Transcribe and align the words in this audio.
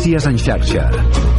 Notícies 0.00 0.26
en 0.26 0.38
xarxa. 0.38 1.29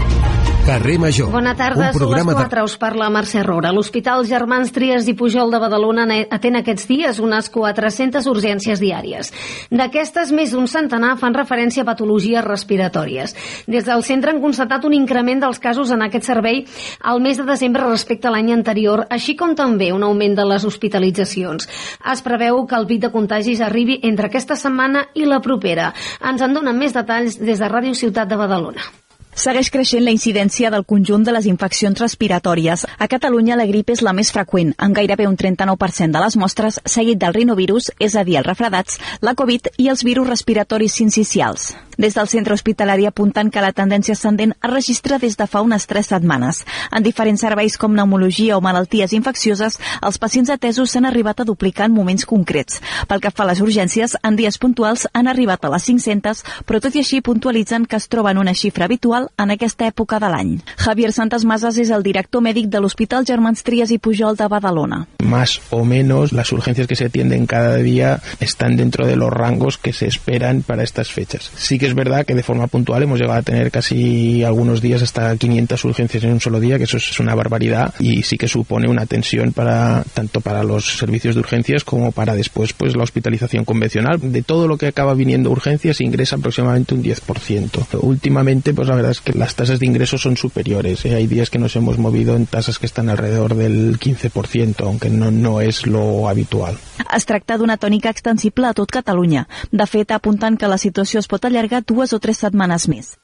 Carrer 0.61 0.99
Major. 1.01 1.29
Bona 1.33 1.55
tarda, 1.57 1.87
un 1.89 1.95
són 1.97 2.11
les 2.13 2.27
4, 2.27 2.47
de... 2.53 2.63
us 2.67 2.75
parla 2.77 3.07
Mercè 3.09 3.41
Roura. 3.41 3.71
L'Hospital 3.73 4.21
Germans 4.29 4.69
Trias 4.75 5.07
i 5.09 5.15
Pujol 5.17 5.49
de 5.49 5.59
Badalona 5.61 6.05
atén 6.29 6.59
aquests 6.59 6.85
dies 6.89 7.19
unes 7.23 7.49
400 7.49 8.27
urgències 8.29 8.79
diàries. 8.83 9.31
D'aquestes, 9.73 10.29
més 10.37 10.53
d'un 10.53 10.69
centenar 10.69 11.15
fan 11.17 11.33
referència 11.33 11.81
a 11.81 11.89
patologies 11.89 12.45
respiratòries. 12.45 13.35
Des 13.65 13.89
del 13.89 14.05
centre 14.05 14.35
han 14.35 14.41
constatat 14.45 14.85
un 14.85 14.93
increment 14.93 15.41
dels 15.41 15.59
casos 15.59 15.91
en 15.91 16.05
aquest 16.05 16.29
servei 16.29 16.63
al 17.01 17.25
mes 17.25 17.41
de 17.41 17.49
desembre 17.49 17.89
respecte 17.89 18.29
a 18.29 18.35
l'any 18.37 18.53
anterior, 18.53 19.07
així 19.09 19.35
com 19.35 19.57
també 19.57 19.89
un 19.95 20.05
augment 20.05 20.37
de 20.37 20.45
les 20.53 20.65
hospitalitzacions. 20.69 21.69
Es 22.13 22.21
preveu 22.21 22.67
que 22.67 22.77
el 22.77 22.89
pit 22.91 23.07
de 23.07 23.13
contagis 23.13 23.65
arribi 23.65 23.97
entre 24.03 24.29
aquesta 24.29 24.59
setmana 24.59 25.07
i 25.15 25.25
la 25.25 25.41
propera. 25.41 25.89
Ens 26.21 26.45
en 26.45 26.53
donen 26.53 26.77
més 26.77 26.93
detalls 26.93 27.41
des 27.41 27.57
de 27.57 27.71
Ràdio 27.71 27.97
Ciutat 27.97 28.29
de 28.29 28.37
Badalona. 28.37 29.00
Segueix 29.31 29.69
creixent 29.71 30.03
la 30.03 30.11
incidència 30.11 30.69
del 30.73 30.83
conjunt 30.83 31.23
de 31.23 31.31
les 31.31 31.45
infeccions 31.47 31.99
respiratòries. 32.03 32.83
A 32.99 33.07
Catalunya 33.07 33.55
la 33.55 33.65
grip 33.65 33.93
és 33.93 34.01
la 34.03 34.11
més 34.11 34.31
freqüent, 34.35 34.73
amb 34.77 34.95
gairebé 34.95 35.27
un 35.29 35.37
39% 35.39 36.11
de 36.11 36.23
les 36.23 36.35
mostres, 36.35 36.81
seguit 36.83 37.17
del 37.17 37.33
rinovirus, 37.33 37.93
és 37.97 38.17
a 38.19 38.25
dir, 38.27 38.35
els 38.41 38.49
refredats, 38.49 38.99
la 39.21 39.33
Covid 39.39 39.71
i 39.77 39.87
els 39.87 40.03
virus 40.03 40.27
respiratoris 40.27 40.99
sincicials. 40.99 41.71
Des 42.01 42.15
del 42.15 42.27
centre 42.27 42.53
hospitalari 42.53 43.05
apunten 43.05 43.51
que 43.51 43.61
la 43.61 43.71
tendència 43.77 44.15
ascendent 44.17 44.55
es 44.55 44.71
registra 44.71 45.19
des 45.19 45.35
de 45.37 45.45
fa 45.47 45.61
unes 45.61 45.85
3 45.87 46.07
setmanes. 46.15 46.63
En 46.91 47.03
diferents 47.03 47.43
serveis 47.45 47.77
com 47.77 47.91
pneumologia 47.93 48.57
o 48.57 48.61
malalties 48.61 49.13
infeccioses, 49.13 49.77
els 50.01 50.17
pacients 50.17 50.49
atesos 50.49 50.91
s'han 50.91 51.05
arribat 51.05 51.39
a 51.39 51.45
duplicar 51.45 51.85
en 51.87 51.93
moments 51.93 52.25
concrets. 52.25 52.81
Pel 53.07 53.21
que 53.21 53.31
fa 53.31 53.43
a 53.45 53.51
les 53.51 53.61
urgències, 53.61 54.17
en 54.23 54.39
dies 54.39 54.57
puntuals 54.57 55.07
han 55.13 55.27
arribat 55.27 55.65
a 55.65 55.71
les 55.75 55.87
500, 55.91 56.43
però 56.65 56.81
tot 56.81 56.95
i 56.95 57.03
així 57.05 57.21
puntualitzen 57.21 57.85
que 57.85 58.01
es 58.01 58.09
troben 58.09 58.41
una 58.41 58.55
xifra 58.57 58.89
habitual 58.89 59.20
en 59.37 59.51
aquesta 59.53 59.87
època 59.87 60.19
de 60.19 60.29
l'any. 60.31 60.53
Javier 60.77 61.11
Santas 61.11 61.45
Masas 61.45 61.77
és 61.81 61.91
el 61.91 62.03
director 62.03 62.41
mèdic 62.41 62.69
de 62.71 62.81
l'Hospital 62.81 63.25
Germans 63.27 63.63
Trias 63.63 63.91
i 63.91 63.99
Pujol 63.99 64.37
de 64.37 64.47
Badalona. 64.47 65.05
Más 65.23 65.61
o 65.69 65.85
menos 65.85 66.31
las 66.31 66.51
urgencias 66.51 66.87
que 66.87 66.95
se 66.95 67.05
atienden 67.05 67.45
cada 67.45 67.77
día 67.77 68.19
están 68.39 68.75
dentro 68.75 69.05
de 69.05 69.15
los 69.15 69.31
rangos 69.31 69.77
que 69.77 69.93
se 69.93 70.07
esperan 70.07 70.61
para 70.61 70.83
estas 70.83 71.11
fechas. 71.11 71.51
Sí 71.55 71.77
que 71.79 71.87
es 71.87 71.95
verdad 71.95 72.25
que 72.25 72.35
de 72.35 72.43
forma 72.43 72.67
puntual 72.67 73.03
hemos 73.03 73.19
llegado 73.19 73.39
a 73.39 73.43
tener 73.43 73.71
casi 73.71 74.43
algunos 74.43 74.81
días 74.81 75.01
hasta 75.01 75.35
500 75.35 75.85
urgencias 75.85 76.23
en 76.23 76.33
un 76.33 76.39
solo 76.39 76.59
día, 76.59 76.77
que 76.77 76.85
eso 76.85 76.97
es 76.97 77.19
una 77.19 77.35
barbaridad 77.35 77.93
y 77.99 78.23
sí 78.23 78.37
que 78.37 78.47
supone 78.47 78.89
una 78.89 79.05
tensión 79.05 79.53
para 79.53 80.03
tanto 80.13 80.41
para 80.41 80.63
los 80.63 80.97
servicios 80.97 81.35
de 81.35 81.41
urgencias 81.41 81.83
como 81.83 82.11
para 82.11 82.35
después 82.35 82.73
pues 82.73 82.95
la 82.95 83.03
hospitalización 83.03 83.65
convencional. 83.65 84.19
De 84.21 84.41
todo 84.41 84.67
lo 84.67 84.77
que 84.77 84.87
acaba 84.87 85.13
viniendo 85.13 85.51
urgencias 85.51 86.01
ingresa 86.01 86.35
aproximadamente 86.35 86.93
un 86.93 87.03
10%. 87.03 87.99
Últimamente 88.01 88.73
pues 88.73 88.87
la 88.87 88.95
verdad 88.95 89.10
es 89.11 89.21
que 89.21 89.33
las 89.33 89.55
tasas 89.55 89.79
de 89.79 89.85
ingresos 89.85 90.21
son 90.21 90.37
superiores. 90.37 91.05
¿eh? 91.05 91.15
Hay 91.15 91.27
días 91.27 91.49
que 91.49 91.59
nos 91.59 91.75
hemos 91.75 91.97
movido 91.97 92.35
en 92.35 92.45
tasas 92.45 92.79
que 92.79 92.85
están 92.85 93.09
alrededor 93.09 93.55
del 93.55 93.99
15%, 93.99 94.81
aunque 94.81 95.09
no, 95.09 95.29
no 95.31 95.61
és 95.61 95.85
lo 95.85 96.27
habitual. 96.29 96.77
Es 97.13 97.25
tracta 97.27 97.57
d'una 97.59 97.77
tònica 97.77 98.09
extensible 98.09 98.67
a 98.67 98.73
tot 98.73 98.91
Catalunya. 98.91 99.47
De 99.71 99.85
fet, 99.85 100.11
apunten 100.11 100.57
que 100.57 100.71
la 100.71 100.79
situació 100.79 101.19
es 101.19 101.27
pot 101.27 101.45
allargar 101.45 101.83
dues 101.85 102.13
o 102.13 102.19
tres 102.23 102.39
setmanes 102.41 102.87
més. 102.87 103.17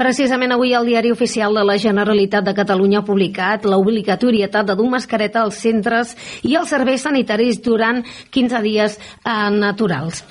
Precisament 0.00 0.54
avui 0.54 0.72
el 0.72 0.88
diari 0.88 1.12
oficial 1.12 1.52
de 1.54 1.64
la 1.68 1.76
Generalitat 1.78 2.46
de 2.46 2.54
Catalunya 2.56 3.02
ha 3.02 3.06
publicat 3.06 3.68
l'obligatorietat 3.68 4.66
de 4.70 4.76
dur 4.78 4.88
mascareta 4.94 5.44
als 5.44 5.60
centres 5.60 6.16
i 6.48 6.56
als 6.56 6.72
serveis 6.72 7.04
sanitaris 7.04 7.60
durant 7.60 8.00
15 8.32 8.62
dies 8.64 8.96
eh, 8.96 9.50
naturals. 9.52 10.24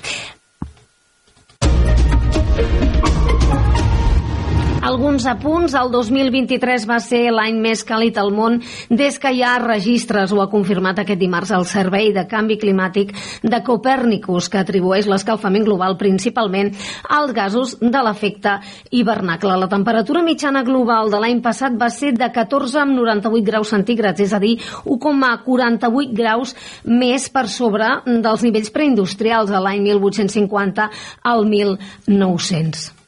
Alguns 4.82 5.28
apunts, 5.30 5.76
el 5.78 5.92
2023 5.92 6.84
va 6.90 6.96
ser 6.98 7.28
l'any 7.30 7.60
més 7.62 7.84
càlid 7.86 8.16
al 8.18 8.32
món 8.34 8.56
des 8.90 9.14
que 9.22 9.30
hi 9.30 9.38
ha 9.46 9.52
registres, 9.62 10.32
ho 10.34 10.40
ha 10.42 10.48
confirmat 10.50 10.98
aquest 10.98 11.20
dimarts 11.20 11.52
el 11.54 11.68
Servei 11.70 12.08
de 12.10 12.24
Canvi 12.26 12.56
Climàtic 12.58 13.12
de 13.46 13.60
Copernicus, 13.62 14.48
que 14.50 14.58
atribueix 14.58 15.06
l'escalfament 15.06 15.62
global 15.68 15.94
principalment 16.00 16.72
als 17.06 17.30
gasos 17.36 17.76
de 17.78 18.00
l'efecte 18.02 18.56
hivernacle. 18.90 19.54
La 19.62 19.68
temperatura 19.70 20.24
mitjana 20.26 20.64
global 20.66 21.12
de 21.14 21.20
l'any 21.22 21.38
passat 21.44 21.76
va 21.78 21.86
ser 21.86 22.10
de 22.18 22.32
14 22.34 22.80
amb 22.82 22.96
98 22.98 23.46
graus 23.46 23.70
centígrads, 23.70 24.24
és 24.26 24.34
a 24.34 24.40
dir, 24.42 24.56
1,48 24.82 26.10
graus 26.10 26.56
més 26.82 27.28
per 27.30 27.46
sobre 27.46 27.92
dels 28.08 28.42
nivells 28.42 28.74
preindustrials 28.74 29.54
a 29.54 29.62
l'any 29.62 29.86
1850 29.86 30.88
al 31.22 31.46
1900. 31.46 33.01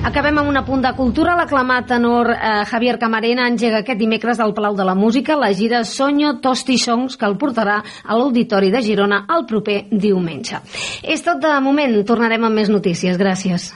Acabem 0.00 0.38
amb 0.40 0.48
un 0.48 0.56
apunt 0.56 0.80
de 0.80 0.90
cultura. 0.96 1.34
L'aclamat 1.36 1.90
tenor 1.90 2.30
eh, 2.32 2.38
Javier 2.70 2.96
Camarena 2.98 3.44
engega 3.50 3.82
aquest 3.82 4.00
dimecres 4.00 4.40
al 4.40 4.54
Palau 4.56 4.78
de 4.78 4.86
la 4.88 4.94
Música 4.96 5.36
la 5.36 5.52
gira 5.52 5.82
Sonyo 5.84 6.38
Tosti 6.40 6.78
Songs 6.80 7.18
que 7.20 7.28
el 7.28 7.36
portarà 7.36 7.76
a 7.84 8.16
l'Auditori 8.16 8.72
de 8.72 8.80
Girona 8.80 9.26
el 9.36 9.44
proper 9.50 9.82
diumenge. 9.92 10.62
És 11.04 11.20
tot 11.26 11.44
de 11.44 11.52
moment. 11.60 12.00
Tornarem 12.08 12.48
amb 12.48 12.62
més 12.62 12.72
notícies. 12.72 13.20
Gràcies. 13.20 13.74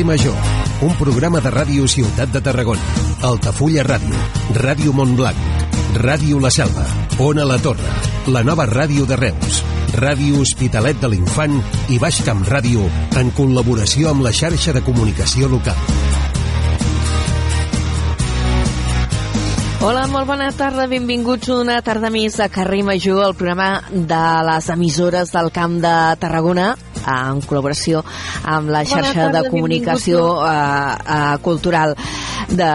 Carrer 0.00 0.16
Major, 0.16 0.34
un 0.80 0.94
programa 0.96 1.40
de 1.44 1.50
ràdio 1.52 1.84
Ciutat 1.88 2.30
de 2.32 2.40
Tarragona, 2.40 2.80
Altafulla 3.26 3.82
Ràdio, 3.84 4.16
Ràdio 4.56 4.94
Montblanc, 4.96 5.66
Ràdio 6.00 6.40
La 6.40 6.48
Selva, 6.50 6.86
Ona 7.20 7.44
La 7.44 7.58
Torre, 7.60 7.92
la 8.32 8.40
nova 8.42 8.64
ràdio 8.64 9.04
de 9.04 9.18
Reus, 9.20 9.60
Ràdio 9.92 10.40
Hospitalet 10.40 11.02
de 11.02 11.10
l'Infant 11.12 11.58
i 11.92 11.98
Baix 12.00 12.22
Camp 12.24 12.40
Ràdio 12.48 12.86
en 13.20 13.34
col·laboració 13.36 14.14
amb 14.14 14.24
la 14.24 14.32
xarxa 14.32 14.72
de 14.72 14.80
comunicació 14.86 15.52
local. 15.52 15.76
Hola, 19.80 20.06
molt 20.12 20.28
bona 20.28 20.50
tarda, 20.52 20.84
benvinguts 20.88 21.48
una 21.54 21.78
tarda 21.80 22.10
més 22.12 22.34
a 22.40 22.50
Carrer 22.52 22.82
Major, 22.84 23.22
el 23.24 23.36
programa 23.36 23.82
de 23.90 24.24
les 24.48 24.72
emissores 24.72 25.32
del 25.32 25.48
Camp 25.56 25.78
de 25.80 25.94
Tarragona, 26.20 26.74
en 27.06 27.40
col·laboració 27.46 28.02
amb 28.44 28.70
la 28.72 28.84
xarxa 28.84 29.26
tarda, 29.26 29.42
de 29.42 29.52
comunicació 29.52 30.24
uh, 30.38 30.44
uh, 30.44 31.38
cultural 31.44 31.96
de, 32.50 32.70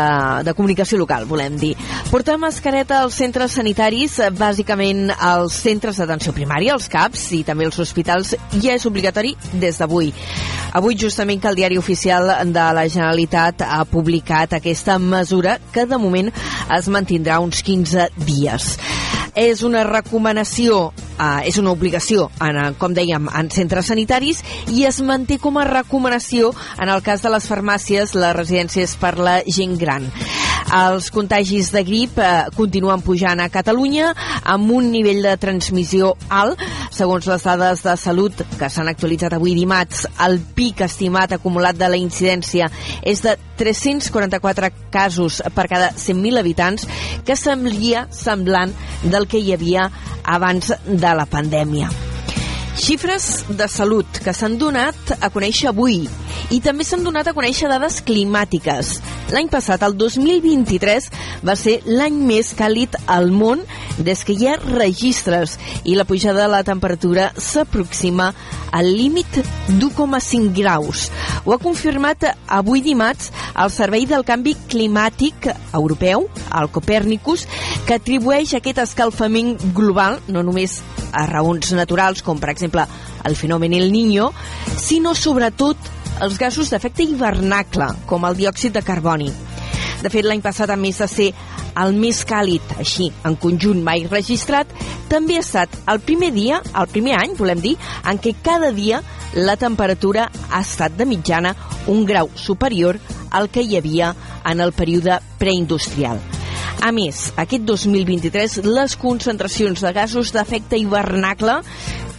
de 0.45 0.53
comunicació 0.55 0.97
local, 0.99 1.25
volem 1.27 1.57
dir. 1.59 1.73
Portar 2.09 2.37
mascareta 2.41 3.01
als 3.03 3.17
centres 3.19 3.55
sanitaris, 3.57 4.19
bàsicament 4.37 5.09
als 5.15 5.57
centres 5.65 5.99
d'atenció 5.99 6.33
primària, 6.35 6.75
als 6.75 6.87
CAPs 6.91 7.27
i 7.39 7.43
també 7.47 7.67
als 7.67 7.79
hospitals, 7.81 8.35
ja 8.55 8.75
és 8.75 8.85
obligatori 8.87 9.35
des 9.53 9.81
d'avui. 9.81 10.11
Avui, 10.75 10.97
justament, 10.99 11.39
que 11.41 11.47
el 11.47 11.55
diari 11.55 11.77
oficial 11.79 12.31
de 12.51 12.67
la 12.75 12.87
Generalitat 12.91 13.63
ha 13.63 13.83
publicat 13.87 14.57
aquesta 14.57 14.97
mesura 14.99 15.57
que, 15.71 15.85
de 15.87 15.99
moment, 15.99 16.31
es 16.75 16.89
mantindrà 16.91 17.39
uns 17.43 17.63
15 17.63 18.09
dies. 18.27 18.73
És 19.35 19.63
una 19.67 19.83
recomanació 19.87 20.89
eh, 21.19 21.47
és 21.49 21.59
una 21.61 21.73
obligació, 21.75 22.29
en, 22.43 22.75
com 22.79 22.95
dèiem, 22.95 23.29
en 23.31 23.51
centres 23.53 23.91
sanitaris 23.91 24.43
i 24.73 24.85
es 24.89 25.01
manté 25.01 25.39
com 25.41 25.57
a 25.57 25.67
recomanació 25.67 26.51
en 26.81 26.91
el 26.91 27.03
cas 27.05 27.23
de 27.25 27.31
les 27.33 27.47
farmàcies, 27.49 28.15
les 28.15 28.35
residències 28.35 28.97
per 29.01 29.15
la 29.19 29.39
gent 29.47 29.77
gran. 29.81 30.09
Els 30.75 31.11
contagis 31.13 31.69
de 31.71 31.83
grip 31.85 32.17
eh, 32.19 32.47
continuen 32.57 33.03
pujant 33.05 33.39
a 33.39 33.51
Catalunya 33.53 34.09
amb 34.43 34.71
un 34.73 34.89
nivell 34.91 35.21
de 35.23 35.35
transmissió 35.41 36.15
alt. 36.33 36.61
Segons 36.95 37.27
les 37.29 37.45
dades 37.45 37.83
de 37.85 37.93
salut 38.01 38.41
que 38.57 38.69
s'han 38.71 38.89
actualitzat 38.89 39.35
avui 39.37 39.53
dimarts, 39.55 40.07
el 40.25 40.39
pic 40.57 40.81
estimat 40.85 41.35
acumulat 41.35 41.77
de 41.77 41.89
la 41.91 41.99
incidència 42.01 42.69
és 43.05 43.21
de 43.21 43.35
344 43.59 44.71
casos 44.91 45.41
per 45.55 45.67
cada 45.71 45.91
100.000 45.93 46.41
habitants, 46.41 46.87
que 47.25 47.37
semblia 47.39 48.07
semblant 48.11 48.73
del 49.03 49.29
que 49.31 49.39
hi 49.39 49.53
havia 49.55 49.89
abans 50.25 50.73
de 50.85 51.04
la 51.13 51.25
pandèmia. 51.25 52.14
Xifres 52.75 53.45
de 53.55 53.69
salut 53.71 54.17
que 54.19 54.33
s'han 54.35 54.57
donat 54.59 55.13
a 55.23 55.29
conèixer 55.31 55.69
avui 55.69 56.01
i 56.51 56.57
també 56.59 56.83
s'han 56.83 57.05
donat 57.05 57.29
a 57.29 57.33
conèixer 57.33 57.69
dades 57.71 58.01
climàtiques. 58.03 58.89
L'any 59.31 59.47
passat, 59.49 59.81
el 59.87 59.95
2023, 59.95 61.07
va 61.47 61.55
ser 61.55 61.77
l'any 61.87 62.17
més 62.27 62.51
càlid 62.57 62.97
al 63.07 63.31
món 63.31 63.63
des 63.97 64.25
que 64.27 64.35
hi 64.35 64.49
ha 64.51 64.57
registres 64.59 65.55
i 65.87 65.95
la 65.95 66.03
pujada 66.03 66.43
de 66.43 66.51
la 66.51 66.65
temperatura 66.67 67.29
s'aproxima 67.39 68.33
al 68.75 68.91
límit 68.91 69.39
d'1,5 69.79 70.51
graus. 70.59 71.07
Ho 71.45 71.55
ha 71.55 71.61
confirmat 71.63 72.27
avui 72.51 72.83
dimarts 72.83 73.31
el 73.55 73.71
Servei 73.71 74.03
del 74.09 74.27
Canvi 74.27 74.57
Climàtic 74.67 75.47
Europeu, 75.71 76.27
el 76.51 76.69
Copernicus, 76.75 77.47
que 77.87 77.95
atribueix 78.01 78.51
aquest 78.59 78.83
escalfament 78.83 79.55
global 79.73 80.19
no 80.27 80.43
només 80.43 80.81
a 81.15 81.25
raons 81.29 81.71
naturals, 81.71 82.21
com 82.21 82.39
per 82.41 82.51
exemple 82.51 82.64
el 83.25 83.35
fenomen 83.35 83.73
El 83.73 83.91
Niño, 83.91 84.31
sinó 84.77 85.15
sobretot 85.15 85.77
els 86.21 86.37
gasos 86.39 86.69
d'efecte 86.71 87.03
hivernacle, 87.03 87.89
com 88.05 88.25
el 88.25 88.37
diòxid 88.37 88.73
de 88.73 88.83
carboni. 88.85 89.31
De 90.01 90.11
fet, 90.11 90.25
l'any 90.25 90.41
passat, 90.43 90.69
a 90.69 90.77
més 90.79 90.99
de 91.01 91.07
ser 91.09 91.31
el 91.81 91.95
més 91.97 92.21
càlid, 92.27 92.75
així, 92.79 93.09
en 93.27 93.35
conjunt 93.41 93.81
mai 93.83 94.05
registrat, 94.11 94.69
també 95.09 95.37
ha 95.37 95.43
estat 95.43 95.75
el 95.91 95.99
primer 96.05 96.31
dia, 96.35 96.61
el 96.77 96.87
primer 96.91 97.17
any, 97.19 97.35
volem 97.35 97.61
dir, 97.63 97.75
en 98.07 98.21
què 98.21 98.35
cada 98.43 98.71
dia 98.75 99.01
la 99.35 99.57
temperatura 99.59 100.29
ha 100.51 100.61
estat 100.61 100.95
de 100.95 101.05
mitjana 101.09 101.55
un 101.91 102.05
grau 102.05 102.29
superior 102.35 102.99
al 103.31 103.49
que 103.49 103.65
hi 103.65 103.75
havia 103.77 104.13
en 104.45 104.63
el 104.63 104.71
període 104.71 105.19
preindustrial. 105.41 106.21
A 106.85 106.91
més, 106.93 107.31
aquest 107.41 107.63
2023 107.65 108.59
les 108.67 108.95
concentracions 109.01 109.81
de 109.81 109.91
gasos 109.95 110.31
d'efecte 110.35 110.77
hivernacle, 110.77 111.59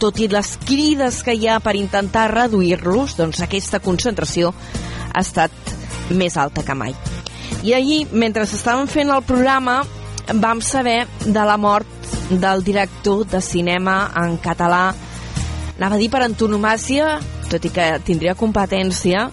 tot 0.01 0.19
i 0.19 0.27
les 0.27 0.55
crides 0.67 1.21
que 1.23 1.35
hi 1.37 1.47
ha 1.47 1.61
per 1.63 1.77
intentar 1.79 2.27
reduir-los, 2.33 3.15
doncs 3.15 3.39
aquesta 3.45 3.79
concentració 3.79 4.51
ha 5.13 5.23
estat 5.23 5.53
més 6.11 6.35
alta 6.37 6.65
que 6.67 6.75
mai. 6.75 6.95
I 7.63 7.73
ahir, 7.77 8.01
mentre 8.11 8.43
estàvem 8.43 8.89
fent 8.91 9.11
el 9.13 9.23
programa, 9.25 9.79
vam 10.35 10.61
saber 10.61 11.05
de 11.23 11.47
la 11.47 11.57
mort 11.57 11.87
del 12.29 12.63
director 12.67 13.23
de 13.31 13.41
cinema 13.41 14.11
en 14.19 14.35
català, 14.43 14.91
anava 15.77 15.95
a 15.95 16.01
dir 16.01 16.11
per 16.11 16.25
antonomàcia, 16.25 17.17
tot 17.47 17.63
i 17.63 17.71
que 17.71 17.91
tindria 18.03 18.35
competència, 18.35 19.29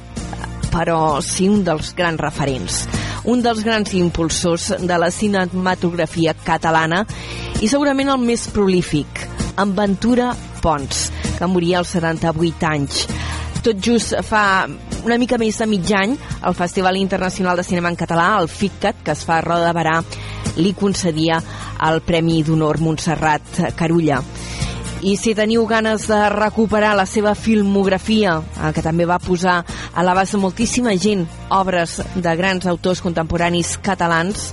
però 0.70 1.18
sí 1.22 1.50
un 1.50 1.66
dels 1.66 1.90
grans 1.98 2.22
referents 2.22 2.84
un 3.24 3.42
dels 3.42 3.62
grans 3.64 3.94
impulsors 3.96 4.70
de 4.80 4.98
la 5.00 5.10
cinematografia 5.10 6.34
catalana 6.44 7.04
i 7.62 7.68
segurament 7.70 8.12
el 8.12 8.20
més 8.20 8.48
prolífic, 8.52 9.24
en 9.60 9.74
Ventura 9.76 10.32
Pons, 10.62 11.08
que 11.38 11.48
moria 11.48 11.80
als 11.80 11.94
78 11.96 12.68
anys. 12.68 13.04
Tot 13.64 13.80
just 13.80 14.12
fa 14.28 14.66
una 15.04 15.18
mica 15.20 15.38
més 15.40 15.56
de 15.60 15.68
mig 15.68 15.92
any, 15.96 16.16
el 16.44 16.56
Festival 16.56 16.98
Internacional 17.00 17.56
de 17.56 17.64
Cinema 17.64 17.92
en 17.92 17.96
Català, 17.96 18.34
el 18.40 18.48
FICCAT, 18.48 19.04
que 19.04 19.14
es 19.16 19.24
fa 19.24 19.38
a 19.38 19.44
Roda 19.44 19.70
de 19.70 19.76
Barà, 19.76 19.98
li 20.60 20.74
concedia 20.76 21.40
el 21.88 22.02
Premi 22.04 22.42
d'Honor 22.44 22.80
Montserrat 22.84 23.62
Carulla. 23.78 24.20
I 25.04 25.18
si 25.20 25.34
teniu 25.36 25.66
ganes 25.68 26.06
de 26.08 26.16
recuperar 26.32 26.94
la 26.96 27.04
seva 27.04 27.34
filmografia, 27.36 28.38
eh, 28.40 28.70
que 28.72 28.80
també 28.80 29.04
va 29.04 29.18
posar 29.20 29.58
a 29.92 30.02
l'abast 30.02 30.32
de 30.32 30.40
moltíssima 30.40 30.94
gent 30.96 31.26
obres 31.52 31.98
de 32.14 32.32
grans 32.40 32.64
autors 32.72 33.02
contemporanis 33.04 33.74
catalans, 33.84 34.48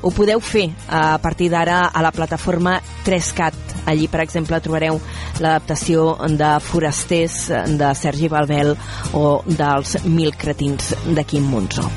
ho 0.00 0.10
podeu 0.10 0.40
fer 0.40 0.70
a 0.88 1.18
partir 1.20 1.50
d'ara 1.52 1.90
a 1.92 2.02
la 2.02 2.10
plataforma 2.10 2.78
3CAT. 3.04 3.52
Allí, 3.84 4.08
per 4.08 4.24
exemple, 4.24 4.62
trobareu 4.64 4.96
l'adaptació 5.44 6.16
de 6.40 6.54
Forasters 6.64 7.42
de 7.76 7.94
Sergi 7.94 8.32
Balbel 8.32 8.72
o 9.12 9.42
dels 9.44 9.98
Mil 10.06 10.32
cretins 10.32 10.94
de 11.04 11.24
Quim 11.28 11.52
Monzó. 11.52 11.90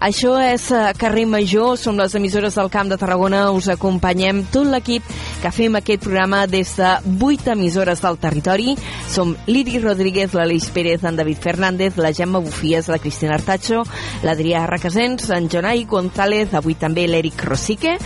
Això 0.00 0.34
és 0.40 0.70
eh, 0.72 0.82
Carrer 0.96 1.26
Major, 1.28 1.76
som 1.78 1.98
les 1.98 2.14
emissores 2.16 2.56
del 2.56 2.70
Camp 2.72 2.88
de 2.88 2.96
Tarragona, 3.00 3.42
us 3.52 3.68
acompanyem 3.68 4.44
tot 4.52 4.68
l'equip 4.70 5.04
que 5.42 5.52
fem 5.52 5.76
aquest 5.76 6.04
programa 6.06 6.46
des 6.50 6.72
de 6.78 6.92
8 7.20 7.52
emissores 7.52 8.00
del 8.00 8.18
territori. 8.22 8.76
Som 9.10 9.34
l'Iri 9.46 9.80
Rodríguez, 9.82 10.32
l'Aleix 10.34 10.70
Pérez, 10.72 11.04
en 11.04 11.16
David 11.20 11.42
Fernández, 11.42 11.98
la 12.00 12.14
Gemma 12.16 12.40
Bufies, 12.40 12.88
la 12.88 12.98
Cristina 12.98 13.36
Artacho, 13.36 13.84
l'Adrià 14.24 14.64
Requesens, 14.70 15.28
en 15.36 15.50
Jonai 15.52 15.84
González, 15.84 16.54
avui 16.54 16.78
també 16.80 17.06
l'Eric 17.08 17.44
Rosique, 17.44 17.96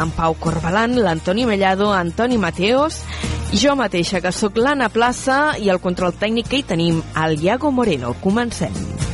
en 0.00 0.14
Pau 0.16 0.34
Corbalan, 0.40 0.98
l'Antoni 0.98 1.46
Mellado, 1.46 1.92
Antoni 1.94 2.38
Mateos, 2.38 3.02
jo 3.54 3.76
mateixa, 3.78 4.18
que 4.18 4.34
sóc 4.34 4.58
l'Anna 4.58 4.90
Plaça, 4.90 5.54
i 5.62 5.70
el 5.70 5.82
control 5.82 6.16
tècnic 6.18 6.50
que 6.50 6.62
hi 6.62 6.68
tenim, 6.74 7.02
el 7.22 7.38
Iago 7.38 7.70
Moreno. 7.70 8.16
Comencem. 8.24 9.13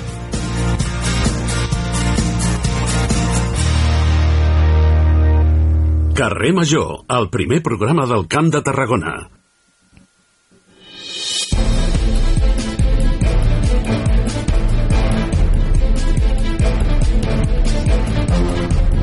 Carrer 6.20 6.52
Major, 6.52 7.06
el 7.08 7.30
primer 7.32 7.62
programa 7.64 8.04
del 8.04 8.26
Camp 8.28 8.50
de 8.52 8.60
Tarragona. 8.60 9.12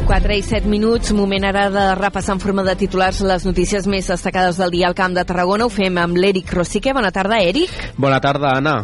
Quatre 0.05 0.37
i 0.37 0.43
set 0.45 0.69
minuts, 0.69 1.09
moment 1.17 1.49
ara 1.49 1.71
de 1.73 1.87
repassar 1.97 2.35
en 2.37 2.43
forma 2.45 2.61
de 2.61 2.77
titulars 2.77 3.23
les 3.25 3.49
notícies 3.49 3.89
més 3.89 4.13
destacades 4.13 4.61
del 4.61 4.77
dia 4.77 4.85
al 4.85 4.99
Camp 5.01 5.17
de 5.17 5.25
Tarragona. 5.25 5.65
Ho 5.65 5.73
fem 5.73 5.97
amb 5.97 6.21
l'Eric 6.21 6.53
Rosique. 6.53 6.93
Bona 6.93 7.09
tarda, 7.09 7.41
Eric. 7.41 7.73
Bona 7.97 8.21
tarda, 8.21 8.59
Anna. 8.61 8.77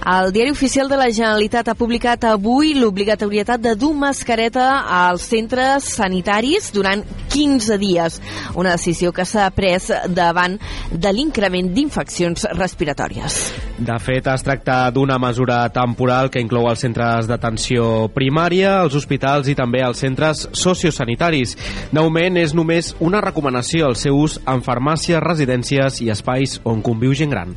El 0.00 0.32
Diari 0.32 0.50
Oficial 0.50 0.88
de 0.88 0.96
la 0.96 1.10
Generalitat 1.12 1.68
ha 1.68 1.76
publicat 1.76 2.22
avui 2.24 2.72
l'obligatorietat 2.72 3.60
de 3.60 3.74
dur 3.76 3.92
mascareta 3.92 4.86
als 4.88 5.26
centres 5.28 5.90
sanitaris 5.98 6.70
durant 6.72 7.02
15 7.28 7.76
dies, 7.78 8.16
una 8.56 8.72
decisió 8.78 9.12
que 9.12 9.26
s'ha 9.28 9.50
pres 9.52 9.90
davant 10.08 10.56
de 10.90 11.12
l'increment 11.12 11.68
d'infeccions 11.74 12.48
respiratòries. 12.56 13.36
De 13.76 13.98
fet, 14.00 14.26
es 14.32 14.44
tracta 14.46 14.78
d'una 14.90 15.18
mesura 15.20 15.66
temporal 15.68 16.30
que 16.32 16.40
inclou 16.40 16.70
els 16.70 16.80
centres 16.80 17.28
d'atenció 17.28 18.08
primària, 18.16 18.78
els 18.80 18.96
hospitals 18.96 19.52
i 19.52 19.56
també 19.58 19.84
els 19.84 20.00
centres 20.00 20.46
sociosanitaris. 20.52 21.58
De 21.92 22.00
moment, 22.00 22.40
és 22.40 22.56
només 22.56 22.94
una 23.00 23.20
recomanació 23.20 23.92
al 23.92 24.00
seu 24.00 24.16
ús 24.16 24.40
en 24.48 24.64
farmàcies, 24.64 25.20
residències 25.20 26.00
i 26.00 26.08
espais 26.08 26.56
on 26.64 26.80
conviu 26.80 27.12
gent 27.12 27.36
gran. 27.36 27.52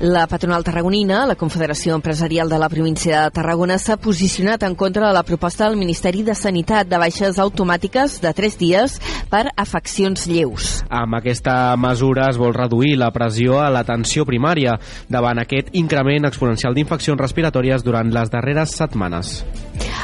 La 0.00 0.26
patronal 0.26 0.64
tarragonina, 0.64 1.26
la 1.28 1.36
Confederació 1.36 1.94
Empresarial 1.98 2.48
de 2.48 2.58
la 2.58 2.68
província 2.72 3.24
de 3.24 3.34
Tarragona, 3.36 3.76
s'ha 3.78 3.98
posicionat 4.00 4.62
en 4.64 4.74
contra 4.74 5.06
de 5.06 5.12
la 5.12 5.22
proposta 5.22 5.68
del 5.68 5.76
Ministeri 5.76 6.22
de 6.24 6.34
Sanitat 6.34 6.88
de 6.88 6.98
baixes 6.98 7.38
automàtiques 7.38 8.20
de 8.22 8.32
3 8.32 8.58
dies 8.60 8.98
per 9.28 9.46
afeccions 9.56 10.26
lleus. 10.26 10.70
Amb 10.88 11.20
aquesta 11.20 11.76
mesura 11.76 12.30
es 12.30 12.40
vol 12.40 12.56
reduir 12.56 12.96
la 12.96 13.12
pressió 13.12 13.60
a 13.60 13.68
l'atenció 13.70 14.24
primària 14.24 14.78
davant 15.08 15.38
aquest 15.42 15.68
increment 15.76 16.28
exponencial 16.30 16.74
d'infeccions 16.74 17.20
respiratòries 17.20 17.84
durant 17.84 18.08
les 18.14 18.32
darreres 18.32 18.76
setmanes. 18.80 19.44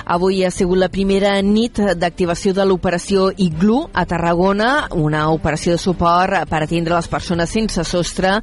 Avui 0.06 0.44
ha 0.46 0.50
sigut 0.54 0.78
la 0.78 0.88
primera 0.92 1.34
nit 1.42 1.80
d'activació 1.98 2.54
de 2.56 2.66
l'operació 2.66 3.28
Iglu 3.42 3.80
a 3.92 4.04
Tarragona, 4.06 4.88
una 4.94 5.26
operació 5.34 5.76
de 5.76 5.82
suport 5.82 6.46
per 6.50 6.62
atendre 6.62 6.94
les 6.96 7.08
persones 7.10 7.50
sense 7.50 7.84
sostre 7.86 8.36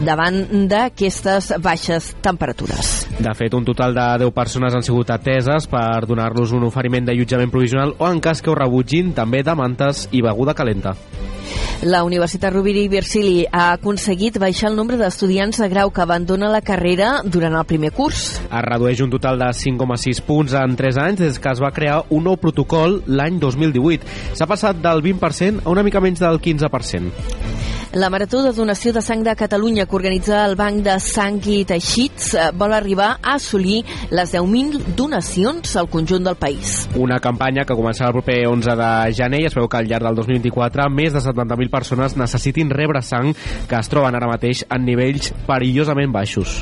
davant 0.00 0.66
d'aquestes 0.70 1.52
baixes 1.62 2.14
temperatures. 2.22 2.94
De 3.20 3.34
fet, 3.36 3.54
un 3.54 3.66
total 3.68 3.96
de 3.96 4.06
10 4.24 4.34
persones 4.36 4.74
han 4.74 4.86
sigut 4.86 5.12
ateses 5.12 5.68
per 5.70 6.06
donar-los 6.08 6.54
un 6.56 6.64
oferiment 6.68 7.08
d'allotjament 7.08 7.52
provisional 7.52 7.94
o, 7.98 8.08
en 8.08 8.20
cas 8.24 8.40
que 8.42 8.52
ho 8.52 8.56
rebutgin, 8.58 9.14
també 9.16 9.44
de 9.44 9.56
mantes 9.58 10.08
i 10.12 10.24
beguda 10.24 10.56
calenta. 10.56 10.96
La 11.82 12.02
Universitat 12.04 12.52
Rovira 12.52 12.82
i 12.82 12.90
Virgili 12.92 13.46
ha 13.50 13.70
aconseguit 13.72 14.36
baixar 14.42 14.68
el 14.68 14.76
nombre 14.76 14.98
d'estudiants 15.00 15.62
de 15.62 15.68
grau 15.72 15.88
que 15.90 16.02
abandona 16.04 16.50
la 16.52 16.60
carrera 16.60 17.22
durant 17.24 17.56
el 17.56 17.64
primer 17.64 17.92
curs. 17.96 18.24
Es 18.42 18.64
redueix 18.66 19.00
un 19.00 19.14
total 19.14 19.40
de 19.40 19.48
5,6 19.56 20.20
punts 20.26 20.56
en 20.60 20.76
3 20.76 21.00
anys 21.06 21.24
des 21.24 21.40
que 21.40 21.54
es 21.54 21.62
va 21.64 21.72
crear 21.72 22.02
un 22.10 22.28
nou 22.28 22.36
protocol 22.36 23.00
l'any 23.06 23.40
2018. 23.40 24.36
S'ha 24.36 24.50
passat 24.50 24.82
del 24.84 25.00
20% 25.08 25.64
a 25.64 25.72
una 25.72 25.86
mica 25.86 26.04
menys 26.04 26.20
del 26.20 26.36
15%. 26.40 27.79
La 27.92 28.08
Marató 28.08 28.44
de 28.44 28.52
Donació 28.54 28.92
de 28.94 29.00
Sang 29.02 29.24
de 29.26 29.32
Catalunya 29.34 29.84
que 29.84 29.96
organitza 29.96 30.44
el 30.46 30.54
Banc 30.54 30.84
de 30.86 30.92
Sang 31.02 31.40
i 31.50 31.64
Teixits 31.66 32.28
eh, 32.38 32.44
vol 32.54 32.70
arribar 32.76 33.16
a 33.18 33.34
assolir 33.34 33.80
les 34.14 34.30
10.000 34.30 34.94
donacions 34.94 35.74
al 35.74 35.88
conjunt 35.90 36.22
del 36.22 36.38
país. 36.38 36.84
Una 36.94 37.18
campanya 37.18 37.64
que 37.66 37.74
començarà 37.74 38.12
el 38.12 38.18
proper 38.20 38.38
11 38.46 38.76
de 38.78 38.92
gener 39.18 39.42
i 39.42 39.50
es 39.50 39.58
veu 39.58 39.66
que 39.66 39.80
al 39.80 39.90
llarg 39.90 40.06
del 40.06 40.22
2024 40.22 40.86
més 40.94 41.18
de 41.18 41.24
70.000 41.26 41.74
persones 41.74 42.14
necessitin 42.14 42.70
rebre 42.70 43.02
sang 43.02 43.34
que 43.66 43.82
es 43.82 43.90
troben 43.90 44.14
ara 44.14 44.30
mateix 44.30 44.62
en 44.70 44.86
nivells 44.86 45.34
perillosament 45.50 46.14
baixos. 46.14 46.60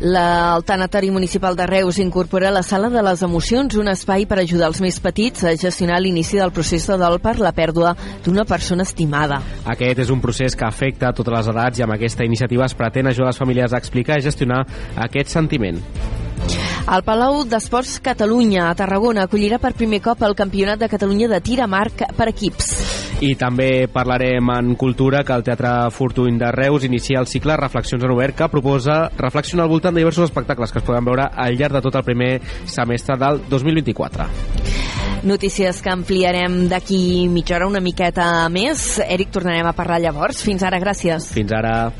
El 0.00 0.64
Tanatori 0.64 1.10
Municipal 1.10 1.56
de 1.56 1.66
Reus 1.66 1.98
incorpora 1.98 2.50
la 2.50 2.62
Sala 2.62 2.90
de 2.90 3.02
les 3.02 3.22
Emocions, 3.22 3.76
un 3.78 3.88
espai 3.88 4.26
per 4.26 4.40
ajudar 4.42 4.68
els 4.72 4.80
més 4.82 4.98
petits 5.00 5.44
a 5.44 5.54
gestionar 5.56 6.00
l'inici 6.02 6.40
del 6.40 6.52
procés 6.52 6.86
de 6.90 6.98
dol 6.98 7.20
per 7.22 7.36
la 7.38 7.54
pèrdua 7.54 7.94
d'una 8.24 8.44
persona 8.44 8.82
estimada. 8.82 9.40
Aquest 9.64 10.04
és 10.04 10.10
un 10.10 10.20
procés 10.20 10.58
que 10.58 10.66
afecta 10.66 11.08
a 11.08 11.16
totes 11.16 11.38
les 11.38 11.54
edats 11.54 11.78
i 11.78 11.86
amb 11.86 11.94
aquesta 11.94 12.26
iniciativa 12.26 12.66
es 12.66 12.74
pretén 12.74 13.08
ajudar 13.08 13.30
les 13.30 13.40
famílies 13.40 13.72
a 13.72 13.80
explicar 13.80 14.18
i 14.18 14.26
gestionar 14.26 14.64
aquest 15.06 15.30
sentiment. 15.32 15.80
El 16.84 17.00
Palau 17.00 17.46
d'Esports 17.48 17.94
Catalunya 18.04 18.66
a 18.68 18.74
Tarragona 18.76 19.22
acollirà 19.24 19.56
per 19.56 19.70
primer 19.72 20.02
cop 20.04 20.20
el 20.26 20.34
Campionat 20.36 20.82
de 20.82 20.88
Catalunya 20.92 21.30
de 21.32 21.40
tir 21.40 21.56
marc 21.64 22.02
per 22.18 22.26
equips. 22.28 22.74
I 23.24 23.32
també 23.40 23.86
parlarem 23.88 24.50
en 24.52 24.74
cultura 24.76 25.22
que 25.24 25.32
el 25.32 25.46
Teatre 25.46 25.88
Fortuny 25.90 26.36
de 26.36 26.52
Reus 26.52 26.84
inicia 26.84 27.22
el 27.22 27.26
cicle 27.26 27.56
Reflexions 27.56 28.04
en 28.04 28.12
Obert 28.12 28.36
que 28.36 28.50
proposa 28.52 29.08
reflexionar 29.16 29.64
al 29.64 29.72
voltant 29.72 29.96
de 29.96 30.04
diversos 30.04 30.28
espectacles 30.28 30.72
que 30.72 30.82
es 30.82 30.84
poden 30.84 31.08
veure 31.08 31.30
al 31.32 31.56
llarg 31.56 31.78
de 31.78 31.84
tot 31.88 31.96
el 31.96 32.04
primer 32.04 32.32
semestre 32.66 33.16
del 33.16 33.40
2024. 33.48 34.28
Notícies 35.24 35.80
que 35.80 35.88
ampliarem 35.88 36.66
d'aquí 36.68 37.30
mitja 37.32 37.56
hora 37.56 37.70
una 37.70 37.80
miqueta 37.80 38.44
més. 38.52 38.98
Eric, 39.08 39.32
tornarem 39.32 39.64
a 39.64 39.72
parlar 39.72 40.02
llavors. 40.04 40.44
Fins 40.44 40.62
ara, 40.68 40.82
gràcies. 40.84 41.32
Fins 41.32 41.56
ara. 41.56 41.94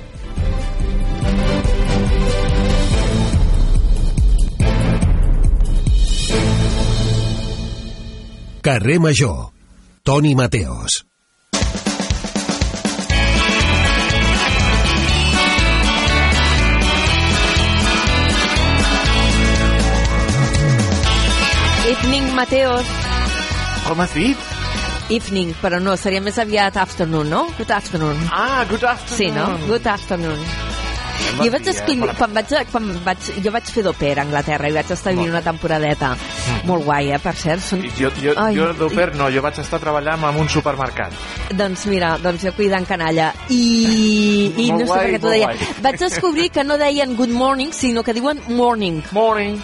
Carrer 8.64 8.98
Major. 8.98 9.52
Toni 10.02 10.34
Mateos. 10.34 11.04
Evening, 21.90 22.32
Mateos. 22.32 22.86
Com 23.84 24.00
has 24.00 24.14
dit? 24.16 24.36
Evening, 25.10 25.52
però 25.60 25.76
no, 25.76 25.98
seria 26.00 26.24
més 26.24 26.40
aviat 26.40 26.80
afternoon, 26.80 27.28
no? 27.28 27.44
Good 27.58 27.68
afternoon. 27.68 28.16
Ah, 28.32 28.64
good 28.70 28.80
afternoon. 28.80 29.18
Sí, 29.18 29.28
no? 29.28 29.58
Good 29.68 29.92
afternoon. 29.92 30.40
Jo 31.40 31.50
vaig 31.50 31.68
escriure, 31.72 32.14
quan 32.18 32.34
vaig, 32.36 32.52
quan 32.70 32.88
vaig, 33.04 33.28
jo 33.42 33.52
vaig 33.54 33.70
fer 33.74 33.84
d'oper 33.86 34.12
a 34.18 34.22
Anglaterra 34.24 34.70
i 34.70 34.74
vaig 34.76 34.90
estar 34.94 35.14
vivint 35.14 35.32
una 35.32 35.42
temporadeta. 35.44 36.12
Molt 36.68 36.86
guai, 36.86 37.10
eh, 37.14 37.20
per 37.22 37.34
cert. 37.38 37.64
Són... 37.64 37.82
Jo, 37.98 38.10
jo, 38.22 38.34
Ai, 38.40 38.54
jo 38.56 38.70
d'oper 38.78 39.10
no, 39.18 39.28
jo 39.34 39.42
vaig 39.44 39.58
estar 39.62 39.80
treballant 39.82 40.26
en 40.30 40.40
un 40.44 40.50
supermercat. 40.50 41.16
Doncs 41.54 41.86
mira, 41.90 42.14
doncs 42.22 42.46
jo 42.46 42.54
cuidant 42.56 42.86
canalla. 42.88 43.32
I, 43.48 43.62
i 44.64 44.68
Molt 44.70 44.84
no 44.84 44.84
sé 44.84 44.90
guai, 44.90 45.00
per 45.00 45.14
què 45.14 45.22
t'ho 45.22 45.32
deia. 45.34 45.48
guai. 45.50 45.72
Vaig 45.88 46.02
descobrir 46.06 46.50
que 46.54 46.66
no 46.66 46.78
deien 46.80 47.16
good 47.18 47.34
morning, 47.34 47.72
sinó 47.74 48.04
que 48.06 48.14
diuen 48.16 48.42
morning. 48.48 49.02
Morning. 49.12 49.58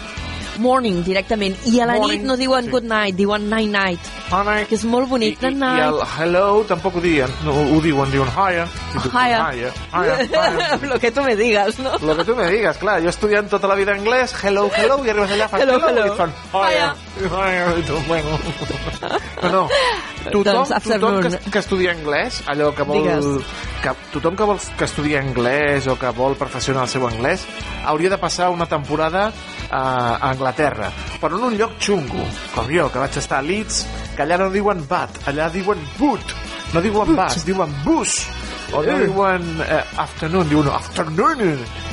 Morning, 0.59 1.01
directament. 1.03 1.55
I 1.65 1.79
a 1.79 1.85
la 1.87 1.93
Morning, 1.95 2.19
nit 2.21 2.27
no 2.27 2.35
diuen 2.37 2.65
sí. 2.65 2.71
good 2.71 2.83
night, 2.83 3.15
diuen 3.15 3.49
night 3.49 3.69
night. 3.71 3.99
Honey. 4.31 4.65
Que 4.69 4.75
és 4.75 4.83
molt 4.85 5.07
I, 5.07 5.09
bonic. 5.09 5.37
i, 5.41 5.45
Night 5.45 5.55
I 5.55 5.59
night. 5.59 5.83
el 5.85 6.01
hello 6.17 6.63
tampoc 6.67 6.95
ho 6.99 7.01
diuen, 7.01 7.31
no, 7.45 7.51
ho 7.53 7.79
diuen, 7.81 8.11
diuen 8.11 8.29
hiya. 8.35 8.67
I 8.95 8.99
Hiya. 9.11 9.39
Hiya, 9.51 9.71
hiya. 9.93 10.77
Lo 10.91 10.99
que 10.99 11.11
tu 11.11 11.23
me 11.23 11.35
digas, 11.35 11.79
no? 11.79 11.97
Lo 11.99 12.15
que 12.17 12.23
tu 12.25 12.35
me 12.35 12.47
digas, 12.51 12.77
clar, 12.77 13.01
jo 13.01 13.09
estudiant 13.09 13.49
tota 13.49 13.67
la 13.67 13.75
vida 13.75 13.93
anglès, 13.95 14.33
hello, 14.43 14.69
hello, 14.75 14.99
i 15.05 15.09
arribes 15.09 15.31
allà, 15.31 15.47
fan 15.49 15.61
Hello, 15.61 15.79
hello, 15.79 15.89
hello. 15.89 16.13
i 16.13 16.17
fan 16.17 16.33
hiya, 16.53 16.93
hiya, 17.25 17.77
i 17.79 17.83
tu, 17.87 17.97
bueno. 18.07 18.37
No, 19.41 19.49
no, 19.49 19.69
tothom, 20.29 20.61
Doncs, 20.61 20.85
tothom 20.85 21.19
que, 21.23 21.51
que 21.51 21.59
estudia 21.61 21.95
anglès, 21.95 22.41
allò 22.51 22.71
que 22.75 22.85
vol... 22.87 23.01
Digues. 23.01 23.57
Que, 23.81 23.93
tothom 24.13 24.35
que 24.37 24.45
vol 24.45 24.59
que 24.77 24.85
estudia 24.85 25.21
anglès 25.23 25.87
o 25.89 25.95
que 25.97 26.11
vol 26.13 26.35
perfeccionar 26.37 26.85
el 26.85 26.91
seu 26.91 27.07
anglès 27.07 27.47
hauria 27.89 28.11
de 28.13 28.19
passar 28.21 28.51
una 28.53 28.67
temporada 28.69 29.31
a, 29.71 29.81
a 29.81 30.29
Anglaterra, 30.29 30.91
però 31.21 31.39
en 31.39 31.47
un 31.49 31.57
lloc 31.57 31.79
xungo, 31.81 32.27
com 32.53 32.69
jo, 32.69 32.89
que 32.93 33.01
vaig 33.01 33.17
estar 33.17 33.39
a 33.41 33.45
Leeds, 33.45 33.81
que 34.15 34.25
allà 34.25 34.37
no 34.37 34.51
diuen 34.53 34.85
bat, 34.89 35.17
allà 35.31 35.49
diuen 35.49 35.81
boot, 35.97 36.35
no 36.75 36.83
diuen 36.83 37.15
bus, 37.17 37.41
diuen 37.47 37.73
bus, 37.85 38.19
o 38.71 38.83
no 38.85 38.99
diuen 39.01 39.49
eh, 39.65 39.81
afternoon, 40.05 40.47
diuen 40.51 40.69
afternoon. 40.75 41.41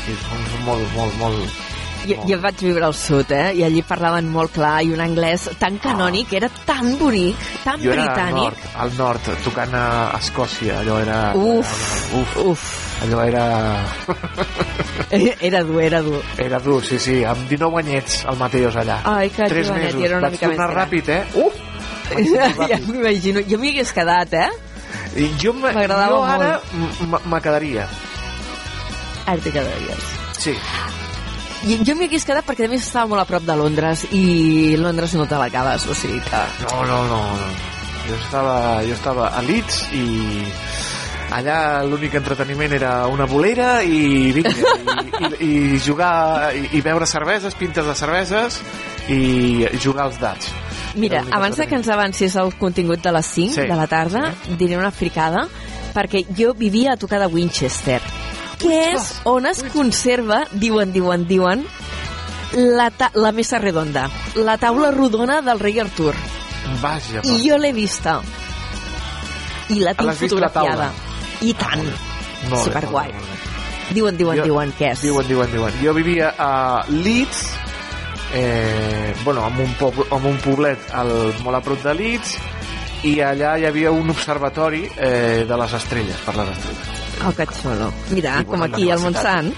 És 0.08 0.28
molt, 0.66 0.94
molt, 0.96 1.18
molt... 1.22 1.77
Jo, 2.06 2.16
jo 2.28 2.36
vaig 2.40 2.60
viure 2.62 2.84
al 2.86 2.94
sud, 2.94 3.30
eh? 3.34 3.52
I 3.58 3.64
allí 3.66 3.82
parlaven 3.84 4.28
molt 4.32 4.52
clar 4.54 4.82
i 4.86 4.92
un 4.94 5.00
anglès 5.02 5.48
tan 5.58 5.78
canònic, 5.82 6.30
era 6.38 6.48
tan 6.64 6.94
bonic, 7.00 7.36
tan 7.64 7.80
Jo 7.82 7.92
era 7.92 8.04
al 8.04 8.08
britànic. 8.08 8.44
nord, 8.44 8.68
al 8.84 8.92
nord, 8.96 9.30
tocant 9.44 9.74
a 9.74 9.84
Escòcia, 10.20 10.78
allò 10.80 11.00
era... 11.02 11.18
Uf, 11.34 11.72
uf, 12.20 12.36
uf. 12.46 12.62
allò 13.02 13.24
era... 13.26 13.44
Era 15.10 15.62
dur, 15.64 15.80
era 15.80 16.00
dur. 16.02 16.22
Era 16.36 16.58
dur, 16.60 16.82
sí, 16.84 16.98
sí, 16.98 17.22
amb 17.24 17.48
19 17.48 17.78
anyets 17.80 18.24
el 18.28 18.36
Mateos 18.36 18.76
allà. 18.76 18.98
Ai, 19.08 19.30
que 19.30 19.46
Tres 19.48 19.68
jovenet, 19.68 19.94
mesos. 19.94 20.04
era 20.04 20.18
una 20.18 20.28
Vaig 20.28 20.34
mica 20.36 20.48
més 20.48 20.56
tornar 20.58 20.72
gran. 20.74 20.84
ràpid, 20.84 21.08
eh? 21.08 21.24
Uf! 21.34 21.54
ja 22.72 22.78
m'imagino. 22.86 23.40
Jo 23.48 23.58
m'hi 23.60 23.70
hagués 23.72 23.92
quedat, 23.96 24.34
eh? 24.34 24.50
I 25.16 25.30
jo, 25.40 25.54
jo 25.54 26.22
ara 26.24 26.60
me 27.24 27.40
quedaria. 27.40 27.86
Ara 29.26 29.40
t'hi 29.40 29.52
quedaries. 29.54 30.12
Sí. 30.38 30.54
I 31.66 31.78
jo 31.82 31.96
m'hi 31.98 32.06
hagués 32.06 32.26
quedat 32.26 32.46
perquè 32.46 32.68
a 32.68 32.70
més 32.70 32.84
estava 32.86 33.10
molt 33.10 33.24
a 33.24 33.26
prop 33.28 33.42
de 33.46 33.56
Londres 33.58 34.04
i 34.14 34.76
Londres 34.78 35.14
no 35.18 35.26
te 35.26 35.40
l'acabes, 35.40 35.88
o 35.90 35.96
sigui 35.96 36.20
que... 36.22 36.42
No, 36.62 36.84
no, 36.86 37.02
no. 37.10 37.22
no. 37.40 37.48
Jo 38.08 38.16
estava, 38.16 38.54
jo 38.86 38.94
estava 38.94 39.26
a 39.36 39.42
Leeds 39.44 39.82
i 39.92 40.04
allà 41.36 41.82
l'únic 41.84 42.14
entreteniment 42.16 42.72
era 42.72 42.92
una 43.12 43.26
bolera 43.28 43.82
i 43.84 44.30
vinga, 44.32 44.54
i, 44.54 45.44
i, 45.44 45.48
i 45.48 45.80
jugar 45.84 46.54
i, 46.56 46.62
i 46.78 46.80
beure 46.84 47.08
cerveses, 47.10 47.56
pintes 47.58 47.84
de 47.84 47.96
cerveses 47.98 48.62
i 49.12 49.66
jugar 49.82 50.06
als 50.08 50.20
dats. 50.22 50.52
Mira, 50.96 51.20
abans 51.36 51.58
que 51.60 51.76
ens 51.76 51.88
avancis 51.92 52.36
el 52.40 52.54
contingut 52.56 53.02
de 53.04 53.12
les 53.12 53.34
5 53.34 53.58
Sí, 53.58 53.66
de 53.68 53.76
la 53.76 53.86
tarda, 53.90 54.30
diré 54.56 54.78
una 54.78 54.90
fricada, 54.90 55.44
perquè 55.92 56.24
jo 56.38 56.54
vivia 56.56 56.94
a 56.94 57.00
tocar 57.00 57.20
de 57.20 57.28
Winchester, 57.28 58.00
que 58.58 58.78
és 58.94 59.08
on 59.24 59.46
es 59.46 59.62
conserva, 59.72 60.42
diuen, 60.52 60.92
diuen, 60.92 61.26
diuen, 61.28 61.64
la, 62.54 62.90
la 63.14 63.32
mesa 63.32 63.58
redonda, 63.58 64.08
la 64.36 64.56
taula 64.58 64.90
rodona 64.90 65.40
del 65.42 65.60
rei 65.60 65.78
Artur. 65.80 66.14
Vaja, 66.82 67.20
I 67.24 67.38
jo 67.48 67.56
l'he 67.58 67.72
vista. 67.72 68.18
I 69.68 69.80
la 69.84 69.92
tinc 69.94 70.08
la 70.08 70.14
fotografiada. 70.16 70.90
I 71.44 71.52
tant. 71.54 71.84
Molt 72.48 72.52
bé, 72.52 72.62
Superguai. 72.64 73.12
molt 73.12 73.22
bé, 73.22 73.26
molt 73.28 73.32
bé. 73.88 73.94
Diuen, 73.94 74.16
diuen, 74.18 74.36
Jo- 74.38 74.44
diuen, 74.44 74.72
què 74.78 74.90
és? 74.92 75.00
Diuen, 75.02 75.26
diuen, 75.28 75.50
diuen. 75.52 75.72
Jo 75.82 75.94
vivia 75.96 76.34
a 76.38 76.84
Leeds, 76.88 77.46
eh, 78.34 79.14
bueno, 79.24 79.46
en 79.46 79.60
un, 79.64 79.72
poble, 79.74 80.04
en 80.10 80.26
un 80.26 80.36
poblet 80.44 80.78
al, 80.92 81.12
molt 81.44 81.56
a 81.56 81.60
prop 81.64 81.82
de 81.84 81.94
Leeds, 81.94 82.34
i 83.08 83.18
allà 83.24 83.56
hi 83.58 83.64
havia 83.68 83.90
un 83.94 84.10
observatori 84.10 84.82
eh, 84.96 85.44
de 85.48 85.56
les 85.62 85.72
estrelles, 85.78 86.16
per 86.26 86.34
les 86.36 86.48
estrelles. 86.56 86.97
Oh, 87.26 87.32
que 87.34 87.46
xulo. 87.46 87.92
Mira, 88.10 88.38
I, 88.40 88.44
com 88.46 88.62
aquí, 88.62 88.90
al 88.90 89.00
Montsant. 89.02 89.50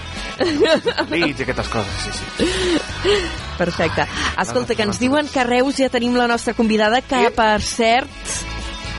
Leeds 1.11 1.43
i 1.43 1.45
aquestes 1.45 1.69
coses, 1.73 1.99
sí, 2.05 2.11
sí. 2.17 3.17
Perfecte. 3.57 4.07
Escolta, 4.41 4.75
que 4.75 4.87
ens 4.87 5.01
diuen 5.01 5.29
que 5.29 5.43
a 5.43 5.45
Reus 5.45 5.77
ja 5.77 5.91
tenim 5.93 6.17
la 6.17 6.29
nostra 6.31 6.55
convidada, 6.57 7.03
que, 7.05 7.27
per 7.35 7.61
cert... 7.61 8.09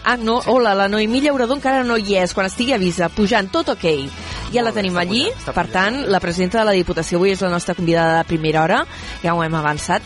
Ah, 0.05 0.17
no, 0.17 0.39
hola, 0.47 0.75
la 0.75 0.89
Noemí 0.89 1.21
Llaurador 1.23 1.57
encara 1.57 1.85
no 1.87 1.95
hi 1.97 2.17
és, 2.19 2.33
quan 2.35 2.49
estigui 2.49 2.73
a 2.75 2.79
Visa, 2.79 3.07
pujant, 3.15 3.47
tot 3.55 3.69
ok. 3.71 3.85
Ja 4.53 4.65
la 4.67 4.73
tenim 4.75 4.97
allí, 4.99 5.23
per 5.55 5.65
tant, 5.71 6.01
la 6.11 6.19
presidenta 6.21 6.59
de 6.59 6.65
la 6.67 6.75
Diputació 6.75 7.21
avui 7.21 7.31
és 7.33 7.41
la 7.41 7.49
nostra 7.53 7.77
convidada 7.79 8.19
de 8.19 8.25
primera 8.29 8.65
hora, 8.65 8.81
ja 9.23 9.33
ho 9.35 9.43
hem 9.45 9.55
avançat, 9.55 10.03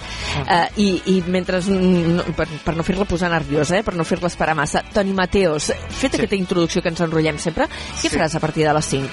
Ah. 0.47 0.67
eh, 0.67 0.83
i, 0.85 0.89
i 1.17 1.23
mentre, 1.27 1.63
no, 1.67 2.23
per, 2.37 2.47
per 2.65 2.77
no 2.77 2.83
fer-la 2.85 3.07
posar 3.09 3.31
nerviosa, 3.33 3.79
eh, 3.79 3.83
per 3.83 3.95
no 3.97 4.05
fer-la 4.05 4.29
esperar 4.29 4.55
massa, 4.55 4.85
Toni 4.93 5.15
Mateos, 5.17 5.73
fet 5.89 6.13
Sí. 6.13 6.17
aquesta 6.21 6.37
introducció 6.37 6.83
que 6.83 6.91
ens 6.91 7.01
enrotllem 7.01 7.39
sempre, 7.39 7.65
què 7.65 8.09
Sí. 8.09 8.11
faràs 8.11 8.35
a 8.37 8.41
partir 8.41 8.67
de 8.67 8.75
les 8.75 8.85
5? 8.85 9.09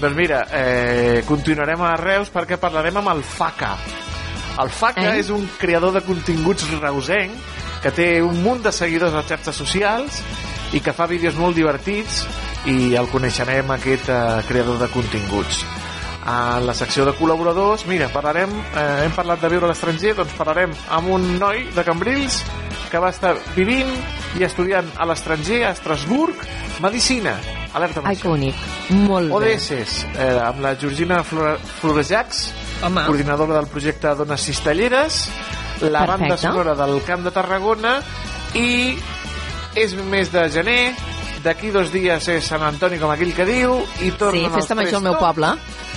Doncs 0.00 0.16
mira, 0.16 0.46
eh, 0.50 1.22
continuarem 1.28 1.80
a 1.82 1.96
Reus 1.96 2.32
perquè 2.32 2.56
parlarem 2.58 2.96
amb 2.96 3.08
el 3.08 3.22
FACA. 3.22 3.76
El 4.62 4.68
FACA 4.70 5.14
Eh? 5.14 5.20
és 5.20 5.30
un 5.30 5.46
creador 5.58 5.92
de 5.92 6.00
continguts 6.02 6.68
reusenc 6.80 7.32
que 7.82 7.90
té 7.90 8.22
un 8.22 8.42
munt 8.42 8.62
de 8.62 8.72
seguidors 8.72 9.12
a 9.14 9.20
les 9.22 9.28
xarxes 9.32 9.56
socials 9.56 10.20
i 10.72 10.80
que 10.80 10.92
fa 10.96 11.06
vídeos 11.10 11.34
molt 11.36 11.56
divertits 11.58 12.22
i 12.70 12.94
el 12.96 13.08
coneixerem 13.10 13.70
aquest 13.74 14.08
eh, 14.08 14.42
creador 14.48 14.78
de 14.78 14.88
continguts. 14.92 15.64
A 16.24 16.60
la 16.62 16.70
secció 16.78 17.02
de 17.04 17.12
col·laboradors, 17.18 17.82
mira, 17.90 18.06
parlarem, 18.14 18.52
eh, 18.78 18.84
hem 19.08 19.14
parlat 19.16 19.40
de 19.42 19.48
viure 19.50 19.66
a 19.66 19.72
l'estranger, 19.72 20.14
doncs 20.14 20.36
parlarem 20.38 20.70
amb 20.94 21.08
un 21.16 21.24
noi 21.40 21.64
de 21.74 21.82
Cambrils 21.84 22.44
que 22.92 23.00
va 23.02 23.10
estar 23.10 23.34
vivint 23.56 23.90
i 24.38 24.44
estudiant 24.46 24.86
a 25.02 25.06
l'estranger, 25.08 25.64
a 25.66 25.72
Estrasburg, 25.74 26.36
Medicina. 26.80 27.34
Alerta 27.74 28.02
Ai, 28.04 28.14
que 28.16 28.28
medicina. 28.28 28.30
bonic. 28.30 29.08
Molt 29.08 29.32
bé. 29.42 29.56
ODS, 29.56 30.06
eh, 30.14 30.38
amb 30.44 30.60
la 30.60 30.76
Georgina 30.78 31.22
Flore- 31.24 31.58
Florejacs, 31.80 32.52
Home. 32.84 33.04
coordinadora 33.06 33.54
del 33.56 33.66
projecte 33.66 34.14
Dones 34.14 34.42
Cistelleres, 34.44 35.28
la 35.90 36.04
Perfecte. 36.06 36.28
banda 36.28 36.36
sonora 36.36 36.74
del 36.74 37.02
Camp 37.06 37.24
de 37.24 37.30
Tarragona 37.30 37.96
i 38.54 38.96
és 39.74 39.94
mes 40.04 40.30
de 40.32 40.48
gener, 40.52 40.94
d'aquí 41.42 41.70
dos 41.74 41.90
dies 41.92 42.28
és 42.28 42.44
Sant 42.44 42.62
Antoni, 42.62 42.98
com 43.00 43.10
aquell 43.10 43.32
que 43.34 43.46
diu, 43.48 43.78
i 44.04 44.10
tornen 44.12 44.50
Sí, 44.50 44.54
festa 44.60 44.74
major 44.78 45.00
al 45.00 45.06
meu 45.08 45.16
poble. 45.18 45.54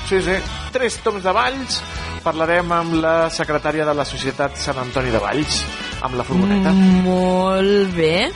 Sí, 0.09 0.21
sí, 0.21 0.35
tres 0.71 0.99
toms 1.03 1.23
de 1.25 1.31
Valls, 1.33 1.81
parlarem 2.23 2.71
amb 2.71 2.95
la 3.01 3.29
secretària 3.33 3.85
de 3.85 3.93
la 3.93 4.05
Societat 4.05 4.55
Sant 4.57 4.77
Antoni 4.81 5.11
de 5.13 5.19
Valls, 5.21 5.59
amb 6.01 6.15
la 6.17 6.23
furgoneta. 6.23 6.71
Mm, 6.71 7.03
Molt 7.05 7.93
bé. 7.97 8.31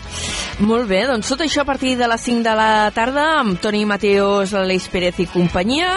Molt 0.59 0.89
bé, 0.89 1.05
doncs 1.07 1.29
tot 1.31 1.39
això 1.45 1.61
a 1.61 1.65
partir 1.69 1.95
de 1.97 2.07
les 2.09 2.21
5 2.21 2.43
de 2.43 2.53
la 2.57 2.91
tarda 2.91 3.39
amb 3.39 3.61
Toni 3.63 3.85
Mateos, 3.87 4.51
l'Aleix 4.51 4.89
Pérez 4.91 5.19
i 5.23 5.25
companyia. 5.31 5.93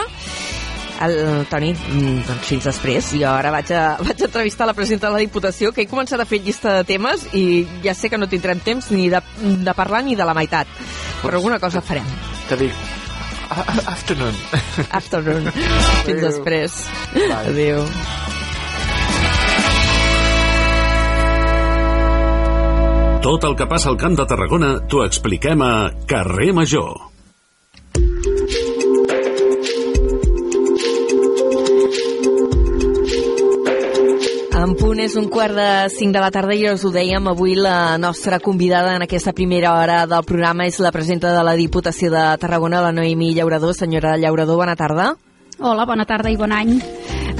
El 1.03 1.47
Toni, 1.51 1.73
mm, 1.73 2.25
doncs 2.29 2.47
fins 2.47 2.67
després. 2.69 3.13
Jo 3.19 3.31
ara 3.33 3.51
vaig 3.55 3.73
a, 3.75 3.97
vaig 4.07 4.21
a 4.21 4.29
entrevistar 4.29 4.69
la 4.69 4.75
presidenta 4.77 5.09
de 5.09 5.17
la 5.17 5.23
Diputació, 5.25 5.73
que 5.73 5.83
he 5.83 5.91
començat 5.91 6.21
a 6.21 6.29
fer 6.29 6.43
llista 6.45 6.79
de 6.79 6.85
temes 6.89 7.27
i 7.35 7.67
ja 7.85 7.95
sé 7.95 8.11
que 8.13 8.21
no 8.21 8.29
tindrem 8.31 8.61
temps 8.63 8.91
ni 8.95 9.09
de, 9.13 9.23
de 9.41 9.75
parlar 9.75 10.05
ni 10.05 10.17
de 10.19 10.27
la 10.29 10.35
meitat. 10.35 10.67
Però 11.23 11.39
alguna 11.39 11.59
cosa 11.63 11.81
farem. 11.81 12.07
Te 12.49 12.59
dic, 12.59 12.75
afternoon. 13.87 14.35
Afternoon. 14.91 15.51
Fins 16.07 16.19
Adéu. 16.19 16.27
després. 16.29 16.83
Bye. 17.15 17.33
Adéu. 17.47 17.87
Tot 23.23 23.45
el 23.47 23.55
que 23.55 23.69
passa 23.71 23.87
al 23.93 23.97
Camp 24.01 24.17
de 24.19 24.27
Tarragona 24.27 24.75
t'ho 24.91 25.05
expliquem 25.07 25.63
a 25.63 25.73
Carrer 26.11 26.51
Major. 26.59 27.12
En 34.73 34.79
punt 34.81 35.01
és 35.05 35.13
un 35.21 35.27
quart 35.29 35.53
de 35.53 35.65
cinc 35.93 36.15
de 36.17 36.21
la 36.23 36.31
tarda 36.33 36.55
i 36.57 36.63
us 36.71 36.81
ho 36.89 36.91
dèiem, 36.95 37.27
avui 37.29 37.53
la 37.53 37.99
nostra 38.01 38.39
convidada 38.41 38.95
en 38.97 39.03
aquesta 39.05 39.35
primera 39.37 39.75
hora 39.77 40.07
del 40.09 40.25
programa 40.25 40.65
és 40.65 40.79
la 40.81 40.89
presidenta 40.95 41.29
de 41.35 41.43
la 41.45 41.53
Diputació 41.59 42.09
de 42.09 42.23
Tarragona, 42.41 42.81
la 42.81 42.95
Noemi 42.97 43.35
Llaurador. 43.37 43.75
Senyora 43.77 44.17
Llaurador, 44.17 44.57
bona 44.57 44.73
tarda. 44.73 45.11
Hola, 45.61 45.85
bona 45.85 46.09
tarda 46.09 46.33
i 46.33 46.41
bon 46.41 46.57
any. 46.57 46.73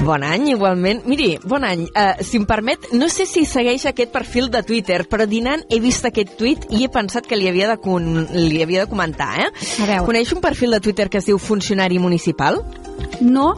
Bon 0.05 0.21
any, 0.21 0.51
igualment. 0.53 1.01
Miri, 1.09 1.31
bon 1.41 1.65
any. 1.65 1.87
Uh, 1.89 2.21
si 2.21 2.37
em 2.37 2.45
permet, 2.45 2.91
no 2.93 3.09
sé 3.09 3.25
si 3.25 3.47
segueix 3.49 3.87
aquest 3.89 4.13
perfil 4.13 4.53
de 4.53 4.61
Twitter, 4.61 5.01
però 5.09 5.25
dinant 5.25 5.65
he 5.73 5.81
vist 5.81 6.05
aquest 6.05 6.37
tuit 6.37 6.69
i 6.69 6.85
he 6.85 6.93
pensat 6.93 7.25
que 7.25 7.39
li 7.39 7.49
havia 7.49 7.73
de, 7.73 7.81
con 7.81 8.27
li 8.29 8.61
havia 8.61 8.85
de 8.85 8.93
comentar, 8.93 9.33
eh? 9.41 9.49
A 9.49 9.87
veure. 9.87 10.03
Coneix 10.05 10.37
un 10.37 10.45
perfil 10.45 10.77
de 10.77 10.85
Twitter 10.85 11.09
que 11.09 11.17
es 11.17 11.33
diu 11.33 11.41
Funcionari 11.41 11.97
Municipal? 11.97 12.61
No, 13.25 13.55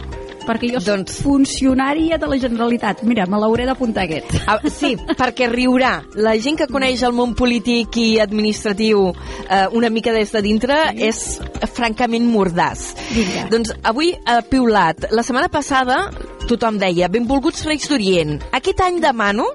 perquè 0.48 0.72
jo 0.74 0.80
soc 0.80 0.88
Doncs- 0.94 1.20
funcionària 1.26 2.20
de 2.22 2.30
la 2.30 2.38
Generalitat. 2.42 3.04
Mira, 3.04 3.26
me 3.28 3.40
l'hauré 3.42 3.66
d'apuntar 3.68 4.06
aquest. 4.06 4.32
Ah, 4.48 4.60
sí, 4.70 4.96
perquè 4.96 5.50
riurà. 5.52 5.96
La 6.16 6.36
gent 6.42 6.60
que 6.60 6.70
coneix 6.72 7.04
el 7.04 7.16
món 7.18 7.36
polític 7.38 7.98
i 8.02 8.08
administratiu 8.24 9.10
eh, 9.12 9.66
una 9.74 9.90
mica 9.90 10.14
des 10.16 10.32
de 10.32 10.42
dintre 10.46 10.80
és 10.96 11.40
francament 11.74 12.28
mordàs. 12.32 12.94
Vinga. 13.14 13.48
Doncs 13.52 13.74
avui 13.84 14.14
ha 14.26 14.42
piulat. 14.46 15.10
La 15.12 15.24
setmana 15.26 15.50
passada 15.52 16.06
tothom 16.50 16.78
deia 16.82 17.10
benvolguts 17.10 17.66
Reis 17.66 17.90
d'Orient. 17.90 18.40
Aquest 18.54 18.82
any 18.86 19.02
demano 19.04 19.50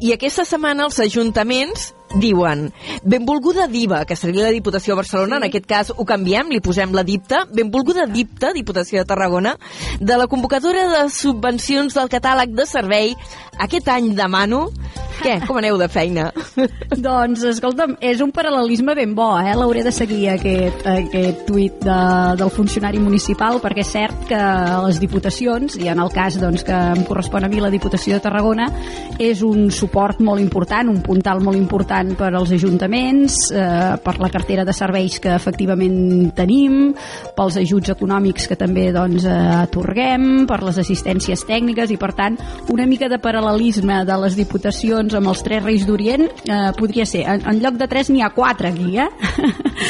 i 0.00 0.12
aquesta 0.14 0.44
setmana 0.48 0.86
els 0.88 0.98
ajuntaments 1.02 1.92
diuen 2.20 2.70
benvolguda 3.02 3.66
diva, 3.68 4.04
que 4.04 4.16
seria 4.16 4.46
la 4.46 4.54
Diputació 4.54 4.94
de 4.94 5.00
Barcelona, 5.02 5.40
en 5.40 5.48
aquest 5.48 5.66
cas 5.68 5.92
ho 5.94 6.04
canviem, 6.08 6.50
li 6.52 6.60
posem 6.64 6.94
la 6.96 7.04
dipta, 7.06 7.44
benvolguda 7.52 8.06
dipta, 8.10 8.52
Diputació 8.56 9.02
de 9.02 9.08
Tarragona, 9.08 9.56
de 10.00 10.16
la 10.18 10.28
convocadora 10.30 10.86
de 10.92 11.02
subvencions 11.12 11.96
del 11.96 12.10
catàleg 12.12 12.54
de 12.56 12.66
servei, 12.68 13.14
aquest 13.62 13.88
any 13.88 14.14
demano... 14.16 14.68
Què? 15.16 15.38
Com 15.46 15.56
aneu 15.56 15.78
de 15.80 15.86
feina? 15.88 16.26
doncs, 17.06 17.40
escolta'm, 17.48 17.94
és 18.04 18.20
un 18.20 18.28
paral·lelisme 18.36 18.92
ben 18.98 19.14
bo, 19.16 19.30
eh? 19.40 19.54
L'hauré 19.56 19.80
de 19.86 19.92
seguir, 19.94 20.26
aquest, 20.34 20.82
aquest 20.92 21.46
tuit 21.48 21.78
de, 21.80 22.00
del 22.36 22.52
funcionari 22.52 23.00
municipal, 23.00 23.56
perquè 23.64 23.80
és 23.80 23.92
cert 23.94 24.26
que 24.28 24.42
les 24.84 25.00
diputacions, 25.00 25.78
i 25.80 25.88
en 25.88 26.02
el 26.04 26.12
cas 26.12 26.36
doncs, 26.42 26.66
que 26.68 26.76
em 26.92 27.06
correspon 27.08 27.48
a 27.48 27.50
mi 27.50 27.64
la 27.64 27.72
Diputació 27.72 28.18
de 28.18 28.26
Tarragona, 28.26 28.68
és 29.16 29.40
un 29.46 29.70
suport 29.72 30.20
molt 30.20 30.44
important, 30.44 30.92
un 30.92 31.00
puntal 31.06 31.40
molt 31.40 31.56
important 31.56 32.05
per 32.14 32.28
als 32.34 32.52
ajuntaments, 32.52 33.34
eh, 33.50 33.96
per 34.04 34.18
la 34.22 34.28
cartera 34.30 34.64
de 34.64 34.72
serveis 34.72 35.18
que 35.20 35.34
efectivament 35.34 36.32
tenim, 36.36 36.94
pels 37.36 37.56
ajuts 37.58 37.90
econòmics 37.96 38.46
que 38.48 38.56
també 38.56 38.92
doncs, 38.94 39.24
eh, 39.24 39.34
atorguem, 39.64 40.46
per 40.46 40.62
les 40.62 40.78
assistències 40.78 41.42
tècniques 41.48 41.90
i, 41.90 41.96
per 41.96 42.12
tant, 42.14 42.38
una 42.70 42.86
mica 42.86 43.08
de 43.08 43.18
paral·lelisme 43.18 44.04
de 44.06 44.16
les 44.22 44.36
diputacions 44.36 45.14
amb 45.14 45.28
els 45.32 45.42
tres 45.42 45.62
Reis 45.64 45.86
d'Orient 45.86 46.28
eh, 46.28 46.72
podria 46.78 47.06
ser. 47.06 47.24
En, 47.26 47.42
en 47.48 47.60
lloc 47.62 47.74
de 47.80 47.88
tres 47.88 48.10
n'hi 48.10 48.22
ha 48.22 48.30
quatre 48.30 48.68
aquí, 48.68 48.96
eh? 48.98 49.08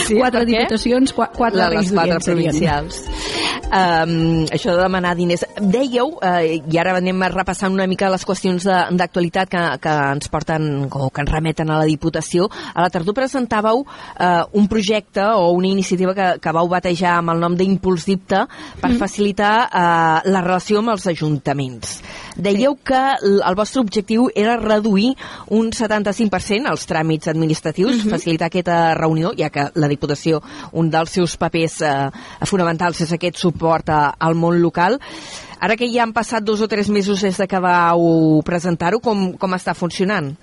Sí, 0.07 0.17
quatre 0.23 0.45
diputacions, 0.47 1.13
qua, 1.13 1.29
quatre 1.35 1.59
La- 1.61 1.69
Reis 1.75 1.91
les 1.91 1.95
quatre 1.99 2.19
d'Orient 2.19 2.55
provincials. 2.55 3.03
Um, 3.67 4.45
això 4.55 4.77
de 4.77 4.83
demanar 4.85 5.17
diners. 5.19 5.43
Dèieu, 5.59 6.13
uh, 6.23 6.39
i 6.47 6.79
ara 6.79 6.95
anem 7.01 7.25
repassant 7.35 7.75
una 7.75 7.87
mica 7.91 8.09
les 8.13 8.23
qüestions 8.25 8.63
de- 8.63 8.97
d'actualitat 8.97 9.51
que, 9.51 9.63
que 9.83 9.95
ens 10.13 10.29
porten 10.31 10.87
o 10.87 11.11
que 11.11 11.25
ens 11.25 11.33
remeten 11.33 11.71
a 11.71 11.81
la 11.81 11.85
Diputació. 11.89 12.06
A 12.75 12.83
la 12.83 12.91
tardor 12.91 13.15
presentàveu 13.15 13.81
uh, 13.83 14.45
un 14.53 14.69
projecte 14.69 15.23
o 15.35 15.51
una 15.53 15.69
iniciativa 15.69 16.15
que, 16.15 16.29
que 16.41 16.53
vau 16.53 16.69
batejar 16.69 17.17
amb 17.19 17.31
el 17.35 17.41
nom 17.41 17.57
d'Impuls 17.57 18.05
Dipta 18.07 18.47
per 18.81 18.91
Mm. 18.93 18.99
facilitar 18.99 19.55
uh, 19.67 20.21
la 20.31 20.41
relació 20.43 20.79
amb 20.79 20.91
els 20.91 21.07
ajuntaments. 21.07 22.01
Dèieu 22.37 22.77
que 22.85 23.01
l- 23.23 23.43
el 23.45 23.55
vostre 23.57 23.81
objectiu 23.81 24.29
era 24.35 24.57
reduir 24.57 25.15
un 25.51 25.71
75% 25.73 26.71
els 26.71 26.87
tràmits 26.89 27.29
administratius, 27.29 28.05
Mhm. 28.05 28.11
facilitar 28.11 28.47
aquesta 28.47 28.95
reunió, 28.95 29.33
ja 29.37 29.51
que 29.51 29.71
la 29.75 29.89
Diputació, 29.89 30.43
un 30.73 30.91
dels 30.91 31.11
seus 31.11 31.37
papers 31.37 31.81
eh, 31.83 32.11
fonamentals 32.45 33.01
és 33.01 33.13
aquest 33.13 33.37
suport 33.37 33.89
a, 33.89 34.15
al 34.19 34.35
món 34.35 34.61
local. 34.63 35.01
Ara 35.61 35.77
que 35.77 35.89
ja 35.93 36.03
han 36.03 36.13
passat 36.13 36.45
dos 36.45 36.61
o 36.61 36.69
tres 36.69 36.89
mesos 36.91 37.23
des 37.23 37.37
de 37.39 37.47
que 37.49 37.59
vau 37.59 38.43
presentar-ho, 38.45 39.01
com, 39.01 39.33
com 39.39 39.53
està 39.57 39.75
funcionant? 39.75 40.35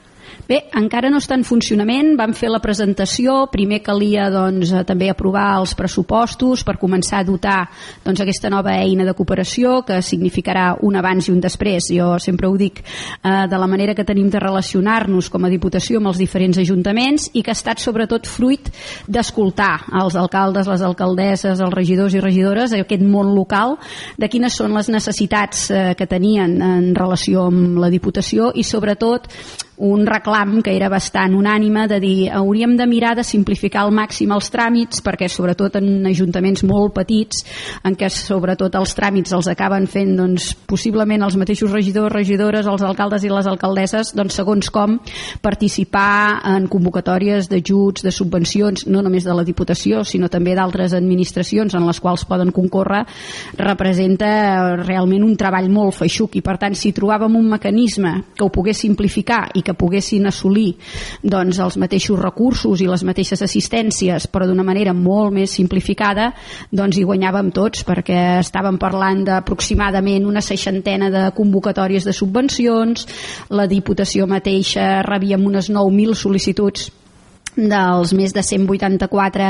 Bé, 0.43 0.57
encara 0.75 1.07
no 1.07 1.21
està 1.21 1.37
en 1.37 1.45
funcionament, 1.47 2.17
vam 2.19 2.33
fer 2.35 2.49
la 2.51 2.59
presentació, 2.59 3.45
primer 3.51 3.77
calia 3.83 4.25
doncs, 4.27 4.73
eh, 4.75 4.81
també 4.83 5.07
aprovar 5.07 5.53
els 5.61 5.71
pressupostos 5.79 6.65
per 6.67 6.75
començar 6.81 7.21
a 7.21 7.27
dotar 7.27 7.61
doncs, 8.03 8.19
aquesta 8.19 8.51
nova 8.51 8.73
eina 8.75 9.05
de 9.07 9.13
cooperació 9.15 9.77
que 9.87 10.01
significarà 10.03 10.73
un 10.83 10.99
abans 10.99 11.29
i 11.29 11.31
un 11.31 11.39
després. 11.39 11.87
Jo 11.95 12.17
sempre 12.19 12.51
ho 12.51 12.57
dic 12.59 12.83
eh, 12.83 13.47
de 13.47 13.61
la 13.61 13.71
manera 13.71 13.95
que 13.95 14.03
tenim 14.03 14.27
de 14.29 14.43
relacionar-nos 14.43 15.31
com 15.31 15.47
a 15.47 15.53
Diputació 15.53 16.01
amb 16.01 16.11
els 16.11 16.19
diferents 16.19 16.59
ajuntaments 16.59 17.29
i 17.33 17.41
que 17.41 17.53
ha 17.53 17.55
estat 17.55 17.79
sobretot 17.79 18.27
fruit 18.27 18.67
d'escoltar 19.07 19.85
els 20.03 20.19
alcaldes, 20.19 20.67
les 20.67 20.83
alcaldesses, 20.83 21.59
els 21.63 21.73
regidors 21.73 22.17
i 22.17 22.23
regidores, 22.23 22.75
aquest 22.75 23.07
món 23.07 23.31
local, 23.31 23.77
de 24.19 24.27
quines 24.27 24.59
són 24.59 24.75
les 24.75 24.91
necessitats 24.91 25.69
eh, 25.71 25.83
que 25.95 26.09
tenien 26.09 26.59
en 26.59 26.95
relació 26.99 27.47
amb 27.47 27.79
la 27.79 27.93
Diputació 27.93 28.51
i 28.59 28.67
sobretot 28.67 29.31
un 29.77 30.05
reclam 30.05 30.61
que 30.61 30.75
era 30.75 30.89
bastant 30.89 31.33
unànime 31.33 31.87
de 31.89 31.99
dir 31.99 32.29
hauríem 32.31 32.75
de 32.77 32.85
mirar 32.87 33.15
de 33.17 33.23
simplificar 33.25 33.83
al 33.83 33.93
màxim 33.95 34.31
els 34.35 34.51
tràmits 34.53 35.01
perquè 35.03 35.27
sobretot 35.31 35.79
en 35.79 36.05
ajuntaments 36.05 36.63
molt 36.69 36.93
petits 36.93 37.41
en 37.83 37.97
què 37.97 38.09
sobretot 38.13 38.75
els 38.77 38.93
tràmits 38.93 39.33
els 39.33 39.49
acaben 39.49 39.87
fent 39.89 40.13
doncs, 40.17 40.51
possiblement 40.69 41.23
els 41.25 41.37
mateixos 41.39 41.71
regidors, 41.73 42.13
regidores, 42.13 42.67
els 42.69 42.85
alcaldes 42.85 43.25
i 43.25 43.31
les 43.33 43.49
alcaldesses 43.49 44.13
doncs, 44.13 44.37
segons 44.37 44.69
com 44.73 44.99
participar 45.41 46.43
en 46.53 46.67
convocatòries 46.69 47.49
d'ajuts, 47.49 48.05
de 48.05 48.11
subvencions, 48.13 48.85
no 48.87 49.01
només 49.01 49.25
de 49.25 49.33
la 49.33 49.45
Diputació 49.47 50.03
sinó 50.05 50.29
també 50.29 50.53
d'altres 50.55 50.93
administracions 50.93 51.73
en 51.73 51.87
les 51.87 51.99
quals 51.99 52.27
poden 52.29 52.53
concórrer 52.53 53.03
representa 53.57 54.75
realment 54.83 55.25
un 55.25 55.35
treball 55.39 55.69
molt 55.73 55.97
feixuc. 55.97 56.37
I 56.37 56.45
per 56.45 56.57
tant 56.61 56.77
si 56.77 56.93
trobàvem 56.95 57.35
un 57.39 57.49
mecanisme 57.49 58.13
que 58.37 58.45
ho 58.45 58.51
pogués 58.53 58.83
simplificar 58.83 59.47
i 59.57 59.63
que 59.63 59.72
poguessin 59.79 60.27
assolir 60.29 60.73
doncs, 61.21 61.59
els 61.59 61.77
mateixos 61.81 62.19
recursos 62.19 62.81
i 62.81 62.89
les 62.89 63.03
mateixes 63.07 63.41
assistències 63.45 64.27
però 64.31 64.47
d'una 64.49 64.65
manera 64.65 64.93
molt 64.93 65.33
més 65.35 65.53
simplificada 65.59 66.31
doncs 66.71 66.97
hi 66.97 67.05
guanyàvem 67.07 67.51
tots 67.55 67.85
perquè 67.87 68.39
estàvem 68.39 68.79
parlant 68.81 69.23
d'aproximadament 69.27 70.27
una 70.29 70.41
seixantena 70.41 71.11
de 71.13 71.27
convocatòries 71.35 72.07
de 72.07 72.15
subvencions 72.15 73.07
la 73.49 73.67
Diputació 73.67 74.27
mateixa 74.27 75.01
rebíem 75.05 75.45
unes 75.45 75.71
9.000 75.71 76.19
sol·licituds 76.19 76.91
dels 77.55 78.13
més 78.17 78.33
de 78.33 78.41
184 78.43 79.49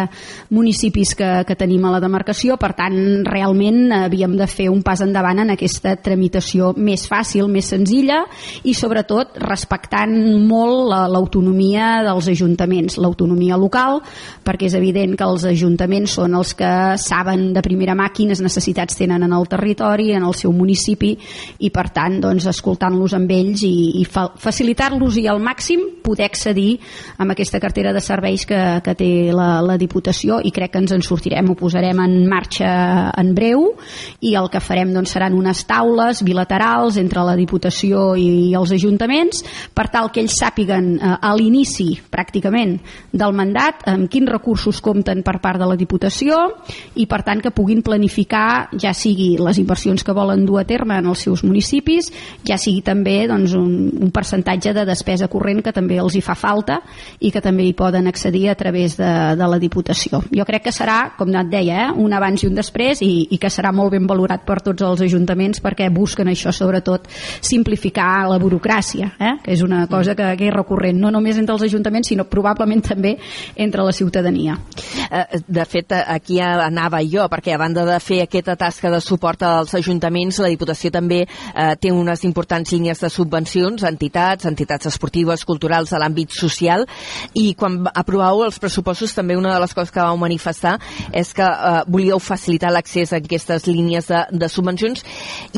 municipis 0.53 1.13
que, 1.15 1.29
que 1.47 1.55
tenim 1.59 1.85
a 1.87 1.93
la 1.95 2.01
demarcació, 2.03 2.57
per 2.61 2.73
tant 2.77 2.97
realment 3.27 3.91
havíem 3.95 4.35
de 4.39 4.47
fer 4.49 4.69
un 4.71 4.81
pas 4.85 5.01
endavant 5.05 5.39
en 5.43 5.53
aquesta 5.53 5.95
tramitació 6.01 6.73
més 6.77 7.05
fàcil, 7.09 7.47
més 7.51 7.69
senzilla 7.73 8.23
i 8.63 8.73
sobretot 8.77 9.37
respectant 9.43 10.13
molt 10.47 10.89
la- 10.91 11.07
l'autonomia 11.07 12.01
dels 12.05 12.27
ajuntaments, 12.33 12.97
l'autonomia 12.97 13.57
local, 13.57 14.01
perquè 14.43 14.67
és 14.67 14.75
evident 14.77 15.15
que 15.17 15.23
els 15.27 15.45
ajuntaments 15.49 16.17
són 16.19 16.35
els 16.35 16.53
que 16.57 16.71
saben 16.97 17.51
de 17.53 17.61
primera 17.65 17.95
mà 17.95 18.09
quines 18.13 18.41
necessitats 18.43 18.97
tenen 18.99 19.23
en 19.23 19.33
el 19.33 19.47
territori, 19.47 20.11
en 20.13 20.23
el 20.27 20.33
seu 20.35 20.51
municipi 20.53 21.13
i 21.59 21.69
per 21.73 21.87
tant 21.93 22.19
doncs, 22.23 22.47
escoltant-los 22.51 23.13
amb 23.17 23.31
ells 23.31 23.63
i, 23.63 23.73
i 24.01 24.05
fa, 24.05 24.27
facilitar-los 24.37 25.17
i 25.21 25.27
al 25.31 25.39
màxim 25.43 25.87
poder 26.03 26.25
accedir 26.27 26.79
a 27.17 27.23
aquesta 27.33 27.59
cartera 27.63 27.92
de 27.93 28.01
serveis 28.03 28.45
que, 28.49 28.59
que 28.83 28.95
té 28.97 29.09
la, 29.35 29.61
la 29.65 29.77
Diputació 29.79 30.39
i 30.43 30.51
crec 30.53 30.73
que 30.73 30.81
ens 30.83 30.93
en 30.95 31.03
sortirem, 31.05 31.49
ho 31.49 31.57
posarem 31.59 31.99
en 32.03 32.15
marxa 32.29 32.73
en 33.19 33.33
breu 33.37 33.69
i 34.25 34.33
el 34.39 34.49
que 34.51 34.61
farem 34.63 34.93
doncs, 34.95 35.13
seran 35.15 35.37
unes 35.37 35.63
taules 35.69 36.23
bilaterals 36.25 36.97
entre 37.01 37.23
la 37.25 37.37
Diputació 37.39 38.13
i, 38.19 38.53
els 38.57 38.73
ajuntaments 38.75 39.43
per 39.75 39.87
tal 39.93 40.09
que 40.13 40.23
ells 40.23 40.37
sàpiguen 40.41 40.93
eh, 40.97 41.13
a 41.13 41.33
l'inici 41.37 41.91
pràcticament 42.11 42.77
del 43.13 43.35
mandat 43.37 43.85
amb 43.89 44.09
quins 44.11 44.29
recursos 44.31 44.81
compten 44.83 45.23
per 45.25 45.37
part 45.43 45.61
de 45.61 45.69
la 45.69 45.77
Diputació 45.79 46.39
i 46.99 47.07
per 47.09 47.21
tant 47.25 47.41
que 47.43 47.53
puguin 47.53 47.83
planificar 47.85 48.69
ja 48.79 48.93
sigui 48.97 49.33
les 49.39 49.59
inversions 49.61 50.03
que 50.03 50.15
volen 50.15 50.45
dur 50.45 50.59
a 50.61 50.67
terme 50.67 50.97
en 50.99 51.09
els 51.09 51.23
seus 51.25 51.43
municipis, 51.43 52.09
ja 52.47 52.57
sigui 52.57 52.81
també 52.85 53.23
doncs, 53.29 53.53
un, 53.57 53.91
un 54.01 54.11
percentatge 54.13 54.73
de 54.75 54.85
despesa 54.87 55.29
corrent 55.31 55.63
que 55.63 55.73
també 55.75 55.99
els 56.01 56.15
hi 56.17 56.23
fa 56.25 56.35
falta 56.37 56.81
i 57.19 57.31
que 57.33 57.41
també 57.43 57.67
hi 57.67 57.75
poden 57.83 58.07
accedir 58.07 58.47
a 58.49 58.55
través 58.55 58.95
de, 58.97 59.11
de 59.35 59.47
la 59.51 59.59
Diputació. 59.59 60.21
Jo 60.31 60.45
crec 60.47 60.69
que 60.69 60.71
serà, 60.75 61.13
com 61.17 61.33
et 61.33 61.49
deia, 61.51 61.87
eh, 61.89 61.91
un 61.99 62.13
abans 62.15 62.43
i 62.43 62.47
un 62.47 62.55
després 62.55 63.01
i, 63.03 63.11
i 63.35 63.39
que 63.41 63.51
serà 63.51 63.73
molt 63.75 63.91
ben 63.91 64.07
valorat 64.07 64.45
per 64.47 64.61
tots 64.63 64.85
els 64.87 65.03
ajuntaments 65.03 65.59
perquè 65.63 65.89
busquen 65.91 66.31
això, 66.31 66.53
sobretot, 66.55 67.09
simplificar 67.43 68.25
la 68.29 68.39
burocràcia, 68.39 69.09
eh, 69.19 69.33
que 69.43 69.51
és 69.55 69.63
una 69.65 69.83
cosa 69.91 70.15
que, 70.15 70.29
que 70.39 70.47
és 70.47 70.55
recurrent, 70.55 70.99
no 70.99 71.11
només 71.11 71.39
entre 71.41 71.57
els 71.57 71.65
ajuntaments, 71.67 72.13
sinó 72.13 72.27
probablement 72.29 72.83
també 72.85 73.17
entre 73.55 73.83
la 73.83 73.91
ciutadania. 73.95 74.57
Eh, 75.09 75.41
de 75.47 75.65
fet, 75.67 75.91
aquí 76.03 76.39
anava 76.43 77.01
jo, 77.03 77.27
perquè 77.31 77.55
a 77.55 77.61
banda 77.61 77.85
de 77.87 77.99
fer 78.03 78.21
aquesta 78.23 78.55
tasca 78.59 78.91
de 78.93 79.01
suport 79.03 79.43
als 79.47 79.75
ajuntaments, 79.75 80.39
la 80.43 80.51
Diputació 80.53 80.93
també 80.93 81.23
eh, 81.25 81.73
té 81.81 81.91
unes 81.91 82.23
importants 82.27 82.71
línies 82.71 83.03
de 83.03 83.11
subvencions 83.11 83.83
entitats, 83.89 84.47
entitats 84.49 84.91
esportives, 84.91 85.43
culturals, 85.45 85.91
a 85.93 86.01
l'àmbit 86.01 86.31
social, 86.33 86.87
i 87.33 87.51
quan 87.59 87.72
aprovàveu 87.93 88.45
els 88.47 88.59
pressupostos 88.61 89.13
també 89.15 89.37
una 89.37 89.53
de 89.53 89.61
les 89.63 89.73
coses 89.75 89.91
que 89.93 90.01
vau 90.01 90.17
manifestar 90.17 90.77
és 91.11 91.33
que 91.35 91.45
eh, 91.45 91.83
volíeu 91.87 92.19
facilitar 92.23 92.71
l'accés 92.73 93.13
a 93.13 93.19
aquestes 93.21 93.67
línies 93.69 94.09
de, 94.09 94.23
de 94.31 94.49
subvencions 94.49 95.03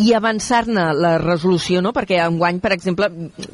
i 0.02 0.12
avançar-ne 0.18 0.90
la 0.98 1.16
resolució, 1.22 1.82
no? 1.82 1.94
perquè 1.96 2.20
enguany, 2.26 2.60
per 2.64 2.74
exemple, 2.76 3.10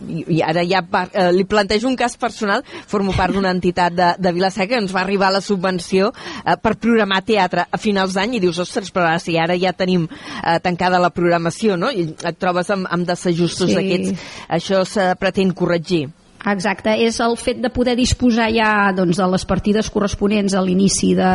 i 0.08 0.42
ara 0.46 0.66
ja 0.68 0.82
par, 0.82 1.10
eh, 1.14 1.30
li 1.36 1.46
plantejo 1.46 1.90
un 1.90 1.98
cas 2.00 2.18
personal, 2.18 2.66
formo 2.88 3.14
part 3.18 3.36
d'una 3.36 3.54
entitat 3.54 3.96
de, 3.96 4.14
de 4.18 4.34
Vilaseca 4.36 4.72
que 4.72 4.80
ens 4.80 4.94
va 4.96 5.02
arribar 5.04 5.32
la 5.34 5.42
subvenció 5.44 6.12
eh, 6.14 6.56
per 6.62 6.78
programar 6.80 7.22
teatre 7.28 7.68
a 7.68 7.80
finals 7.82 8.16
d'any 8.16 8.38
i 8.38 8.44
dius, 8.44 8.62
ostres, 8.64 8.94
però 8.94 9.10
ara 9.10 9.20
si 9.20 9.38
ara 9.38 9.58
ja 9.60 9.76
tenim 9.76 10.08
eh, 10.08 10.58
tancada 10.64 11.02
la 11.02 11.12
programació, 11.14 11.78
no? 11.80 11.92
I 11.92 12.08
et 12.16 12.40
trobes 12.40 12.72
amb, 12.74 12.88
amb 12.92 13.08
desajustos 13.08 13.72
sí. 13.72 13.78
d'aquests. 13.78 14.26
Això 14.60 14.86
se 14.88 15.12
pretén 15.20 15.54
corregir. 15.58 16.08
Exacte, 16.42 16.96
és 17.06 17.20
el 17.22 17.36
fet 17.38 17.60
de 17.62 17.70
poder 17.70 17.94
disposar 17.98 18.48
ja 18.50 18.90
doncs, 18.98 19.20
de 19.20 19.28
les 19.30 19.44
partides 19.46 19.92
corresponents 19.94 20.56
a 20.58 20.64
l'inici 20.66 21.12
de, 21.18 21.34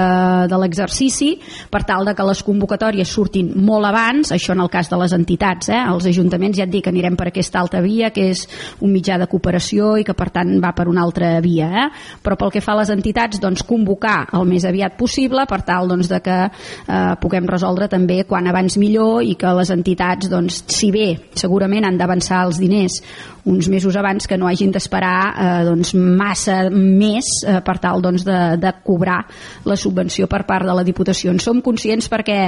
de 0.50 0.58
l'exercici 0.58 1.36
per 1.70 1.84
tal 1.86 2.08
de 2.08 2.14
que 2.16 2.26
les 2.26 2.42
convocatòries 2.42 3.12
surtin 3.14 3.52
molt 3.54 3.86
abans, 3.86 4.32
això 4.34 4.56
en 4.56 4.64
el 4.64 4.70
cas 4.72 4.90
de 4.90 4.98
les 4.98 5.14
entitats, 5.14 5.70
eh? 5.70 5.78
els 5.92 6.08
ajuntaments 6.10 6.58
ja 6.58 6.66
et 6.66 6.72
dic 6.72 6.88
anirem 6.90 7.14
per 7.18 7.28
aquesta 7.30 7.60
altra 7.62 7.82
via, 7.84 8.10
que 8.10 8.32
és 8.32 8.42
un 8.82 8.90
mitjà 8.90 9.20
de 9.22 9.28
cooperació 9.30 9.94
i 10.00 10.06
que 10.06 10.16
per 10.18 10.28
tant 10.34 10.56
va 10.62 10.74
per 10.74 10.88
una 10.90 11.06
altra 11.06 11.36
via, 11.44 11.70
eh? 11.70 11.86
però 12.22 12.38
pel 12.40 12.50
que 12.56 12.64
fa 12.64 12.74
a 12.74 12.80
les 12.82 12.90
entitats, 12.90 13.38
doncs 13.42 13.62
convocar 13.68 14.24
el 14.34 14.50
més 14.50 14.66
aviat 14.66 14.98
possible 14.98 15.46
per 15.46 15.60
tal 15.62 15.86
doncs, 15.92 16.10
de 16.10 16.18
que 16.24 16.40
eh, 16.48 17.14
puguem 17.22 17.46
resoldre 17.46 17.86
també 17.92 18.24
quan 18.26 18.50
abans 18.50 18.74
millor 18.80 19.22
i 19.22 19.38
que 19.38 19.54
les 19.54 19.70
entitats, 19.70 20.26
doncs, 20.32 20.64
si 20.74 20.90
bé 20.90 21.12
segurament 21.38 21.86
han 21.86 21.98
d'avançar 22.00 22.42
els 22.48 22.58
diners 22.58 22.98
uns 23.46 23.68
mesos 23.70 23.96
abans 23.96 24.26
que 24.26 24.36
no 24.36 24.48
hagin 24.50 24.72
d'esperar 24.74 25.18
eh, 25.30 25.64
doncs, 25.68 25.94
massa 25.94 26.66
més 26.70 27.28
eh, 27.46 27.60
per 27.64 27.78
tal 27.82 28.02
doncs, 28.02 28.26
de, 28.26 28.40
de 28.60 28.72
cobrar 28.84 29.20
la 29.64 29.78
subvenció 29.78 30.26
per 30.30 30.42
part 30.48 30.66
de 30.66 30.74
la 30.74 30.84
Diputació. 30.86 31.32
En 31.32 31.40
som 31.42 31.62
conscients 31.64 32.10
perquè 32.10 32.40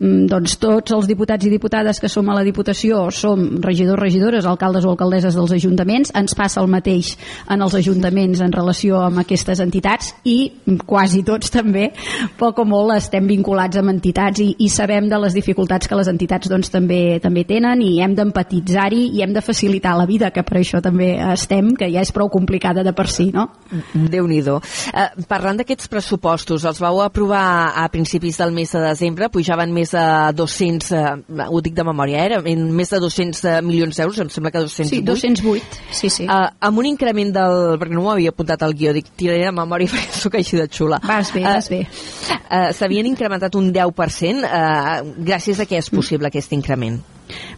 doncs 0.00 0.56
tots 0.62 0.94
els 0.94 1.06
diputats 1.08 1.46
i 1.46 1.52
diputades 1.52 2.00
que 2.00 2.10
som 2.10 2.28
a 2.28 2.36
la 2.36 2.44
Diputació 2.46 3.08
som 3.14 3.44
regidors, 3.62 4.00
regidores, 4.00 4.46
alcaldes 4.46 4.84
o 4.84 4.92
alcaldesses 4.92 5.36
dels 5.36 5.54
ajuntaments, 5.56 6.12
ens 6.16 6.34
passa 6.36 6.60
el 6.62 6.70
mateix 6.70 7.14
en 7.50 7.62
els 7.62 7.76
ajuntaments 7.78 8.42
en 8.44 8.52
relació 8.52 9.00
amb 9.04 9.22
aquestes 9.22 9.60
entitats 9.62 10.12
i 10.24 10.52
quasi 10.86 11.22
tots 11.26 11.52
també, 11.54 11.90
poc 12.38 12.60
o 12.62 12.66
molt 12.68 12.96
estem 12.96 13.26
vinculats 13.30 13.78
amb 13.80 13.92
entitats 13.94 14.42
i, 14.42 14.50
i 14.64 14.68
sabem 14.72 15.08
de 15.10 15.20
les 15.22 15.36
dificultats 15.36 15.88
que 15.88 15.98
les 15.98 16.10
entitats 16.10 16.50
doncs, 16.50 16.72
també 16.74 17.18
també 17.22 17.44
tenen 17.48 17.82
i 17.84 17.98
hem 18.04 18.14
d'empatitzar-hi 18.16 19.08
i 19.14 19.22
hem 19.24 19.34
de 19.34 19.42
facilitar 19.44 19.94
la 19.98 20.08
vida, 20.10 20.30
que 20.34 20.44
per 20.46 20.58
això 20.60 20.80
també 20.84 21.14
estem, 21.32 21.74
que 21.78 21.90
ja 21.92 22.02
és 22.04 22.12
prou 22.14 22.30
complicada 22.32 22.84
de 22.84 22.94
per 22.96 23.06
si, 23.10 23.30
no? 23.34 23.48
déu 23.94 24.26
nhi 24.30 24.40
eh, 24.44 25.08
Parlant 25.28 25.58
d'aquests 25.60 25.88
pressupostos, 25.88 26.64
els 26.64 26.80
vau 26.82 27.00
aprovar 27.04 27.72
a 27.76 27.86
principis 27.92 28.38
del 28.40 28.52
mes 28.54 28.72
de 28.72 28.82
desembre, 28.82 29.30
pujaven 29.32 29.72
més 29.72 29.83
més 29.84 29.92
de 29.92 30.32
200, 30.40 30.90
eh, 30.92 31.46
ho 31.48 31.60
dic 31.60 31.74
de 31.76 31.84
memòria, 31.84 32.24
eh, 32.24 32.40
en 32.52 32.64
més 32.72 32.90
de 32.90 33.00
200 33.02 33.44
eh, 33.44 33.56
milions 33.62 33.96
d'euros, 34.00 34.20
em 34.24 34.30
sembla 34.32 34.52
que 34.54 34.64
208. 34.64 34.88
Sí, 34.88 35.02
208, 35.04 35.80
sí, 35.92 36.10
sí. 36.10 36.24
Eh, 36.24 36.50
amb 36.68 36.80
un 36.80 36.88
increment 36.88 37.32
del... 37.34 37.76
perquè 37.80 37.96
no 37.96 38.04
m'ho 38.06 38.14
havia 38.14 38.32
apuntat 38.32 38.64
al 38.64 38.74
guió, 38.74 38.94
dic, 38.96 39.12
tiraré 39.18 39.44
de 39.44 39.54
memòria 39.54 39.90
perquè 39.92 40.22
sóc 40.24 40.38
així 40.40 40.60
de 40.60 40.68
xula. 40.72 41.00
Vas 41.04 41.32
bé, 41.34 41.44
vas 41.44 41.68
bé. 41.72 41.82
Eh, 41.84 42.70
S'havien 42.76 43.10
incrementat 43.10 43.54
un 43.60 43.72
10%, 43.74 44.48
eh, 44.48 45.18
gràcies 45.28 45.60
a 45.60 45.68
què 45.68 45.82
és 45.82 45.92
possible 45.92 46.32
aquest 46.32 46.56
increment? 46.56 47.02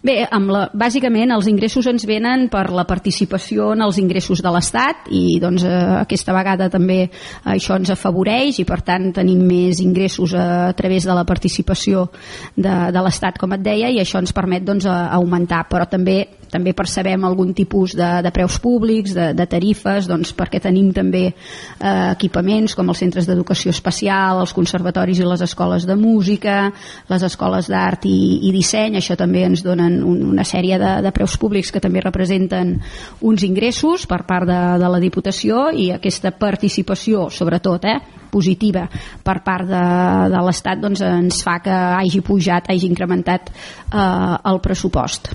Bé, 0.05 0.21
amb 0.31 0.51
la, 0.53 0.61
bàsicament 0.77 1.33
els 1.35 1.47
ingressos 1.51 1.87
ens 1.89 2.05
venen 2.07 2.47
per 2.51 2.67
la 2.71 2.85
participació 2.87 3.71
en 3.75 3.83
els 3.83 3.99
ingressos 3.99 4.41
de 4.43 4.51
l'Estat 4.53 5.09
i 5.11 5.39
doncs 5.43 5.65
eh, 5.67 5.73
aquesta 6.03 6.35
vegada 6.35 6.69
també 6.71 6.99
això 7.43 7.75
ens 7.75 7.91
afavoreix 7.91 8.61
i 8.61 8.67
per 8.67 8.79
tant 8.87 9.09
tenim 9.17 9.43
més 9.47 9.81
ingressos 9.83 10.35
a, 10.37 10.47
a 10.69 10.73
través 10.77 11.07
de 11.07 11.17
la 11.17 11.25
participació 11.27 12.07
de, 12.55 12.75
de 12.93 13.03
l'Estat 13.03 13.41
com 13.41 13.57
et 13.57 13.65
deia 13.65 13.91
i 13.91 13.99
això 14.03 14.21
ens 14.23 14.35
permet 14.35 14.63
doncs, 14.67 14.87
a 14.87 15.09
augmentar. 15.17 15.65
Però 15.67 15.87
també 15.89 16.21
també 16.51 16.73
percebem 16.77 17.23
algun 17.25 17.53
tipus 17.57 17.95
de, 17.97 18.07
de 18.23 18.31
preus 18.33 18.57
públics, 18.63 19.13
de, 19.15 19.29
de 19.37 19.45
tarifes, 19.49 20.07
doncs 20.09 20.33
perquè 20.37 20.61
tenim 20.63 20.91
també 20.95 21.23
eh, 21.27 21.33
equipaments 22.11 22.75
com 22.77 22.91
els 22.91 23.01
centres 23.03 23.27
d'educació 23.27 23.73
especial, 23.75 24.41
els 24.43 24.55
conservatoris 24.55 25.21
i 25.21 25.27
les 25.27 25.43
escoles 25.45 25.87
de 25.87 25.97
música, 25.99 26.57
les 27.11 27.25
escoles 27.27 27.69
d'art 27.71 28.07
i, 28.09 28.17
i 28.47 28.53
disseny, 28.55 28.99
això 28.99 29.17
també 29.19 29.45
ens 29.47 29.63
donen 29.65 29.99
un, 30.03 30.21
una 30.33 30.45
sèrie 30.47 30.79
de, 30.81 30.93
de 31.05 31.13
preus 31.15 31.37
públics 31.39 31.71
que 31.73 31.83
també 31.83 32.03
representen 32.03 32.77
uns 33.21 33.43
ingressos 33.47 34.07
per 34.09 34.23
part 34.27 34.47
de, 34.49 34.61
de 34.81 34.93
la 34.93 35.01
Diputació 35.03 35.67
i 35.73 35.91
aquesta 35.95 36.33
participació, 36.37 37.27
sobretot, 37.33 37.87
eh, 37.87 37.99
positiva 38.31 38.85
per 39.23 39.39
part 39.45 39.67
de, 39.69 39.83
de 40.33 40.45
l'Estat 40.45 40.81
doncs 40.83 41.03
ens 41.07 41.41
fa 41.45 41.59
que 41.63 41.73
hagi 41.73 42.23
pujat, 42.25 42.71
hagi 42.71 42.89
incrementat 42.91 43.51
eh, 43.51 44.01
el 44.51 44.63
pressupost 44.63 45.31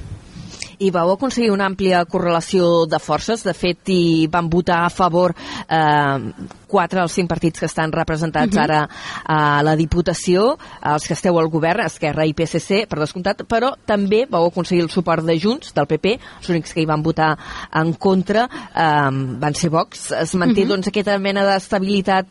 i 0.82 0.90
vau 0.90 1.12
aconseguir 1.12 1.52
una 1.52 1.68
àmplia 1.70 2.02
correlació 2.10 2.86
de 2.90 2.98
forces. 3.02 3.44
De 3.46 3.54
fet, 3.54 3.88
hi 3.92 4.26
van 4.32 4.50
votar 4.50 4.82
a 4.86 4.90
favor 4.90 5.34
eh, 5.34 6.48
quatre 6.72 7.00
dels 7.00 7.14
cinc 7.18 7.28
partits 7.30 7.60
que 7.60 7.68
estan 7.68 7.92
representats 7.92 8.56
uh. 8.56 8.60
-huh. 8.60 8.64
ara 8.64 8.88
a 9.24 9.62
la 9.62 9.76
Diputació, 9.76 10.56
els 10.94 11.06
que 11.06 11.14
esteu 11.14 11.38
al 11.38 11.50
govern, 11.52 11.84
Esquerra 11.86 12.26
i 12.26 12.34
PSC, 12.34 12.86
per 12.88 12.98
descomptat, 12.98 13.44
però 13.48 13.74
també 13.86 14.26
vau 14.30 14.46
aconseguir 14.46 14.82
el 14.82 14.90
suport 14.90 15.24
de 15.24 15.38
Junts, 15.38 15.74
del 15.74 15.86
PP, 15.86 16.18
els 16.40 16.48
únics 16.48 16.72
que 16.72 16.80
hi 16.80 16.86
van 16.86 17.02
votar 17.02 17.36
en 17.74 17.94
contra 17.94 18.48
eh, 18.74 19.10
van 19.12 19.54
ser 19.54 19.70
Vox. 19.70 20.10
Es 20.12 20.34
manté 20.34 20.62
uh. 20.62 20.64
-huh. 20.64 20.68
doncs, 20.68 20.88
aquesta 20.88 21.18
mena 21.18 21.44
d'estabilitat 21.44 22.26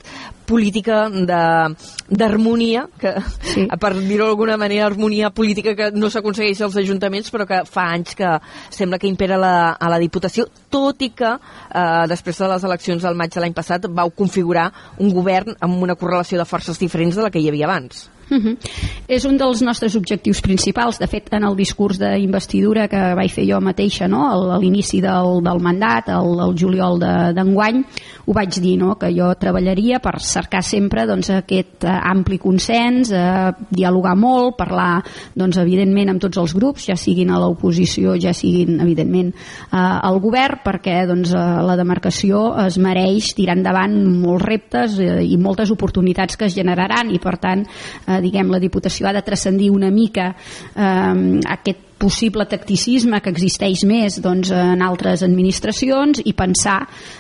política 0.52 1.06
d'harmonia, 2.12 2.86
que 3.00 3.16
sí. 3.48 3.66
per 3.80 3.94
dir-ho 3.96 4.28
d'alguna 4.28 4.60
manera, 4.60 4.90
harmonia 4.90 5.32
política 5.32 5.76
que 5.78 5.90
no 5.96 6.12
s'aconsegueix 6.12 6.62
als 6.66 6.78
ajuntaments, 6.84 7.32
però 7.32 7.48
que 7.48 7.64
fa 7.70 7.88
anys 7.96 8.18
que 8.20 8.36
sembla 8.70 9.00
que 9.00 9.10
impera 9.12 9.40
la, 9.40 9.56
a 9.80 9.92
la 9.92 10.02
Diputació, 10.02 10.50
tot 10.72 11.02
i 11.08 11.14
que 11.16 11.32
eh, 11.32 12.06
després 12.12 12.44
de 12.44 12.52
les 12.52 12.68
eleccions 12.68 13.08
del 13.08 13.20
maig 13.20 13.32
de 13.34 13.44
l'any 13.44 13.56
passat 13.56 13.88
vau 13.88 14.12
configurar 14.12 14.70
un 15.00 15.14
govern 15.16 15.56
amb 15.60 15.84
una 15.88 15.96
correlació 15.96 16.42
de 16.42 16.50
forces 16.50 16.80
diferents 16.82 17.16
de 17.16 17.24
la 17.24 17.32
que 17.32 17.40
hi 17.40 17.48
havia 17.52 17.70
abans. 17.70 18.11
Uh 18.32 18.38
-huh. 18.38 18.58
És 19.08 19.26
un 19.26 19.36
dels 19.38 19.62
nostres 19.62 19.96
objectius 19.96 20.40
principals. 20.42 20.98
De 21.00 21.08
fet, 21.08 21.28
en 21.34 21.44
el 21.44 21.56
discurs 21.56 22.00
d'investidura 22.00 22.88
que 22.88 23.16
vaig 23.16 23.30
fer 23.30 23.46
jo 23.46 23.60
mateixa 23.60 24.08
no? 24.08 24.24
a 24.32 24.58
l'inici 24.58 25.02
del, 25.02 25.44
del 25.44 25.60
mandat, 25.60 26.08
el, 26.08 26.40
el 26.40 26.56
juliol 26.58 26.98
d'enguany, 27.36 27.82
de, 27.82 28.02
ho 28.26 28.34
vaig 28.34 28.60
dir, 28.62 28.78
no? 28.80 28.96
que 28.96 29.12
jo 29.12 29.34
treballaria 29.36 30.00
per 30.00 30.20
cercar 30.24 30.62
sempre 30.64 31.06
doncs, 31.10 31.30
aquest 31.30 31.84
uh, 31.84 31.98
ampli 32.12 32.38
consens, 32.38 33.12
uh, 33.12 33.52
dialogar 33.70 34.16
molt, 34.16 34.56
parlar, 34.56 35.04
doncs, 35.36 35.58
evidentment, 35.58 36.14
amb 36.14 36.22
tots 36.22 36.38
els 36.38 36.54
grups, 36.56 36.88
ja 36.88 36.96
siguin 36.96 37.32
a 37.32 37.40
l'oposició, 37.42 38.16
ja 38.22 38.32
siguin, 38.38 38.80
evidentment, 38.80 39.34
uh, 39.34 40.00
al 40.08 40.22
govern, 40.24 40.62
perquè 40.64 41.02
doncs, 41.10 41.34
uh, 41.36 41.60
la 41.68 41.76
demarcació 41.76 42.46
es 42.66 42.78
mereix 42.82 43.34
tirar 43.36 43.58
endavant 43.58 43.98
molts 44.22 44.46
reptes 44.46 44.98
uh, 45.02 45.20
i 45.20 45.36
moltes 45.42 45.74
oportunitats 45.74 46.40
que 46.40 46.48
es 46.48 46.56
generaran 46.56 47.12
i, 47.12 47.20
per 47.20 47.36
tant, 47.42 47.66
uh, 47.66 48.21
diguem, 48.24 48.52
la 48.52 48.62
Diputació 48.62 49.10
ha 49.10 49.16
de 49.18 49.26
transcendir 49.26 49.72
una 49.74 49.92
mica 49.92 50.32
eh, 50.32 51.40
aquest 51.58 51.88
possible 52.02 52.48
tacticisme 52.50 53.20
que 53.22 53.30
existeix 53.30 53.84
més 53.86 54.18
doncs, 54.24 54.50
en 54.56 54.82
altres 54.82 55.22
administracions 55.26 56.24
i 56.26 56.34
pensar 56.38 56.80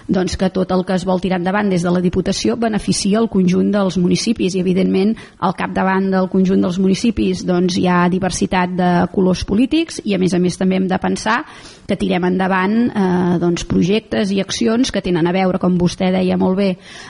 doncs, 0.09 0.37
que 0.39 0.49
tot 0.53 0.73
el 0.73 0.81
que 0.87 0.97
es 0.97 1.05
vol 1.05 1.21
tirar 1.21 1.37
endavant 1.37 1.69
des 1.69 1.85
de 1.85 1.93
la 1.93 2.01
Diputació 2.01 2.57
beneficia 2.57 3.21
el 3.21 3.29
conjunt 3.29 3.69
dels 3.75 3.99
municipis. 4.01 4.57
I 4.57 4.63
evidentment 4.65 5.13
al 5.45 5.53
capdavant 5.57 6.09
del 6.15 6.31
conjunt 6.33 6.65
dels 6.65 6.81
municipis 6.81 7.45
doncs, 7.45 7.77
hi 7.77 7.85
ha 7.85 8.07
diversitat 8.09 8.73
de 8.77 8.91
colors 9.13 9.45
polítics 9.45 10.01
i 10.05 10.17
a 10.17 10.21
més 10.21 10.33
a 10.33 10.41
més 10.41 10.57
també 10.57 10.81
hem 10.81 10.89
de 10.89 11.01
pensar 11.01 11.43
que 11.91 11.99
tirem 11.99 12.23
endavant 12.29 12.77
eh, 12.87 13.37
doncs, 13.41 13.65
projectes 13.67 14.31
i 14.31 14.39
accions 14.39 14.93
que 14.93 15.03
tenen 15.03 15.27
a 15.27 15.33
veure, 15.35 15.59
com 15.59 15.75
vostè 15.79 16.11
deia 16.13 16.37
molt 16.39 16.55
bé, 16.59 16.69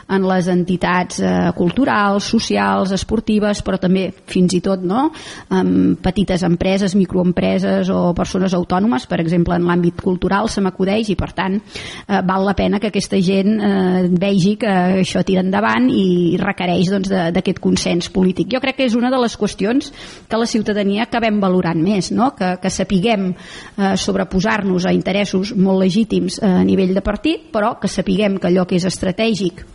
en 0.10 0.26
les 0.26 0.50
entitats 0.50 1.22
eh, 1.22 1.52
culturals, 1.58 2.32
socials, 2.34 2.94
esportives, 2.98 3.62
però 3.66 3.78
també 3.82 4.08
fins 4.32 4.56
i 4.58 4.62
tot 4.66 4.82
no, 4.82 5.10
amb 5.54 6.02
petites 6.02 6.42
empreses, 6.48 6.96
microempreses 6.98 7.92
o 7.94 8.12
persones 8.18 8.56
autònomes, 8.58 9.06
per 9.10 9.22
exemple, 9.22 9.58
en 9.58 9.68
l'àmbit 9.70 10.02
cultural 10.02 10.50
se 10.50 10.64
m'acudeix 10.64 11.12
i 11.14 11.18
per 11.20 11.32
tant 11.38 11.60
eh, 11.60 12.22
val 12.26 12.48
la 12.48 12.56
pena 12.58 12.80
que 12.82 12.90
aquesta 12.90 13.20
gent 13.22 13.54
eh, 13.62 14.08
vegi 14.10 14.56
que 14.62 14.74
això 15.04 15.22
tira 15.28 15.46
endavant 15.46 15.90
i 15.94 16.40
requereix 16.42 16.90
doncs, 16.90 17.12
d'aquest 17.12 17.60
doncs, 17.60 17.66
consens 17.68 18.10
polític. 18.14 18.50
Jo 18.52 18.62
crec 18.64 18.80
que 18.80 18.90
és 18.90 18.98
una 18.98 19.12
de 19.14 19.20
les 19.22 19.38
qüestions 19.38 19.92
que 20.28 20.40
la 20.40 20.50
ciutadania 20.50 21.06
acabem 21.06 21.40
valorant 21.44 21.80
més, 21.82 22.12
no? 22.16 22.32
que, 22.38 22.56
que 22.62 22.72
sapiguem 22.74 23.32
eh, 23.32 23.94
sobreposar-nos 24.00 24.71
nos 24.72 24.88
a 24.88 24.96
interessos 24.96 25.54
molt 25.56 25.84
legítims 25.84 26.40
a 26.42 26.62
nivell 26.64 26.96
de 26.96 27.04
partit, 27.06 27.50
però 27.52 27.76
que 27.80 27.92
sapiguem 27.92 28.40
que 28.40 28.50
allò 28.50 28.66
que 28.66 28.80
és 28.80 28.88
estratègic 28.88 29.66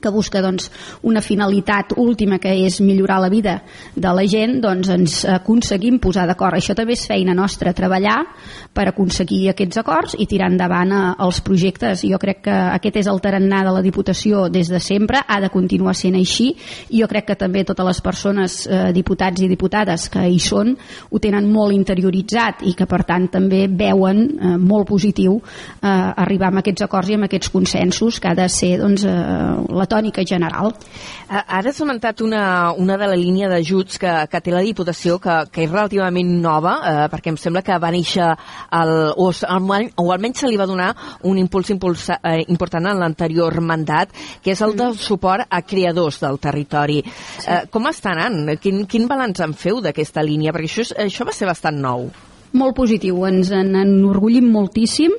que 0.00 0.12
busca 0.12 0.42
doncs, 0.44 0.70
una 1.02 1.22
finalitat 1.24 1.94
última 1.96 2.38
que 2.38 2.52
és 2.66 2.80
millorar 2.80 3.20
la 3.22 3.30
vida 3.32 3.60
de 3.94 4.12
la 4.14 4.26
gent, 4.26 4.58
doncs 4.62 4.90
ens 4.94 5.16
aconseguim 5.28 5.98
posar 6.02 6.26
d'acord. 6.28 6.58
Això 6.58 6.76
també 6.76 6.96
és 6.96 7.06
feina 7.08 7.34
nostra, 7.34 7.74
treballar 7.74 8.20
per 8.74 8.88
aconseguir 8.90 9.48
aquests 9.52 9.80
acords 9.82 10.16
i 10.18 10.26
tirar 10.30 10.50
endavant 10.52 10.92
eh, 10.92 11.02
els 11.24 11.40
projectes. 11.44 12.04
Jo 12.04 12.18
crec 12.22 12.44
que 12.48 12.54
aquest 12.74 13.00
és 13.04 13.10
el 13.10 13.20
tarannà 13.24 13.62
de 13.66 13.74
la 13.74 13.82
Diputació 13.84 14.48
des 14.52 14.70
de 14.72 14.80
sempre, 14.82 15.22
ha 15.26 15.40
de 15.40 15.50
continuar 15.52 15.94
sent 15.98 16.16
així 16.18 16.50
i 16.90 17.02
jo 17.02 17.08
crec 17.10 17.28
que 17.30 17.38
també 17.40 17.64
totes 17.64 17.86
les 17.86 18.00
persones, 18.04 18.58
eh, 18.66 18.90
diputats 18.96 19.42
i 19.42 19.48
diputades 19.50 20.08
que 20.12 20.24
hi 20.28 20.40
són, 20.42 20.74
ho 21.10 21.20
tenen 21.22 21.48
molt 21.52 21.74
interioritzat 21.74 22.64
i 22.68 22.74
que 22.76 22.88
per 22.90 23.02
tant 23.06 23.28
també 23.32 23.64
veuen 23.68 24.24
eh, 24.24 24.54
molt 24.58 24.88
positiu 24.88 25.38
eh, 25.38 25.88
arribar 25.88 26.52
a 26.52 26.62
aquests 26.64 26.86
acords 26.86 27.10
i 27.10 27.18
amb 27.18 27.28
aquests 27.28 27.52
consensos 27.54 28.20
que 28.20 28.30
ha 28.30 28.36
de 28.38 28.48
ser 28.52 28.76
doncs, 28.80 29.04
eh, 29.04 29.14
la 29.74 29.83
tònica 29.90 30.24
general. 30.26 30.72
Ara 31.28 31.70
has 31.70 31.78
comentat 31.80 32.20
una, 32.24 32.72
una 32.78 32.96
de 33.00 33.08
la 33.10 33.16
línia 33.18 33.48
d'ajuts 33.50 33.98
que, 34.00 34.12
que 34.30 34.40
té 34.44 34.52
la 34.54 34.62
Diputació 34.64 35.18
que, 35.22 35.36
que 35.52 35.64
és 35.64 35.72
relativament 35.72 36.34
nova, 36.42 36.74
eh, 36.84 37.06
perquè 37.12 37.32
em 37.32 37.38
sembla 37.40 37.64
que 37.64 37.78
va 37.80 37.92
néixer 37.94 38.26
el, 38.28 38.94
o, 39.16 39.30
o 39.30 40.10
almenys 40.12 40.44
se 40.44 40.50
li 40.50 40.60
va 40.60 40.68
donar 40.68 40.90
un 41.30 41.40
impuls 41.40 41.72
impulsa, 41.74 42.18
eh, 42.22 42.44
important 42.52 42.90
en 42.90 43.00
l'anterior 43.00 43.60
mandat, 43.60 44.12
que 44.42 44.54
és 44.54 44.62
el 44.64 44.76
del 44.78 44.98
suport 45.00 45.48
a 45.48 45.62
creadors 45.62 46.20
del 46.22 46.38
territori. 46.42 47.00
Sí. 47.04 47.48
Eh, 47.48 47.64
com 47.72 47.90
està 47.90 48.14
anant? 48.14 48.56
Quin, 48.60 48.84
quin 48.90 49.08
balanç 49.10 49.42
en 49.44 49.56
feu 49.58 49.80
d'aquesta 49.84 50.22
línia? 50.22 50.52
Perquè 50.54 50.70
això, 50.70 50.88
això 51.06 51.26
va 51.28 51.34
ser 51.36 51.50
bastant 51.50 51.80
nou 51.80 52.08
molt 52.54 52.76
positiu, 52.78 53.24
ens 53.28 53.50
en 53.54 53.74
enorgullim 53.82 54.46
moltíssim. 54.52 55.12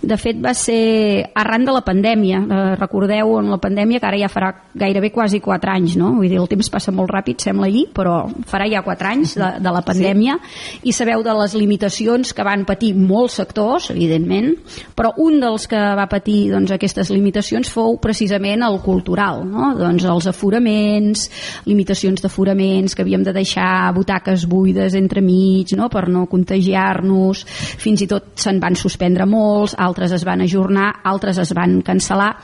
De 0.00 0.16
fet, 0.16 0.38
va 0.40 0.54
ser 0.56 1.28
arran 1.36 1.66
de 1.66 1.72
la 1.76 1.82
pandèmia. 1.84 2.38
Eh, 2.40 2.60
recordeu, 2.80 3.34
en 3.36 3.50
la 3.52 3.58
pandèmia, 3.60 4.00
que 4.00 4.08
ara 4.08 4.16
ja 4.16 4.30
farà 4.32 4.48
gairebé 4.72 5.10
quasi 5.12 5.42
4 5.44 5.74
anys, 5.74 5.96
no? 6.00 6.14
Vull 6.16 6.30
dir, 6.30 6.38
el 6.40 6.48
temps 6.48 6.70
passa 6.72 6.92
molt 6.92 7.12
ràpid, 7.12 7.42
sembla 7.44 7.68
ahir, 7.68 7.84
però 7.92 8.22
farà 8.48 8.64
ja 8.70 8.80
4 8.86 9.10
anys 9.10 9.34
de, 9.36 9.50
de 9.60 9.74
la 9.76 9.82
pandèmia, 9.84 10.38
sí. 10.40 10.80
i 10.88 10.94
sabeu 10.96 11.20
de 11.26 11.34
les 11.36 11.56
limitacions 11.58 12.32
que 12.32 12.46
van 12.46 12.64
patir 12.64 12.94
molts 12.96 13.36
sectors, 13.42 13.90
evidentment, 13.92 14.54
però 14.96 15.12
un 15.20 15.36
dels 15.42 15.68
que 15.68 15.82
va 15.98 16.08
patir 16.08 16.48
doncs, 16.54 16.72
aquestes 16.72 17.12
limitacions 17.12 17.68
fou 17.68 17.98
precisament 18.00 18.64
el 18.64 18.80
cultural, 18.80 19.44
no? 19.44 19.74
Doncs 19.76 20.08
els 20.08 20.30
aforaments, 20.32 21.28
limitacions 21.68 22.24
d'aforaments, 22.24 22.96
que 22.96 23.04
havíem 23.04 23.26
de 23.26 23.36
deixar 23.36 23.92
butaques 23.92 24.48
buides 24.48 24.96
entre 24.96 25.20
mig, 25.20 25.76
no?, 25.76 25.90
per 25.92 26.08
no 26.08 26.24
contagiar 26.30 26.69
contagiar-nos, 26.70 27.44
fins 27.80 28.02
i 28.02 28.08
tot 28.08 28.32
se'n 28.38 28.60
van 28.60 28.76
suspendre 28.76 29.26
molts, 29.26 29.74
altres 29.78 30.12
es 30.12 30.24
van 30.24 30.40
ajornar, 30.40 31.02
altres 31.04 31.38
es 31.38 31.52
van 31.54 31.80
cancel·lar 31.82 32.34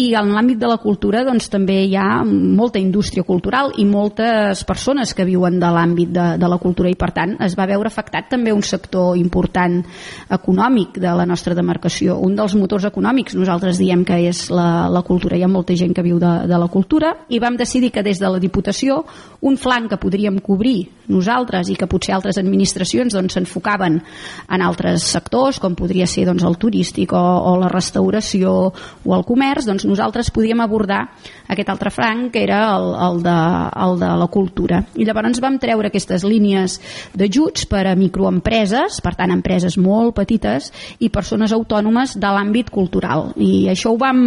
i 0.00 0.10
en 0.16 0.30
l'àmbit 0.32 0.58
de 0.60 0.68
la 0.70 0.78
cultura 0.80 1.22
doncs, 1.26 1.48
també 1.50 1.82
hi 1.84 1.96
ha 1.98 2.22
molta 2.24 2.80
indústria 2.80 3.24
cultural 3.26 3.72
i 3.78 3.84
moltes 3.88 4.62
persones 4.64 5.12
que 5.14 5.26
viuen 5.28 5.58
de 5.60 5.70
l'àmbit 5.74 6.12
de, 6.14 6.26
de 6.40 6.48
la 6.48 6.58
cultura 6.62 6.90
i 6.90 6.96
per 6.98 7.10
tant 7.16 7.34
es 7.42 7.56
va 7.58 7.66
veure 7.68 7.90
afectat 7.90 8.30
també 8.30 8.54
un 8.54 8.62
sector 8.62 9.18
important 9.18 9.80
econòmic 10.30 11.00
de 11.02 11.12
la 11.16 11.26
nostra 11.28 11.56
demarcació. 11.58 12.16
Un 12.22 12.36
dels 12.38 12.54
motors 12.56 12.86
econòmics 12.88 13.36
nosaltres 13.36 13.80
diem 13.80 14.04
que 14.06 14.20
és 14.30 14.46
la, 14.54 14.88
la 14.92 15.02
cultura. 15.06 15.36
Hi 15.36 15.44
ha 15.44 15.50
molta 15.50 15.76
gent 15.76 15.92
que 15.96 16.06
viu 16.06 16.20
de, 16.22 16.32
de 16.48 16.60
la 16.60 16.70
cultura 16.72 17.12
i 17.28 17.42
vam 17.42 17.58
decidir 17.60 17.92
que 17.92 18.06
des 18.06 18.22
de 18.22 18.30
la 18.30 18.40
Diputació 18.40 19.02
un 19.44 19.58
flanc 19.60 19.90
que 19.90 20.00
podríem 20.00 20.38
cobrir 20.44 20.88
nosaltres 21.10 21.68
i 21.68 21.76
que 21.76 21.88
potser 21.90 22.14
altres 22.14 22.38
administracions 22.38 23.16
doncs, 23.16 23.36
doncs, 23.60 24.02
en 24.50 24.62
altres 24.62 25.04
sectors 25.04 25.60
com 25.60 25.76
podria 25.78 26.06
ser 26.06 26.26
doncs, 26.28 26.44
el 26.44 26.56
turístic 26.60 27.12
o, 27.12 27.20
o 27.20 27.56
la 27.60 27.70
restauració 27.72 28.52
o 28.70 29.14
el 29.16 29.24
comerç, 29.28 29.66
doncs 29.68 29.86
nosaltres 29.88 30.32
podíem 30.34 30.60
abordar 30.60 31.02
aquest 31.48 31.68
altre 31.68 31.90
franc 31.94 32.32
que 32.34 32.44
era 32.44 32.62
el, 32.76 32.90
el, 33.08 33.22
de, 33.24 33.36
el 33.84 33.98
de 34.00 34.10
la 34.22 34.30
cultura. 34.32 34.82
I 34.96 35.06
llavors 35.08 35.40
vam 35.42 35.58
treure 35.62 35.90
aquestes 35.90 36.24
línies 36.24 36.78
d'ajuts 37.14 37.66
per 37.70 37.86
a 37.90 37.96
microempreses, 37.98 39.00
per 39.04 39.14
tant 39.18 39.34
empreses 39.34 39.78
molt 39.78 40.16
petites 40.16 40.70
i 41.00 41.10
persones 41.12 41.52
autònomes 41.52 42.16
de 42.20 42.34
l'àmbit 42.34 42.70
cultural. 42.72 43.30
I 43.36 43.68
això 43.72 43.94
ho 43.94 44.00
vam 44.00 44.26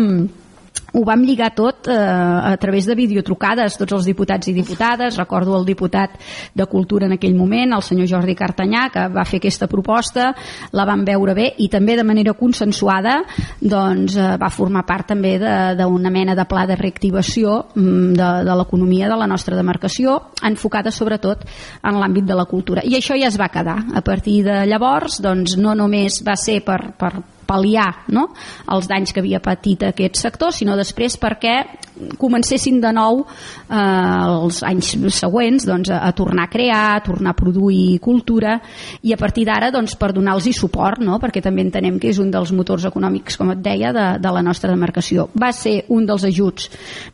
ho 0.93 1.03
vam 1.06 1.23
lligar 1.25 1.51
tot 1.58 1.88
eh, 1.89 1.93
a 1.93 2.56
través 2.62 2.86
de 2.86 2.95
videotrucades, 2.95 3.77
tots 3.79 3.95
els 3.97 4.06
diputats 4.06 4.49
i 4.49 4.53
diputades, 4.53 5.17
recordo 5.17 5.56
el 5.58 5.65
diputat 5.65 6.19
de 6.53 6.67
Cultura 6.69 7.08
en 7.08 7.15
aquell 7.17 7.34
moment, 7.36 7.73
el 7.73 7.86
senyor 7.86 8.10
Jordi 8.12 8.36
Cartanyà, 8.38 8.86
que 8.93 9.08
va 9.13 9.25
fer 9.25 9.41
aquesta 9.41 9.67
proposta, 9.71 10.29
la 10.71 10.86
van 10.86 11.06
veure 11.06 11.34
bé 11.38 11.49
i 11.65 11.69
també 11.73 11.97
de 11.97 12.06
manera 12.06 12.36
consensuada 12.38 13.19
doncs, 13.60 14.17
eh, 14.17 14.29
va 14.38 14.51
formar 14.53 14.86
part 14.86 15.10
també 15.13 15.36
d'una 15.41 16.13
mena 16.13 16.38
de 16.38 16.45
pla 16.49 16.67
de 16.69 16.77
reactivació 16.77 17.58
mm, 17.73 18.13
de, 18.13 18.32
de 18.45 18.58
l'economia 18.62 19.10
de 19.10 19.17
la 19.17 19.27
nostra 19.27 19.58
demarcació, 19.58 20.19
enfocada 20.45 20.93
sobretot 20.93 21.45
en 21.82 21.97
l'àmbit 21.97 22.29
de 22.29 22.38
la 22.38 22.45
cultura. 22.45 22.86
I 22.86 22.99
això 22.99 23.17
ja 23.17 23.32
es 23.32 23.39
va 23.39 23.49
quedar. 23.49 23.79
A 23.97 24.01
partir 24.06 24.43
de 24.45 24.63
llavors, 24.69 25.19
doncs, 25.23 25.58
no 25.58 25.73
només 25.75 26.21
va 26.25 26.38
ser 26.39 26.62
per, 26.65 26.79
per, 26.99 27.15
pal·liar 27.53 27.89
no? 28.13 28.29
els 28.73 28.89
danys 28.89 29.13
que 29.13 29.21
havia 29.23 29.41
patit 29.43 29.85
aquest 29.87 30.19
sector, 30.21 30.53
sinó 30.55 30.77
després 30.79 31.19
perquè 31.21 31.57
comencessin 32.17 32.79
de 32.82 32.91
nou 32.95 33.23
eh, 33.23 33.77
els 33.77 34.62
anys 34.65 34.93
següents 35.13 35.67
doncs, 35.67 35.91
a, 35.93 36.01
a 36.08 36.12
tornar 36.15 36.47
a 36.47 36.51
crear, 36.51 36.84
a 36.97 37.03
tornar 37.06 37.34
a 37.34 37.38
produir 37.38 37.99
cultura 38.03 38.58
i 39.03 39.13
a 39.13 39.19
partir 39.19 39.45
d'ara 39.47 39.71
doncs, 39.73 39.95
per 39.99 40.12
donar-los 40.13 40.49
suport, 40.53 41.01
no? 41.03 41.19
perquè 41.21 41.41
també 41.43 41.63
entenem 41.63 41.99
que 41.99 42.12
és 42.12 42.19
un 42.21 42.32
dels 42.34 42.51
motors 42.56 42.86
econòmics, 42.89 43.38
com 43.39 43.51
et 43.53 43.62
deia, 43.63 43.93
de, 43.93 44.06
de 44.21 44.34
la 44.34 44.43
nostra 44.45 44.71
demarcació. 44.71 45.27
Va 45.39 45.51
ser 45.56 45.84
un 45.93 46.06
dels 46.08 46.25
ajuts 46.27 46.69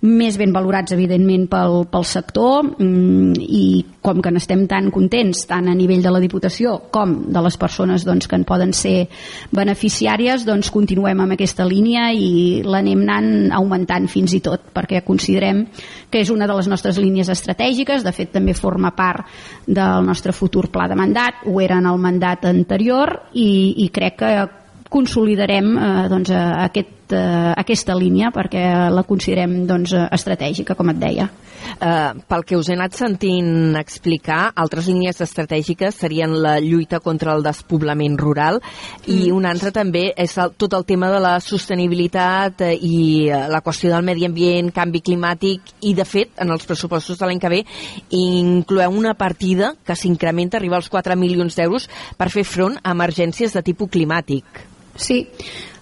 més 0.05 0.37
ben 0.39 0.53
valorats, 0.55 0.93
evidentment, 0.95 1.47
pel, 1.51 1.83
pel 1.91 2.07
sector 2.07 2.73
mm, 2.77 3.37
i 3.39 3.63
com 4.05 4.21
que 4.23 4.31
n'estem 4.31 4.65
tan 4.69 4.89
contents, 4.95 5.43
tant 5.49 5.67
a 5.69 5.75
nivell 5.75 6.03
de 6.03 6.13
la 6.13 6.21
Diputació 6.23 6.77
com 6.93 7.15
de 7.33 7.43
les 7.43 7.57
persones 7.59 8.05
doncs, 8.07 8.29
que 8.29 8.37
en 8.39 8.45
poden 8.47 8.73
ser 8.75 9.09
beneficiàries, 9.55 10.45
doncs 10.47 10.71
continuem 10.73 11.23
amb 11.23 11.35
aquesta 11.35 11.67
línia 11.67 12.09
i 12.15 12.61
l'anem 12.65 13.03
anant 13.05 13.31
augmentant 13.59 14.07
fins 14.11 14.35
i 14.37 14.41
tot 14.45 14.68
perquè 14.73 15.03
considerem 15.05 15.65
que 16.09 16.21
és 16.23 16.31
una 16.33 16.47
de 16.47 16.55
les 16.57 16.69
nostres 16.71 16.99
línies 17.01 17.29
estratègiques, 17.31 18.03
de 18.05 18.13
fet 18.15 18.33
també 18.35 18.53
forma 18.57 18.93
part 18.95 19.27
del 19.67 20.05
nostre 20.05 20.35
futur 20.35 20.67
pla 20.73 20.87
de 20.89 20.97
mandat, 20.99 21.43
ho 21.45 21.59
era 21.61 21.79
en 21.79 21.89
el 21.89 21.99
mandat 22.01 22.45
anterior 22.49 23.15
i, 23.33 23.85
i 23.85 23.89
crec 23.93 24.21
que 24.21 24.31
consolidarem 24.89 25.75
eh, 25.77 25.91
doncs, 26.09 26.31
aquest 26.33 26.98
eh, 27.15 27.53
aquesta 27.57 27.95
línia 27.97 28.33
perquè 28.35 28.65
la 28.93 29.05
considerem 29.07 29.63
doncs, 29.69 29.93
estratègica, 30.09 30.75
com 30.75 30.91
et 30.93 30.99
deia. 31.01 31.29
Uh, 31.79 32.17
pel 32.27 32.43
que 32.47 32.57
us 32.57 32.69
he 32.69 32.75
anat 32.75 32.95
sentint 32.97 33.75
explicar, 33.79 34.49
altres 34.59 34.87
línies 34.89 35.19
estratègiques 35.23 35.95
serien 35.95 36.33
la 36.43 36.57
lluita 36.63 36.99
contra 37.03 37.35
el 37.35 37.43
despoblament 37.45 38.17
rural 38.19 38.59
mm. 38.59 39.11
i 39.13 39.29
una 39.35 39.51
altra 39.53 39.71
també 39.75 40.09
és 40.17 40.35
el, 40.39 40.53
tot 40.59 40.73
el 40.75 40.85
tema 40.87 41.11
de 41.11 41.21
la 41.23 41.35
sostenibilitat 41.43 42.65
eh, 42.65 42.73
i 42.75 42.97
eh, 43.27 43.45
la 43.51 43.61
qüestió 43.65 43.93
del 43.93 44.07
medi 44.07 44.27
ambient, 44.27 44.73
canvi 44.75 45.03
climàtic 45.05 45.73
i, 45.81 45.93
de 45.95 46.07
fet, 46.07 46.33
en 46.41 46.51
els 46.55 46.67
pressupostos 46.67 47.19
de 47.19 47.29
l'any 47.29 47.39
que 47.39 47.53
ve 47.53 47.63
incloeu 48.15 48.95
una 48.99 49.15
partida 49.19 49.73
que 49.85 49.95
s'incrementa, 49.95 50.59
arriba 50.59 50.79
als 50.79 50.89
4 50.91 51.15
milions 51.19 51.59
d'euros 51.59 51.89
per 52.17 52.31
fer 52.33 52.47
front 52.47 52.79
a 52.81 52.95
emergències 52.95 53.55
de 53.55 53.65
tipus 53.65 53.91
climàtic. 53.93 54.65
Sí, 54.99 55.23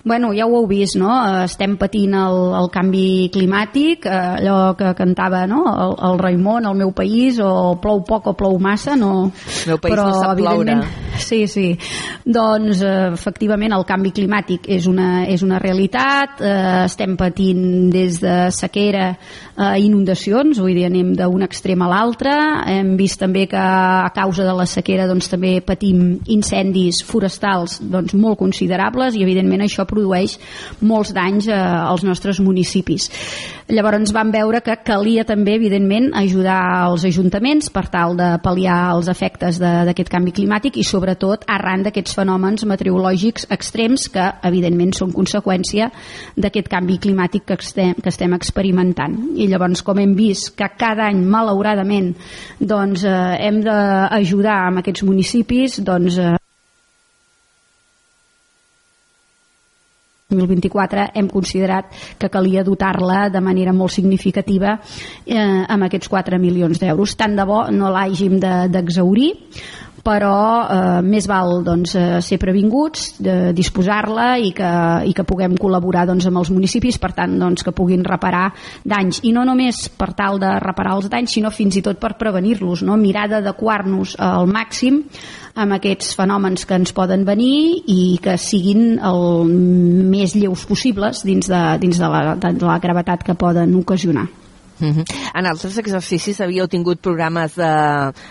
Bueno, 0.03 0.31
ja 0.33 0.45
ho 0.45 0.55
heu 0.55 0.67
vist, 0.67 0.97
no? 0.99 1.11
Eh, 1.13 1.45
estem 1.45 1.77
patint 1.79 2.15
el, 2.17 2.37
el 2.59 2.69
canvi 2.73 3.29
climàtic, 3.33 4.07
eh, 4.07 4.19
allò 4.41 4.73
que 4.77 4.93
cantava 4.97 5.45
no? 5.49 5.63
el, 5.73 5.95
el 6.09 6.19
Raimon, 6.21 6.67
el 6.69 6.77
meu 6.79 6.93
país, 6.95 7.41
o 7.43 7.75
plou 7.81 8.03
poc 8.07 8.31
o 8.31 8.35
plou 8.37 8.57
massa, 8.59 8.95
no... 8.95 9.31
El 9.65 9.73
meu 9.73 9.81
país 9.83 9.95
Però, 9.95 10.07
no 10.09 10.21
sap 10.21 10.41
ploure. 10.41 10.79
Sí, 11.17 11.47
sí. 11.49 11.71
Doncs, 12.23 12.83
eh, 12.85 13.07
efectivament, 13.15 13.73
el 13.73 13.83
canvi 13.89 14.11
climàtic 14.13 14.67
és 14.69 14.85
una, 14.85 15.23
és 15.25 15.41
una 15.41 15.57
realitat, 15.57 16.41
eh, 16.45 16.83
estem 16.85 17.15
patint 17.17 17.89
des 17.89 18.19
de 18.21 18.35
sequera 18.53 19.07
a 19.57 19.71
inundacions, 19.81 20.59
vull 20.61 20.75
dir, 20.77 20.85
anem 20.85 21.15
d'un 21.17 21.41
extrem 21.41 21.81
a 21.81 21.89
l'altre, 21.89 22.35
hem 22.69 22.93
vist 22.99 23.17
també 23.23 23.47
que 23.49 23.57
a 23.57 24.11
causa 24.13 24.45
de 24.45 24.53
la 24.53 24.67
sequera 24.69 25.07
doncs, 25.09 25.31
també 25.31 25.55
patim 25.65 26.19
incendis 26.29 27.01
forestals 27.07 27.79
doncs, 27.81 28.13
molt 28.13 28.37
considerables 28.37 29.17
i, 29.17 29.25
evidentment, 29.25 29.65
això 29.65 29.87
produeix 29.97 30.37
molts 30.85 31.13
danys 31.17 31.49
eh, 31.49 31.57
als 31.57 32.05
nostres 32.07 32.39
municipis. 32.43 33.09
Llavors 33.67 34.13
vam 34.15 34.29
veure 34.31 34.61
que 34.63 34.77
calia 34.87 35.25
també, 35.27 35.57
evidentment, 35.57 36.13
ajudar 36.15 36.59
els 36.85 37.03
ajuntaments 37.09 37.67
per 37.75 37.83
tal 37.91 38.15
de 38.15 38.29
pal·liar 38.39 38.77
els 38.93 39.09
efectes 39.11 39.59
d'aquest 39.59 40.11
canvi 40.13 40.31
climàtic 40.37 40.77
i, 40.79 40.85
sobretot, 40.87 41.43
arran 41.51 41.83
d'aquests 41.83 42.15
fenòmens 42.15 42.63
meteorològics 42.69 43.49
extrems 43.51 44.07
que, 44.13 44.29
evidentment, 44.47 44.95
són 44.95 45.11
conseqüència 45.11 45.89
d'aquest 46.39 46.71
canvi 46.71 46.95
climàtic 47.03 47.43
que 47.49 47.59
estem, 47.59 47.97
que 47.99 48.13
estem 48.13 48.37
experimentant. 48.39 49.19
I 49.35 49.49
llavors, 49.51 49.83
com 49.83 49.99
hem 49.99 50.15
vist 50.15 50.53
que 50.55 50.71
cada 50.79 51.09
any, 51.11 51.19
malauradament, 51.27 52.13
doncs, 52.63 53.03
eh, 53.03 53.19
hem 53.49 53.59
d'ajudar 53.67 54.61
amb 54.69 54.85
aquests 54.85 55.03
municipis, 55.03 55.81
doncs, 55.83 56.23
eh, 56.23 56.35
2024 60.27 61.05
hem 61.15 61.29
considerat 61.31 61.93
que 62.19 62.27
calia 62.27 62.59
dotar-la 62.67 63.29
de 63.31 63.39
manera 63.39 63.71
molt 63.71 63.93
significativa 63.95 64.73
eh, 65.23 65.37
amb 65.39 65.87
aquests 65.87 66.09
4 66.11 66.35
milions 66.43 66.81
d'euros. 66.81 67.13
Tant 67.15 67.37
de 67.37 67.45
bo 67.47 67.61
no 67.71 67.87
l'hàgim 67.93 68.35
d'exaurir, 68.43 69.29
de, 69.31 69.86
però 70.07 70.37
eh, 70.63 71.01
més 71.03 71.27
val 71.27 71.61
doncs, 71.67 71.95
eh, 71.99 72.19
ser 72.23 72.37
previnguts, 72.39 73.17
de 73.19 73.51
disposar-la 73.55 74.29
i, 74.39 74.53
que, 74.55 74.71
i 75.09 75.13
que 75.15 75.25
puguem 75.27 75.57
col·laborar 75.59 76.05
doncs, 76.07 76.29
amb 76.29 76.39
els 76.39 76.51
municipis, 76.53 76.99
per 77.01 77.11
tant 77.17 77.35
doncs, 77.41 77.65
que 77.65 77.75
puguin 77.75 78.05
reparar 78.07 78.45
danys. 78.87 79.19
I 79.27 79.33
no 79.35 79.43
només 79.47 79.87
per 79.99 80.13
tal 80.15 80.39
de 80.39 80.53
reparar 80.63 80.95
els 80.95 81.11
danys, 81.11 81.35
sinó 81.35 81.51
fins 81.51 81.75
i 81.75 81.83
tot 81.83 81.99
per 81.99 82.15
prevenir-los, 82.19 82.85
no? 82.87 82.95
mirar 83.01 83.27
d'adequar-nos 83.33 84.15
al 84.23 84.47
màxim 84.47 85.03
amb 85.57 85.73
aquests 85.75 86.13
fenòmens 86.15 86.67
que 86.69 86.77
ens 86.77 86.93
poden 86.95 87.25
venir 87.27 87.83
i 87.89 88.17
que 88.23 88.37
siguin 88.39 88.99
el 89.03 89.49
més 89.49 90.37
lleus 90.37 90.67
possibles 90.69 91.25
dins 91.25 91.49
de, 91.49 91.63
dins 91.81 91.99
de, 91.99 92.11
la, 92.13 92.35
de 92.37 92.53
la 92.61 92.77
gravetat 92.83 93.25
que 93.25 93.35
poden 93.35 93.73
ocasionar. 93.81 94.27
-huh. 94.81 95.05
En 95.33 95.45
altres 95.45 95.77
exercicis 95.77 96.41
havíeu 96.41 96.67
tingut 96.67 96.99
programes 97.01 97.55
de, 97.55 97.71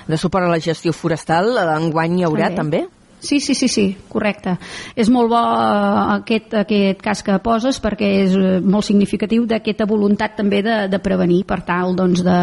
de 0.07 0.17
suport 0.17 0.45
a 0.45 0.49
la 0.49 0.61
gestió 0.61 0.93
forestal, 0.93 1.57
enguany 1.77 2.21
hi 2.21 2.25
haurà 2.25 2.55
també? 2.55 2.83
també? 2.83 2.96
Sí, 3.27 3.41
sí, 3.41 3.57
sí, 3.59 3.67
sí, 3.67 3.87
correcte. 4.07 4.53
És 4.95 5.09
molt 5.11 5.33
bo 5.33 5.39
eh, 5.41 6.03
aquest, 6.21 6.53
aquest 6.61 7.01
cas 7.03 7.25
que 7.27 7.35
poses 7.43 7.81
perquè 7.83 8.11
és 8.21 8.35
eh, 8.39 8.59
molt 8.63 8.87
significatiu 8.87 9.49
d'aquesta 9.51 9.83
voluntat 9.91 10.37
també 10.39 10.61
de, 10.63 10.77
de 10.93 11.01
prevenir 11.03 11.41
per 11.49 11.59
tal 11.67 11.97
doncs, 11.99 12.23
de, 12.23 12.37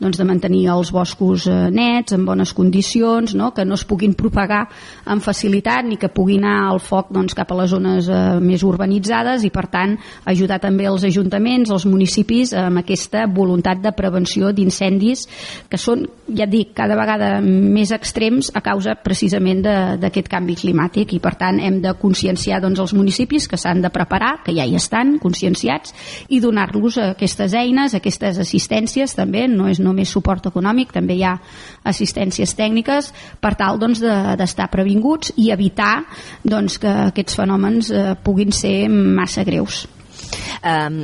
doncs, 0.00 0.16
de 0.16 0.24
mantenir 0.24 0.62
els 0.72 0.88
boscos 0.94 1.44
eh, 1.52 1.66
nets, 1.68 2.14
en 2.16 2.24
bones 2.24 2.54
condicions, 2.56 3.34
no? 3.36 3.50
que 3.52 3.66
no 3.68 3.76
es 3.76 3.84
puguin 3.84 4.14
propagar 4.16 4.62
amb 5.04 5.20
facilitat 5.20 5.84
ni 5.84 5.98
que 6.00 6.08
pugui 6.08 6.38
anar 6.40 6.70
el 6.70 6.80
foc 6.80 7.12
doncs, 7.12 7.36
cap 7.36 7.52
a 7.52 7.60
les 7.60 7.74
zones 7.74 8.08
eh, 8.08 8.22
més 8.40 8.64
urbanitzades 8.64 9.44
i 9.44 9.52
per 9.52 9.66
tant 9.68 9.98
ajudar 10.32 10.62
també 10.64 10.88
els 10.88 11.04
ajuntaments, 11.10 11.74
els 11.76 11.84
municipis 11.84 12.54
amb 12.56 12.80
aquesta 12.80 13.26
voluntat 13.28 13.84
de 13.84 13.92
prevenció 13.92 14.54
d'incendis 14.56 15.28
que 15.68 15.76
són, 15.76 16.08
ja 16.32 16.48
dic, 16.48 16.72
cada 16.78 16.96
vegada 16.96 17.34
més 17.44 17.92
extrems 17.92 18.48
a 18.56 18.64
causa 18.64 18.96
precisament 18.96 19.60
de, 19.68 19.76
de 20.22 20.28
d'aquest 20.28 20.30
canvi 20.30 20.54
climàtic 20.56 21.12
i 21.14 21.20
per 21.20 21.34
tant 21.36 21.58
hem 21.60 21.80
de 21.82 21.92
conscienciar 21.98 22.60
doncs, 22.62 22.80
els 22.80 22.94
municipis 22.94 23.48
que 23.48 23.56
s'han 23.56 23.82
de 23.82 23.90
preparar, 23.90 24.42
que 24.44 24.54
ja 24.54 24.64
hi 24.64 24.76
estan 24.76 25.18
conscienciats 25.18 25.92
i 26.28 26.40
donar-los 26.40 26.98
aquestes 26.98 27.54
eines, 27.54 27.94
aquestes 27.94 28.38
assistències 28.38 29.14
també, 29.14 29.48
no 29.48 29.68
és 29.68 29.80
només 29.80 30.08
suport 30.08 30.46
econòmic, 30.46 30.92
també 30.92 31.16
hi 31.16 31.24
ha 31.24 31.38
assistències 31.84 32.54
tècniques 32.54 33.12
per 33.40 33.54
tal 33.56 33.78
doncs, 33.78 34.00
d'estar 34.02 34.68
de, 34.68 34.72
previnguts 34.72 35.32
i 35.36 35.50
evitar 35.52 36.04
doncs, 36.44 36.78
que 36.78 36.92
aquests 37.12 37.36
fenòmens 37.36 37.90
eh, 37.90 38.14
puguin 38.22 38.52
ser 38.52 38.88
massa 38.88 39.44
greus. 39.44 39.86
Um, 40.62 40.96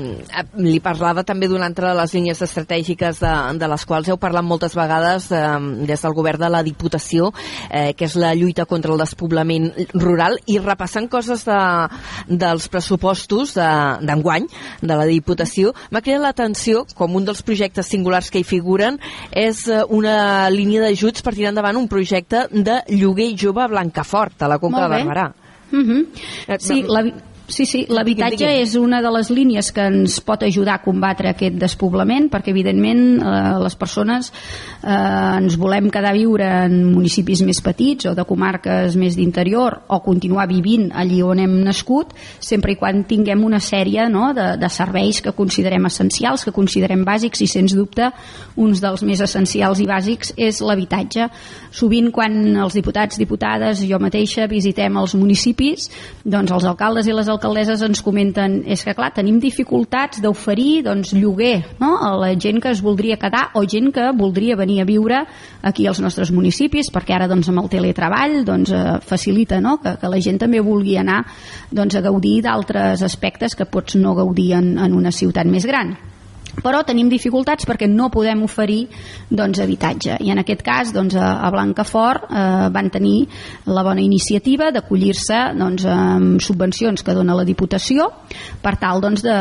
li 0.62 0.78
parlava 0.78 1.24
també 1.26 1.48
d'una 1.50 1.66
altra 1.66 1.90
de 1.90 1.98
les 1.98 2.14
línies 2.14 2.40
estratègiques 2.44 3.18
de, 3.22 3.32
de 3.58 3.68
les 3.70 3.84
quals 3.88 4.08
heu 4.08 4.18
parlat 4.20 4.46
moltes 4.46 4.76
vegades 4.78 5.28
um, 5.34 5.68
des 5.88 6.04
del 6.04 6.14
govern 6.14 6.44
de 6.44 6.50
la 6.52 6.62
Diputació, 6.62 7.32
eh, 7.70 7.92
que 7.98 8.06
és 8.06 8.14
la 8.18 8.34
lluita 8.38 8.68
contra 8.70 8.92
el 8.94 9.02
despoblament 9.02 9.70
rural, 9.94 10.38
i 10.46 10.58
repassant 10.62 11.08
coses 11.10 11.44
de, 11.48 11.58
dels 12.28 12.68
pressupostos 12.70 13.56
d'enguany 13.58 14.46
de, 14.48 14.86
de 14.86 15.00
la 15.00 15.08
Diputació, 15.10 15.74
m'ha 15.90 16.04
cridat 16.04 16.22
l'atenció, 16.22 16.84
com 16.94 17.18
un 17.18 17.26
dels 17.26 17.42
projectes 17.42 17.90
singulars 17.90 18.30
que 18.30 18.42
hi 18.42 18.46
figuren, 18.46 19.00
és 19.32 19.64
eh, 19.66 19.82
una 19.88 20.48
línia 20.54 20.86
d'ajuts 20.86 21.24
per 21.24 21.34
tirar 21.34 21.52
endavant 21.54 21.82
un 21.82 21.90
projecte 21.90 22.46
de 22.52 22.80
lloguer 22.94 23.32
jove 23.38 23.64
a 23.64 23.70
Blancafort, 23.74 24.42
a 24.42 24.54
la 24.54 24.62
Conca 24.62 24.86
de 24.86 24.94
Barberà. 24.94 25.28
Uh 25.68 25.84
-huh. 25.84 26.58
Sí, 26.58 26.82
la, 26.88 27.02
Sí, 27.48 27.64
sí, 27.64 27.86
l'habitatge 27.88 28.44
és 28.60 28.74
una 28.76 28.98
de 29.00 29.08
les 29.08 29.30
línies 29.32 29.70
que 29.72 29.86
ens 29.88 30.18
pot 30.20 30.42
ajudar 30.44 30.74
a 30.76 30.82
combatre 30.84 31.30
aquest 31.30 31.54
despoblament, 31.56 32.26
perquè 32.28 32.52
evidentment 32.52 33.00
eh, 33.24 33.30
les 33.62 33.76
persones 33.80 34.26
eh, 34.28 34.92
ens 34.92 35.56
volem 35.56 35.88
quedar 35.88 36.10
a 36.12 36.16
viure 36.16 36.44
en 36.66 36.74
municipis 36.90 37.40
més 37.48 37.62
petits 37.64 38.10
o 38.10 38.12
de 38.12 38.26
comarques 38.28 38.98
més 39.00 39.16
d'interior 39.16 39.78
o 39.88 40.00
continuar 40.04 40.44
vivint 40.50 40.90
allí 40.92 41.22
on 41.24 41.40
hem 41.40 41.54
nascut, 41.64 42.12
sempre 42.36 42.74
i 42.74 42.76
quan 42.76 43.06
tinguem 43.08 43.46
una 43.48 43.62
sèrie 43.64 44.10
no, 44.12 44.34
de, 44.36 44.50
de 44.60 44.68
serveis 44.68 45.22
que 45.24 45.32
considerem 45.32 45.88
essencials, 45.88 46.44
que 46.44 46.52
considerem 46.52 47.00
bàsics 47.08 47.40
i 47.40 47.48
sens 47.48 47.72
dubte 47.72 48.10
uns 48.60 48.84
dels 48.84 49.06
més 49.08 49.24
essencials 49.24 49.80
i 49.80 49.88
bàsics 49.88 50.34
és 50.36 50.60
l'habitatge. 50.60 51.30
Sovint 51.72 52.12
quan 52.12 52.36
els 52.60 52.76
diputats, 52.76 53.16
diputades, 53.16 53.80
jo 53.88 54.04
mateixa 54.04 54.44
visitem 54.52 55.00
els 55.00 55.16
municipis, 55.16 55.88
doncs 56.28 56.52
els 56.52 56.68
alcaldes 56.68 57.08
i 57.08 57.16
les 57.16 57.24
alcaldes 57.24 57.37
alcaldesses 57.38 57.82
ens 57.86 58.02
comenten 58.04 58.58
és 58.66 58.82
que 58.84 58.94
clar, 58.98 59.12
tenim 59.14 59.38
dificultats 59.40 60.20
d'oferir 60.22 60.82
doncs, 60.88 61.14
lloguer 61.16 61.62
no? 61.78 61.94
a 62.02 62.12
la 62.18 62.32
gent 62.34 62.60
que 62.62 62.72
es 62.74 62.82
voldria 62.84 63.18
quedar 63.20 63.48
o 63.54 63.64
gent 63.64 63.92
que 63.94 64.10
voldria 64.18 64.58
venir 64.58 64.82
a 64.82 64.88
viure 64.88 65.22
aquí 65.62 65.86
als 65.86 66.02
nostres 66.02 66.32
municipis 66.34 66.90
perquè 66.94 67.16
ara 67.16 67.30
doncs, 67.30 67.48
amb 67.52 67.62
el 67.62 67.70
teletreball 67.72 68.42
doncs, 68.48 68.74
eh, 68.74 68.98
facilita 69.06 69.62
no? 69.62 69.78
que, 69.82 69.96
que 70.00 70.10
la 70.10 70.20
gent 70.24 70.42
també 70.42 70.60
vulgui 70.64 70.98
anar 70.98 71.22
doncs, 71.70 71.94
a 71.94 72.04
gaudir 72.04 72.40
d'altres 72.44 73.06
aspectes 73.06 73.54
que 73.54 73.68
pots 73.70 73.96
no 73.96 74.16
gaudir 74.18 74.52
en, 74.58 74.74
en 74.82 74.98
una 74.98 75.14
ciutat 75.14 75.46
més 75.46 75.66
gran 75.68 75.96
però 76.62 76.82
tenim 76.86 77.10
dificultats 77.10 77.66
perquè 77.68 77.88
no 77.90 78.08
podem 78.12 78.42
oferir 78.46 78.86
doncs, 79.30 79.60
habitatge. 79.62 80.18
I 80.24 80.32
en 80.32 80.42
aquest 80.42 80.64
cas 80.66 80.92
doncs, 80.94 81.16
a 81.18 81.50
Blancafort 81.54 82.28
eh, 82.28 82.68
van 82.74 82.90
tenir 82.94 83.28
la 83.66 83.84
bona 83.86 84.02
iniciativa 84.04 84.70
d'acollir-se 84.74 85.40
doncs, 85.58 85.86
amb 85.88 86.42
subvencions 86.42 87.04
que 87.04 87.16
dona 87.16 87.36
la 87.38 87.46
Diputació 87.48 88.08
per 88.62 88.76
tal 88.80 89.02
doncs, 89.04 89.22
de, 89.26 89.38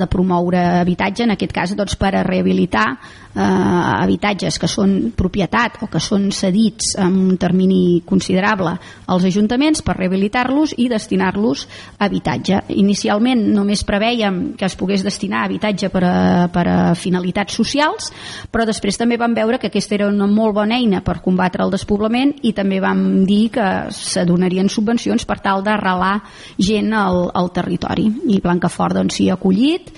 de 0.00 0.10
promoure 0.10 0.62
habitatge 0.80 1.26
en 1.26 1.36
aquest 1.36 1.56
cas 1.56 1.74
doncs, 1.78 1.96
per 2.00 2.14
a 2.14 2.26
rehabilitar 2.26 2.86
eh, 3.34 3.40
habitatges 3.40 4.58
que 4.58 4.68
són 4.70 5.12
propietat 5.16 5.80
o 5.84 5.88
que 5.90 6.00
són 6.02 6.30
cedits 6.34 6.94
en 7.00 7.16
un 7.30 7.36
termini 7.40 8.02
considerable 8.06 8.74
als 9.06 9.26
ajuntaments 9.28 9.82
per 9.86 9.96
rehabilitar-los 9.98 10.74
i 10.78 10.88
destinar-los 10.90 11.66
a 11.98 12.08
habitatge. 12.08 12.62
Inicialment 12.80 13.42
només 13.54 13.84
preveiem 13.86 14.40
que 14.58 14.66
es 14.66 14.76
pogués 14.78 15.04
destinar 15.06 15.42
a 15.42 15.50
habitatge 15.50 15.90
per 15.92 16.04
a, 16.06 16.14
per 16.52 16.66
a 16.68 16.78
finalitats 16.94 17.54
socials, 17.54 18.10
però 18.50 18.66
després 18.66 18.98
també 18.98 19.18
vam 19.20 19.34
veure 19.36 19.58
que 19.58 19.70
aquesta 19.70 19.96
era 19.98 20.10
una 20.10 20.28
molt 20.30 20.56
bona 20.56 20.78
eina 20.80 21.02
per 21.06 21.20
combatre 21.24 21.64
el 21.64 21.74
despoblament 21.74 22.34
i 22.42 22.54
també 22.56 22.80
vam 22.82 23.24
dir 23.28 23.50
que 23.54 23.68
s'adonarien 23.94 24.68
subvencions 24.68 25.26
per 25.26 25.40
tal 25.44 25.64
d'arrelar 25.66 26.20
gent 26.58 26.92
al, 26.96 27.28
al 27.34 27.52
territori. 27.54 28.08
I 28.30 28.40
Blancafort 28.42 28.98
doncs, 29.00 29.18
s'hi 29.18 29.30
ha 29.30 29.38
acollit, 29.38 29.90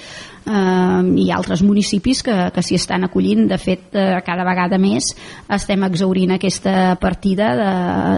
eh, 0.46 1.02
i 1.22 1.28
altres 1.34 1.62
municipis 1.66 2.22
que, 2.26 2.36
que 2.54 2.64
s'hi 2.64 2.78
estan 2.78 3.06
acollint. 3.06 3.46
De 3.50 3.58
fet, 3.60 3.88
eh, 3.92 4.20
cada 4.26 4.46
vegada 4.46 4.78
més 4.80 5.12
estem 5.52 5.84
exaurint 5.86 6.34
aquesta 6.34 6.96
partida 7.00 7.52
de, 7.58 7.72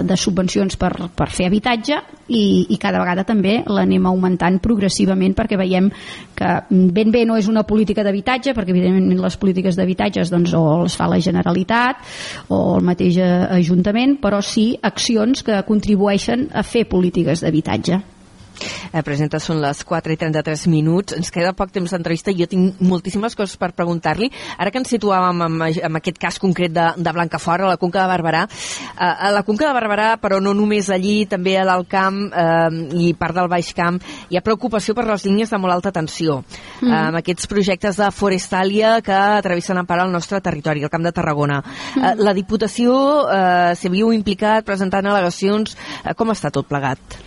de 0.08 0.18
subvencions 0.20 0.78
per, 0.80 0.92
per 1.14 1.28
fer 1.32 1.48
habitatge 1.50 2.00
i, 2.28 2.44
i 2.72 2.78
cada 2.80 3.02
vegada 3.02 3.26
també 3.28 3.58
l'anem 3.68 4.06
augmentant 4.08 4.60
progressivament 4.64 5.34
perquè 5.36 5.58
veiem 5.60 5.90
que 6.36 6.52
ben 6.70 7.12
bé 7.12 7.24
no 7.28 7.36
és 7.40 7.48
una 7.50 7.66
política 7.68 8.04
d'habitatge 8.06 8.54
perquè 8.56 8.72
evidentment 8.72 9.20
les 9.20 9.36
polítiques 9.40 9.76
d'habitatges 9.76 10.32
doncs, 10.32 10.54
o 10.56 10.82
les 10.84 10.96
fa 10.96 11.08
la 11.10 11.20
Generalitat 11.20 12.00
o 12.48 12.78
el 12.78 12.88
mateix 12.88 13.20
Ajuntament 13.24 14.16
però 14.22 14.40
sí 14.44 14.72
accions 14.82 15.44
que 15.44 15.62
contribueixen 15.68 16.48
a 16.52 16.64
fer 16.66 16.86
polítiques 16.88 17.44
d'habitatge 17.44 18.00
Eh, 18.92 19.02
presenta, 19.02 19.40
són 19.42 19.60
les 19.62 19.82
4 19.84 20.14
i 20.14 20.18
33 20.20 20.66
minuts. 20.72 21.16
Ens 21.18 21.32
queda 21.34 21.54
poc 21.56 21.72
temps 21.74 21.90
d'entrevista 21.94 22.32
i 22.32 22.38
jo 22.38 22.48
tinc 22.50 22.80
moltíssimes 22.84 23.36
coses 23.38 23.56
per 23.60 23.72
preguntar-li. 23.76 24.30
Ara 24.58 24.70
que 24.70 24.80
ens 24.82 24.92
situàvem 24.94 25.42
en, 25.46 25.60
en 25.88 25.98
aquest 26.00 26.20
cas 26.22 26.38
concret 26.42 26.72
de, 26.74 26.86
de 26.96 27.14
Blancafort, 27.16 27.64
a 27.64 27.74
la 27.74 27.80
Conca 27.80 28.04
de 28.04 28.10
Barberà, 28.12 28.44
eh, 28.46 29.10
a 29.10 29.32
la 29.34 29.44
Conca 29.46 29.68
de 29.68 29.74
Barberà, 29.76 30.08
però 30.22 30.40
no 30.42 30.54
només 30.56 30.90
allí, 30.94 31.24
també 31.30 31.56
a 31.58 31.66
l'Alt 31.66 31.90
Camp 31.90 32.20
eh, 32.30 32.70
i 33.04 33.12
part 33.18 33.36
del 33.38 33.50
Baix 33.50 33.72
Camp, 33.76 34.00
hi 34.30 34.38
ha 34.38 34.44
preocupació 34.44 34.94
per 34.96 35.06
les 35.08 35.26
línies 35.26 35.52
de 35.52 35.60
molt 35.60 35.76
alta 35.76 35.94
tensió. 35.94 36.40
Mm. 36.80 36.90
Eh, 36.90 37.00
amb 37.00 37.20
aquests 37.20 37.50
projectes 37.50 38.00
de 38.00 38.10
Forestalia 38.14 38.96
que 39.04 39.20
travessen 39.44 39.80
en 39.80 39.90
part 39.90 40.04
el 40.04 40.14
nostre 40.14 40.40
territori, 40.44 40.84
el 40.84 40.92
Camp 40.92 41.04
de 41.06 41.14
Tarragona. 41.14 41.60
Mm. 41.60 42.04
Eh, 42.04 42.14
la 42.22 42.34
Diputació 42.36 42.96
eh, 43.28 43.74
s'hi 43.78 43.92
viu 43.92 44.12
implicat 44.14 44.66
presentant 44.66 45.06
al·legacions. 45.06 45.76
Eh, 46.04 46.14
com 46.18 46.32
està 46.34 46.52
tot 46.54 46.68
plegat? 46.70 47.22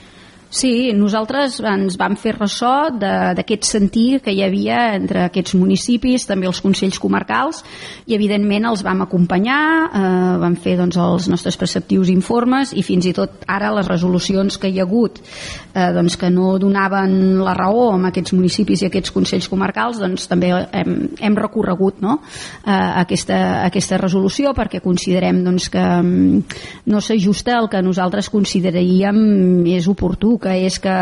Sí, 0.50 0.94
nosaltres 0.96 1.58
ens 1.60 1.98
vam 2.00 2.16
fer 2.16 2.32
ressò 2.38 2.88
d'aquest 2.96 3.66
sentir 3.68 4.22
que 4.24 4.32
hi 4.32 4.40
havia 4.46 4.94
entre 4.96 5.26
aquests 5.28 5.58
municipis, 5.60 6.24
també 6.28 6.48
els 6.48 6.62
consells 6.64 7.02
comarcals, 7.04 7.64
i 8.08 8.16
evidentment 8.16 8.70
els 8.70 8.84
vam 8.86 9.04
acompanyar, 9.04 9.64
eh, 9.92 10.38
vam 10.40 10.56
fer 10.56 10.78
doncs, 10.80 10.96
els 10.96 11.28
nostres 11.28 11.60
preceptius 11.60 12.08
informes 12.14 12.72
i 12.72 12.84
fins 12.84 13.10
i 13.10 13.14
tot 13.14 13.44
ara 13.48 13.74
les 13.76 13.90
resolucions 13.92 14.56
que 14.58 14.72
hi 14.72 14.80
ha 14.80 14.86
hagut 14.88 15.20
eh, 15.20 15.92
doncs, 15.92 16.16
que 16.16 16.30
no 16.32 16.56
donaven 16.58 17.44
la 17.44 17.54
raó 17.58 17.90
a 17.92 18.00
aquests 18.08 18.34
municipis 18.38 18.86
i 18.86 18.88
aquests 18.88 19.12
consells 19.12 19.50
comarcals, 19.52 20.00
doncs 20.00 20.30
també 20.32 20.54
hem, 20.56 20.96
hem 21.20 21.36
recorregut 21.36 22.00
no? 22.00 22.22
eh, 22.64 22.72
aquesta, 23.04 23.66
aquesta 23.66 24.00
resolució 24.00 24.56
perquè 24.56 24.80
considerem 24.80 25.44
doncs, 25.44 25.68
que 25.76 25.84
mm, 25.84 26.58
no 26.88 27.04
s'ajusta 27.04 27.60
el 27.60 27.68
que 27.68 27.84
nosaltres 27.84 28.32
consideraríem 28.32 29.68
és 29.76 29.92
oportú 29.92 30.37
que 30.42 30.54
és 30.68 30.80
que 30.84 30.96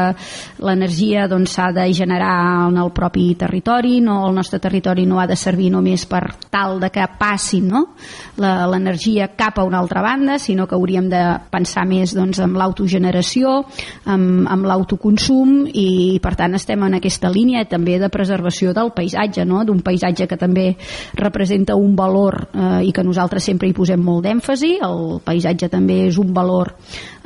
l'energia 0.65 1.27
doncs, 1.31 1.55
s'ha 1.55 1.69
doncs, 1.71 1.75
de 1.75 1.93
generar 1.93 2.67
en 2.69 2.77
el 2.81 2.91
propi 2.95 3.33
territori, 3.39 3.99
no 4.01 4.21
el 4.27 4.35
nostre 4.35 4.59
territori 4.59 5.05
no 5.05 5.19
ha 5.19 5.27
de 5.27 5.35
servir 5.35 5.71
només 5.73 6.05
per 6.09 6.23
tal 6.51 6.79
de 6.79 6.89
que 6.93 7.05
passi 7.19 7.61
no? 7.61 7.85
l'energia 8.37 9.29
cap 9.35 9.59
a 9.59 9.65
una 9.67 9.79
altra 9.79 10.01
banda, 10.01 10.37
sinó 10.39 10.67
que 10.67 10.75
hauríem 10.75 11.09
de 11.09 11.21
pensar 11.51 11.85
més 11.87 12.13
doncs, 12.15 12.39
en 12.43 12.55
l'autogeneració, 12.57 13.61
amb, 14.11 14.45
amb 14.51 14.67
l'autoconsum 14.67 15.65
i 15.71 16.19
per 16.23 16.35
tant 16.39 16.55
estem 16.57 16.83
en 16.87 16.97
aquesta 16.99 17.31
línia 17.31 17.65
també 17.69 17.97
de 17.99 18.09
preservació 18.13 18.73
del 18.75 18.91
paisatge, 18.95 19.45
no? 19.45 19.63
d'un 19.65 19.81
paisatge 19.85 20.27
que 20.27 20.39
també 20.39 20.71
representa 21.15 21.75
un 21.75 21.95
valor 21.95 22.47
eh, 22.51 22.85
i 22.87 22.93
que 22.95 23.03
nosaltres 23.03 23.43
sempre 23.43 23.69
hi 23.69 23.75
posem 23.75 24.01
molt 24.01 24.25
d'èmfasi, 24.25 24.75
el 24.85 25.19
paisatge 25.25 25.69
també 25.71 26.05
és 26.09 26.19
un 26.21 26.33
valor 26.35 26.73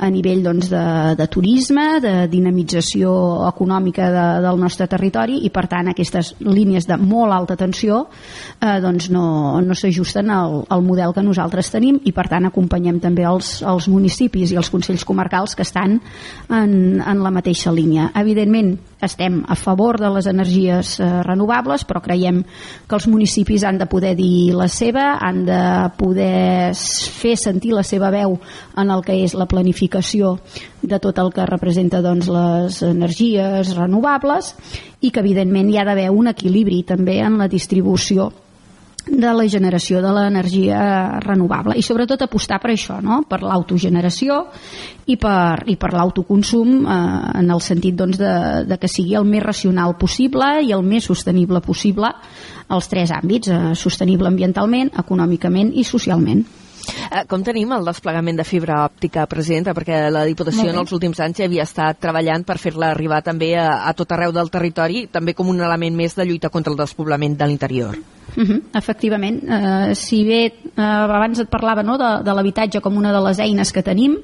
a 0.00 0.08
nivell 0.10 0.42
doncs, 0.44 0.70
de, 0.72 0.84
de 1.18 1.26
turisme, 1.28 1.99
de 2.02 2.12
dinamització 2.32 3.12
econòmica 3.48 4.10
de, 4.12 4.26
del 4.44 4.60
nostre 4.60 4.88
territori 4.90 5.40
i 5.46 5.50
per 5.54 5.66
tant 5.70 5.90
aquestes 5.92 6.34
línies 6.44 6.88
de 6.88 6.98
molt 7.00 7.34
alta 7.36 7.56
tensió 7.60 8.02
eh, 8.60 8.78
doncs 8.82 9.10
no, 9.14 9.24
no 9.64 9.76
s'ajusten 9.76 10.30
al, 10.34 10.60
al 10.68 10.84
model 10.86 11.14
que 11.16 11.24
nosaltres 11.26 11.72
tenim 11.72 12.00
i 12.04 12.14
per 12.16 12.28
tant 12.32 12.48
acompanyem 12.48 13.00
també 13.00 13.26
els, 13.28 13.60
els 13.62 13.88
municipis 13.92 14.52
i 14.52 14.60
els 14.60 14.70
consells 14.72 15.06
comarcals 15.08 15.56
que 15.56 15.66
estan 15.66 15.98
en, 16.48 16.72
en 17.00 17.22
la 17.22 17.34
mateixa 17.34 17.72
línia. 17.74 18.10
Evidentment 18.18 18.76
estem 19.02 19.40
a 19.48 19.56
favor 19.56 19.98
de 20.00 20.10
les 20.12 20.26
energies 20.30 20.98
eh, 21.00 21.08
renovables 21.26 21.84
però 21.88 22.02
creiem 22.04 22.42
que 22.88 22.96
els 22.98 23.08
municipis 23.10 23.64
han 23.64 23.80
de 23.80 23.88
poder 23.90 24.14
dir 24.18 24.52
la 24.56 24.68
seva, 24.68 25.14
han 25.20 25.44
de 25.48 25.62
poder 25.98 26.74
fer 26.74 27.36
sentir 27.40 27.72
la 27.76 27.84
seva 27.86 28.12
veu 28.12 28.36
en 28.76 28.90
el 28.90 29.04
que 29.06 29.16
és 29.24 29.34
la 29.34 29.48
planificació 29.50 30.36
de 30.82 30.98
tot 30.98 31.18
el 31.18 31.32
que 31.32 31.48
representa 31.48 32.02
doncs, 32.04 32.28
les 32.28 32.82
energies 32.86 33.74
renovables 33.76 34.54
i 35.00 35.10
que 35.10 35.24
evidentment 35.24 35.70
hi 35.70 35.80
ha 35.80 35.88
d'haver 35.88 36.10
un 36.12 36.30
equilibri 36.30 36.82
també 36.88 37.20
en 37.24 37.38
la 37.40 37.48
distribució 37.48 38.30
de 39.06 39.32
la 39.34 39.46
generació 39.48 40.00
de 40.02 40.12
l'energia 40.14 40.80
renovable 41.24 41.76
i 41.78 41.84
sobretot 41.84 42.22
apostar 42.26 42.60
per 42.62 42.72
això, 42.74 43.00
no? 43.02 43.22
per 43.28 43.40
l'autogeneració 43.42 44.40
i 45.10 45.16
per, 45.20 45.64
i 45.70 45.76
per 45.80 45.92
l'autoconsum 45.94 46.84
eh, 46.84 47.00
en 47.40 47.50
el 47.50 47.64
sentit 47.64 47.96
doncs, 47.98 48.20
de, 48.20 48.34
de 48.68 48.78
que 48.80 48.90
sigui 48.90 49.16
el 49.18 49.28
més 49.28 49.44
racional 49.44 49.96
possible 50.00 50.58
i 50.66 50.72
el 50.76 50.86
més 50.86 51.08
sostenible 51.10 51.62
possible 51.64 52.12
als 52.70 52.88
tres 52.88 53.12
àmbits, 53.14 53.50
eh, 53.50 53.74
sostenible 53.74 54.30
ambientalment, 54.30 54.92
econòmicament 55.04 55.74
i 55.74 55.84
socialment. 55.84 56.44
Eh, 57.10 57.24
com 57.28 57.42
tenim 57.44 57.72
el 57.76 57.84
desplegament 57.86 58.38
de 58.40 58.46
fibra 58.46 58.80
òptica, 58.86 59.26
presidenta? 59.30 59.74
Perquè 59.76 60.06
la 60.12 60.24
Diputació 60.28 60.70
en 60.72 60.80
els 60.82 60.94
últims 60.96 61.20
anys 61.20 61.42
ja 61.42 61.48
havia 61.48 61.66
estat 61.68 62.00
treballant 62.02 62.46
per 62.46 62.58
fer-la 62.62 62.92
arribar 62.94 63.20
també 63.26 63.52
a, 63.58 63.68
a 63.88 63.94
tot 63.98 64.14
arreu 64.16 64.32
del 64.36 64.50
territori, 64.52 65.06
també 65.12 65.34
com 65.36 65.50
un 65.52 65.60
element 65.60 65.96
més 65.96 66.16
de 66.16 66.26
lluita 66.26 66.50
contra 66.50 66.72
el 66.72 66.80
despoblament 66.80 67.36
de 67.36 67.50
l'interior. 67.50 68.00
Uh 68.36 68.44
-huh, 68.44 68.62
efectivament, 68.74 69.42
uh, 69.42 69.94
si 69.94 70.24
bé 70.24 70.52
uh, 70.76 70.82
abans 70.82 71.38
et 71.38 71.48
parlava 71.48 71.82
no, 71.82 71.98
de, 71.98 72.24
de 72.24 72.34
l'habitatge 72.34 72.80
com 72.80 72.96
una 72.96 73.12
de 73.12 73.20
les 73.28 73.38
eines 73.38 73.72
que 73.72 73.82
tenim, 73.82 74.16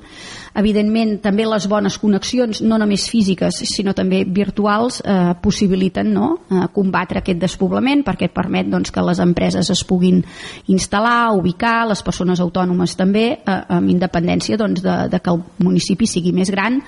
evidentment 0.57 1.19
també 1.23 1.45
les 1.47 1.67
bones 1.69 1.99
connexions, 2.01 2.63
no 2.65 2.79
només 2.81 3.09
físiques 3.13 3.61
sinó 3.69 3.93
també 3.97 4.25
virtuals, 4.25 5.03
eh, 5.05 5.35
possibiliten 5.43 6.13
no, 6.15 6.31
uh, 6.49 6.67
combatre 6.73 7.21
aquest 7.21 7.41
despoblament 7.41 8.03
perquè 8.07 8.31
permet 8.33 8.71
doncs, 8.71 8.91
que 8.91 9.05
les 9.05 9.21
empreses 9.21 9.71
es 9.71 9.83
puguin 9.85 10.23
instal·lar, 10.73 11.35
ubicar, 11.37 11.87
les 11.91 12.03
persones 12.03 12.41
autònomes 12.41 12.97
també, 12.97 13.27
uh, 13.37 13.59
amb 13.77 13.93
independència 13.93 14.57
doncs, 14.57 14.83
de, 14.85 14.97
de 15.13 15.21
que 15.21 15.35
el 15.35 15.43
municipi 15.59 16.09
sigui 16.09 16.33
més 16.33 16.51
gran 16.51 16.81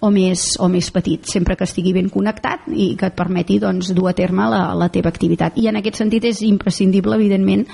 o 0.00 0.10
més, 0.10 0.54
o 0.62 0.68
més 0.68 0.90
petit, 0.94 1.26
sempre 1.26 1.56
que 1.56 1.66
estigui 1.66 1.94
ben 1.96 2.10
connectat 2.12 2.68
i 2.72 2.92
que 2.98 3.10
et 3.10 3.18
permeti 3.18 3.58
doncs, 3.62 3.90
dur 3.96 4.10
a 4.10 4.14
terme 4.16 4.46
la, 4.52 4.62
la 4.78 4.90
teva 4.92 5.10
activitat. 5.10 5.58
I 5.58 5.70
en 5.72 5.80
aquest 5.80 6.02
sentit 6.04 6.30
és 6.30 6.44
impressionant 6.46 6.65
imprescindible, 6.66 7.14
evidentment, 7.14 7.66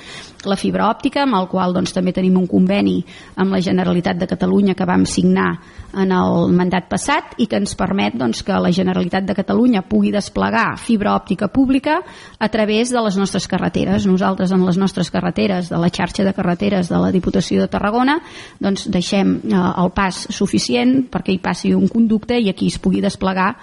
la 0.44 0.56
fibra 0.58 0.88
òptica, 0.90 1.22
amb 1.22 1.36
el 1.38 1.46
qual 1.48 1.72
doncs, 1.72 1.92
també 1.94 2.12
tenim 2.12 2.36
un 2.36 2.48
conveni 2.50 2.98
amb 3.38 3.54
la 3.54 3.60
Generalitat 3.62 4.18
de 4.18 4.26
Catalunya 4.26 4.74
que 4.74 4.86
vam 4.88 5.06
signar 5.06 5.52
en 5.94 6.10
el 6.12 6.50
mandat 6.52 6.88
passat 6.90 7.36
i 7.38 7.46
que 7.46 7.60
ens 7.60 7.76
permet 7.78 8.16
doncs, 8.18 8.42
que 8.42 8.58
la 8.58 8.72
Generalitat 8.74 9.24
de 9.24 9.36
Catalunya 9.38 9.84
pugui 9.86 10.10
desplegar 10.12 10.76
fibra 10.82 11.14
òptica 11.14 11.48
pública 11.48 12.00
a 12.38 12.48
través 12.48 12.90
de 12.90 13.00
les 13.00 13.16
nostres 13.16 13.46
carreteres. 13.46 14.06
Nosaltres 14.06 14.52
en 14.52 14.66
les 14.66 14.76
nostres 14.76 15.10
carreteres, 15.14 15.70
de 15.70 15.78
la 15.78 15.92
xarxa 15.92 16.26
de 16.26 16.34
carreteres 16.34 16.90
de 16.90 16.98
la 16.98 17.12
Diputació 17.14 17.62
de 17.62 17.70
Tarragona, 17.70 18.18
doncs 18.60 18.88
deixem 18.90 19.38
eh, 19.38 19.56
el 19.56 19.94
pas 19.94 20.26
suficient 20.34 21.06
perquè 21.12 21.36
hi 21.36 21.40
passi 21.40 21.72
un 21.72 21.88
conducte 21.88 22.36
i 22.36 22.50
aquí 22.50 22.68
es 22.72 22.80
pugui 22.82 23.00
desplegar 23.00 23.54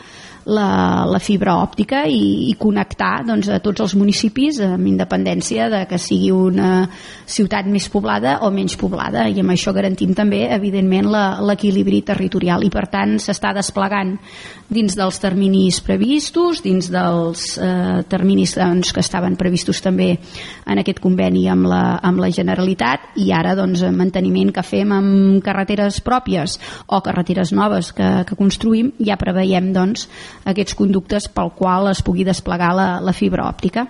la, 0.50 1.06
la 1.10 1.20
fibra 1.22 1.56
òptica 1.62 2.04
i, 2.10 2.50
i 2.50 2.56
connectar 2.60 3.24
doncs, 3.28 3.50
a 3.54 3.60
tots 3.64 3.84
els 3.86 3.95
municipis 4.00 4.60
amb 4.66 4.89
independència 4.89 5.70
de 5.72 5.84
que 5.89 6.00
sigui 6.02 6.32
una 6.34 6.88
ciutat 7.30 7.70
més 7.70 7.89
poblada 7.91 8.39
o 8.45 8.52
menys 8.54 8.78
poblada. 8.80 9.28
I 9.30 9.43
amb 9.43 9.54
això 9.54 9.74
garantim 9.76 10.16
també 10.18 10.45
evidentment 10.50 11.12
l'equilibri 11.45 12.02
territorial. 12.08 12.66
I 12.66 12.72
per 12.74 12.88
tant 12.91 13.18
s'està 13.22 13.54
desplegant 13.56 14.16
dins 14.70 14.93
dels 14.97 15.18
terminis 15.22 15.80
previstos, 15.86 16.64
dins 16.66 16.89
dels 16.93 17.45
eh, 17.58 18.02
terminis 18.10 18.56
doncs, 18.58 18.93
que 18.93 19.04
estaven 19.06 19.38
previstos 19.39 19.82
també 19.86 20.12
en 20.70 20.82
aquest 20.82 21.02
conveni 21.02 21.47
amb 21.50 21.70
la, 21.70 21.84
amb 22.06 22.22
la 22.22 22.32
Generalitat. 22.34 23.12
I 23.22 23.32
ara 23.36 23.56
doncs, 23.58 23.84
manteniment 23.95 24.54
que 24.56 24.66
fem 24.66 24.93
amb 24.93 25.43
carreteres 25.45 26.02
pròpies 26.06 26.60
o 26.88 27.02
carreteres 27.06 27.54
noves 27.56 27.93
que, 27.97 28.10
que 28.30 28.38
construïm 28.39 28.93
ja 29.06 29.18
preveiem 29.20 29.72
doncs, 29.74 30.08
aquests 30.48 30.78
conductes 30.78 31.28
pel 31.34 31.52
qual 31.58 31.90
es 31.92 32.04
pugui 32.06 32.26
desplegar 32.28 32.72
la, 32.78 32.90
la 33.04 33.14
fibra 33.16 33.48
òptica. 33.50 33.88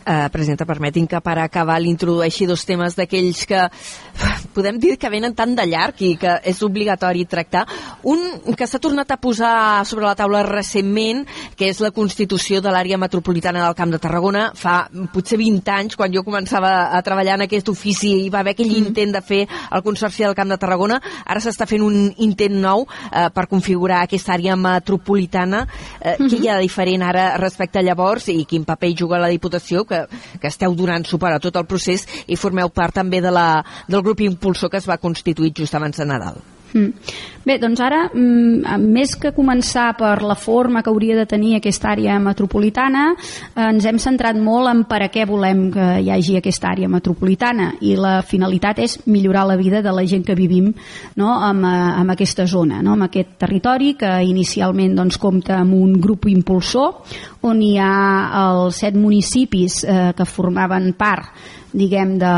Uh, 0.00 0.30
presidenta, 0.32 0.64
permetin 0.64 1.04
que 1.04 1.18
per 1.20 1.34
acabar 1.38 1.76
l'introdueixi 1.76 2.46
dos 2.48 2.62
temes 2.64 2.94
d'aquells 2.96 3.42
que 3.44 3.66
podem 4.56 4.78
dir 4.80 4.94
que 4.96 5.10
venen 5.12 5.34
tan 5.36 5.52
de 5.54 5.66
llarg 5.68 6.00
i 6.00 6.14
que 6.16 6.38
és 6.48 6.62
obligatori 6.64 7.26
tractar. 7.28 7.66
Un 8.08 8.54
que 8.56 8.66
s'ha 8.66 8.80
tornat 8.80 9.10
a 9.12 9.18
posar 9.20 9.84
sobre 9.84 10.06
la 10.06 10.14
taula 10.16 10.40
recentment, 10.46 11.26
que 11.56 11.68
és 11.68 11.82
la 11.84 11.92
constitució 11.92 12.62
de 12.64 12.72
l'àrea 12.72 12.96
metropolitana 12.96 13.66
del 13.66 13.76
Camp 13.76 13.92
de 13.92 14.00
Tarragona. 14.00 14.46
Fa 14.56 14.88
potser 15.12 15.36
20 15.40 15.74
anys, 15.74 15.98
quan 16.00 16.12
jo 16.16 16.24
començava 16.24 16.72
a 16.96 17.02
treballar 17.04 17.36
en 17.36 17.44
aquest 17.44 17.68
ofici, 17.68 18.14
hi 18.24 18.32
va 18.32 18.40
haver 18.40 18.56
aquell 18.56 18.72
mm. 18.72 18.88
intent 18.88 19.14
de 19.18 19.20
fer 19.20 19.42
el 19.46 19.84
Consorci 19.84 20.24
del 20.24 20.36
Camp 20.38 20.48
de 20.48 20.58
Tarragona. 20.64 21.00
Ara 21.26 21.44
s'està 21.44 21.68
fent 21.68 21.84
un 21.84 22.08
intent 22.24 22.56
nou 22.56 22.86
eh, 22.88 23.28
per 23.34 23.46
configurar 23.52 24.00
aquesta 24.06 24.32
àrea 24.38 24.56
metropolitana. 24.56 25.66
Eh, 26.00 26.16
mm 26.16 26.24
-hmm. 26.24 26.30
Què 26.30 26.40
hi 26.40 26.48
ha 26.48 26.56
de 26.56 26.62
diferent 26.62 27.02
ara 27.02 27.36
respecte 27.36 27.78
a 27.78 27.82
llavors 27.82 28.28
i 28.28 28.44
quin 28.44 28.64
paper 28.64 28.94
juga 28.96 29.18
la 29.18 29.28
Diputació, 29.28 29.84
que, 29.90 30.04
que 30.40 30.52
esteu 30.52 30.76
donant 30.78 31.04
suport 31.08 31.36
a 31.36 31.42
tot 31.42 31.58
el 31.60 31.68
procés 31.70 32.06
i 32.30 32.38
formeu 32.40 32.70
part 32.70 32.96
també 33.02 33.20
de 33.24 33.34
la, 33.34 33.48
del 33.90 34.06
grup 34.06 34.22
impulsor 34.24 34.72
que 34.72 34.80
es 34.80 34.88
va 34.88 35.00
constituir 35.02 35.52
just 35.56 35.74
abans 35.76 35.98
de 36.00 36.08
Nadal. 36.08 36.40
Mm. 36.72 36.92
Bé, 37.40 37.56
doncs 37.58 37.80
ara, 37.80 38.02
mm, 38.12 38.76
més 38.92 39.14
que 39.16 39.32
començar 39.32 39.96
per 39.96 40.22
la 40.22 40.36
forma 40.36 40.82
que 40.82 40.90
hauria 40.90 41.16
de 41.16 41.24
tenir 41.26 41.54
aquesta 41.56 41.88
àrea 41.90 42.18
metropolitana, 42.20 43.14
eh, 43.16 43.70
ens 43.70 43.86
hem 43.86 43.98
centrat 43.98 44.36
molt 44.36 44.68
en 44.68 44.84
per 44.84 45.02
a 45.02 45.08
què 45.08 45.26
volem 45.26 45.70
que 45.72 46.00
hi 46.00 46.10
hagi 46.10 46.36
aquesta 46.36 46.68
àrea 46.68 46.88
metropolitana 46.88 47.72
i 47.80 47.96
la 47.96 48.20
finalitat 48.22 48.78
és 48.78 48.98
millorar 49.06 49.46
la 49.46 49.56
vida 49.56 49.80
de 49.82 49.90
la 49.90 50.04
gent 50.04 50.24
que 50.26 50.34
vivim 50.34 50.72
no, 51.16 51.50
en, 51.50 51.64
eh, 51.64 52.00
en 52.02 52.10
aquesta 52.10 52.46
zona, 52.46 52.82
no, 52.82 52.94
en 52.94 53.02
aquest 53.02 53.38
territori 53.38 53.94
que 53.94 54.22
inicialment 54.22 54.94
doncs, 54.94 55.18
compta 55.18 55.56
amb 55.60 55.74
un 55.74 55.98
grup 56.00 56.26
impulsor 56.26 57.02
on 57.42 57.62
hi 57.62 57.78
ha 57.78 58.50
els 58.50 58.76
set 58.76 58.94
municipis 58.94 59.84
eh, 59.84 60.12
que 60.16 60.24
formaven 60.24 60.92
part 60.92 61.32
diguem, 61.72 62.16
de, 62.18 62.34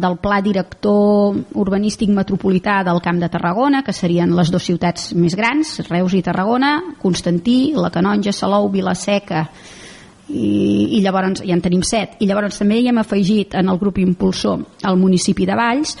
del 0.00 0.16
pla 0.22 0.40
director 0.44 1.36
urbanístic 1.58 2.12
metropolità 2.14 2.80
del 2.86 3.02
Camp 3.02 3.20
de 3.22 3.30
Tarragona, 3.32 3.82
que 3.82 3.94
serien 3.96 4.36
les 4.36 4.52
dues 4.52 4.68
ciutats 4.70 5.10
més 5.18 5.36
grans, 5.38 5.78
Reus 5.88 6.14
i 6.14 6.22
Tarragona, 6.22 6.76
Constantí, 7.02 7.74
la 7.76 7.90
Canonja, 7.90 8.34
Salou, 8.36 8.70
Vilaseca, 8.70 9.48
i, 10.30 10.96
i 10.96 11.00
llavors 11.02 11.42
ja 11.42 11.54
en 11.56 11.62
tenim 11.62 11.82
set. 11.86 12.18
I 12.22 12.28
llavors 12.28 12.60
també 12.60 12.78
hi 12.80 12.90
hem 12.90 13.00
afegit 13.02 13.56
en 13.58 13.70
el 13.70 13.80
grup 13.80 13.98
impulsor 13.98 14.62
el 14.86 14.98
municipi 15.00 15.46
de 15.48 15.56
Valls 15.58 15.96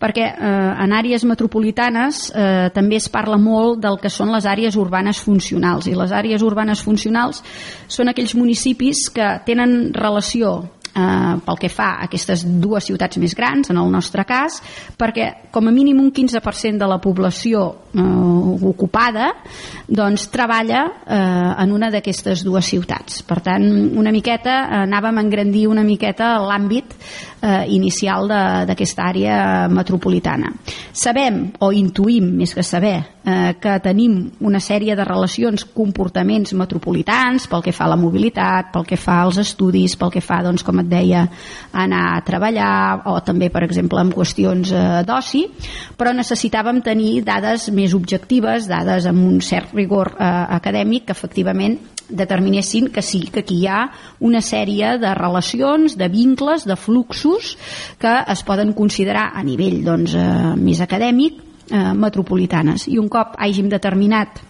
perquè 0.00 0.26
eh, 0.32 0.50
en 0.84 0.94
àrees 0.96 1.26
metropolitanes 1.28 2.26
eh, 2.32 2.68
també 2.74 2.96
es 3.00 3.08
parla 3.12 3.36
molt 3.40 3.82
del 3.84 3.98
que 4.00 4.12
són 4.12 4.32
les 4.32 4.48
àrees 4.48 4.76
urbanes 4.80 5.20
funcionals. 5.20 5.88
I 5.90 5.96
les 5.96 6.12
àrees 6.12 6.44
urbanes 6.44 6.84
funcionals 6.84 7.42
són 7.88 8.12
aquells 8.12 8.34
municipis 8.36 9.08
que 9.12 9.34
tenen 9.46 9.92
relació 9.96 10.70
eh, 10.94 11.34
pel 11.44 11.58
que 11.60 11.70
fa 11.72 11.90
a 11.96 12.08
aquestes 12.08 12.44
dues 12.62 12.86
ciutats 12.90 13.20
més 13.22 13.34
grans, 13.36 13.70
en 13.70 13.78
el 13.80 13.90
nostre 13.92 14.24
cas, 14.28 14.60
perquè 14.98 15.50
com 15.50 15.68
a 15.68 15.74
mínim 15.74 16.00
un 16.02 16.10
15% 16.12 16.78
de 16.80 16.88
la 16.90 17.00
població 17.02 17.66
eh, 17.94 18.04
ocupada 18.70 19.30
doncs 19.88 20.28
treballa 20.30 20.84
eh, 21.06 21.62
en 21.64 21.74
una 21.74 21.90
d'aquestes 21.90 22.44
dues 22.46 22.66
ciutats. 22.70 23.22
Per 23.26 23.40
tant, 23.44 23.66
una 23.98 24.12
miqueta 24.14 24.56
eh, 24.62 24.82
anàvem 24.84 25.18
a 25.18 25.26
engrandir 25.26 25.66
una 25.70 25.84
miqueta 25.86 26.36
l'àmbit 26.44 26.96
eh, 27.42 27.64
inicial 27.72 28.28
d'aquesta 28.68 29.08
àrea 29.08 29.68
metropolitana. 29.72 30.52
Sabem, 30.92 31.50
o 31.60 31.70
intuïm 31.72 32.30
més 32.36 32.54
que 32.54 32.64
saber, 32.66 32.96
eh, 33.24 33.54
que 33.60 33.76
tenim 33.84 34.30
una 34.40 34.60
sèrie 34.60 34.96
de 34.96 35.04
relacions, 35.04 35.64
comportaments 35.74 36.52
metropolitans 36.54 37.46
pel 37.50 37.64
que 37.64 37.74
fa 37.76 37.86
a 37.86 37.92
la 37.94 37.98
mobilitat, 38.00 38.70
pel 38.72 38.86
que 38.86 38.98
fa 39.00 39.20
als 39.24 39.40
estudis, 39.42 39.96
pel 39.96 40.12
que 40.12 40.22
fa, 40.24 40.42
doncs, 40.44 40.64
com 40.66 40.80
et 40.82 40.90
deia, 40.90 41.26
anar 41.72 42.02
a 42.16 42.24
treballar 42.26 42.72
o 43.10 43.18
també, 43.24 43.50
per 43.50 43.64
exemple, 43.64 44.00
en 44.00 44.12
qüestions 44.12 44.72
eh, 44.72 44.84
d'oci, 45.06 45.46
però 45.96 46.14
necessitàvem 46.16 46.82
tenir 46.84 47.22
dades 47.24 47.70
més 47.74 47.94
objectives, 47.94 48.68
dades 48.68 49.06
amb 49.10 49.24
un 49.26 49.40
cert 49.44 49.74
rigor 49.76 50.14
eh, 50.16 50.30
acadèmic 50.60 51.08
que 51.08 51.16
efectivament 51.16 51.78
determinessin 52.10 52.90
que 52.90 53.02
sí, 53.02 53.22
que 53.32 53.44
aquí 53.44 53.62
hi 53.62 53.68
ha 53.70 53.80
una 54.20 54.42
sèrie 54.44 54.96
de 54.98 55.14
relacions, 55.14 55.96
de 55.96 56.08
vincles, 56.12 56.66
de 56.66 56.76
fluxos 56.76 57.56
que 58.00 58.14
es 58.26 58.44
poden 58.46 58.74
considerar 58.74 59.30
a 59.34 59.44
nivell 59.46 59.82
doncs, 59.86 60.14
eh, 60.14 60.54
més 60.56 60.80
acadèmic 60.80 61.40
eh, 61.70 61.92
metropolitanes. 61.94 62.88
I 62.88 62.98
un 62.98 63.08
cop 63.08 63.36
hàgim 63.38 63.70
determinat 63.72 64.42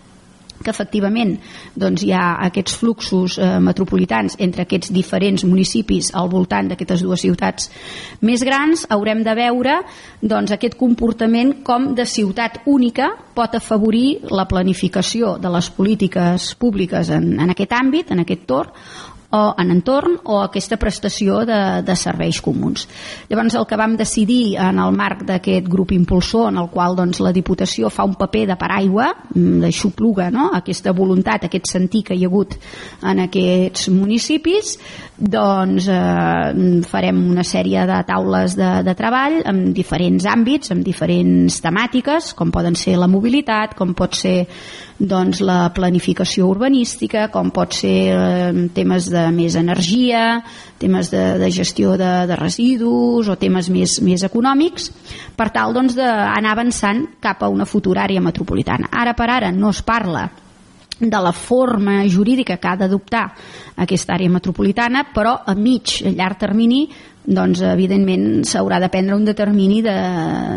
que 0.63 0.73
efectivament 0.73 1.37
doncs, 1.75 2.05
hi 2.05 2.13
ha 2.17 2.37
aquests 2.47 2.77
fluxos 2.81 3.39
eh, 3.39 3.59
metropolitans 3.63 4.37
entre 4.39 4.67
aquests 4.67 4.93
diferents 4.95 5.45
municipis 5.49 6.13
al 6.15 6.31
voltant 6.33 6.71
d'aquestes 6.71 7.05
dues 7.07 7.25
ciutats 7.25 7.71
més 8.27 8.45
grans, 8.47 8.87
haurem 8.91 9.25
de 9.27 9.35
veure 9.39 9.81
doncs, 10.21 10.53
aquest 10.53 10.77
comportament 10.81 11.61
com 11.67 11.93
de 11.97 12.07
ciutat 12.07 12.61
única 12.71 13.11
pot 13.35 13.55
afavorir 13.57 14.31
la 14.31 14.47
planificació 14.49 15.37
de 15.41 15.53
les 15.53 15.71
polítiques 15.73 16.53
públiques 16.61 17.11
en, 17.15 17.33
en 17.41 17.55
aquest 17.55 17.73
àmbit, 17.77 18.13
en 18.13 18.25
aquest 18.25 18.45
torn, 18.51 18.75
o 19.31 19.43
en 19.59 19.71
entorn 19.71 20.17
o 20.25 20.41
aquesta 20.43 20.79
prestació 20.81 21.45
de, 21.47 21.61
de 21.87 21.97
serveis 21.97 22.41
comuns. 22.43 22.87
Llavors 23.31 23.55
el 23.59 23.67
que 23.71 23.79
vam 23.79 23.95
decidir 23.99 24.57
en 24.59 24.81
el 24.83 24.97
marc 24.97 25.23
d'aquest 25.29 25.69
grup 25.71 25.95
impulsor 25.95 26.49
en 26.51 26.59
el 26.63 26.71
qual 26.73 26.97
doncs, 26.99 27.21
la 27.23 27.35
Diputació 27.35 27.91
fa 27.95 28.07
un 28.09 28.17
paper 28.19 28.47
de 28.51 28.59
paraigua, 28.59 29.11
mm, 29.35 29.61
d'aixopluga 29.63 30.31
no? 30.35 30.51
aquesta 30.59 30.95
voluntat, 30.97 31.47
aquest 31.47 31.71
sentir 31.71 32.03
que 32.09 32.19
hi 32.19 32.27
ha 32.27 32.31
hagut 32.31 32.57
en 33.07 33.23
aquests 33.27 33.89
municipis, 33.95 34.75
doncs 35.21 35.87
eh, 35.93 36.83
farem 36.91 37.23
una 37.31 37.45
sèrie 37.47 37.87
de 37.87 38.03
taules 38.09 38.57
de, 38.59 38.71
de 38.87 38.95
treball 38.99 39.41
en 39.47 39.65
diferents 39.77 40.27
àmbits, 40.27 40.75
amb 40.75 40.85
diferents 40.87 41.61
temàtiques, 41.63 42.35
com 42.35 42.51
poden 42.51 42.79
ser 42.79 42.97
la 42.99 43.11
mobilitat, 43.11 43.77
com 43.79 43.95
pot 43.95 44.17
ser 44.19 44.39
doncs, 45.01 45.41
la 45.41 45.71
planificació 45.73 46.47
urbanística, 46.53 47.29
com 47.33 47.51
pot 47.55 47.73
ser 47.75 47.95
eh, 48.13 48.67
temes 48.77 49.09
de 49.13 49.25
més 49.33 49.57
energia, 49.57 50.43
temes 50.81 51.11
de, 51.13 51.23
de 51.41 51.49
gestió 51.55 51.97
de, 52.01 52.11
de 52.29 52.37
residus 52.37 53.31
o 53.33 53.39
temes 53.41 53.71
més, 53.73 53.97
més 54.05 54.25
econòmics, 54.29 54.91
per 55.37 55.49
tal 55.55 55.73
doncs, 55.77 55.97
d'anar 55.97 56.53
avançant 56.53 57.07
cap 57.21 57.43
a 57.43 57.51
una 57.51 57.67
futura 57.67 58.05
àrea 58.05 58.21
metropolitana. 58.21 58.93
Ara 58.93 59.17
per 59.17 59.31
ara 59.41 59.51
no 59.57 59.73
es 59.73 59.83
parla 59.83 60.29
de 61.01 61.21
la 61.25 61.33
forma 61.33 62.03
jurídica 62.05 62.59
que 62.61 62.69
ha 62.69 62.77
d'adoptar 62.77 63.25
aquesta 63.81 64.15
àrea 64.19 64.29
metropolitana, 64.29 65.07
però 65.15 65.39
a 65.49 65.55
mig, 65.57 66.03
a 66.05 66.13
llarg 66.13 66.37
termini, 66.43 66.83
doncs 67.25 67.61
evidentment 67.67 68.45
s'haurà 68.49 68.81
de 68.81 68.89
prendre 68.89 69.17
un 69.17 69.25
determini 69.25 69.83
de, 69.85 69.97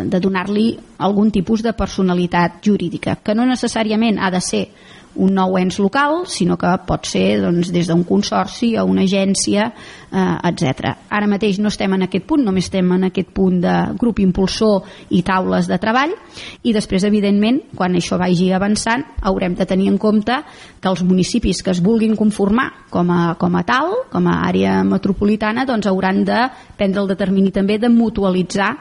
de 0.08 0.20
donar-li 0.24 0.68
algun 1.04 1.32
tipus 1.32 1.64
de 1.64 1.74
personalitat 1.76 2.62
jurídica, 2.64 3.18
que 3.24 3.36
no 3.36 3.46
necessàriament 3.50 4.20
ha 4.20 4.32
de 4.32 4.42
ser 4.42 4.68
un 5.16 5.34
nou 5.36 5.58
ens 5.60 5.78
local, 5.80 6.24
sinó 6.30 6.58
que 6.58 6.72
pot 6.88 7.06
ser 7.10 7.42
doncs, 7.44 7.72
des 7.74 7.90
d'un 7.90 8.04
consorci 8.08 8.74
o 8.78 8.86
una 8.90 9.04
agència, 9.06 9.68
eh, 10.12 10.50
etc. 10.50 10.94
Ara 11.10 11.30
mateix 11.30 11.60
no 11.60 11.72
estem 11.72 11.94
en 11.94 12.08
aquest 12.08 12.26
punt, 12.30 12.44
només 12.46 12.70
estem 12.70 12.92
en 12.96 13.08
aquest 13.10 13.30
punt 13.36 13.60
de 13.64 13.76
grup 14.00 14.20
impulsor 14.24 14.84
i 15.14 15.24
taules 15.26 15.70
de 15.70 15.80
treball 15.82 16.16
i 16.64 16.74
després, 16.74 17.06
evidentment, 17.08 17.62
quan 17.76 17.96
això 17.98 18.18
vagi 18.22 18.52
avançant, 18.54 19.06
haurem 19.22 19.56
de 19.60 19.68
tenir 19.70 19.90
en 19.92 19.98
compte 20.02 20.40
que 20.82 20.90
els 20.90 21.04
municipis 21.04 21.64
que 21.64 21.72
es 21.72 21.82
vulguin 21.84 22.16
conformar 22.16 22.70
com 22.90 23.10
a, 23.12 23.36
com 23.40 23.56
a 23.56 23.64
tal, 23.68 23.94
com 24.12 24.28
a 24.28 24.40
àrea 24.48 24.82
metropolitana, 24.88 25.66
doncs 25.66 25.88
hauran 25.90 26.24
de 26.28 26.46
prendre 26.78 27.04
el 27.04 27.12
determini 27.14 27.54
també 27.54 27.78
de 27.80 27.90
mutualitzar 27.90 28.74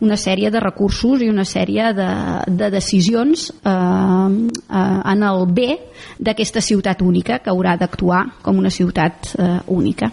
una 0.00 0.16
sèrie 0.16 0.50
de 0.50 0.60
recursos 0.60 1.22
i 1.22 1.30
una 1.30 1.44
sèrie 1.44 1.92
de, 1.94 2.10
de 2.48 2.70
decisions 2.74 3.50
eh, 3.52 3.70
eh, 3.70 5.00
en 5.14 5.22
el 5.30 5.46
bé 5.46 5.70
d'aquesta 6.18 6.62
ciutat 6.64 7.02
única 7.02 7.38
que 7.38 7.52
haurà 7.52 7.76
d'actuar 7.78 8.24
com 8.42 8.58
una 8.58 8.72
ciutat 8.72 9.34
eh, 9.38 9.58
única 9.66 10.10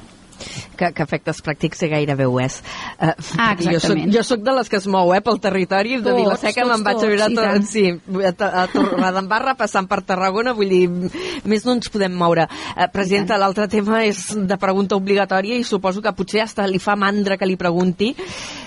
que, 0.77 0.91
que 0.95 1.03
efectes 1.03 1.41
pràctics 1.45 1.83
gairebé 1.91 2.27
ho 2.29 2.37
és. 2.41 2.59
Uh, 2.97 3.13
ah, 3.41 3.51
jo, 3.59 3.79
soc, 3.83 4.01
jo 4.13 4.23
soc 4.25 4.43
de 4.45 4.55
les 4.57 4.71
que 4.71 4.79
es 4.81 4.87
mou 4.91 5.13
eh, 5.15 5.21
pel 5.25 5.39
territori, 5.43 5.99
de 6.03 6.15
Vilaseca 6.15 6.65
me'n 6.67 6.85
vaig 6.85 7.03
a 7.03 7.09
viure 7.11 7.25
a, 7.25 7.29
tot, 7.37 7.67
sí, 7.69 7.85
a, 7.91 8.33
a 8.63 8.65
Torredembarra, 8.71 9.55
passant 9.59 9.89
per 9.91 10.01
Tarragona, 10.07 10.55
vull 10.57 10.71
dir, 10.71 10.85
més 11.49 11.65
no 11.67 11.75
ens 11.77 11.91
podem 11.93 12.15
moure. 12.17 12.47
Uh, 12.75 12.87
presidenta, 12.93 13.39
l'altre 13.41 13.67
tema 13.71 14.03
és 14.07 14.23
de 14.35 14.59
pregunta 14.61 14.97
obligatòria 14.99 15.59
i 15.59 15.67
suposo 15.67 16.03
que 16.03 16.13
potser 16.17 16.45
hasta 16.45 16.67
li 16.69 16.81
fa 16.81 16.97
mandra 16.99 17.37
que 17.39 17.49
li 17.49 17.57
pregunti, 17.59 18.11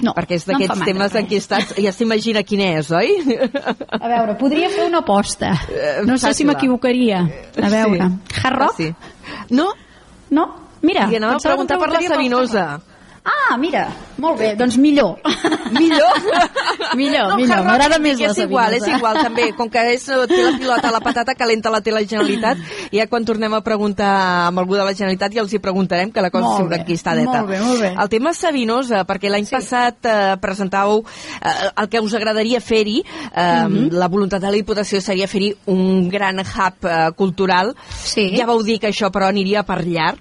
no, 0.05 0.15
perquè 0.17 0.39
és 0.39 0.49
d'aquests 0.49 0.83
no 0.83 0.91
temes 0.91 1.19
en 1.21 1.31
què 1.31 1.41
estàs, 1.43 1.75
ja 1.81 1.95
s'imagina 1.95 2.45
quin 2.47 2.65
és, 2.67 2.91
oi? 2.95 3.15
A 3.95 4.07
veure, 4.09 4.37
podria 4.41 4.71
fer 4.73 4.89
una 4.89 5.03
aposta. 5.05 5.55
No 6.07 6.19
sé 6.21 6.35
si 6.37 6.47
m'equivocaria. 6.49 7.25
A 7.61 7.71
veure, 7.73 8.11
sí. 8.11 8.41
Hard 8.43 8.59
Rock? 8.59 8.77
Sí. 8.79 8.93
No? 9.51 9.73
No? 10.31 10.64
Mira, 10.85 11.09
I 11.11 11.21
anava 11.21 11.39
a 11.41 11.45
preguntar 11.45 11.81
per 11.81 11.93
la 11.95 12.03
Sabinosa. 12.05 12.67
Ah, 13.25 13.57
mira, 13.57 13.87
molt 14.21 14.37
bé, 14.37 14.51
doncs 14.53 14.75
millor. 14.77 15.15
Millor? 15.73 16.17
millor, 17.01 17.31
no, 17.31 17.37
millor, 17.39 17.63
m'agrada 17.65 17.97
més 17.97 18.19
la 18.21 18.29
És 18.29 18.41
igual, 18.45 18.75
és 18.77 18.85
igual, 18.85 19.17
també. 19.17 19.47
Com 19.57 19.71
que 19.73 19.81
és, 19.95 20.05
té 20.05 20.41
la 20.43 20.51
pilota 20.61 20.91
la 20.93 21.01
patata, 21.01 21.33
calenta 21.39 21.73
la 21.73 21.81
té 21.81 21.95
la 21.95 22.03
Generalitat, 22.05 22.61
i 22.93 23.01
ja 23.01 23.07
quan 23.09 23.25
tornem 23.25 23.57
a 23.57 23.63
preguntar 23.65 24.11
amb 24.51 24.61
algú 24.61 24.77
de 24.77 24.85
la 24.85 24.93
Generalitat 24.93 25.39
ja 25.39 25.41
els 25.41 25.57
hi 25.57 25.63
preguntarem, 25.65 26.13
que 26.13 26.21
la 26.21 26.29
cosa 26.35 26.51
molt 26.51 26.61
sempre 26.61 26.83
enquistadeta. 26.83 27.39
Molt 27.39 27.49
bé, 27.55 27.63
molt 27.65 27.81
bé. 27.87 27.93
El 28.05 28.13
tema 28.13 28.35
és 28.37 28.45
Sabinosa, 28.45 29.07
perquè 29.09 29.33
l'any 29.33 29.49
sí. 29.49 29.57
passat 29.57 30.13
eh, 30.13 30.21
presentàveu 30.45 31.01
eh, 31.01 31.57
el 31.81 31.89
que 31.89 32.05
us 32.05 32.21
agradaria 32.21 32.61
fer-hi, 32.61 33.01
eh, 33.01 33.41
mm 33.41 33.73
-hmm. 33.73 33.91
la 34.05 34.13
voluntat 34.13 34.45
de 34.45 34.53
la 34.53 34.61
Diputació 34.61 35.01
seria 35.01 35.33
fer-hi 35.33 35.55
un 35.65 36.11
gran 36.11 36.45
hub 36.45 36.85
eh, 36.85 37.11
cultural. 37.17 37.73
Sí. 38.05 38.37
Ja 38.37 38.45
vau 38.45 38.63
dir 38.63 38.79
que 38.79 38.93
això, 38.93 39.09
però, 39.09 39.33
aniria 39.33 39.65
per 39.65 39.81
llarg 39.87 40.21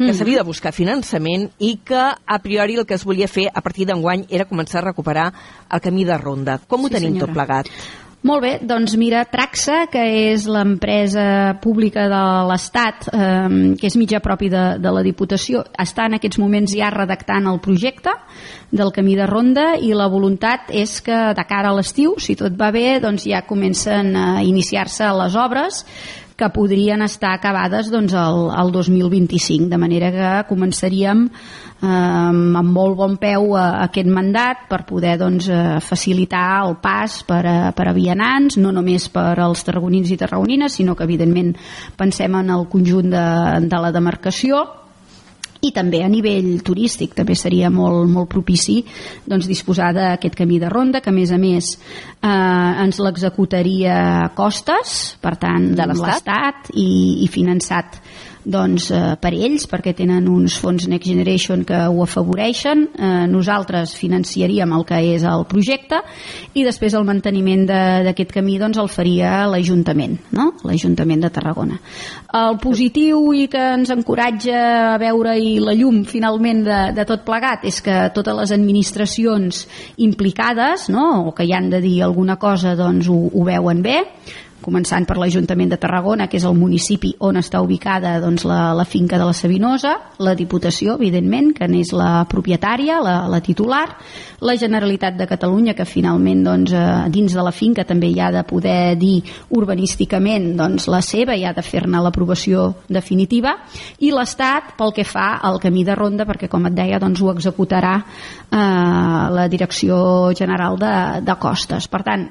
que 0.00 0.14
s'havia 0.16 0.40
de 0.40 0.48
buscar 0.48 0.72
finançament 0.72 1.50
i 1.60 1.76
que 1.84 2.00
a 2.00 2.38
priori 2.42 2.78
el 2.80 2.86
que 2.88 2.96
es 2.96 3.04
volia 3.04 3.28
fer 3.28 3.48
a 3.52 3.60
partir 3.60 3.86
d'enguany 3.88 4.26
era 4.30 4.48
començar 4.48 4.80
a 4.80 4.88
recuperar 4.90 5.30
el 5.70 5.82
camí 5.84 6.06
de 6.08 6.16
ronda. 6.18 6.60
Com 6.66 6.86
ho 6.86 6.88
sí, 6.88 6.96
tenim 6.96 7.14
senyora. 7.14 7.26
tot 7.26 7.36
plegat? 7.36 7.74
Molt 8.20 8.42
bé, 8.44 8.50
doncs 8.60 8.98
mira, 9.00 9.22
Traxa, 9.24 9.86
que 9.88 10.00
és 10.34 10.42
l'empresa 10.44 11.54
pública 11.62 12.02
de 12.12 12.24
l'Estat, 12.50 13.06
eh, 13.08 13.76
que 13.80 13.88
és 13.88 13.96
mitjà 13.96 14.20
propi 14.20 14.50
de, 14.52 14.64
de 14.76 14.92
la 14.92 15.00
Diputació, 15.06 15.62
està 15.80 16.04
en 16.04 16.18
aquests 16.18 16.36
moments 16.42 16.74
ja 16.76 16.90
redactant 16.92 17.48
el 17.48 17.62
projecte 17.64 18.12
del 18.76 18.92
camí 18.92 19.16
de 19.16 19.24
ronda 19.24 19.70
i 19.80 19.94
la 19.96 20.10
voluntat 20.12 20.68
és 20.68 20.98
que 21.00 21.16
de 21.32 21.46
cara 21.48 21.72
a 21.72 21.78
l'estiu, 21.78 22.18
si 22.20 22.36
tot 22.36 22.60
va 22.60 22.68
bé, 22.76 23.00
doncs 23.00 23.24
ja 23.24 23.40
comencen 23.48 24.12
a 24.12 24.28
iniciar-se 24.44 25.08
les 25.16 25.40
obres 25.40 25.86
que 26.40 26.48
podrien 26.54 27.04
estar 27.04 27.34
acabades 27.36 27.90
doncs, 27.92 28.14
el, 28.16 28.46
el 28.56 28.72
2025, 28.72 29.68
de 29.68 29.78
manera 29.80 30.10
que 30.14 30.30
començaríem 30.48 31.26
eh, 31.28 31.86
amb 31.86 32.72
molt 32.72 32.96
bon 32.96 33.18
peu 33.20 33.54
a, 33.54 33.66
a 33.68 33.84
aquest 33.90 34.08
mandat 34.08 34.64
per 34.72 34.82
poder 34.88 35.18
doncs, 35.20 35.50
eh, 35.52 35.78
facilitar 35.84 36.64
el 36.64 36.78
pas 36.80 37.20
per 37.28 37.44
a, 37.44 37.58
per 37.76 37.90
a 37.90 37.96
vianants, 37.96 38.56
no 38.56 38.72
només 38.72 39.10
per 39.12 39.36
als 39.38 39.64
tarragonins 39.68 40.10
i 40.10 40.18
tarragonines, 40.20 40.80
sinó 40.80 40.96
que 40.96 41.04
evidentment 41.04 41.54
pensem 42.00 42.40
en 42.40 42.52
el 42.56 42.68
conjunt 42.72 43.12
de, 43.12 43.26
de 43.68 43.84
la 43.84 43.92
demarcació 43.92 44.64
i 45.60 45.72
també 45.76 46.02
a 46.04 46.08
nivell 46.08 46.52
turístic 46.64 47.14
també 47.18 47.36
seria 47.36 47.70
molt, 47.72 48.08
molt 48.10 48.30
propici 48.32 48.80
doncs, 49.28 49.48
disposar 49.50 49.92
d'aquest 49.96 50.38
camí 50.38 50.60
de 50.62 50.70
ronda 50.72 51.02
que 51.04 51.12
a 51.12 51.16
més 51.16 51.32
a 51.32 51.38
més 51.40 51.74
eh, 51.76 52.28
ens 52.84 53.00
l'executaria 53.02 54.30
Costes 54.36 55.16
per 55.20 55.36
tant 55.40 55.72
De 55.76 55.86
l'Estat? 55.90 56.72
i, 56.74 57.24
i 57.24 57.28
finançat 57.28 58.00
doncs, 58.44 58.90
eh, 58.90 59.16
per 59.20 59.32
ells, 59.34 59.66
perquè 59.68 59.94
tenen 59.96 60.28
uns 60.28 60.56
fons 60.60 60.86
Next 60.88 61.08
Generation 61.08 61.64
que 61.64 61.76
ho 61.88 62.02
afavoreixen. 62.02 62.88
Eh, 62.96 63.26
nosaltres 63.30 63.94
financiaríem 63.98 64.72
el 64.72 64.84
que 64.84 65.00
és 65.14 65.24
el 65.24 65.44
projecte 65.50 66.00
i 66.54 66.64
després 66.64 66.94
el 66.94 67.04
manteniment 67.04 67.66
d'aquest 67.68 68.32
camí 68.32 68.58
doncs, 68.58 68.78
el 68.78 68.88
faria 68.88 69.46
l'Ajuntament, 69.50 70.18
no? 70.32 70.52
l'Ajuntament 70.64 71.20
de 71.20 71.30
Tarragona. 71.30 71.78
El 72.32 72.58
positiu 72.62 73.32
i 73.36 73.46
que 73.50 73.62
ens 73.76 73.90
encoratja 73.90 74.94
a 74.94 74.98
veure 74.98 75.36
i 75.38 75.58
la 75.60 75.74
llum 75.74 76.04
finalment 76.04 76.64
de, 76.64 76.80
de 76.96 77.06
tot 77.08 77.24
plegat 77.26 77.64
és 77.68 77.80
que 77.84 77.96
totes 78.14 78.36
les 78.36 78.52
administracions 78.56 79.66
implicades 79.98 80.88
no? 80.88 81.28
o 81.28 81.34
que 81.36 81.44
hi 81.44 81.54
han 81.56 81.70
de 81.70 81.80
dir 81.80 82.00
alguna 82.04 82.36
cosa 82.40 82.76
doncs 82.78 83.08
ho, 83.10 83.18
ho 83.32 83.44
veuen 83.44 83.82
bé 83.82 84.00
començant 84.62 85.06
per 85.08 85.16
l'Ajuntament 85.18 85.72
de 85.72 85.78
Tarragona, 85.80 86.26
que 86.30 86.38
és 86.38 86.46
el 86.46 86.56
municipi 86.58 87.12
on 87.26 87.38
està 87.40 87.60
ubicada 87.64 88.16
doncs, 88.22 88.44
la, 88.48 88.72
la 88.76 88.86
finca 88.88 89.18
de 89.20 89.26
la 89.28 89.34
Sabinosa, 89.36 89.94
la 90.22 90.34
Diputació, 90.38 90.96
evidentment, 91.00 91.52
que 91.56 91.68
n'és 91.70 91.92
la 91.96 92.24
propietària, 92.30 93.00
la, 93.04 93.16
la 93.30 93.40
titular, 93.44 93.84
la 94.40 94.56
Generalitat 94.60 95.16
de 95.18 95.28
Catalunya, 95.28 95.74
que 95.76 95.86
finalment 95.88 96.42
doncs, 96.46 96.74
eh, 96.76 96.86
dins 97.12 97.36
de 97.36 97.44
la 97.44 97.52
finca 97.52 97.84
també 97.88 98.10
hi 98.10 98.20
ha 98.20 98.30
de 98.34 98.44
poder 98.48 98.96
dir 99.00 99.20
urbanísticament 99.56 100.52
doncs, 100.58 100.88
la 100.92 101.02
seva, 101.04 101.36
hi 101.36 101.44
ha 101.44 101.54
de 101.56 101.64
fer-ne 101.64 102.02
l'aprovació 102.02 102.70
definitiva, 102.88 103.56
i 104.00 104.12
l'Estat 104.14 104.74
pel 104.78 104.94
que 104.96 105.06
fa 105.08 105.38
al 105.42 105.60
camí 105.62 105.84
de 105.84 105.96
ronda, 105.98 106.28
perquè 106.28 106.48
com 106.48 106.68
et 106.68 106.76
deia 106.76 107.00
doncs, 107.02 107.22
ho 107.22 107.32
executarà 107.34 107.96
eh, 108.00 108.56
la 108.56 109.48
Direcció 109.48 110.32
General 110.36 110.78
de, 110.80 110.94
de 111.24 111.40
Costes. 111.40 111.88
Per 111.90 112.04
tant, 112.06 112.28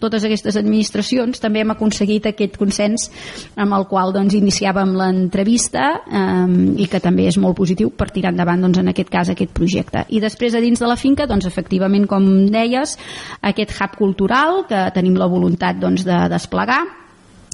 totes 0.00 0.26
aquestes 0.26 0.56
administracions 0.60 1.40
també 1.42 1.62
hem 1.62 1.72
aconseguit 1.74 2.26
aquest 2.28 2.56
consens 2.60 3.08
amb 3.56 3.76
el 3.76 3.86
qual 3.90 4.12
doncs, 4.14 4.36
iniciàvem 4.36 4.94
l'entrevista 4.98 5.88
eh, 6.04 6.46
i 6.82 6.88
que 6.90 7.00
també 7.02 7.28
és 7.30 7.38
molt 7.40 7.56
positiu 7.58 7.92
per 7.96 8.10
tirar 8.12 8.32
endavant 8.34 8.66
doncs, 8.66 8.82
en 8.82 8.92
aquest 8.92 9.12
cas 9.12 9.32
aquest 9.32 9.54
projecte. 9.56 10.06
I 10.08 10.20
després 10.22 10.54
a 10.54 10.62
dins 10.62 10.80
de 10.80 10.88
la 10.88 10.98
finca, 11.00 11.26
doncs, 11.26 11.48
efectivament, 11.48 12.06
com 12.10 12.26
deies, 12.52 12.96
aquest 13.42 13.76
hub 13.78 13.96
cultural 13.98 14.64
que 14.68 14.88
tenim 14.94 15.16
la 15.20 15.30
voluntat 15.30 15.80
doncs, 15.80 16.04
de 16.06 16.18
desplegar 16.32 16.82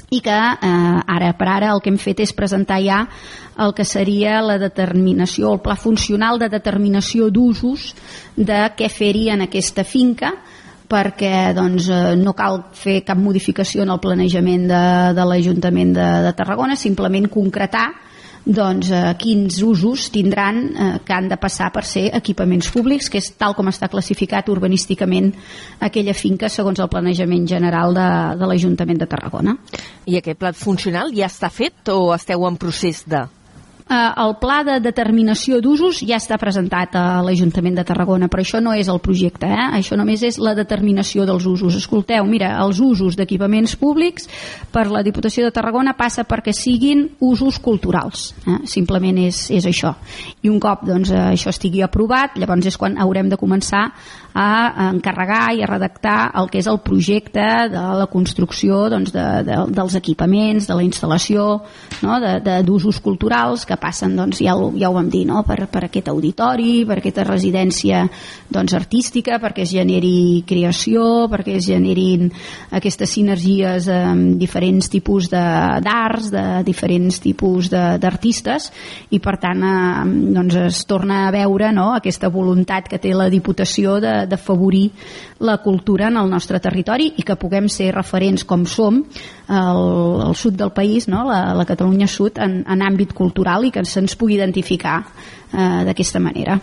i 0.09 0.21
que 0.25 0.33
eh, 0.33 0.99
ara 1.05 1.33
per 1.37 1.47
ara 1.53 1.73
el 1.73 1.81
que 1.83 1.91
hem 1.91 1.99
fet 2.01 2.23
és 2.23 2.33
presentar 2.33 2.79
ja 2.81 3.03
el 3.61 3.75
que 3.77 3.85
seria 3.85 4.39
la 4.41 4.57
determinació, 4.57 5.53
el 5.53 5.61
pla 5.61 5.75
funcional 5.77 6.39
de 6.41 6.49
determinació 6.49 7.29
d'usos 7.29 7.93
de 8.35 8.63
què 8.77 8.89
fer-hi 8.89 9.29
en 9.35 9.45
aquesta 9.45 9.85
finca 9.85 10.33
perquè 10.89 11.53
doncs, 11.55 11.89
eh, 11.93 12.15
no 12.19 12.33
cal 12.37 12.63
fer 12.73 12.99
cap 13.07 13.19
modificació 13.21 13.85
en 13.85 13.93
el 13.93 14.01
planejament 14.03 14.67
de, 14.69 14.83
de 15.15 15.25
l'Ajuntament 15.31 15.95
de, 15.95 16.07
de 16.25 16.35
Tarragona, 16.37 16.77
simplement 16.79 17.29
concretar 17.31 17.87
doncs, 18.45 18.89
eh, 18.91 19.13
quins 19.19 19.61
usos 19.61 20.09
tindran 20.11 20.61
eh, 20.69 20.91
que 21.05 21.13
han 21.13 21.29
de 21.29 21.37
passar 21.37 21.69
per 21.71 21.83
ser 21.85 22.09
equipaments 22.17 22.71
públics, 22.73 23.09
que 23.09 23.19
és 23.21 23.31
tal 23.37 23.53
com 23.55 23.69
està 23.69 23.89
classificat 23.91 24.49
urbanísticament 24.49 25.31
aquella 25.85 26.15
finca 26.17 26.49
segons 26.49 26.79
el 26.79 26.89
planejament 26.89 27.47
general 27.47 27.93
de, 27.93 28.09
de 28.39 28.49
l'Ajuntament 28.49 29.01
de 29.01 29.09
Tarragona. 29.09 29.57
I 30.09 30.17
aquest 30.19 30.39
plat 30.39 30.57
funcional 30.57 31.13
ja 31.15 31.29
està 31.29 31.51
fet 31.53 31.93
o 31.93 32.13
esteu 32.15 32.47
en 32.47 32.57
procés 32.57 33.03
de... 33.07 33.27
Eh, 33.89 34.21
el 34.21 34.35
pla 34.37 34.59
de 34.61 34.75
determinació 34.85 35.57
d'usos 35.65 36.03
ja 36.05 36.19
està 36.21 36.37
presentat 36.37 36.93
a 36.93 37.23
l'Ajuntament 37.25 37.79
de 37.79 37.85
Tarragona, 37.89 38.27
però 38.29 38.43
això 38.45 38.59
no 38.61 38.75
és 38.77 38.85
el 38.91 38.99
projecte, 39.01 39.49
eh? 39.49 39.65
això 39.79 39.97
només 39.97 40.21
és 40.27 40.37
la 40.37 40.53
determinació 40.53 41.25
dels 41.25 41.47
usos. 41.49 41.73
Escolteu, 41.79 42.27
mira, 42.29 42.51
els 42.61 42.77
usos 42.85 43.17
d'equipaments 43.17 43.73
públics 43.81 44.29
per 44.69 44.85
la 44.93 45.01
Diputació 45.01 45.47
de 45.47 45.55
Tarragona 45.55 45.95
passa 45.97 46.27
perquè 46.29 46.53
siguin 46.53 47.07
usos 47.17 47.57
culturals, 47.57 48.35
eh? 48.45 48.59
simplement 48.69 49.17
és, 49.25 49.47
és 49.57 49.65
això. 49.65 49.95
I 50.45 50.53
un 50.53 50.61
cop 50.61 50.85
doncs, 50.85 51.09
eh, 51.09 51.25
això 51.33 51.49
estigui 51.49 51.81
aprovat, 51.81 52.37
llavors 52.37 52.69
és 52.69 52.77
quan 52.77 52.99
haurem 53.01 53.33
de 53.33 53.41
començar 53.41 53.87
a 54.39 54.89
encarregar 54.93 55.51
i 55.57 55.63
a 55.63 55.67
redactar 55.67 56.31
el 56.39 56.47
que 56.51 56.61
és 56.61 56.67
el 56.71 56.79
projecte 56.85 57.45
de 57.73 57.81
la 57.99 58.07
construcció 58.11 58.85
doncs, 58.91 59.11
de, 59.11 59.25
de, 59.43 59.57
dels 59.75 59.97
equipaments, 59.99 60.69
de 60.69 60.77
la 60.77 60.85
instal·lació, 60.85 61.47
no? 62.05 62.19
d'usos 62.65 63.01
culturals 63.03 63.65
que 63.67 63.75
passen, 63.79 64.15
doncs, 64.15 64.39
ja, 64.45 64.55
ho, 64.55 64.69
ja 64.79 64.89
ho 64.89 64.95
vam 64.95 65.09
dir, 65.11 65.25
no? 65.27 65.43
per, 65.47 65.65
per 65.71 65.85
aquest 65.89 66.07
auditori, 66.13 66.85
per 66.87 66.99
aquesta 67.01 67.25
residència 67.27 68.05
doncs, 68.47 68.75
artística, 68.77 69.41
perquè 69.43 69.65
es 69.65 69.73
generi 69.75 70.45
creació, 70.47 71.27
perquè 71.31 71.57
es 71.59 71.67
generin 71.67 72.29
aquestes 72.79 73.11
sinergies 73.17 73.89
amb 73.91 74.39
diferents 74.39 74.87
tipus 74.93 75.27
d'arts, 75.33 76.31
de, 76.31 76.45
de 76.59 76.63
diferents 76.69 77.19
tipus 77.19 77.67
d'artistes, 77.73 78.69
i 79.11 79.19
per 79.19 79.35
tant 79.41 79.67
eh, 79.67 80.07
doncs 80.39 80.61
es 80.63 80.83
torna 80.87 81.25
a 81.27 81.35
veure 81.35 81.73
no? 81.75 81.91
aquesta 81.97 82.31
voluntat 82.31 82.87
que 82.87 83.01
té 83.01 83.11
la 83.11 83.27
Diputació 83.29 83.99
de 83.99 84.28
d'afavorir 84.29 84.85
la 85.45 85.57
cultura 85.63 86.07
en 86.07 86.17
el 86.21 86.29
nostre 86.29 86.59
territori 86.63 87.13
i 87.17 87.25
que 87.25 87.37
puguem 87.39 87.69
ser 87.69 87.91
referents 87.95 88.45
com 88.45 88.65
som 88.69 89.03
al, 89.47 89.83
al 90.29 90.35
sud 90.35 90.57
del 90.59 90.73
país, 90.75 91.09
no? 91.11 91.25
la, 91.27 91.53
la 91.57 91.67
Catalunya 91.67 92.07
Sud, 92.07 92.39
en, 92.39 92.61
en 92.67 92.85
àmbit 92.85 93.13
cultural 93.17 93.65
i 93.65 93.73
que 93.75 93.85
se'ns 93.85 94.15
pugui 94.19 94.37
identificar 94.39 94.99
eh, 95.03 95.81
d'aquesta 95.89 96.21
manera. 96.23 96.59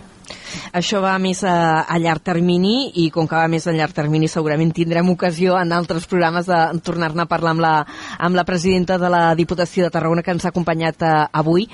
Això 0.73 1.01
va 1.03 1.17
més 1.19 1.43
a, 1.43 1.81
a 1.87 1.97
llarg 1.99 2.21
termini 2.23 2.91
i 3.03 3.09
com 3.13 3.27
que 3.27 3.35
va 3.35 3.47
més 3.51 3.67
a 3.67 3.73
llarg 3.75 3.93
termini 3.93 4.27
segurament 4.31 4.71
tindrem 4.75 5.09
ocasió 5.09 5.57
en 5.59 5.71
altres 5.75 6.05
programes 6.07 6.45
de 6.47 6.59
tornar-ne 6.83 7.23
a 7.23 7.29
parlar 7.29 7.51
amb 7.55 7.63
la, 7.63 7.73
amb 8.19 8.35
la 8.35 8.45
presidenta 8.45 8.97
de 8.97 9.09
la 9.09 9.23
Diputació 9.35 9.85
de 9.87 9.91
Tarragona 9.93 10.23
que 10.23 10.31
ens 10.31 10.45
ha 10.45 10.49
acompanyat 10.53 11.01
eh, 11.03 11.13
avui 11.31 11.67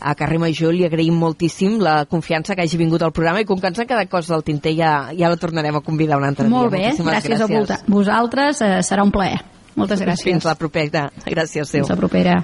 a 0.00 0.14
Carrer 0.14 0.38
Major. 0.38 0.72
Li 0.74 0.84
agraïm 0.86 1.14
moltíssim 1.18 1.78
la 1.82 2.04
confiança 2.06 2.54
que 2.54 2.62
hagi 2.62 2.76
vingut 2.80 3.02
al 3.02 3.12
programa 3.12 3.40
i 3.40 3.46
com 3.48 3.60
que 3.60 3.66
ens 3.72 3.78
han 3.78 3.86
quedat 3.90 4.10
coses 4.10 4.30
al 4.34 4.44
tinter 4.46 4.74
ja, 4.78 4.92
ja 5.16 5.28
la 5.30 5.36
tornarem 5.40 5.76
a 5.76 5.84
convidar 5.84 6.18
un 6.18 6.24
altre 6.28 6.48
Molt 6.48 6.70
dia. 6.72 6.78
bé, 6.78 6.84
Moltíssimes 6.88 7.14
gràcies, 7.24 7.40
a 7.42 7.46
volta- 7.52 7.80
vosaltres, 7.86 8.60
eh, 8.62 8.78
serà 8.82 9.02
un 9.04 9.12
plaer. 9.14 9.40
Moltes 9.78 10.00
gràcies. 10.02 10.24
Fins 10.26 10.44
la 10.44 10.56
propera. 10.58 11.08
Gràcies, 11.24 11.70
Déu. 11.70 11.84
Fins 11.84 11.90
la 11.90 11.96
propera. 11.96 12.38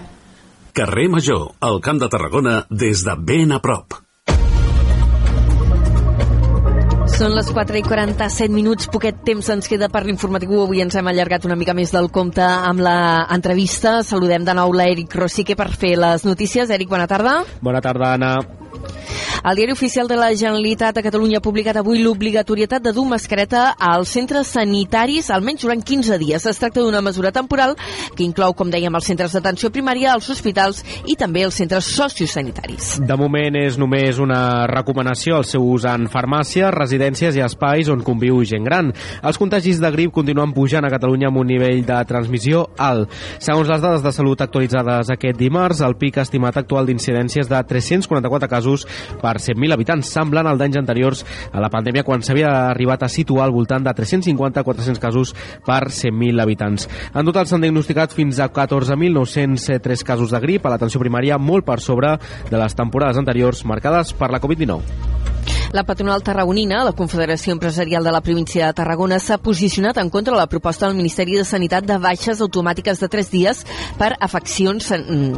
Carrer 0.75 1.09
Major, 1.09 1.53
al 1.61 1.81
Camp 1.81 2.01
de 2.03 2.09
Tarragona, 2.09 2.65
des 2.71 3.03
de 3.07 3.15
ben 3.19 3.53
a 3.53 3.61
prop. 3.63 3.95
Són 7.15 7.31
les 7.31 7.47
4 7.55 7.79
i 7.79 7.83
47 7.87 8.51
minuts, 8.51 8.89
poquet 8.91 9.21
temps 9.23 9.47
ens 9.55 9.69
queda 9.71 9.87
per 9.93 10.03
l'informatiu. 10.03 10.65
Avui 10.65 10.83
ens 10.83 10.97
hem 10.99 11.11
allargat 11.13 11.47
una 11.47 11.55
mica 11.55 11.71
més 11.79 11.95
del 11.95 12.11
compte 12.11 12.43
amb 12.43 12.83
l'entrevista. 12.83 14.01
Saludem 14.03 14.43
de 14.43 14.59
nou 14.59 14.75
l'Eric 14.75 15.15
Rosique 15.15 15.55
per 15.55 15.71
fer 15.71 15.95
les 15.95 16.27
notícies. 16.27 16.75
Eric, 16.75 16.91
bona 16.91 17.07
tarda. 17.07 17.39
Bona 17.63 17.85
tarda, 17.85 18.17
Anna. 18.19 18.64
El 19.45 19.59
diari 19.59 19.73
oficial 19.73 20.09
de 20.09 20.17
la 20.17 20.31
Generalitat 20.33 20.97
de 20.97 21.03
Catalunya 21.05 21.37
ha 21.37 21.45
publicat 21.45 21.77
avui 21.77 21.99
l'obligatorietat 22.01 22.81
de 22.81 22.93
dur 22.97 23.05
mascareta 23.11 23.75
als 23.77 24.15
centres 24.17 24.49
sanitaris 24.55 25.29
almenys 25.31 25.67
durant 25.67 25.83
15 25.85 26.17
dies. 26.19 26.47
Es 26.47 26.61
tracta 26.63 26.81
d'una 26.81 27.03
mesura 27.05 27.33
temporal 27.33 27.75
que 28.17 28.25
inclou, 28.25 28.55
com 28.57 28.71
dèiem, 28.73 28.95
els 28.95 29.05
centres 29.05 29.35
d'atenció 29.37 29.69
primària, 29.75 30.15
els 30.15 30.31
hospitals 30.33 30.81
i 31.05 31.17
també 31.21 31.43
els 31.45 31.59
centres 31.61 31.91
sociosanitaris. 31.93 32.95
De 33.05 33.19
moment 33.21 33.59
és 33.61 33.77
només 33.77 34.19
una 34.23 34.65
recomanació 34.71 35.37
el 35.43 35.45
seu 35.49 35.67
ús 35.75 35.85
en 35.89 36.09
farmàcies, 36.09 36.73
residències 36.73 37.37
i 37.37 37.45
espais 37.45 37.93
on 37.93 38.01
conviu 38.07 38.41
gent 38.49 38.65
gran. 38.65 38.95
Els 39.21 39.41
contagis 39.41 39.81
de 39.83 39.93
grip 39.93 40.15
continuen 40.17 40.57
pujant 40.57 40.89
a 40.89 40.93
Catalunya 40.95 41.29
amb 41.29 41.43
un 41.43 41.53
nivell 41.53 41.85
de 41.85 42.01
transmissió 42.09 42.65
alt. 42.79 43.13
Segons 43.39 43.69
les 43.69 43.85
dades 43.85 44.03
de 44.05 44.13
salut 44.17 44.41
actualitzades 44.41 45.13
aquest 45.13 45.37
dimarts, 45.37 45.85
el 45.85 45.99
pic 46.01 46.17
estimat 46.25 46.57
actual 46.57 46.89
d'incidències 46.89 47.53
de 47.53 47.61
344 47.69 48.49
casos 48.49 48.74
per 49.21 49.35
per 49.35 49.43
100.000 49.43 49.75
habitants, 49.75 50.13
semblant 50.15 50.47
als 50.47 50.61
d'anys 50.61 50.79
anteriors 50.79 51.25
a 51.51 51.63
la 51.63 51.71
pandèmia, 51.73 52.05
quan 52.07 52.23
s'havia 52.23 52.53
arribat 52.71 53.03
a 53.03 53.11
situar 53.11 53.49
al 53.49 53.55
voltant 53.55 53.85
de 53.85 53.95
350-400 53.95 55.03
casos 55.03 55.35
per 55.67 55.91
100.000 55.91 56.43
habitants. 56.43 56.89
En 57.15 57.27
total 57.27 57.51
s'han 57.51 57.67
diagnosticat 57.67 58.15
fins 58.15 58.39
a 58.39 58.51
14.903 58.53 60.07
casos 60.07 60.35
de 60.35 60.43
grip 60.45 60.67
a 60.67 60.75
l'atenció 60.75 61.03
primària, 61.03 61.39
molt 61.39 61.67
per 61.67 61.81
sobre 61.83 62.17
de 62.51 62.57
les 62.61 62.79
temporades 62.79 63.19
anteriors 63.19 63.65
marcades 63.67 64.15
per 64.15 64.31
la 64.31 64.43
Covid-19. 64.43 65.54
La 65.75 65.83
patronal 65.83 66.23
tarragonina, 66.23 66.85
la 66.87 66.93
Confederació 66.95 67.51
Empresarial 67.57 68.05
de 68.07 68.13
la 68.15 68.21
província 68.23 68.69
de 68.69 68.75
Tarragona, 68.79 69.17
s'ha 69.19 69.41
posicionat 69.43 69.97
en 69.99 70.07
contra 70.07 70.31
de 70.31 70.39
la 70.39 70.47
proposta 70.47 70.87
del 70.87 70.95
Ministeri 70.95 71.35
de 71.35 71.43
Sanitat 71.43 71.83
de 71.83 71.97
baixes 71.99 72.39
automàtiques 72.45 73.01
de 73.03 73.09
3 73.11 73.31
dies 73.33 73.63
per 73.99 74.13
afeccions 74.23 74.93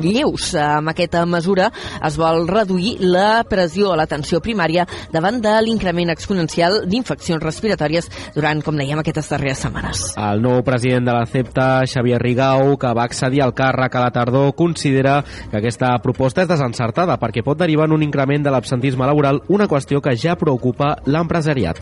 lleus. 0.04 0.50
Amb 0.60 0.92
aquesta 0.92 1.22
mesura 1.24 1.70
es 2.04 2.18
vol 2.20 2.44
reduir 2.50 2.98
la 3.00 3.46
pressió 3.48 3.94
a 3.94 3.96
l'atenció 3.96 4.42
primària 4.44 4.84
davant 5.14 5.38
de 5.40 5.54
l'increment 5.64 6.12
exponencial 6.12 6.82
d'infeccions 6.84 7.40
respiratòries 7.40 8.10
durant, 8.36 8.60
com 8.60 8.76
dèiem, 8.76 9.00
aquestes 9.00 9.32
darreres 9.32 9.64
setmanes. 9.64 10.04
El 10.20 10.44
nou 10.44 10.60
president 10.68 11.08
de 11.08 11.16
la 11.16 11.24
CEPTA, 11.24 11.86
Xavier 11.88 12.20
Rigau, 12.20 12.74
que 12.76 12.92
va 12.92 13.08
accedir 13.08 13.40
al 13.40 13.56
càrrec 13.56 13.96
a 13.96 14.04
la 14.04 14.12
tardor, 14.12 14.52
considera 14.52 15.22
que 15.24 15.62
aquesta 15.64 15.96
proposta 16.04 16.44
és 16.44 16.52
desencertada 16.52 17.16
perquè 17.16 17.40
pot 17.40 17.56
derivar 17.56 17.88
en 17.88 17.96
un 17.96 18.04
increment 18.10 18.44
de 18.44 18.52
l'absentisme 18.52 19.08
laboral, 19.08 19.40
una 19.48 19.72
qüestió 19.72 20.04
que 20.04 20.12
ja 20.12 20.25
ja 20.26 20.36
preocupa 20.38 20.96
l'empresariat. 21.06 21.80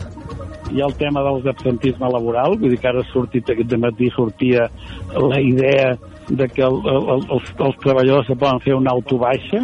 Hi 0.73 0.81
ha 0.81 0.87
el 0.89 0.95
tema 0.97 1.21
dels 1.25 1.45
absentisme 1.51 2.09
laboral, 2.09 2.57
vull 2.57 2.73
dir 2.73 2.79
que 2.81 2.89
ara 2.89 3.03
ha 3.03 3.11
sortit 3.11 3.49
aquest 3.53 3.75
matí 3.81 4.09
sortia 4.15 4.65
la 5.13 5.39
idea 5.41 5.93
de 6.29 6.47
que 6.49 6.63
el, 6.65 6.79
el, 6.89 7.25
els, 7.37 7.51
els 7.67 7.81
treballadors 7.83 8.27
se 8.31 8.37
poden 8.41 8.61
fer 8.63 8.73
una 8.73 8.95
autobaixa 8.95 9.61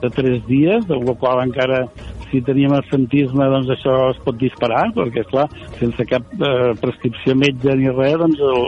de 0.00 0.10
tres 0.10 0.40
dies, 0.48 0.86
de 0.88 0.98
la 0.98 1.14
qual 1.20 1.44
encara 1.44 1.84
si 2.30 2.40
teníem 2.46 2.72
absentisme 2.76 3.46
doncs 3.52 3.72
això 3.74 3.94
es 4.12 4.20
pot 4.24 4.38
disparar 4.38 4.84
perquè 4.94 5.24
clar, 5.30 5.48
sense 5.80 6.06
cap 6.10 6.26
eh, 6.38 6.70
prescripció 6.82 7.34
metge 7.38 7.74
ni 7.78 7.90
res 7.90 8.16
doncs 8.22 8.42
el, 8.50 8.62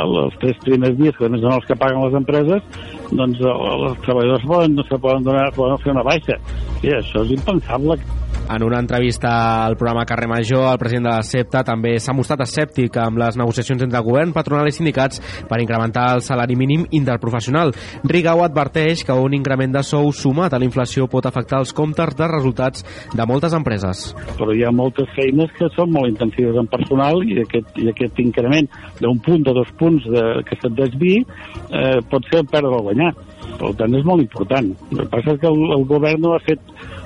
el, 0.00 0.16
els 0.24 0.38
tres 0.40 0.60
primers 0.64 0.96
dies 1.00 1.16
que 1.18 1.28
són 1.28 1.52
els 1.52 1.68
que 1.68 1.78
paguen 1.78 2.04
les 2.06 2.16
empreses 2.22 2.80
doncs 3.12 3.44
els 3.44 4.00
treballadors 4.06 4.48
poden, 4.48 4.76
no 4.78 4.86
se 4.88 4.98
poden, 4.98 5.28
donar, 5.28 5.50
poden 5.56 5.80
fer 5.84 5.92
una 5.92 6.06
baixa 6.06 6.38
i 6.80 6.94
això 6.96 7.26
és 7.26 7.36
impensable 7.36 8.00
en 8.48 8.62
una 8.62 8.78
entrevista 8.78 9.64
al 9.64 9.76
programa 9.76 10.04
Carrer 10.04 10.28
Major, 10.28 10.72
el 10.72 10.78
president 10.78 11.06
de 11.06 11.12
la 11.12 11.22
CEPTA 11.22 11.62
també 11.64 11.94
s'ha 12.00 12.14
mostrat 12.16 12.42
escèptic 12.44 12.96
amb 13.00 13.20
les 13.20 13.36
negociacions 13.38 13.82
entre 13.84 14.02
govern, 14.04 14.34
patronal 14.34 14.68
i 14.68 14.74
sindicats 14.74 15.20
per 15.48 15.60
incrementar 15.62 16.08
el 16.16 16.22
salari 16.24 16.56
mínim 16.58 16.84
interprofessional. 16.90 17.72
Rigau 18.04 18.42
adverteix 18.44 19.04
que 19.06 19.16
un 19.16 19.36
increment 19.36 19.74
de 19.76 19.82
sou 19.86 20.12
sumat 20.12 20.52
a 20.52 20.60
la 20.60 20.68
inflació 20.68 21.08
pot 21.10 21.26
afectar 21.26 21.62
els 21.62 21.72
comptes 21.76 22.16
de 22.18 22.28
resultats 22.28 22.86
de 23.14 23.26
moltes 23.28 23.54
empreses. 23.56 24.10
Però 24.38 24.52
hi 24.54 24.64
ha 24.66 24.72
moltes 24.74 25.10
feines 25.16 25.52
que 25.58 25.70
són 25.76 25.92
molt 25.94 26.10
intensives 26.10 26.58
en 26.58 26.70
personal 26.72 27.22
i 27.24 27.40
aquest, 27.44 27.76
i 27.78 27.88
aquest 27.92 28.18
increment 28.24 28.68
d'un 29.00 29.20
punt 29.24 29.46
o 29.48 29.56
dos 29.56 29.70
punts 29.78 30.08
de, 30.08 30.24
que 30.48 30.58
se't 30.60 30.76
desvi 30.78 31.20
eh, 31.22 32.00
pot 32.10 32.26
ser 32.32 32.44
perdre 32.50 32.74
o 32.76 32.82
guanyar. 32.88 33.12
Per 33.60 33.70
tant, 33.78 33.94
és 33.94 34.06
molt 34.06 34.22
important. 34.24 34.72
El 34.90 35.02
que 35.02 35.08
passa 35.12 35.34
és 35.34 35.40
que 35.42 35.50
el, 35.50 35.60
el 35.76 35.84
govern 35.90 36.22
no 36.24 36.32
ha 36.34 36.40
fet 36.42 36.60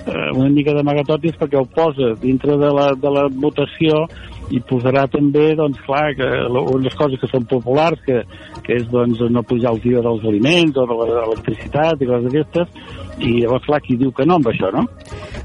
eh, 0.07 0.31
una 0.35 0.49
mica 0.53 0.75
d'amagatotis 0.77 1.37
perquè 1.41 1.61
ho 1.61 1.67
posa 1.69 2.15
dintre 2.23 2.57
de 2.61 2.71
la, 2.79 2.91
de 3.01 3.13
la 3.13 3.27
votació 3.33 4.05
i 4.55 4.61
posarà 4.63 5.07
també, 5.11 5.49
doncs, 5.59 5.81
clar, 5.87 6.13
que 6.19 6.29
unes 6.77 6.95
coses 6.99 7.21
que 7.21 7.31
són 7.31 7.49
populars, 7.51 7.99
que, 8.07 8.21
que 8.63 8.77
és, 8.79 8.87
doncs, 8.93 9.25
no 9.33 9.43
pujar 9.43 9.75
el 9.75 9.83
dia 9.83 10.05
dels 10.05 10.25
aliments 10.29 10.79
o 10.79 10.87
de 10.87 10.99
l'electricitat 11.01 12.03
i 12.03 12.11
coses 12.13 12.29
d'aquestes, 12.29 13.06
i 13.19 13.41
llavors, 13.41 13.65
clar, 13.65 13.81
qui 13.85 13.97
diu 13.97 14.13
que 14.13 14.27
no 14.29 14.37
amb 14.37 14.51
això, 14.51 14.71
no? 14.75 14.85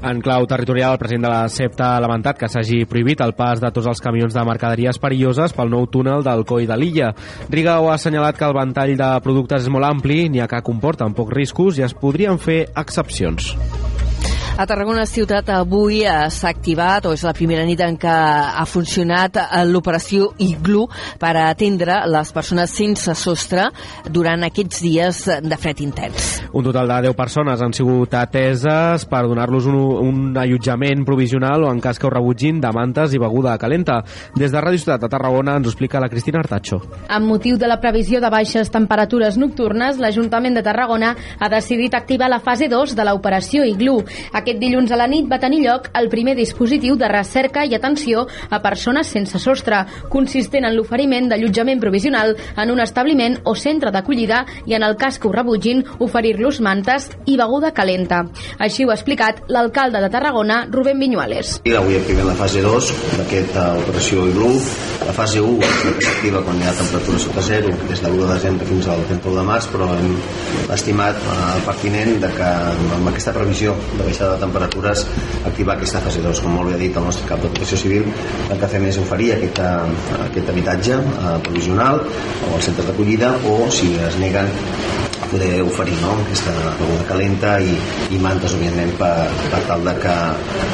En 0.02 0.20
clau 0.24 0.46
territorial, 0.50 0.96
el 0.96 1.00
president 1.00 1.26
de 1.26 1.32
la 1.32 1.48
CEPTA 1.48 1.92
ha 1.96 2.02
lamentat 2.04 2.38
que 2.40 2.50
s'hagi 2.50 2.82
prohibit 2.90 3.22
el 3.24 3.34
pas 3.38 3.62
de 3.62 3.70
tots 3.72 3.88
els 3.88 4.02
camions 4.02 4.34
de 4.34 4.44
mercaderies 4.46 5.00
perilloses 5.02 5.54
pel 5.56 5.72
nou 5.72 5.86
túnel 5.86 6.24
del 6.26 6.44
Coi 6.48 6.68
de 6.68 6.76
l'illa. 6.76 7.12
Rigau 7.50 7.88
ha 7.88 7.96
assenyalat 7.96 8.38
que 8.38 8.48
el 8.48 8.56
ventall 8.58 8.96
de 8.98 9.12
productes 9.24 9.64
és 9.64 9.72
molt 9.72 9.88
ampli, 9.88 10.26
n'hi 10.28 10.42
ha 10.42 10.50
que 10.50 10.64
comporten 10.66 11.16
pocs 11.16 11.36
riscos 11.38 11.80
i 11.80 11.86
es 11.88 11.96
podrien 11.96 12.40
fer 12.42 12.64
excepcions. 12.76 13.54
A 14.52 14.66
Tarragona 14.68 15.06
Ciutat 15.08 15.48
avui 15.48 16.02
s'ha 16.04 16.50
activat, 16.50 17.06
o 17.08 17.14
és 17.16 17.22
la 17.24 17.32
primera 17.32 17.62
nit 17.64 17.80
en 17.80 17.94
què 17.96 18.12
ha 18.12 18.64
funcionat 18.68 19.38
eh, 19.40 19.62
l'operació 19.64 20.26
Iglu 20.44 20.82
per 21.18 21.30
atendre 21.40 22.02
les 22.12 22.32
persones 22.36 22.74
sense 22.76 23.14
sostre 23.16 23.70
durant 24.12 24.44
aquests 24.44 24.82
dies 24.84 25.22
de 25.40 25.58
fred 25.58 25.80
intens. 25.80 26.26
Un 26.52 26.66
total 26.66 26.90
de 26.90 26.98
10 27.08 27.16
persones 27.16 27.62
han 27.64 27.72
sigut 27.72 28.12
ateses 28.12 29.06
per 29.08 29.22
donar-los 29.24 29.70
un, 29.70 29.78
un 30.04 30.36
allotjament 30.36 31.06
provisional 31.08 31.64
o 31.64 31.72
en 31.72 31.80
cas 31.80 31.96
que 31.96 32.06
ho 32.06 32.12
rebutgin 32.12 32.60
de 32.60 32.74
mantes 32.76 33.16
i 33.16 33.22
beguda 33.22 33.56
calenta. 33.56 34.02
Des 34.36 34.52
de 34.52 34.60
Ràdio 34.60 34.84
Ciutat 34.84 35.00
de 35.06 35.10
Tarragona 35.16 35.56
ens 35.56 35.70
ho 35.70 35.72
explica 35.72 36.00
la 36.02 36.10
Cristina 36.12 36.44
Artacho. 36.44 36.82
Amb 37.08 37.30
motiu 37.32 37.56
de 37.56 37.72
la 37.72 37.80
previsió 37.80 38.20
de 38.20 38.28
baixes 38.28 38.68
temperatures 38.68 39.40
nocturnes, 39.40 39.96
l'Ajuntament 39.96 40.60
de 40.60 40.66
Tarragona 40.68 41.16
ha 41.40 41.52
decidit 41.56 41.96
activar 41.96 42.28
la 42.28 42.42
fase 42.44 42.68
2 42.68 42.92
de 43.00 43.08
l'operació 43.08 43.64
Iglu. 43.64 44.02
Aquest 44.42 44.58
dilluns 44.58 44.90
a 44.90 44.96
la 44.98 45.06
nit 45.06 45.28
va 45.30 45.38
tenir 45.38 45.60
lloc 45.62 45.84
el 45.94 46.08
primer 46.10 46.32
dispositiu 46.34 46.96
de 46.98 47.06
recerca 47.06 47.62
i 47.62 47.76
atenció 47.76 48.24
a 48.50 48.58
persones 48.64 49.12
sense 49.14 49.38
sostre, 49.38 49.84
consistent 50.10 50.66
en 50.66 50.74
l'oferiment 50.74 51.28
d'allotjament 51.30 51.78
provisional 51.78 52.34
en 52.58 52.72
un 52.72 52.82
establiment 52.82 53.36
o 53.46 53.54
centre 53.54 53.92
d'acollida 53.94 54.40
i 54.66 54.74
en 54.74 54.82
el 54.82 54.96
cas 54.98 55.20
que 55.22 55.28
ho 55.28 55.32
rebutgin 55.32 55.84
oferir-los 56.02 56.58
mantes 56.58 57.06
i 57.30 57.36
beguda 57.38 57.70
calenta. 57.76 58.24
Així 58.58 58.82
ho 58.82 58.90
ha 58.90 58.96
explicat 58.98 59.44
l'alcalde 59.46 60.02
de 60.02 60.10
Tarragona, 60.10 60.64
Rubén 60.72 60.98
Viñuales. 60.98 61.60
I 61.62 61.76
avui 61.78 62.00
activem 62.00 62.26
la 62.26 62.34
fase 62.34 62.64
2 62.66 62.90
d'aquesta 63.20 63.68
operació 63.84 64.26
IGLU. 64.26 64.50
La 65.06 65.14
fase 65.14 65.38
1 65.38 65.70
s'activa 66.02 66.42
quan 66.42 66.58
hi 66.58 66.66
ha 66.66 66.74
temperatura 66.80 67.22
sota 67.22 67.46
zero 67.46 67.70
des 67.86 68.02
de 68.02 68.10
l'1 68.10 68.26
de 68.26 68.34
desembre 68.34 68.66
fins 68.66 68.90
al 68.90 69.06
31 69.06 69.38
de 69.38 69.46
març, 69.46 69.70
però 69.70 69.86
hem 69.94 70.12
estimat 70.74 71.14
eh, 71.22 71.62
pertinent 71.66 72.18
de 72.26 72.34
que 72.34 72.52
amb 72.98 73.10
aquesta 73.10 73.34
previsió 73.38 73.78
de 73.94 74.02
baixada 74.02 74.31
de 74.32 74.40
temperatures 74.42 75.04
activar 75.48 75.76
aquesta 75.76 76.02
fase 76.04 76.22
2. 76.24 76.42
Com 76.44 76.56
molt 76.58 76.72
bé 76.72 76.78
ha 76.78 76.82
dit 76.82 76.96
el 76.96 77.08
nostre 77.08 77.28
cap 77.28 77.42
de 77.42 77.50
protecció 77.52 77.80
civil, 77.84 78.08
el 78.48 78.60
que 78.60 78.70
fem 78.74 78.88
és 78.90 79.00
oferir 79.02 79.32
aquest, 79.36 79.62
aquest 80.28 80.54
habitatge 80.54 80.98
eh, 80.98 81.36
provisional 81.46 82.02
o 82.02 82.54
al 82.56 82.64
centre 82.64 82.86
d'acollida 82.88 83.36
o 83.48 83.58
si 83.70 83.94
es 84.08 84.18
neguen 84.22 84.50
poder 85.32 85.62
oferir 85.62 85.96
no? 86.02 86.12
aquesta 86.26 86.52
beguda 86.78 87.06
calenta 87.08 87.54
i, 87.64 87.72
i 88.12 88.18
mantes, 88.20 88.52
òbviament, 88.52 88.92
per, 89.00 89.14
per 89.48 89.62
tal 89.68 89.86
de 89.88 89.94
que, 90.02 90.16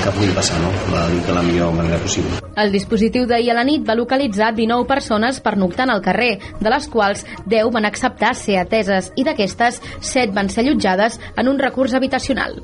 que 0.02 0.14
pugui 0.16 0.32
passar 0.34 0.59
no? 0.64 0.72
la 0.90 1.04
nit 1.12 1.30
de 1.30 1.36
la 1.36 1.44
millor 1.46 1.70
manera 1.78 2.00
possible. 2.02 2.40
El 2.59 2.74
dispositiu 2.74 3.28
d'ahir 3.30 3.52
a 3.54 3.59
la 3.61 3.66
nit 3.68 3.86
va 3.86 3.94
localitzar 3.98 4.50
19 4.56 4.88
persones 4.90 5.38
pernoctant 5.44 5.94
al 5.94 6.02
carrer, 6.02 6.32
de 6.59 6.74
les 6.74 6.90
quals 6.90 7.22
10 7.46 7.70
van 7.78 7.86
acceptar 7.86 8.34
ser 8.34 8.59
ateses 8.64 9.12
i 9.14 9.26
d'aquestes 9.28 9.78
7 10.00 10.34
van 10.34 10.50
ser 10.50 10.66
allotjades 10.66 11.22
en 11.36 11.54
un 11.54 11.62
recurs 11.62 11.94
habitacional. 11.94 12.59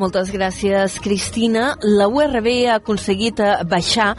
Moltes 0.00 0.30
gràcies, 0.32 0.94
Cristina. 1.04 1.74
La 1.84 2.06
URB 2.08 2.46
ha 2.70 2.78
aconseguit 2.78 3.42
eh, 3.44 3.50
baixar 3.68 4.14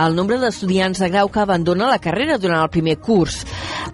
el 0.00 0.16
nombre 0.16 0.38
d'estudiants 0.40 1.02
de 1.02 1.10
grau 1.12 1.28
que 1.28 1.42
abandona 1.42 1.90
la 1.90 1.98
carrera 2.00 2.38
durant 2.40 2.62
el 2.62 2.72
primer 2.72 2.94
curs. 3.04 3.42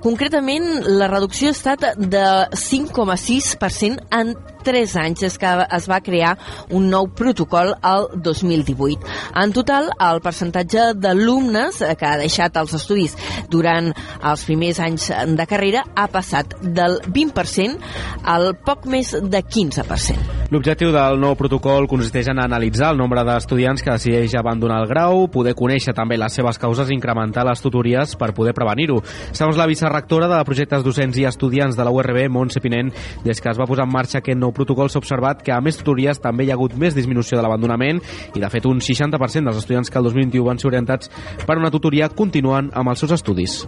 Concretament, 0.04 0.68
la 1.00 1.10
reducció 1.10 1.50
ha 1.50 1.56
estat 1.56 1.88
de 1.98 2.22
5,6% 2.62 4.06
en 4.20 4.36
3 4.64 4.96
anys 5.04 5.26
és 5.28 5.38
que 5.38 5.52
es 5.78 5.88
va 5.90 6.00
crear 6.04 6.36
un 6.70 6.88
nou 6.92 7.08
protocol 7.16 7.74
al 7.82 8.08
2018. 8.14 9.00
En 9.42 9.52
total, 9.52 9.90
el 9.98 10.22
percentatge 10.24 10.92
d'alumnes 10.98 11.82
que 11.98 12.08
ha 12.08 12.18
deixat 12.20 12.56
els 12.60 12.74
estudis 12.78 13.16
durant 13.50 13.92
els 13.92 14.44
primers 14.48 14.80
anys 14.82 15.10
de 15.10 15.48
carrera 15.48 15.84
ha 15.94 16.08
passat 16.12 16.56
del 16.62 17.00
20% 17.08 17.78
al 18.24 18.52
poc 18.64 18.86
més 18.86 19.12
de 19.12 19.42
15%. 19.42 20.42
L'objectiu 20.52 20.90
del 20.92 21.16
nou 21.16 21.32
protocol 21.32 21.86
consisteix 21.88 22.26
en 22.28 22.42
analitzar 22.42 22.90
el 22.92 22.98
nombre 23.00 23.22
d'estudiants 23.24 23.80
que 23.80 23.94
decideix 23.94 24.34
abandonar 24.36 24.82
el 24.82 24.90
grau, 24.90 25.22
poder 25.32 25.54
conèixer 25.56 25.94
també 25.96 26.18
les 26.20 26.34
seves 26.36 26.60
causes 26.60 26.90
i 26.90 26.96
incrementar 26.98 27.46
les 27.48 27.62
tutories 27.64 28.12
per 28.20 28.34
poder 28.36 28.52
prevenir-ho. 28.52 28.98
Segons 29.32 29.56
la 29.56 29.66
vicerrectora 29.70 30.28
de 30.28 30.42
projectes 30.44 30.84
docents 30.84 31.16
i 31.16 31.24
estudiants 31.24 31.78
de 31.78 31.86
la 31.88 31.94
URB, 31.94 32.26
Montse 32.28 32.60
Pinent, 32.60 32.92
des 33.24 33.40
que 33.40 33.48
es 33.48 33.56
va 33.56 33.68
posar 33.70 33.86
en 33.88 33.94
marxa 33.94 34.20
aquest 34.20 34.36
nou 34.36 34.51
protocol 34.56 34.90
s'ha 34.90 35.02
observat 35.02 35.42
que 35.42 35.54
a 35.54 35.60
més 35.64 35.78
tutories 35.80 36.20
també 36.22 36.46
hi 36.46 36.52
ha 36.52 36.58
hagut 36.58 36.76
més 36.78 36.96
disminució 36.96 37.38
de 37.38 37.44
l'abandonament 37.44 38.02
i 38.34 38.40
de 38.40 38.52
fet 38.52 38.68
un 38.68 38.80
60% 38.84 39.50
dels 39.50 39.62
estudiants 39.64 39.90
que 39.90 40.00
el 40.00 40.10
2021 40.10 40.48
van 40.48 40.62
ser 40.62 40.70
orientats 40.72 41.12
per 41.46 41.58
una 41.58 41.72
tutoria 41.74 42.10
continuen 42.12 42.70
amb 42.74 42.92
els 42.92 43.04
seus 43.04 43.16
estudis. 43.18 43.62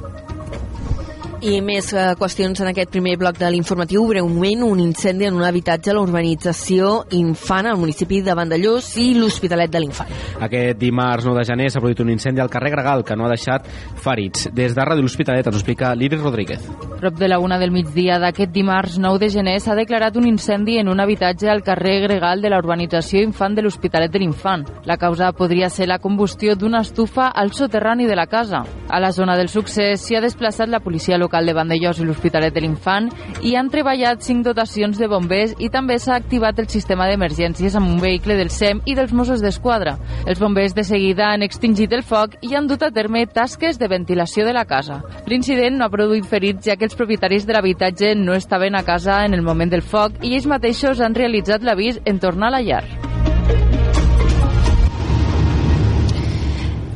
I 1.44 1.58
més 1.60 1.90
eh, 1.92 2.02
qüestions 2.16 2.56
en 2.62 2.70
aquest 2.70 2.88
primer 2.88 3.18
bloc 3.20 3.36
de 3.36 3.50
l'informatiu. 3.52 4.06
Breument, 4.08 4.62
un 4.64 4.78
incendi 4.80 5.26
en 5.28 5.34
un 5.36 5.44
habitatge 5.44 5.90
a 5.92 5.94
la 5.98 6.00
urbanització 6.00 7.02
Infant 7.18 7.66
al 7.68 7.76
municipi 7.76 8.22
de 8.24 8.32
Vandellós 8.32 8.86
i 9.02 9.10
l'Hospitalet 9.18 9.68
de 9.68 9.82
l'Infant. 9.82 10.08
Aquest 10.40 10.78
dimarts 10.80 11.26
9 11.28 11.36
de 11.36 11.44
gener 11.44 11.66
s'ha 11.68 11.82
produït 11.84 12.00
un 12.00 12.14
incendi 12.14 12.40
al 12.40 12.48
carrer 12.48 12.70
Gregal 12.72 13.04
que 13.04 13.12
no 13.12 13.26
ha 13.26 13.32
deixat 13.34 13.68
ferits. 14.00 14.46
Des 14.56 14.72
de 14.72 14.86
Ràdio 14.88 15.04
L'Hospitalet 15.04 15.50
ens 15.50 15.58
explica 15.58 15.90
l'Iris 15.92 16.22
Rodríguez. 16.22 16.64
Prop 17.02 17.20
de 17.20 17.28
la 17.28 17.38
una 17.44 17.60
del 17.60 17.76
migdia 17.76 18.16
d'aquest 18.22 18.54
dimarts 18.54 18.96
9 18.96 19.20
de 19.26 19.30
gener 19.36 19.58
s'ha 19.60 19.76
declarat 19.76 20.16
un 20.16 20.30
incendi 20.30 20.78
en 20.80 20.88
un 20.88 21.04
habitatge 21.04 21.52
al 21.52 21.60
carrer 21.66 21.98
Gregal 22.06 22.40
de 22.40 22.54
la 22.54 22.62
urbanització 22.64 23.20
Infant 23.20 23.52
de 23.52 23.66
l'Hospitalet 23.66 24.08
de 24.08 24.24
l'Infant. 24.24 24.64
La 24.88 24.96
causa 24.96 25.34
podria 25.36 25.68
ser 25.68 25.90
la 25.92 26.00
combustió 26.00 26.56
d'una 26.56 26.80
estufa 26.88 27.28
al 27.28 27.52
soterrani 27.52 28.08
de 28.08 28.16
la 28.16 28.30
casa. 28.32 28.64
A 28.88 29.00
la 29.00 29.12
zona 29.12 29.36
del 29.36 29.52
succés 29.52 30.00
s'hi 30.00 30.16
ha 30.16 30.24
desplaçat 30.24 30.72
la 30.72 30.80
policia 30.80 31.18
local 31.18 31.33
de 31.42 31.54
Vandellós 31.56 31.98
i 31.98 32.04
l'Hospitalet 32.06 32.54
de 32.54 32.62
l'Infant 32.62 33.08
i 33.42 33.56
han 33.58 33.70
treballat 33.72 34.22
cinc 34.22 34.44
dotacions 34.46 35.00
de 35.00 35.08
bombers 35.10 35.56
i 35.58 35.70
també 35.74 35.96
s'ha 35.98 36.14
activat 36.14 36.60
el 36.62 36.68
sistema 36.70 37.08
d'emergències 37.10 37.74
amb 37.74 37.90
un 37.90 37.98
vehicle 37.98 38.36
del 38.38 38.52
SEM 38.54 38.84
i 38.86 38.94
dels 38.94 39.10
Mossos 39.12 39.42
d'Esquadra. 39.42 39.96
Els 40.30 40.38
bombers 40.38 40.76
de 40.78 40.84
seguida 40.86 41.32
han 41.32 41.42
extingit 41.42 41.92
el 41.92 42.04
foc 42.06 42.38
i 42.46 42.54
han 42.54 42.68
dut 42.70 42.86
a 42.86 42.92
terme 42.94 43.26
tasques 43.26 43.80
de 43.80 43.90
ventilació 43.90 44.46
de 44.46 44.54
la 44.54 44.66
casa. 44.70 45.00
L'incident 45.26 45.74
no 45.80 45.88
ha 45.88 45.90
produït 45.90 46.28
ferits 46.30 46.68
ja 46.68 46.78
que 46.78 46.86
els 46.86 46.94
propietaris 46.94 47.48
de 47.48 47.58
l'habitatge 47.58 48.14
no 48.14 48.38
estaven 48.38 48.78
a 48.78 48.84
casa 48.86 49.24
en 49.24 49.34
el 49.34 49.42
moment 49.42 49.74
del 49.74 49.82
foc 49.82 50.22
i 50.22 50.36
ells 50.36 50.46
mateixos 50.46 51.02
han 51.02 51.18
realitzat 51.18 51.66
l'avís 51.66 51.98
en 52.04 52.22
tornar 52.22 52.52
a 52.52 52.58
la 52.58 52.62
llar. 52.62 53.13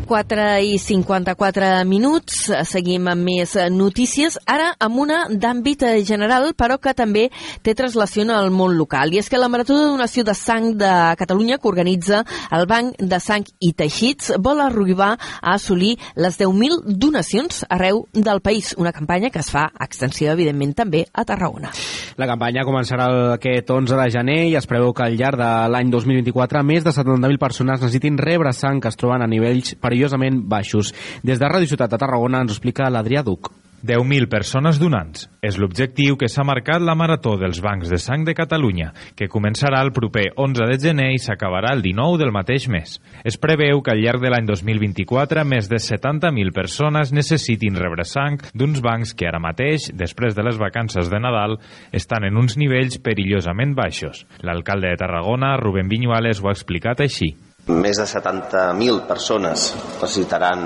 4 0.09 0.47
i 0.65 0.79
54 0.81 1.85
minuts. 1.85 2.49
Seguim 2.67 3.11
amb 3.13 3.27
més 3.29 3.53
notícies. 3.71 4.39
Ara 4.49 4.71
amb 4.81 5.03
una 5.05 5.19
d'àmbit 5.29 5.85
general, 6.09 6.55
però 6.57 6.79
que 6.81 6.95
també 6.97 7.27
té 7.63 7.75
translació 7.77 8.25
al 8.33 8.51
món 8.51 8.73
local. 8.79 9.13
I 9.13 9.21
és 9.21 9.29
que 9.29 9.39
la 9.39 9.51
Marató 9.53 9.77
de 9.77 9.91
Donació 9.93 10.25
de 10.25 10.35
Sang 10.35 10.73
de 10.81 10.93
Catalunya, 11.21 11.59
que 11.59 11.69
organitza 11.69 12.25
el 12.51 12.67
Banc 12.67 12.97
de 12.99 13.21
Sang 13.21 13.45
i 13.61 13.75
Teixits, 13.77 14.33
vol 14.41 14.63
arribar 14.65 15.13
a 15.19 15.55
assolir 15.55 15.99
les 16.17 16.41
10.000 16.41 16.97
donacions 16.99 17.65
arreu 17.69 18.07
del 18.15 18.41
país. 18.41 18.75
Una 18.79 18.93
campanya 18.93 19.31
que 19.31 19.45
es 19.45 19.53
fa 19.53 19.69
extensiva, 19.79 20.33
evidentment, 20.33 20.75
també 20.75 21.05
a 21.13 21.27
Tarragona. 21.29 21.71
La 22.19 22.27
campanya 22.27 22.65
començarà 22.67 23.07
aquest 23.37 23.71
11 23.71 24.01
de 24.01 24.09
gener 24.11 24.39
i 24.49 24.57
es 24.59 24.67
preveu 24.67 24.95
que 24.97 25.05
al 25.05 25.19
llarg 25.21 25.39
de 25.39 25.53
l'any 25.71 25.93
2024 25.93 26.65
més 26.67 26.83
de 26.87 26.91
70.000 26.97 27.39
persones 27.39 27.79
necessitin 27.79 28.19
rebre 28.19 28.51
sang 28.57 28.81
que 28.83 28.91
es 28.91 28.99
troben 28.99 29.23
a 29.23 29.29
nivells 29.31 29.77
perillosament 29.99 30.45
baixos. 30.49 30.95
Des 31.23 31.39
de 31.39 31.49
Ràdio 31.49 31.75
Ciutat 31.75 31.91
de 31.91 31.99
Tarragona 31.99 32.45
ens 32.45 32.55
explica 32.55 32.91
l'Adrià 32.91 33.25
Duc. 33.27 33.51
10.000 33.79 34.27
persones 34.27 34.81
donants. 34.83 35.29
És 35.39 35.55
l'objectiu 35.55 36.17
que 36.19 36.27
s'ha 36.27 36.43
marcat 36.43 36.83
la 36.83 36.97
Marató 36.99 37.37
dels 37.39 37.61
Bancs 37.63 37.87
de 37.87 38.01
Sang 38.03 38.25
de 38.27 38.35
Catalunya, 38.35 38.89
que 39.15 39.29
començarà 39.31 39.85
el 39.87 39.93
proper 39.95 40.33
11 40.35 40.67
de 40.67 40.79
gener 40.83 41.13
i 41.15 41.21
s'acabarà 41.23 41.77
el 41.77 41.85
19 41.85 42.19
del 42.19 42.35
mateix 42.35 42.67
mes. 42.67 42.97
Es 43.23 43.39
preveu 43.39 43.79
que 43.79 43.95
al 43.95 44.03
llarg 44.03 44.19
de 44.25 44.35
l'any 44.35 44.51
2024 44.51 45.47
més 45.47 45.71
de 45.71 45.79
70.000 45.79 46.51
persones 46.51 47.15
necessitin 47.15 47.79
rebre 47.79 48.03
sang 48.03 48.43
d'uns 48.51 48.83
bancs 48.83 49.15
que 49.15 49.31
ara 49.31 49.39
mateix, 49.39 49.93
després 49.95 50.35
de 50.35 50.43
les 50.43 50.59
vacances 50.59 51.07
de 51.07 51.23
Nadal, 51.23 51.61
estan 51.95 52.27
en 52.27 52.35
uns 52.35 52.59
nivells 52.59 52.99
perillosament 52.99 53.79
baixos. 53.79 54.27
L'alcalde 54.43 54.91
de 54.91 54.99
Tarragona, 55.07 55.55
Rubén 55.63 55.87
Viñuales, 55.87 56.43
ho 56.43 56.51
ha 56.51 56.59
explicat 56.59 57.07
així. 57.07 57.37
Més 57.69 57.99
de 58.01 58.05
70.000 58.09 59.03
persones 59.05 59.65
necessitaran 60.01 60.63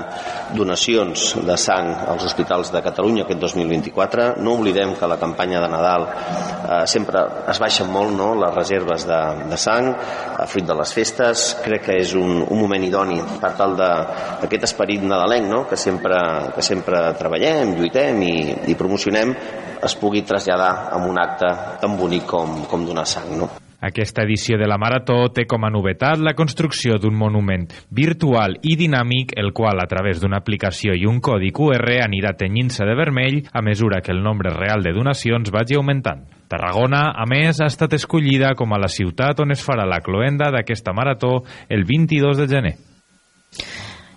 donacions 0.55 1.33
de 1.43 1.57
sang 1.59 1.89
als 2.07 2.23
hospitals 2.29 2.69
de 2.71 2.79
Catalunya 2.85 3.25
aquest 3.25 3.41
2024. 3.41 4.27
No 4.39 4.53
oblidem 4.55 4.93
que 4.95 5.09
la 5.11 5.17
campanya 5.19 5.59
de 5.59 5.67
Nadal 5.73 6.05
eh, 6.07 6.85
sempre 6.87 7.25
es 7.51 7.59
baixen 7.59 7.91
molt 7.91 8.15
no, 8.15 8.29
les 8.39 8.55
reserves 8.55 9.03
de, 9.09 9.19
de 9.51 9.59
sang 9.59 9.89
a 9.91 10.47
fruit 10.47 10.69
de 10.69 10.77
les 10.79 10.93
festes. 10.95 11.43
Crec 11.65 11.83
que 11.89 11.97
és 12.05 12.13
un, 12.15 12.39
un 12.45 12.61
moment 12.61 12.87
idoni 12.87 13.19
per 13.41 13.51
tal 13.59 13.75
d'aquest 13.79 14.69
esperit 14.69 15.03
nadalenc 15.03 15.51
no, 15.51 15.65
que, 15.67 15.75
sempre, 15.75 16.21
que 16.55 16.63
sempre 16.63 17.09
treballem, 17.19 17.75
lluitem 17.75 18.23
i, 18.29 18.37
i 18.71 18.79
promocionem 18.79 19.35
es 19.83 19.97
pugui 19.99 20.23
traslladar 20.23 20.93
en 20.95 21.11
un 21.11 21.19
acte 21.19 21.51
tan 21.83 21.99
bonic 21.99 22.31
com, 22.31 22.63
com 22.71 22.87
donar 22.87 23.03
sang. 23.09 23.35
No? 23.43 23.51
Aquesta 23.83 24.23
edició 24.23 24.55
de 24.57 24.67
la 24.69 24.77
Marató 24.79 25.17
té 25.35 25.43
com 25.49 25.65
a 25.67 25.71
novetat 25.73 26.21
la 26.23 26.35
construcció 26.37 26.95
d'un 27.01 27.17
monument 27.19 27.65
virtual 27.91 28.55
i 28.63 28.77
dinàmic, 28.79 29.33
el 29.35 29.51
qual, 29.51 29.81
a 29.83 29.87
través 29.91 30.21
d'una 30.21 30.39
aplicació 30.39 30.95
i 30.95 31.03
un 31.09 31.19
codi 31.19 31.51
QR, 31.51 31.99
anirà 32.05 32.31
tenyint-se 32.39 32.87
de 32.87 32.95
vermell 32.95 33.41
a 33.51 33.61
mesura 33.61 33.99
que 33.99 34.15
el 34.15 34.23
nombre 34.23 34.55
real 34.55 34.87
de 34.87 34.95
donacions 34.95 35.51
vagi 35.51 35.75
augmentant. 35.75 36.23
Tarragona, 36.47 37.09
a 37.11 37.27
més, 37.27 37.59
ha 37.59 37.67
estat 37.67 37.97
escollida 37.99 38.53
com 38.55 38.71
a 38.71 38.79
la 38.79 38.87
ciutat 38.87 39.43
on 39.43 39.51
es 39.51 39.63
farà 39.65 39.83
la 39.89 39.99
cloenda 40.05 40.51
d'aquesta 40.53 40.93
marató 40.95 41.41
el 41.67 41.83
22 41.83 42.39
de 42.39 42.47
gener. 42.47 42.75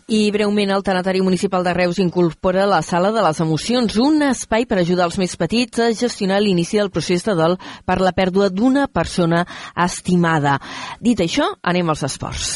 I 0.06 0.30
breument 0.30 0.70
el 0.70 0.84
Tanatari 0.86 1.18
Municipal 1.20 1.64
de 1.66 1.72
Reus 1.74 1.98
incorpora 1.98 2.62
la 2.70 2.78
Sala 2.86 3.10
de 3.10 3.24
les 3.24 3.40
Emocions, 3.42 3.96
un 3.98 4.22
espai 4.22 4.62
per 4.70 4.78
ajudar 4.78 5.08
els 5.08 5.18
més 5.18 5.34
petits 5.34 5.82
a 5.82 5.88
gestionar 5.90 6.38
l'inici 6.44 6.78
del 6.78 6.92
procés 6.94 7.26
de 7.26 7.34
dol 7.34 7.56
per 7.82 7.98
la 7.98 8.14
pèrdua 8.14 8.46
d'una 8.54 8.86
persona 8.86 9.42
estimada. 9.74 10.60
Dit 11.02 11.26
això, 11.26 11.50
anem 11.58 11.90
als 11.90 12.06
esports. 12.06 12.54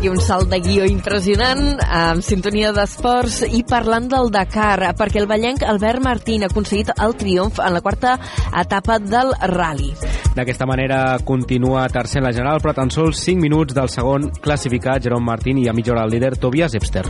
Aquí 0.00 0.08
un 0.08 0.16
salt 0.24 0.48
de 0.48 0.56
guió 0.64 0.86
impressionant, 0.88 1.74
amb 1.84 2.24
sintonia 2.24 2.70
d'esports 2.72 3.42
i 3.52 3.58
parlant 3.68 4.06
del 4.08 4.30
Dakar, 4.32 4.94
perquè 4.96 5.20
el 5.20 5.26
ballenc 5.28 5.60
Albert 5.60 6.00
Martín 6.00 6.40
ha 6.40 6.48
aconseguit 6.48 6.88
el 6.96 7.12
triomf 7.20 7.60
en 7.60 7.76
la 7.76 7.82
quarta 7.84 8.14
etapa 8.62 8.96
del 8.96 9.34
rally. 9.52 9.90
D'aquesta 10.38 10.64
manera 10.64 11.18
continua 11.20 11.84
tercer 11.92 12.22
en 12.22 12.30
la 12.30 12.32
general, 12.32 12.62
però 12.64 12.72
tan 12.78 12.88
sols 12.88 13.20
5 13.26 13.44
minuts 13.44 13.76
del 13.76 13.92
segon 13.92 14.30
classificat, 14.40 15.04
Jerome 15.04 15.34
Martín, 15.34 15.60
i 15.60 15.68
a 15.68 15.76
mitja 15.76 15.92
hora 15.92 16.08
el 16.08 16.16
líder, 16.16 16.38
Tobias 16.40 16.80
Epster. 16.80 17.04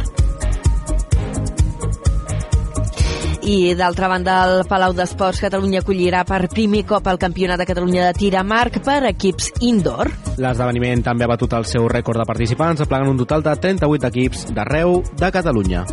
I 3.50 3.74
d'altra 3.74 4.06
banda, 4.06 4.34
el 4.46 4.60
Palau 4.70 4.92
d'Esports 4.94 5.40
Catalunya 5.42 5.80
acollirà 5.82 6.20
per 6.28 6.44
primer 6.52 6.84
cop 6.86 7.08
el 7.10 7.18
Campionat 7.18 7.58
de 7.58 7.66
Catalunya 7.66 8.04
de 8.06 8.12
tir 8.20 8.30
a 8.38 8.44
marc 8.46 8.78
per 8.86 9.00
equips 9.10 9.50
indoor. 9.66 10.12
L'esdeveniment 10.38 11.02
també 11.02 11.26
ha 11.26 11.32
batut 11.32 11.58
el 11.58 11.66
seu 11.66 11.90
rècord 11.90 12.22
de 12.22 12.30
participants, 12.30 12.86
aplegant 12.86 13.10
un 13.10 13.18
total 13.24 13.42
de 13.42 13.58
38 13.66 14.10
equips 14.12 14.48
d'arreu 14.54 15.00
de 15.18 15.34
Catalunya. 15.34 15.86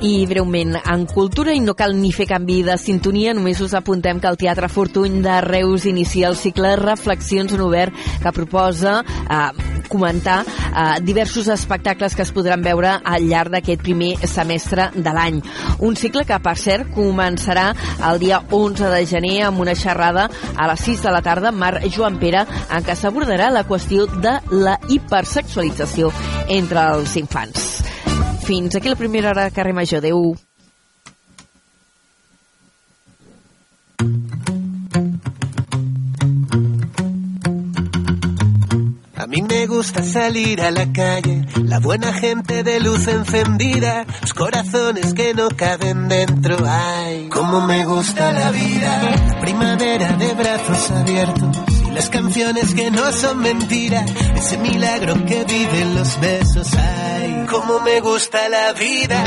I 0.00 0.24
breument, 0.24 0.78
en 0.80 1.02
cultura 1.04 1.52
i 1.52 1.60
no 1.60 1.74
cal 1.76 1.92
ni 2.00 2.08
fer 2.16 2.24
canvi 2.30 2.62
de 2.64 2.78
sintonia, 2.80 3.34
només 3.36 3.58
us 3.60 3.74
apuntem 3.76 4.16
que 4.16 4.30
el 4.30 4.38
Teatre 4.40 4.70
Fortuny 4.72 5.18
de 5.20 5.34
Reus 5.44 5.84
inicia 5.84 6.30
el 6.30 6.38
cicle 6.40 6.70
Reflexions 6.80 7.52
en 7.52 7.60
Obert 7.66 7.92
que 8.22 8.32
proposa 8.32 9.02
eh, 9.04 9.50
comentar 9.90 10.38
eh, 10.46 11.02
diversos 11.04 11.48
espectacles 11.52 12.16
que 12.16 12.24
es 12.24 12.32
podran 12.32 12.64
veure 12.64 12.94
al 13.04 13.28
llarg 13.28 13.52
d'aquest 13.52 13.84
primer 13.84 14.14
semestre 14.24 14.88
de 14.94 15.12
l'any. 15.12 15.42
Un 15.84 16.00
cicle 16.00 16.24
que, 16.24 16.40
per 16.40 16.56
cert, 16.56 16.88
començarà 16.96 17.68
el 18.08 18.24
dia 18.24 18.40
11 18.48 18.88
de 18.96 19.04
gener 19.04 19.36
amb 19.50 19.60
una 19.60 19.76
xerrada 19.76 20.30
a 20.56 20.72
les 20.72 20.88
6 20.88 21.04
de 21.04 21.12
la 21.12 21.20
tarda 21.20 21.52
amb 21.52 21.60
Marc 21.60 21.84
Joan 21.92 22.16
Pere 22.22 22.46
en 22.48 22.88
què 22.88 22.96
s'abordarà 22.96 23.52
la 23.52 23.68
qüestió 23.68 24.08
de 24.16 24.38
la 24.64 24.80
hipersexualització 24.88 26.08
entre 26.48 26.88
els 26.96 27.20
infants. 27.20 27.89
Fins 28.44 28.74
aquí 28.74 28.88
la 28.88 28.96
primera 28.96 29.30
hora 29.30 29.44
de 29.44 29.50
carrer 29.50 29.74
Major. 29.74 29.98
Adéu. 29.98 30.36
A 39.16 39.26
mí 39.26 39.42
me 39.42 39.66
gusta 39.66 40.02
salir 40.02 40.60
a 40.62 40.70
la 40.70 40.90
calle, 40.92 41.46
la 41.62 41.78
buena 41.78 42.12
gente 42.12 42.64
de 42.64 42.80
luz 42.80 43.06
encendida, 43.06 44.06
los 44.22 44.32
corazones 44.32 45.14
que 45.14 45.34
no 45.34 45.48
caben 45.50 46.08
dentro. 46.08 46.56
Ay, 46.66 47.28
cómo 47.30 47.60
me 47.60 47.84
gusta 47.84 48.32
la 48.32 48.50
vida, 48.50 49.38
primavera 49.40 50.16
de 50.16 50.34
brazos 50.34 50.90
abiertos 50.90 51.69
las 51.94 52.08
canciones 52.10 52.74
que 52.74 52.90
no 52.90 53.12
son 53.12 53.38
mentira, 53.38 54.04
ese 54.36 54.58
milagro 54.58 55.14
que 55.26 55.44
viven 55.44 55.94
los 55.94 56.20
besos. 56.20 56.68
Ay, 56.74 57.46
cómo 57.48 57.80
me 57.80 58.00
gusta 58.00 58.48
la 58.48 58.72
vida, 58.72 59.24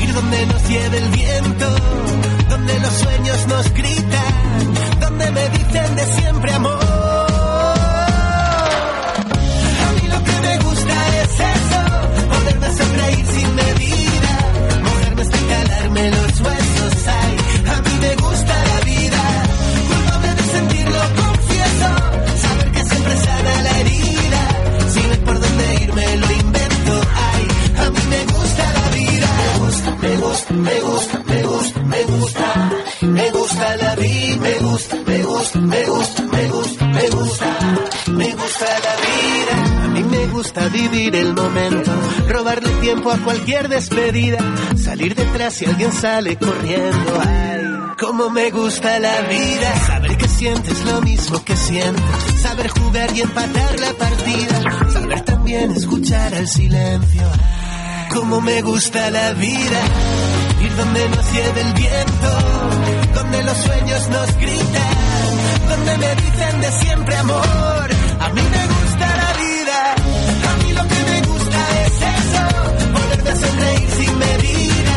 ir 0.00 0.14
donde 0.14 0.46
nos 0.46 0.68
lleve 0.68 0.98
el 0.98 1.08
viento, 1.10 1.66
donde 2.48 2.80
los 2.80 2.92
sueños 2.92 3.46
nos 3.48 3.72
gritan, 3.72 4.74
donde 5.00 5.30
me 5.30 5.48
dicen 5.50 5.96
de 5.96 6.06
siempre 6.20 6.52
amor. 6.52 6.78
A 9.86 9.92
mí 9.92 10.08
lo 10.08 10.24
que 10.24 10.40
me 10.40 10.58
gusta 10.58 11.22
es 11.22 11.40
eso, 11.40 11.80
poderme 12.28 12.76
sonreír 12.76 13.26
sin 13.26 13.54
medida, 13.54 14.38
mojarme 14.82 15.22
hasta 15.22 15.38
calarme 15.38 16.10
los 16.10 16.40
huesos. 16.40 16.57
me 29.96 30.16
gusta, 30.16 30.54
me 30.54 30.80
gusta, 30.80 31.22
me 31.26 31.42
gusta, 31.42 31.80
me 31.82 32.02
gusta, 32.04 32.70
me 33.02 33.30
gusta 33.30 33.76
la 33.76 33.96
vida, 33.96 34.36
me 34.40 34.54
gusta, 34.58 34.96
me 35.06 35.22
gusta, 35.22 35.60
me 35.60 35.84
gusta, 35.84 36.22
me 36.22 36.48
gusta, 36.48 36.86
me 36.86 37.08
gusta, 37.08 37.58
me 38.08 38.34
gusta 38.34 38.66
la 38.66 38.94
vida. 39.06 39.84
A 39.84 39.88
mí 39.88 40.02
me 40.04 40.26
gusta 40.26 40.68
vivir 40.68 41.16
el 41.16 41.34
momento, 41.34 41.90
robarle 42.28 42.70
tiempo 42.80 43.10
a 43.10 43.18
cualquier 43.18 43.68
despedida, 43.68 44.38
salir 44.76 45.14
detrás 45.14 45.54
si 45.54 45.64
alguien 45.64 45.92
sale 45.92 46.36
corriendo. 46.36 47.20
Ay, 47.20 47.64
cómo 47.98 48.30
me 48.30 48.50
gusta 48.50 48.98
la 48.98 49.20
vida, 49.22 49.76
saber 49.86 50.16
que 50.16 50.28
sientes 50.28 50.84
lo 50.84 51.00
mismo 51.00 51.44
que 51.44 51.56
siento, 51.56 52.02
saber 52.40 52.68
jugar 52.68 53.16
y 53.16 53.20
empatar 53.22 53.80
la 53.80 53.92
partida, 53.94 54.90
saber 54.92 55.20
también 55.22 55.70
escuchar 55.72 56.34
el 56.34 56.46
silencio. 56.46 57.22
Ay, 57.22 57.57
cómo 58.08 58.40
me 58.40 58.62
gusta 58.62 59.10
la 59.10 59.32
vida, 59.32 59.80
ir 60.62 60.76
donde 60.76 61.08
nos 61.08 61.32
lleve 61.32 61.60
el 61.60 61.72
viento, 61.74 62.30
donde 63.14 63.42
los 63.44 63.56
sueños 63.56 64.08
nos 64.08 64.36
gritan, 64.36 65.68
donde 65.68 65.98
me 65.98 66.14
dicen 66.16 66.60
de 66.60 66.72
siempre 66.72 67.16
amor. 67.16 67.88
A 68.20 68.28
mí 68.30 68.42
me 68.42 68.66
gusta 68.66 69.06
la 69.22 69.32
vida, 69.44 69.94
a 70.50 70.56
mí 70.62 70.72
lo 70.72 70.82
que 70.88 71.00
me 71.10 71.20
gusta 71.32 71.60
es 71.86 71.92
eso, 72.18 72.92
volverme 72.92 73.30
a 73.30 73.36
sonreír 73.36 73.90
sin 73.90 74.18
medida, 74.18 74.94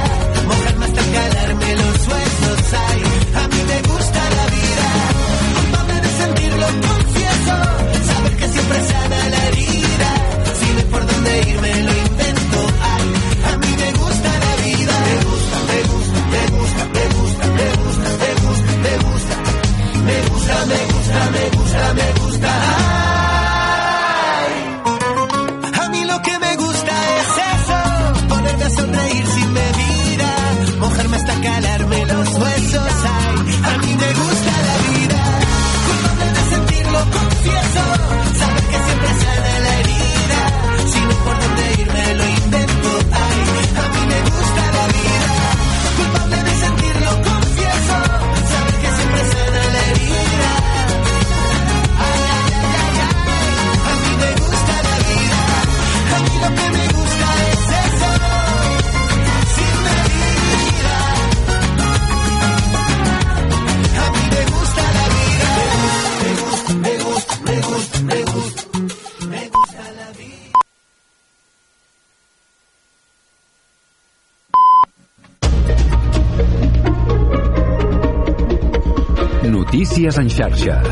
mojarme 0.48 0.86
hasta 0.86 1.02
calarme 1.02 1.76
los 1.76 2.08
huesos. 2.08 2.74
Ay, 2.90 3.04
me 68.04 68.24
gusta, 68.24 68.80
me 69.28 69.50
gusta 69.50 69.92
la 70.00 70.12
vida. 70.20 70.52
Notícies 79.50 80.18
en 80.18 80.30
xarxa. 80.30 80.84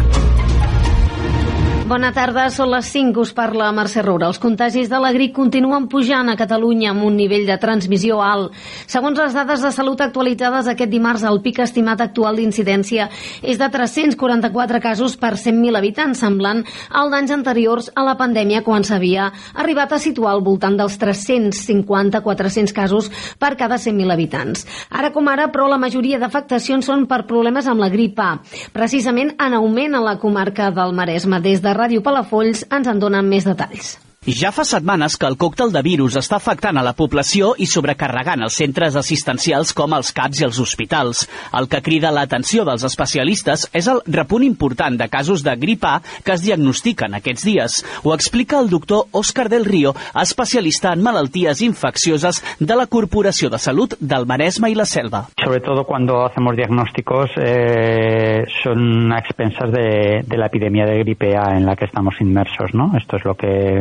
Bona 1.90 2.12
tarda, 2.14 2.44
són 2.54 2.68
les 2.70 2.86
5, 2.94 3.18
us 3.18 3.32
parla 3.34 3.72
Mercè 3.74 4.04
Roura. 4.06 4.28
Els 4.30 4.38
contagis 4.38 4.92
de 4.92 4.98
la 5.02 5.10
grip 5.10 5.32
continuen 5.34 5.88
pujant 5.90 6.28
a 6.30 6.36
Catalunya 6.38 6.92
amb 6.92 7.02
un 7.08 7.16
nivell 7.18 7.48
de 7.48 7.56
transmissió 7.58 8.20
alt. 8.22 8.54
Segons 8.86 9.18
les 9.18 9.34
dades 9.34 9.64
de 9.66 9.72
salut 9.74 10.04
actualitzades 10.06 10.70
aquest 10.70 10.92
dimarts, 10.92 11.24
el 11.26 11.42
pic 11.42 11.64
estimat 11.64 12.04
actual 12.06 12.38
d'incidència 12.38 13.08
és 13.42 13.58
de 13.58 13.70
344 13.74 14.82
casos 14.84 15.16
per 15.18 15.32
100.000 15.34 15.80
habitants, 15.80 16.22
semblant 16.22 16.62
al 16.94 17.10
d'anys 17.10 17.34
anteriors 17.34 17.90
a 17.98 18.06
la 18.06 18.14
pandèmia 18.22 18.62
quan 18.62 18.86
s'havia 18.86 19.32
arribat 19.58 19.98
a 19.98 20.02
situar 20.06 20.36
al 20.36 20.46
voltant 20.46 20.78
dels 20.78 21.00
350-400 21.02 22.70
casos 22.70 23.10
per 23.42 23.56
cada 23.58 23.82
100.000 23.82 24.14
habitants. 24.14 24.68
Ara 24.92 25.10
com 25.10 25.34
ara, 25.34 25.50
però, 25.50 25.66
la 25.66 25.82
majoria 25.82 26.22
d'afectacions 26.22 26.86
són 26.86 27.10
per 27.10 27.24
problemes 27.26 27.66
amb 27.66 27.82
la 27.82 27.90
grip 27.90 28.22
A, 28.22 28.30
precisament 28.78 29.34
en 29.42 29.58
augment 29.58 29.98
a 29.98 30.06
la 30.06 30.18
comarca 30.22 30.70
del 30.70 30.94
Maresme. 30.94 31.42
Des 31.42 31.66
de 31.66 31.79
Ràdio 31.80 32.04
Palafolls 32.04 32.66
ens 32.76 32.92
en 32.92 33.00
donen 33.00 33.28
més 33.32 33.48
detalls. 33.48 33.96
Ja 34.28 34.50
fa 34.52 34.66
setmanes 34.68 35.16
que 35.16 35.24
el 35.30 35.38
còctel 35.40 35.72
de 35.72 35.80
virus 35.80 36.18
està 36.20 36.36
afectant 36.38 36.76
a 36.76 36.82
la 36.84 36.92
població 36.92 37.54
i 37.56 37.66
sobrecarregant 37.72 38.44
els 38.44 38.58
centres 38.60 38.98
assistencials 39.00 39.72
com 39.72 39.94
els 39.96 40.12
CAPs 40.12 40.42
i 40.42 40.44
els 40.44 40.60
hospitals. 40.60 41.22
El 41.56 41.70
que 41.72 41.80
crida 41.82 42.12
l'atenció 42.12 42.66
dels 42.68 42.84
especialistes 42.84 43.70
és 43.72 43.88
el 43.88 44.02
repunt 44.06 44.44
important 44.44 44.98
de 45.00 45.08
casos 45.08 45.40
de 45.46 45.54
grip 45.56 45.88
A 45.88 46.02
que 46.04 46.36
es 46.36 46.44
diagnostiquen 46.44 47.16
aquests 47.16 47.46
dies. 47.48 47.78
Ho 48.04 48.14
explica 48.14 48.60
el 48.60 48.68
doctor 48.70 49.08
Òscar 49.16 49.48
del 49.48 49.64
Río, 49.64 49.96
especialista 50.22 50.92
en 50.92 51.02
malalties 51.02 51.64
infeccioses 51.64 52.44
de 52.60 52.76
la 52.76 52.90
Corporació 52.92 53.48
de 53.50 53.58
Salut 53.58 53.96
del 54.02 54.28
Maresme 54.28 54.70
i 54.70 54.76
la 54.76 54.86
Selva. 54.86 55.30
Sobre 55.42 55.62
todo 55.62 55.86
cuando 55.86 56.26
hacemos 56.26 56.58
diagnósticos 56.58 57.32
eh, 57.40 58.44
son 58.64 59.14
a 59.14 59.20
expensas 59.20 59.72
de, 59.72 60.26
de 60.28 60.38
la 60.38 60.50
de 60.52 61.00
gripe 61.00 61.38
A 61.38 61.56
en 61.56 61.66
la 61.66 61.78
que 61.78 61.86
estamos 61.86 62.16
inmersos, 62.20 62.74
¿no? 62.74 62.92
Esto 62.98 63.16
es 63.16 63.24
lo 63.24 63.36
que 63.36 63.80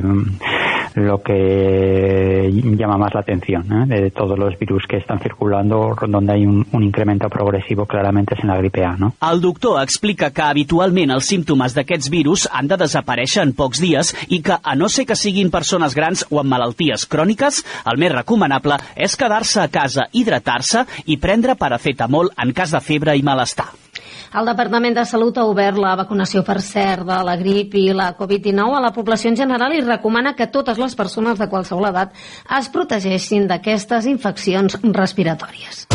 lo 0.95 1.23
que 1.23 2.51
llama 2.53 2.97
más 2.97 3.15
la 3.15 3.21
atención 3.21 3.65
¿eh? 3.73 3.87
de 3.87 4.11
todos 4.11 4.39
los 4.39 4.59
virus 4.59 4.85
que 4.89 4.97
están 4.97 5.21
circulando, 5.21 5.97
donde 6.09 6.33
hay 6.33 6.47
un, 6.47 6.67
un 6.73 6.83
incremento 6.83 7.29
progresivo 7.29 7.87
claramente 7.87 8.35
es 8.35 8.43
en 8.43 8.49
la 8.49 8.57
gripe 8.57 8.85
A, 8.85 8.97
¿no? 8.97 9.15
El 9.31 9.41
doctor 9.41 9.83
explica 9.83 10.31
que 10.31 10.43
habitualment 10.43 11.13
els 11.15 11.29
símptomes 11.31 11.75
d'aquests 11.77 12.11
virus 12.13 12.47
han 12.53 12.69
de 12.71 12.79
desaparèixer 12.81 13.45
en 13.45 13.55
pocs 13.57 13.83
dies 13.83 14.15
i 14.29 14.41
que, 14.43 14.59
a 14.59 14.75
no 14.77 14.89
ser 14.89 15.07
que 15.07 15.17
siguin 15.17 15.51
persones 15.51 15.95
grans 15.95 16.25
o 16.31 16.41
amb 16.43 16.51
malalties 16.53 17.07
cròniques, 17.11 17.63
el 17.89 18.01
més 18.01 18.15
recomanable 18.15 18.79
és 18.97 19.17
quedar-se 19.19 19.63
a 19.63 19.69
casa, 19.73 20.09
hidratar-se 20.13 20.85
i 21.07 21.19
prendre 21.19 21.59
paracetamol 21.59 22.33
en 22.37 22.55
cas 22.57 22.75
de 22.75 22.83
febre 22.85 23.17
i 23.17 23.25
malestar. 23.27 23.71
El 24.37 24.45
Departament 24.45 24.93
de 24.97 25.05
Salut 25.09 25.39
ha 25.41 25.47
obert 25.49 25.79
la 25.81 25.95
vacunació 25.97 26.43
per 26.45 26.59
cert 26.61 27.07
de 27.09 27.17
la 27.25 27.37
grip 27.41 27.73
i 27.81 27.87
la 27.97 28.11
Covid-19 28.19 28.77
a 28.77 28.83
la 28.85 28.93
població 28.93 29.33
en 29.33 29.39
general 29.41 29.73
i 29.73 29.81
recomana 29.81 30.35
que 30.37 30.51
totes 30.53 30.81
les 30.81 30.97
persones 30.99 31.41
de 31.41 31.49
qualsevol 31.49 31.89
edat 31.89 32.13
es 32.59 32.69
protegeixin 32.75 33.49
d'aquestes 33.49 34.11
infeccions 34.13 34.77
respiratòries. 34.85 35.87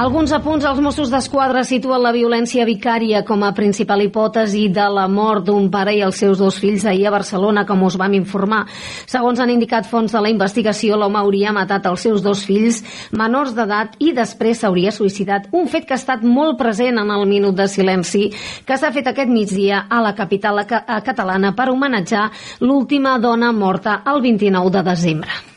Alguns 0.00 0.32
apunts 0.32 0.64
als 0.64 0.78
Mossos 0.80 1.10
d'Esquadra 1.12 1.60
situen 1.68 2.00
la 2.00 2.14
violència 2.14 2.64
vicària 2.64 3.18
com 3.28 3.42
a 3.44 3.50
principal 3.52 4.00
hipòtesi 4.00 4.62
de 4.72 4.86
la 4.88 5.02
mort 5.12 5.44
d'un 5.44 5.66
pare 5.68 5.92
i 5.92 6.00
els 6.00 6.16
seus 6.22 6.40
dos 6.40 6.56
fills 6.56 6.86
ahir 6.88 7.04
a 7.04 7.12
Barcelona, 7.12 7.66
com 7.68 7.82
us 7.84 7.98
vam 8.00 8.16
informar. 8.16 8.62
Segons 9.04 9.42
han 9.44 9.52
indicat 9.52 9.90
fons 9.90 10.14
de 10.16 10.22
la 10.24 10.30
investigació, 10.32 10.96
l'home 10.96 11.20
hauria 11.20 11.52
matat 11.52 11.90
els 11.92 12.06
seus 12.08 12.24
dos 12.24 12.46
fills 12.48 12.80
menors 13.12 13.52
d'edat 13.52 14.00
i 14.00 14.14
després 14.16 14.64
s'hauria 14.64 14.88
suïcidat. 14.88 15.52
Un 15.52 15.68
fet 15.68 15.84
que 15.84 15.98
ha 15.98 16.00
estat 16.00 16.24
molt 16.24 16.56
present 16.56 16.96
en 17.04 17.12
el 17.12 17.28
minut 17.28 17.60
de 17.60 17.68
silenci 17.68 18.30
que 18.64 18.80
s'ha 18.80 18.94
fet 18.96 19.12
aquest 19.12 19.28
migdia 19.28 19.84
a 19.84 20.00
la 20.00 20.16
capital 20.16 20.64
catalana 20.64 21.52
per 21.52 21.68
homenatjar 21.68 22.30
l'última 22.64 23.18
dona 23.20 23.52
morta 23.52 24.00
el 24.08 24.24
29 24.24 24.78
de 24.78 24.86
desembre. 24.94 25.49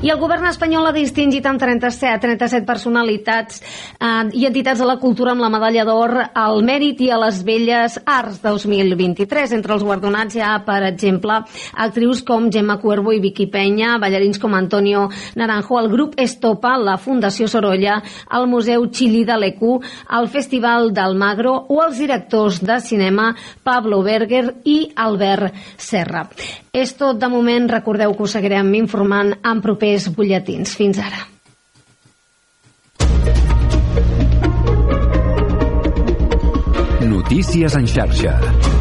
I 0.00 0.08
el 0.08 0.16
govern 0.16 0.46
espanyol 0.48 0.86
ha 0.88 0.94
distingit 0.96 1.44
amb 1.44 1.60
37, 1.60 2.22
37 2.22 2.64
personalitats 2.64 3.58
eh, 3.60 4.30
i 4.32 4.46
entitats 4.48 4.80
de 4.80 4.86
la 4.88 4.94
cultura 4.96 5.34
amb 5.34 5.44
la 5.44 5.50
medalla 5.52 5.82
d'or 5.84 6.14
al 6.24 6.62
mèrit 6.64 7.02
i 7.04 7.10
a 7.12 7.18
les 7.20 7.42
belles 7.44 7.98
arts 8.08 8.38
2023. 8.40 9.52
Entre 9.58 9.76
els 9.76 9.84
guardonats 9.84 10.38
hi 10.38 10.40
ha, 10.40 10.54
per 10.64 10.78
exemple, 10.88 11.36
actrius 11.84 12.22
com 12.24 12.48
Gemma 12.48 12.78
Cuervo 12.80 13.12
i 13.12 13.20
Vicky 13.20 13.50
Peña, 13.52 13.98
ballarins 14.00 14.40
com 14.40 14.56
Antonio 14.56 15.10
Naranjo, 15.36 15.76
el 15.82 15.90
grup 15.92 16.16
Estopa, 16.16 16.78
la 16.80 16.96
Fundació 16.96 17.50
Sorolla, 17.52 17.98
el 18.32 18.48
Museu 18.48 18.88
Xili 18.88 19.26
de 19.28 19.36
l'ECU, 19.36 19.74
el 20.16 20.32
Festival 20.32 20.94
del 20.96 21.20
Magro 21.20 21.58
o 21.68 21.82
els 21.84 22.00
directors 22.00 22.64
de 22.64 22.80
cinema 22.80 23.34
Pablo 23.62 24.00
Berger 24.08 24.46
i 24.64 24.80
Albert 24.96 25.52
Serra. 25.76 26.24
És 26.72 26.94
tot 26.94 27.18
de 27.18 27.28
moment, 27.28 27.66
recordeu 27.70 28.14
que 28.14 28.22
us 28.22 28.36
seguirem 28.36 28.74
informant 28.78 29.34
en 29.42 29.62
propers 29.64 30.06
butlletins. 30.14 30.76
Fins 30.78 31.00
ara. 31.02 31.26
Notícies 37.10 37.74
en 37.74 37.90
xarxa. 37.90 38.79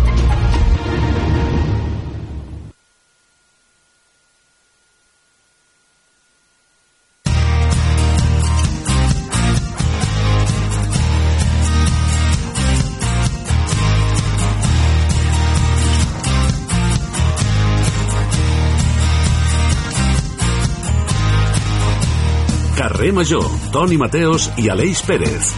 Carrer 23.00 23.14
Major, 23.14 23.46
Toni 23.72 23.96
Mateos 23.96 24.50
i 24.60 24.66
Aleix 24.68 25.00
Pérez. 25.08 25.54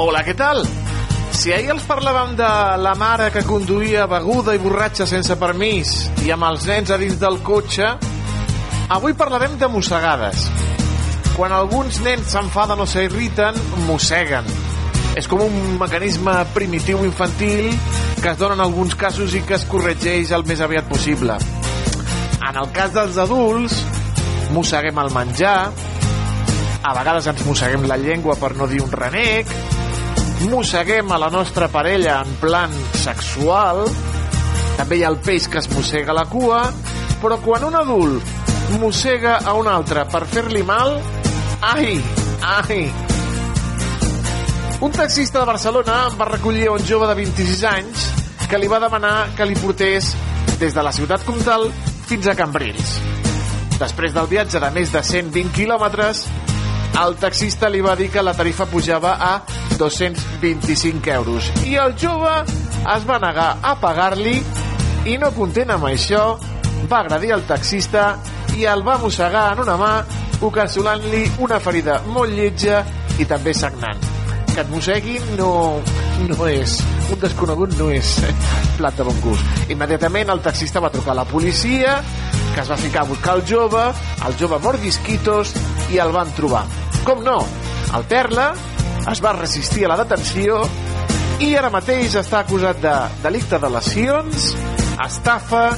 Hola, 0.00 0.22
què 0.24 0.32
tal? 0.32 0.62
Si 1.36 1.52
ahir 1.52 1.74
els 1.74 1.84
parlàvem 1.84 2.32
de 2.38 2.48
la 2.80 2.94
mare 2.96 3.26
que 3.34 3.42
conduïa 3.44 4.06
beguda 4.08 4.54
i 4.56 4.62
borratxa 4.62 5.04
sense 5.10 5.36
permís 5.36 5.92
i 6.24 6.32
amb 6.32 6.48
els 6.48 6.64
nens 6.64 6.88
a 6.88 6.96
dins 6.96 7.20
del 7.20 7.36
cotxe, 7.44 7.90
avui 8.96 9.12
parlarem 9.12 9.60
de 9.60 9.68
mossegades. 9.68 10.48
Quan 11.36 11.52
alguns 11.52 12.00
nens 12.08 12.32
s'enfaden 12.32 12.80
o 12.80 12.88
s'irriten, 12.88 13.60
mosseguen. 13.84 14.48
És 15.20 15.28
com 15.28 15.44
un 15.44 15.76
mecanisme 15.76 16.40
primitiu 16.56 17.04
infantil 17.04 17.68
que 18.22 18.32
es 18.32 18.40
dona 18.40 18.56
en 18.56 18.64
alguns 18.64 18.96
casos 18.96 19.36
i 19.36 19.44
que 19.44 19.60
es 19.60 19.68
corregeix 19.68 20.32
el 20.32 20.48
més 20.48 20.64
aviat 20.64 20.88
possible. 20.88 21.36
En 22.48 22.56
el 22.56 22.72
cas 22.72 22.96
dels 22.96 23.20
adults, 23.20 23.82
mosseguem 24.54 24.98
el 25.02 25.10
menjar, 25.14 25.70
a 26.82 26.94
vegades 26.96 27.28
ens 27.30 27.44
mosseguem 27.46 27.84
la 27.88 27.98
llengua 28.00 28.36
per 28.40 28.54
no 28.56 28.68
dir 28.70 28.80
un 28.84 28.92
renec, 28.92 29.50
mosseguem 30.50 31.12
a 31.12 31.18
la 31.20 31.30
nostra 31.30 31.68
parella 31.68 32.20
en 32.24 32.34
plan 32.40 32.72
sexual, 33.02 33.84
també 34.78 35.00
hi 35.00 35.04
ha 35.04 35.12
el 35.12 35.20
peix 35.24 35.48
que 35.52 35.60
es 35.60 35.68
mossega 35.74 36.16
la 36.16 36.26
cua, 36.30 36.64
però 37.20 37.38
quan 37.44 37.68
un 37.68 37.76
adult 37.76 38.76
mossega 38.80 39.38
a 39.44 39.54
un 39.58 39.68
altre 39.68 40.06
per 40.10 40.24
fer-li 40.30 40.64
mal, 40.64 40.96
ai, 41.74 41.98
ai, 42.56 42.82
un 44.80 44.92
taxista 44.92 45.40
de 45.42 45.44
Barcelona 45.44 46.06
va 46.16 46.30
recollir 46.30 46.70
un 46.72 46.80
jove 46.88 47.10
de 47.10 47.18
26 47.20 47.64
anys 47.68 48.08
que 48.48 48.58
li 48.58 48.70
va 48.70 48.80
demanar 48.80 49.28
que 49.36 49.44
li 49.44 49.58
portés 49.60 50.14
des 50.58 50.72
de 50.72 50.82
la 50.82 50.96
ciutat 50.96 51.24
comtal 51.28 51.68
fins 52.08 52.32
a 52.32 52.34
Cambrils. 52.34 53.09
Després 53.80 54.12
del 54.12 54.26
viatge 54.28 54.60
de 54.60 54.68
més 54.74 54.90
de 54.92 55.00
120 55.00 55.54
quilòmetres, 55.56 56.26
el 57.00 57.14
taxista 57.16 57.70
li 57.72 57.80
va 57.80 57.94
dir 57.96 58.10
que 58.12 58.20
la 58.20 58.34
tarifa 58.36 58.66
pujava 58.68 59.14
a 59.24 59.30
225 59.78 61.14
euros. 61.14 61.48
I 61.64 61.78
el 61.80 61.94
jove 61.96 62.34
es 62.44 63.06
va 63.08 63.16
negar 63.22 63.54
a 63.64 63.72
pagar-li 63.80 64.36
i 65.08 65.16
no 65.22 65.32
content 65.32 65.72
amb 65.72 65.88
això 65.88 66.24
va 66.90 67.00
agredir 67.00 67.32
el 67.38 67.46
taxista 67.48 68.10
i 68.58 68.68
el 68.68 68.84
va 68.84 68.98
mossegar 69.00 69.46
en 69.54 69.64
una 69.64 69.78
mà 69.80 69.92
ocasionant-li 70.44 71.24
una 71.40 71.60
ferida 71.64 72.02
molt 72.12 72.36
lletja 72.36 72.82
i 73.16 73.24
també 73.24 73.54
sagnant. 73.56 74.08
Que 74.50 74.60
et 74.60 74.68
mosseguin 74.68 75.36
no, 75.38 75.80
no 76.28 76.52
és 76.52 76.80
un 77.10 77.20
desconegut 77.22 77.78
no 77.78 77.88
és 77.94 78.18
plat 78.78 79.00
de 79.00 79.08
bon 79.08 79.24
gust. 79.24 79.70
Immediatament 79.72 80.36
el 80.36 80.44
taxista 80.44 80.84
va 80.84 80.92
trucar 80.92 81.14
a 81.16 81.22
la 81.22 81.28
policia 81.32 82.00
que 82.54 82.60
es 82.62 82.70
va 82.70 82.76
ficar 82.80 83.04
a 83.04 83.10
buscar 83.10 83.38
el 83.38 83.44
jove 83.48 83.86
el 84.26 84.38
jove 84.40 84.60
mordisquitos 84.62 85.54
i 85.94 86.00
el 86.02 86.12
van 86.14 86.30
trobar 86.36 86.64
com 87.04 87.24
no, 87.24 87.40
el 87.96 88.06
Perla 88.10 88.52
es 89.10 89.22
va 89.24 89.32
resistir 89.32 89.86
a 89.86 89.94
la 89.94 90.00
detenció 90.02 90.62
i 91.40 91.54
ara 91.56 91.70
mateix 91.72 92.14
està 92.20 92.42
acusat 92.44 92.82
de 92.82 92.92
delicte 93.22 93.56
de 93.62 93.68
lesions, 93.72 94.50
estafa, 95.00 95.70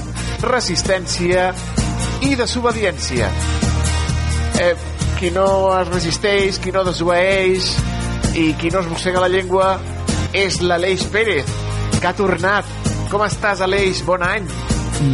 resistència 0.43 1.53
i 2.27 2.35
desobediència. 2.39 3.29
Eh, 4.62 4.73
qui 5.20 5.31
no 5.31 5.47
es 5.77 5.87
resisteix, 5.93 6.59
qui 6.59 6.75
no 6.75 6.83
desobeeix 6.89 7.70
i 8.35 8.51
qui 8.59 8.75
no 8.75 8.83
es 8.83 8.91
mossega 8.91 9.23
la 9.23 9.31
llengua 9.31 9.77
és 10.35 10.59
l'Aleix 10.66 11.07
Pérez, 11.14 11.57
que 12.01 12.11
ha 12.11 12.16
tornat. 12.18 12.77
Com 13.12 13.23
estàs, 13.23 13.62
Aleix? 13.62 14.03
Bon 14.09 14.27
any. 14.27 14.51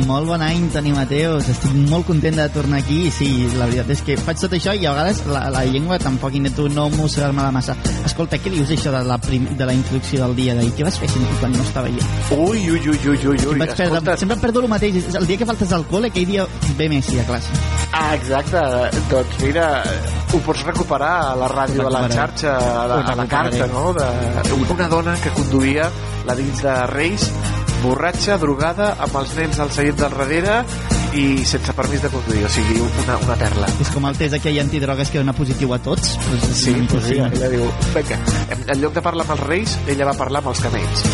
Molt 0.09 0.26
bon 0.29 0.43
any, 0.43 0.66
Toni 0.72 0.93
Mateos. 0.93 1.49
Estic 1.53 1.74
molt 1.89 2.07
content 2.09 2.37
de 2.37 2.47
tornar 2.53 2.81
aquí. 2.83 2.99
Sí, 3.14 3.29
la 3.59 3.68
veritat 3.70 3.93
és 3.95 4.03
que 4.05 4.16
faig 4.20 4.41
tot 4.43 4.57
això 4.57 4.74
i 4.76 4.85
a 4.87 4.93
vegades 4.97 5.22
la, 5.31 5.47
la 5.55 5.64
llengua 5.68 5.99
tampoc 6.03 6.35
intento 6.37 6.68
no 6.72 6.89
mossegar-me 6.95 7.43
la 7.43 7.53
massa. 7.55 7.76
Escolta, 8.09 8.41
què 8.43 8.53
dius 8.53 8.72
això 8.74 8.93
de 8.95 9.03
la, 9.09 9.18
prim, 9.22 9.47
de 9.59 9.68
la 9.68 9.76
introducció 9.76 10.24
del 10.26 10.37
dia 10.39 10.57
d'ahir? 10.59 10.74
Què 10.76 10.87
vas 10.89 10.99
fer 11.01 11.11
sempre 11.12 11.41
quan 11.41 11.57
no 11.57 11.64
estava 11.64 11.93
jo? 11.95 12.05
Ui, 12.37 12.64
ui, 12.70 12.83
ui, 12.83 12.99
ui, 12.99 13.16
ui, 13.16 13.39
ui. 13.39 13.59
Vaig 13.62 13.74
perdre, 13.74 13.89
Escolta, 13.89 14.16
sempre 14.20 14.39
perdo 14.43 14.64
el 14.64 14.70
mateix. 14.74 15.01
El 15.14 15.31
dia 15.31 15.41
que 15.41 15.49
faltes 15.49 15.72
al 15.76 15.87
col·le, 15.89 16.12
aquell 16.12 16.29
dia 16.29 16.47
ve 16.79 16.91
Messi 16.93 17.20
a 17.22 17.26
classe. 17.29 17.64
Ah, 17.93 18.12
exacte. 18.16 18.62
Doncs 19.09 19.41
mira, 19.47 19.68
ho 20.33 20.43
pots 20.45 20.66
recuperar 20.66 21.14
a 21.31 21.35
la 21.39 21.49
ràdio, 21.49 21.87
a 21.87 21.93
la 21.93 22.05
xarxa, 22.12 22.59
a 22.59 22.87
la, 22.91 23.01
a 23.01 23.16
la 23.16 23.26
carta, 23.31 23.66
no? 23.72 23.93
De, 23.97 24.07
una 24.68 24.89
dona 24.93 25.14
que 25.22 25.33
conduïa 25.33 25.89
la 26.29 26.35
dins 26.37 26.61
de 26.62 26.74
Reis, 26.93 27.24
borratxa, 27.83 28.39
drogada, 28.41 28.95
amb 29.05 29.16
els 29.20 29.35
nens 29.39 29.59
al 29.62 29.72
seient 29.74 29.99
del 30.01 30.14
darrere 30.14 30.62
i 31.16 31.45
sense 31.49 31.72
permís 31.72 32.03
de 32.05 32.11
conduir, 32.12 32.45
o 32.45 32.51
sigui, 32.53 32.79
una, 32.85 33.16
una 33.24 33.37
perla. 33.41 33.68
És 33.81 33.91
com 33.95 34.07
el 34.09 34.18
test 34.20 34.37
aquell 34.37 34.59
antidrogues 34.61 35.11
que 35.12 35.22
dona 35.22 35.35
positiu 35.37 35.72
a 35.74 35.81
tots. 35.83 36.16
Pues 36.26 36.49
és 36.51 36.64
Sí, 36.68 36.74
pues 36.91 37.07
sí, 37.09 37.16
ella 37.22 37.51
diu, 37.53 37.64
vinga, 37.95 38.18
en, 38.51 38.64
en 38.66 38.83
lloc 38.83 38.97
de 38.99 39.05
parlar 39.05 39.24
amb 39.26 39.37
els 39.39 39.47
reis, 39.47 39.79
ella 39.89 40.11
va 40.11 40.16
parlar 40.18 40.43
amb 40.43 40.53
els 40.53 40.64
camells. 40.64 41.07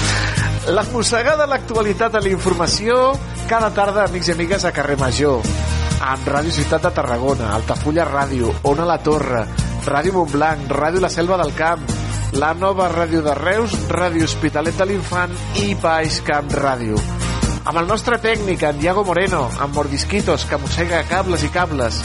La 0.74 0.82
mossegada 0.92 1.46
l'actualitat 1.46 2.14
a 2.16 2.22
la 2.24 2.32
informació 2.32 3.12
cada 3.50 3.68
tarda, 3.76 4.06
amics 4.08 4.30
i 4.30 4.32
amigues, 4.32 4.64
a 4.64 4.72
Carrer 4.72 4.96
Major, 4.98 5.44
amb 6.00 6.30
Ràdio 6.32 6.54
Ciutat 6.56 6.88
de 6.88 6.94
Tarragona, 6.96 7.52
Altafulla 7.58 8.06
Ràdio, 8.08 8.54
Ona 8.72 8.86
la 8.88 8.96
Torre, 9.04 9.44
Ràdio 9.84 10.16
Montblanc, 10.16 10.70
Ràdio 10.72 11.04
La 11.04 11.12
Selva 11.12 11.36
del 11.40 11.52
Camp, 11.58 11.84
la 12.38 12.52
nova 12.54 12.88
ràdio 12.90 13.22
de 13.22 13.34
Reus, 13.34 13.74
Ràdio 13.88 14.26
Hospitalet 14.26 14.76
de 14.78 14.86
l'Infant 14.88 15.32
i 15.62 15.74
Baix 15.78 16.20
Camp 16.26 16.50
Ràdio. 16.50 16.98
Amb 17.64 17.78
el 17.80 17.86
nostre 17.88 18.18
tècnic, 18.20 18.62
en 18.66 18.80
Diago 18.80 19.04
Moreno, 19.06 19.46
amb 19.60 19.74
Mordisquitos, 19.76 20.44
que 20.48 20.58
mossega 20.60 21.04
cables 21.08 21.44
i 21.46 21.50
cables, 21.54 22.00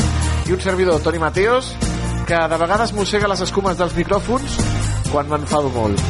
i 0.47 0.53
un 0.55 0.61
servidor, 0.61 1.01
Toni 1.03 1.19
Mateos, 1.19 1.73
que 2.29 2.39
de 2.51 2.59
vegades 2.61 2.93
mossega 2.93 3.29
les 3.31 3.41
escumes 3.41 3.77
dels 3.79 3.95
micròfons 3.97 4.59
quan 5.09 5.29
m'enfado 5.31 5.71
molt. 5.73 6.01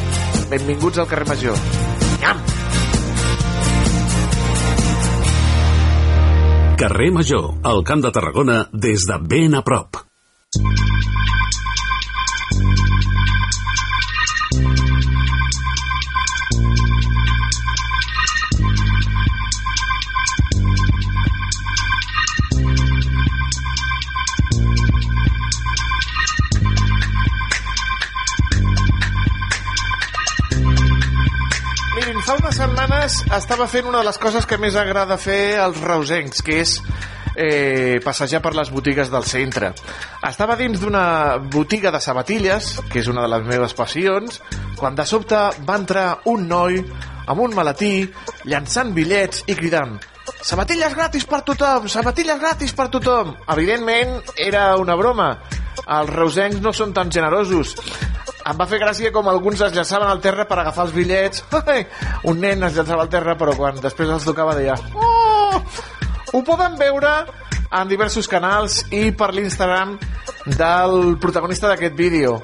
Benvinguts 0.52 1.00
al 1.00 1.08
carrer 1.08 1.28
Major. 1.28 1.56
Nyam! 2.20 2.44
Carrer 6.80 7.10
Major, 7.12 7.50
al 7.64 7.82
Camp 7.84 8.04
de 8.04 8.12
Tarragona, 8.12 8.62
des 8.72 9.08
de 9.08 9.18
ben 9.20 9.56
a 9.56 9.64
prop. 9.64 10.04
Setmanes 32.60 33.14
estava 33.32 33.64
fent 33.70 33.86
una 33.88 34.02
de 34.02 34.06
les 34.10 34.18
coses 34.20 34.44
que 34.44 34.58
més 34.60 34.74
agrada 34.76 35.16
fer 35.20 35.56
als 35.62 35.78
reusencs, 35.80 36.42
que 36.44 36.58
és 36.60 36.74
eh, 37.32 37.96
passejar 38.04 38.42
per 38.44 38.52
les 38.52 38.68
botigues 38.74 39.08
del 39.08 39.24
centre. 39.24 39.70
Estava 40.28 40.58
dins 40.60 40.76
d'una 40.82 41.38
botiga 41.40 41.92
de 41.94 42.02
sabatilles, 42.04 42.74
que 42.92 43.00
és 43.00 43.08
una 43.08 43.24
de 43.24 43.30
les 43.32 43.46
meves 43.48 43.72
passions, 43.78 44.42
quan 44.76 44.98
de 44.98 45.06
sobte 45.08 45.40
va 45.64 45.78
entrar 45.80 46.04
un 46.28 46.44
noi 46.50 46.82
amb 47.30 47.40
un 47.46 47.56
maletí, 47.56 48.04
llançant 48.44 48.92
bitllets 48.92 49.46
i 49.48 49.56
cridant 49.56 49.96
Sabatilles 50.44 50.94
gratis 50.94 51.24
per 51.28 51.40
tothom! 51.48 51.88
Sabatilles 51.88 52.38
gratis 52.40 52.76
per 52.76 52.90
tothom! 52.92 53.34
Evidentment, 53.56 54.20
era 54.36 54.74
una 54.80 54.96
broma. 55.00 55.32
Els 55.80 56.12
reusencs 56.12 56.60
no 56.64 56.72
són 56.76 56.92
tan 56.96 57.10
generosos. 57.12 57.74
Em 58.48 58.56
va 58.56 58.66
fer 58.68 58.80
gràcia 58.80 59.12
com 59.12 59.28
alguns 59.28 59.60
es 59.66 59.74
llançaven 59.76 60.08
al 60.08 60.22
terra 60.24 60.46
per 60.48 60.58
agafar 60.60 60.86
els 60.88 60.94
bitllets. 60.96 61.44
Un 62.30 62.40
nen 62.40 62.64
es 62.68 62.76
llançava 62.76 63.04
al 63.04 63.12
terra, 63.12 63.36
però 63.40 63.56
quan 63.56 63.80
després 63.82 64.10
els 64.10 64.26
tocava 64.26 64.56
deia... 64.58 64.78
Oh! 64.94 65.60
Ho 66.30 66.44
poden 66.46 66.76
veure 66.78 67.10
en 67.74 67.90
diversos 67.90 68.28
canals 68.30 68.84
i 68.94 69.10
per 69.12 69.32
l'Instagram 69.34 69.96
del 70.46 71.16
protagonista 71.22 71.68
d'aquest 71.70 71.96
vídeo, 71.98 72.36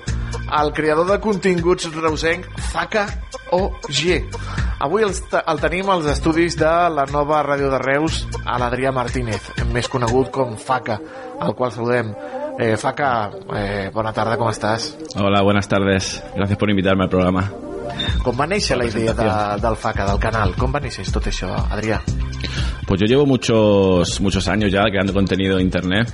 el 0.61 0.73
creador 0.75 1.07
de 1.09 1.19
continguts 1.23 1.89
reusenc 1.95 2.47
Faka 2.73 3.07
OG. 3.55 4.01
Avui 4.83 5.07
el, 5.07 5.15
el 5.39 5.63
tenim 5.63 5.91
als 5.91 6.09
estudis 6.13 6.59
de 6.61 6.73
la 6.93 7.07
nova 7.11 7.41
ràdio 7.47 7.71
de 7.73 7.79
Reus, 7.81 8.25
a 8.45 8.59
l'Adrià 8.61 8.93
Martínez, 8.93 9.53
més 9.73 9.89
conegut 9.89 10.31
com 10.35 10.59
Faka, 10.61 10.99
al 11.41 11.55
qual 11.57 11.73
saludem. 11.73 12.13
Eh, 12.59 12.77
Faka, 12.77 13.31
eh, 13.55 13.91
bona 13.93 14.13
tarda, 14.13 14.37
com 14.37 14.49
estàs? 14.49 14.97
Hola, 15.15 15.43
buenas 15.43 15.69
tardes. 15.69 16.23
Gracias 16.35 16.59
por 16.59 16.71
invitarme 16.71 17.05
al 17.05 17.11
programa. 17.11 17.51
Com 18.25 18.37
va 18.37 18.47
néixer 18.47 18.77
la 18.77 18.87
idea 18.89 19.13
de, 19.15 19.29
del 19.61 19.77
Faka, 19.77 20.07
del 20.09 20.19
canal? 20.21 20.55
Com 20.57 20.73
va 20.73 20.81
néixer 20.81 21.05
tot 21.13 21.29
això, 21.29 21.53
Adrià? 21.71 22.01
Pues 22.87 23.01
yo 23.01 23.07
llevo 23.07 23.27
muchos, 23.27 24.21
muchos 24.21 24.49
años 24.49 24.73
ya 24.73 24.85
creando 24.85 25.13
contenido 25.13 25.59
en 25.59 25.67
internet 25.67 26.13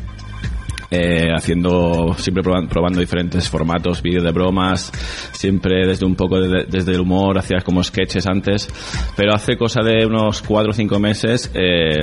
eh, 0.93 1.31
haciendo, 1.35 2.15
siempre 2.19 2.43
probando, 2.43 2.69
probando 2.69 3.01
diferentes 3.01 3.49
formatos, 3.49 4.03
vídeos 4.03 4.23
de 4.23 4.31
bromas, 4.31 4.93
siempre 5.33 5.87
desde 5.87 6.05
un 6.05 6.15
poco 6.15 6.39
de- 6.39 6.67
desde 6.69 6.93
el 6.93 7.01
humor, 7.01 7.39
hacía 7.39 7.59
como 7.65 7.83
sketches 7.83 8.27
antes, 8.27 8.69
pero 9.17 9.35
hace 9.35 9.57
cosa 9.57 9.83
de 9.83 10.05
unos 10.07 10.43
cuatro 10.43 10.71
o 10.71 10.75
cinco 10.75 10.99
meses 11.01 11.51
eh, 11.55 11.97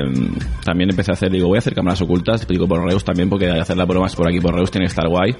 también 0.66 0.90
empecé 0.90 1.12
a 1.12 1.14
hacer, 1.14 1.32
digo, 1.32 1.48
voy 1.48 1.58
a 1.58 1.60
hacer 1.60 1.76
cámaras 1.76 2.02
ocultas, 2.02 2.48
digo 2.48 2.68
por 2.68 2.84
Reus 2.84 3.04
también, 3.06 3.30
porque 3.30 3.48
hacer 3.48 3.78
las 3.78 3.88
bromas 3.88 4.16
por 4.16 4.28
aquí 4.28 4.40
por 4.40 4.56
Reus 4.56 4.72
tiene 4.72 4.86
que 4.88 4.90
estar 4.90 5.08
guay, 5.08 5.36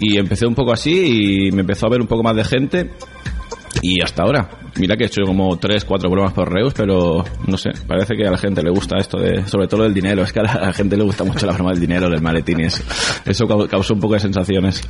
y 0.00 0.18
empecé 0.18 0.46
un 0.46 0.54
poco 0.54 0.72
así 0.72 1.46
y 1.48 1.52
me 1.52 1.60
empezó 1.60 1.86
a 1.86 1.90
ver 1.90 2.00
un 2.00 2.08
poco 2.08 2.22
más 2.24 2.34
de 2.34 2.44
gente 2.44 2.90
y 3.82 4.00
hasta 4.02 4.22
ahora, 4.22 4.48
mira 4.76 4.96
que 4.96 5.04
he 5.04 5.06
hecho 5.06 5.22
como 5.26 5.56
tres, 5.58 5.84
cuatro 5.84 6.08
bromas 6.10 6.32
por 6.32 6.50
Reus, 6.52 6.72
pero 6.74 7.24
no 7.46 7.56
sé, 7.58 7.70
parece 7.86 8.14
que 8.16 8.26
a 8.26 8.30
la 8.30 8.38
gente 8.38 8.62
le 8.62 8.70
gusta 8.70 8.96
esto 8.98 9.18
de, 9.18 9.46
sobre 9.46 9.66
todo 9.68 9.82
del 9.82 9.92
dinero, 9.94 10.22
es 10.22 10.32
que 10.32 10.40
a 10.40 10.44
la, 10.44 10.52
a 10.52 10.66
la 10.66 10.72
gente 10.72 10.96
le 10.96 11.04
gusta 11.04 11.24
mucho 11.24 11.46
la 11.46 11.52
broma 11.52 11.70
del 11.72 11.80
dinero, 11.80 12.08
del 12.08 12.22
maletín 12.22 12.60
y 12.60 12.64
eso, 12.66 12.82
eso 13.24 13.44
cau- 13.46 13.68
causó 13.68 13.94
un 13.94 14.00
poco 14.00 14.14
de 14.14 14.20
sensaciones. 14.20 14.80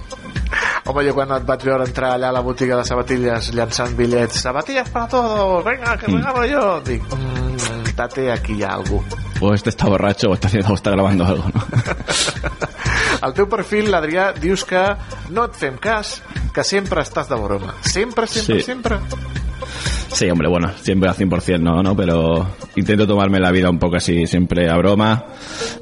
Home, 0.86 1.02
jo 1.08 1.14
quan 1.16 1.30
et 1.32 1.46
vaig 1.48 1.62
veure 1.64 1.86
entrar 1.88 2.10
allà 2.18 2.28
a 2.28 2.32
la 2.36 2.42
botiga 2.44 2.76
de 2.76 2.84
sabatilles 2.84 3.46
llançant 3.56 3.94
bitllets, 3.96 4.42
sabatilles 4.42 4.90
para 4.90 5.08
todos, 5.08 5.64
venga, 5.64 5.96
que 5.96 6.06
regalo 6.12 6.44
yo, 6.44 6.80
dic, 6.84 7.02
mm, 7.02 7.94
tate, 7.96 8.30
aquí 8.30 8.52
hi 8.58 8.62
ha 8.64 8.74
algú. 8.74 9.02
O 9.40 9.54
este 9.54 9.70
está 9.70 9.86
borracho 9.88 10.28
o 10.28 10.34
está, 10.34 10.48
haciendo, 10.48 10.72
o 10.72 10.74
está 10.74 10.90
grabando 10.90 11.24
algo, 11.24 11.44
¿no? 11.54 11.64
Al 13.22 13.32
teu 13.34 13.46
perfil, 13.48 13.90
l'Adrià, 13.90 14.32
dius 14.36 14.64
que 14.64 14.82
no 15.30 15.44
et 15.48 15.54
fem 15.56 15.76
cas, 15.80 16.22
que 16.54 16.64
sempre 16.64 17.02
estàs 17.02 17.28
de 17.28 17.36
broma. 17.40 17.74
Sempre, 17.82 18.26
sempre, 18.26 18.56
Sí. 18.60 18.62
sempre. 18.62 18.98
Sí, 20.14 20.30
hombre, 20.30 20.46
bueno, 20.48 20.70
siempre 20.80 21.08
al 21.08 21.16
100% 21.16 21.58
no, 21.60 21.82
¿no? 21.82 21.96
Pero 21.96 22.46
intento 22.76 23.04
tomarme 23.04 23.40
la 23.40 23.50
vida 23.50 23.68
un 23.68 23.80
poco 23.80 23.96
así, 23.96 24.26
siempre 24.28 24.70
a 24.70 24.76
broma. 24.76 25.24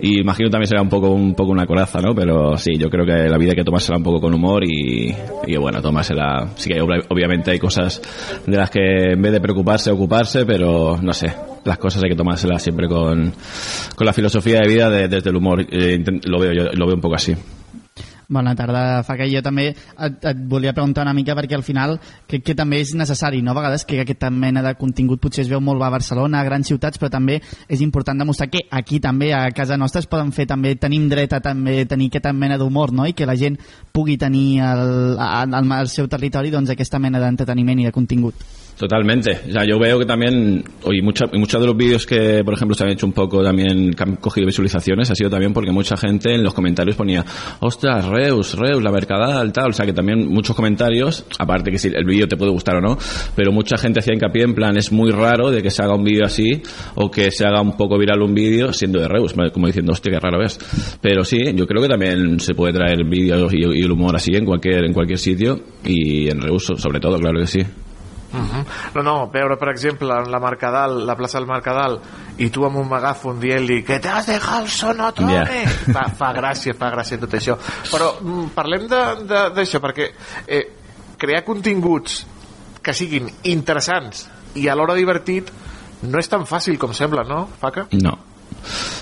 Y 0.01 0.21
imagino 0.21 0.49
también 0.49 0.69
será 0.69 0.81
un 0.81 0.89
poco, 0.89 1.11
un 1.11 1.35
poco 1.35 1.51
una 1.53 1.67
coraza, 1.67 1.99
¿no? 2.01 2.15
Pero 2.15 2.57
sí, 2.57 2.79
yo 2.79 2.89
creo 2.89 3.05
que 3.05 3.29
la 3.29 3.37
vida 3.37 3.51
hay 3.51 3.57
que 3.57 3.65
tomársela 3.65 3.99
un 3.99 4.05
poco 4.05 4.23
con 4.23 4.33
humor 4.33 4.65
y, 4.65 5.15
y 5.47 5.57
bueno, 5.57 5.83
tomársela. 5.83 6.49
Sí 6.57 6.71
que 6.71 6.81
obvi- 6.81 7.05
obviamente 7.11 7.51
hay 7.51 7.59
cosas 7.59 8.01
de 8.47 8.57
las 8.57 8.71
que 8.71 9.13
en 9.13 9.21
vez 9.21 9.33
de 9.33 9.41
preocuparse, 9.43 9.91
ocuparse, 9.91 10.47
pero 10.47 10.97
no 11.03 11.13
sé. 11.13 11.35
Las 11.65 11.79
cosas 11.79 12.03
hay 12.03 12.11
que 12.11 12.17
tomárselas 12.17 12.63
siempre 12.63 12.89
con, 12.89 13.33
con 13.95 14.07
la 14.07 14.13
filosofía 14.13 14.61
de 14.61 14.69
vida 14.69 14.91
de- 14.91 15.09
desde 15.09 15.31
el 15.31 15.37
humor. 15.37 15.65
Eh, 15.71 16.03
lo 16.25 16.41
veo 16.41 16.53
yo, 16.53 16.65
lo 16.73 16.87
veo 16.87 16.97
un 16.97 17.01
poco 17.01 17.15
así. 17.15 17.35
Bona 18.29 18.55
tarda, 18.57 19.03
Faca. 19.05 19.27
Jo 19.29 19.43
també 19.45 19.67
et, 19.75 20.15
et 20.25 20.39
volia 20.49 20.73
preguntar 20.73 21.03
una 21.05 21.13
mica 21.13 21.35
perquè 21.37 21.53
al 21.59 21.65
final 21.67 21.99
crec 22.31 22.43
que 22.47 22.55
també 22.57 22.79
és 22.81 22.95
necessari, 22.97 23.43
no? 23.45 23.51
A 23.53 23.59
vegades 23.59 23.85
que 23.85 23.99
aquesta 24.01 24.31
mena 24.33 24.63
de 24.65 24.73
contingut 24.81 25.21
potser 25.21 25.43
es 25.45 25.51
veu 25.51 25.61
molt 25.61 25.83
a 25.85 25.91
Barcelona, 25.93 26.41
a 26.41 26.47
grans 26.47 26.71
ciutats, 26.71 26.97
però 26.99 27.11
també 27.13 27.43
és 27.69 27.83
important 27.85 28.17
demostrar 28.23 28.49
que 28.49 28.63
aquí 28.71 29.01
també, 29.05 29.35
a 29.37 29.51
casa 29.53 29.77
nostra, 29.77 30.01
es 30.01 30.09
poden 30.09 30.33
fer 30.33 30.47
també, 30.49 30.77
tenim 30.81 31.11
dret 31.11 31.35
a 31.37 31.43
també 31.45 31.85
tenir 31.85 32.09
aquesta 32.09 32.33
mena 32.33 32.57
d'humor, 32.57 32.95
no? 32.97 33.05
I 33.07 33.13
que 33.13 33.27
la 33.29 33.37
gent 33.37 33.59
pugui 33.93 34.17
tenir 34.17 34.63
al, 34.65 35.19
al, 35.19 35.53
al 35.73 35.89
seu 35.93 36.09
territori 36.09 36.51
doncs, 36.51 36.71
aquesta 36.73 36.99
mena 37.03 37.21
d'entreteniment 37.21 37.81
i 37.85 37.91
de 37.91 37.93
contingut. 37.93 38.35
Totalmente. 38.79 39.39
O 39.49 39.53
sea, 39.53 39.65
yo 39.65 39.79
veo 39.79 39.99
que 39.99 40.07
también, 40.07 40.65
oye, 40.83 41.03
mucha- 41.03 41.27
muchos 41.35 41.61
de 41.61 41.67
los 41.69 41.77
vídeos 41.77 42.05
que, 42.05 42.43
por 42.45 42.55
ejemplo, 42.55 42.75
se 42.75 42.83
han 42.83 42.91
hecho 42.91 43.07
un 43.07 43.13
poco 43.13 43.43
también, 43.43 43.93
que 43.93 44.03
han 44.03 44.17
cogido 44.17 44.47
visualizaciones, 44.47 45.09
ha 45.11 45.15
sido 45.15 45.31
también 45.31 45.53
porque 45.53 45.71
mucha 45.71 45.97
gente 45.97 46.35
en 46.35 46.43
los 46.43 46.53
comentarios 46.53 46.97
ponía, 46.97 47.25
ostras, 47.61 48.05
Reus, 48.07 48.55
Reus, 48.59 48.83
la 48.83 48.91
Mercadal, 48.91 49.53
tal. 49.53 49.71
O 49.71 49.73
sea, 49.73 49.87
que 49.87 49.93
también 49.93 50.27
muchos 50.29 50.57
comentarios, 50.57 51.25
aparte 51.39 51.71
que 51.71 51.79
si 51.79 51.89
el 51.89 52.05
vídeo 52.05 52.27
te 52.27 52.37
puede 52.37 52.51
gustar 52.51 52.77
o 52.77 52.81
no, 52.81 52.99
pero 53.37 53.53
mucha 53.53 53.77
gente 53.77 54.01
hacía 54.01 54.15
hincapié 54.15 54.43
en 54.43 54.55
plan, 54.55 54.77
es 54.77 54.91
muy 54.91 55.13
raro 55.13 55.51
de 55.53 55.63
que 55.63 55.71
se 55.71 55.83
haga 55.83 55.95
un 55.95 56.03
vídeo 56.03 56.25
así 56.25 56.61
o 56.97 57.09
que 57.11 57.31
se 57.31 57.47
haga 57.47 57.61
un 57.61 57.77
poco 57.77 57.97
viral 57.99 58.21
un 58.23 58.35
vídeo 58.35 58.73
siendo 58.73 58.99
de 59.01 59.07
Reus, 59.07 59.35
como 59.53 59.67
diciendo, 59.69 59.93
hostia, 59.93 60.13
qué 60.13 60.19
raro 60.19 60.43
es. 60.43 60.59
Pero 61.01 61.25
sí, 61.25 61.39
yo 61.55 61.67
creo 61.69 61.83
que 61.83 61.89
también 61.89 62.41
se 62.41 62.55
puede 62.55 62.73
traer 62.73 63.05
vídeos 63.05 63.53
y, 63.53 63.59
y 63.59 63.83
el 63.85 63.93
humor 63.93 64.17
así 64.17 64.33
en 64.35 64.45
cualquier, 64.45 64.85
en 64.87 64.93
cualquier 64.93 65.19
sitio 65.19 65.61
y 65.85 66.29
en 66.29 66.41
Reus 66.41 66.65
sobre 66.77 66.99
todo, 66.99 67.19
claro 67.19 67.39
que 67.39 67.47
sí. 67.47 67.61
Uh 68.33 68.63
No, 68.95 69.03
no, 69.03 69.15
veure, 69.33 69.57
per 69.61 69.69
exemple, 69.71 70.09
en 70.09 70.31
la 70.31 70.39
Mercadal, 70.41 71.07
la 71.07 71.15
plaça 71.17 71.39
del 71.39 71.47
Mercadal, 71.49 71.99
i 72.39 72.49
tu 72.51 72.65
amb 72.65 72.77
un 72.81 72.89
megàfon 72.89 73.39
dient-li 73.41 73.83
que 73.85 73.99
t'has 74.01 74.27
dejat 74.27 74.63
el 74.63 74.69
sonotone! 74.69 75.35
Ja. 75.35 75.93
Fa, 75.97 76.07
fa 76.17 76.33
gràcia, 76.37 76.75
fa 76.79 76.91
gràcia 76.95 77.19
tot 77.21 77.35
això. 77.35 77.57
Però 77.91 78.15
mm, 78.21 78.51
parlem 78.55 78.87
de- 78.89 79.25
de- 79.29 79.49
d'això, 79.57 79.81
perquè 79.85 80.11
eh, 80.47 80.65
crear 81.19 81.45
continguts 81.45 82.23
que 82.83 82.93
siguin 82.95 83.29
interessants 83.45 84.29
i 84.55 84.69
alhora 84.69 84.95
divertit 84.99 85.53
no 86.03 86.19
és 86.19 86.29
tan 86.29 86.45
fàcil 86.47 86.79
com 86.79 86.93
sembla, 86.93 87.23
no, 87.29 87.45
Faca? 87.61 87.87
No. 87.93 88.17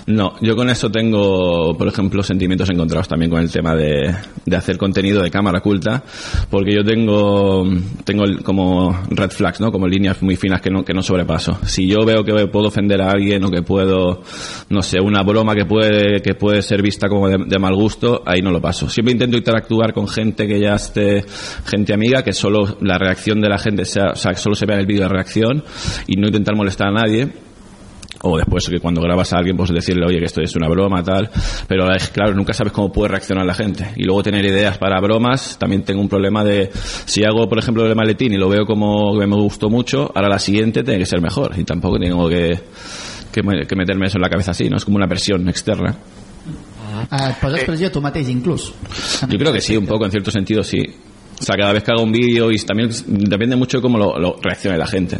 No, 0.06 0.34
yo 0.40 0.56
con 0.56 0.70
eso 0.70 0.90
tengo, 0.90 1.76
por 1.76 1.88
ejemplo, 1.88 2.22
sentimientos 2.22 2.68
encontrados 2.70 3.08
también 3.08 3.30
con 3.30 3.40
el 3.40 3.50
tema 3.50 3.74
de, 3.74 4.14
de 4.44 4.56
hacer 4.56 4.76
contenido 4.76 5.22
de 5.22 5.30
cámara 5.30 5.58
oculta, 5.58 6.02
porque 6.48 6.74
yo 6.74 6.84
tengo, 6.84 7.66
tengo 8.04 8.24
como 8.42 8.98
red 9.10 9.30
flags, 9.30 9.60
¿no? 9.60 9.70
Como 9.70 9.86
líneas 9.86 10.22
muy 10.22 10.36
finas 10.36 10.60
que 10.60 10.70
no, 10.70 10.84
que 10.84 10.94
no 10.94 11.02
sobrepaso. 11.02 11.58
Si 11.64 11.86
yo 11.86 12.04
veo 12.04 12.24
que 12.24 12.46
puedo 12.48 12.68
ofender 12.68 13.00
a 13.02 13.10
alguien 13.10 13.44
o 13.44 13.50
que 13.50 13.62
puedo, 13.62 14.22
no 14.68 14.82
sé, 14.82 15.00
una 15.00 15.22
broma 15.22 15.54
que 15.54 15.64
puede, 15.64 16.20
que 16.20 16.34
puede 16.34 16.62
ser 16.62 16.82
vista 16.82 17.08
como 17.08 17.28
de, 17.28 17.38
de 17.46 17.58
mal 17.58 17.74
gusto, 17.74 18.22
ahí 18.26 18.42
no 18.42 18.50
lo 18.50 18.60
paso. 18.60 18.88
Siempre 18.88 19.12
intento 19.12 19.36
interactuar 19.36 19.92
con 19.92 20.08
gente 20.08 20.46
que 20.46 20.60
ya 20.60 20.74
esté, 20.74 21.24
gente 21.66 21.92
amiga, 21.92 22.22
que 22.22 22.32
solo 22.32 22.76
la 22.80 22.98
reacción 22.98 23.40
de 23.40 23.48
la 23.48 23.58
gente 23.58 23.84
sea, 23.84 24.12
o 24.12 24.16
sea, 24.16 24.32
que 24.32 24.38
solo 24.38 24.54
se 24.54 24.66
vea 24.66 24.76
en 24.76 24.80
el 24.80 24.86
vídeo 24.86 25.02
de 25.02 25.08
reacción 25.08 25.64
y 26.06 26.16
no 26.16 26.26
intentar 26.26 26.56
molestar 26.56 26.88
a 26.88 26.92
nadie 26.92 27.28
o 28.22 28.36
después 28.36 28.68
que 28.68 28.78
cuando 28.80 29.00
grabas 29.00 29.32
a 29.32 29.38
alguien 29.38 29.56
pues 29.56 29.70
decirle 29.70 30.04
oye 30.06 30.18
que 30.18 30.26
esto 30.26 30.40
es 30.42 30.54
una 30.56 30.68
broma 30.68 31.02
tal. 31.02 31.30
Pero 31.66 31.90
es 31.94 32.08
claro 32.10 32.34
nunca 32.34 32.52
sabes 32.52 32.72
cómo 32.72 32.92
puede 32.92 33.08
reaccionar 33.10 33.46
la 33.46 33.54
gente. 33.54 33.92
Y 33.96 34.04
luego 34.04 34.22
tener 34.22 34.44
ideas 34.44 34.78
para 34.78 35.00
bromas 35.00 35.56
también 35.58 35.82
tengo 35.84 36.00
un 36.00 36.08
problema 36.08 36.44
de 36.44 36.70
si 37.06 37.24
hago 37.24 37.48
por 37.48 37.58
ejemplo 37.58 37.86
el 37.86 37.94
maletín 37.96 38.32
y 38.32 38.36
lo 38.36 38.48
veo 38.48 38.64
como 38.66 39.18
que 39.18 39.26
me 39.26 39.36
gustó 39.36 39.70
mucho 39.70 40.10
ahora 40.14 40.28
la 40.28 40.38
siguiente 40.38 40.82
tiene 40.82 40.98
que 40.98 41.06
ser 41.06 41.20
mejor. 41.20 41.52
Y 41.58 41.64
tampoco 41.64 41.98
tengo 41.98 42.28
que 42.28 42.58
que, 43.32 43.42
me- 43.42 43.66
que 43.66 43.76
meterme 43.76 44.06
eso 44.06 44.18
en 44.18 44.22
la 44.22 44.28
cabeza 44.28 44.50
así 44.50 44.68
no 44.68 44.76
es 44.76 44.84
como 44.84 44.96
una 44.96 45.06
presión 45.08 45.48
externa. 45.48 45.96
Eh, 47.10 47.30
et 47.30 47.36
poses 47.40 47.64
pressió 47.64 47.88
tu 47.90 48.00
mateix, 48.02 48.28
inclús. 48.28 48.72
Yo 49.28 49.38
creo 49.38 49.52
que 49.52 49.60
sí, 49.60 49.76
un 49.76 49.86
poco, 49.86 50.04
en 50.04 50.10
cierto 50.10 50.30
sentido, 50.30 50.62
sí. 50.62 50.82
O 51.40 51.42
sea, 51.42 51.56
cada 51.56 51.72
vez 51.72 51.82
que 51.82 51.90
hago 51.90 52.02
un 52.02 52.12
vídeo 52.12 52.52
y 52.52 52.58
también 52.58 52.90
depende 53.06 53.56
mucho 53.56 53.78
de 53.78 53.82
cómo 53.82 53.96
lo, 53.96 54.36
reaccione 54.42 54.76
la 54.76 54.86
gente. 54.86 55.18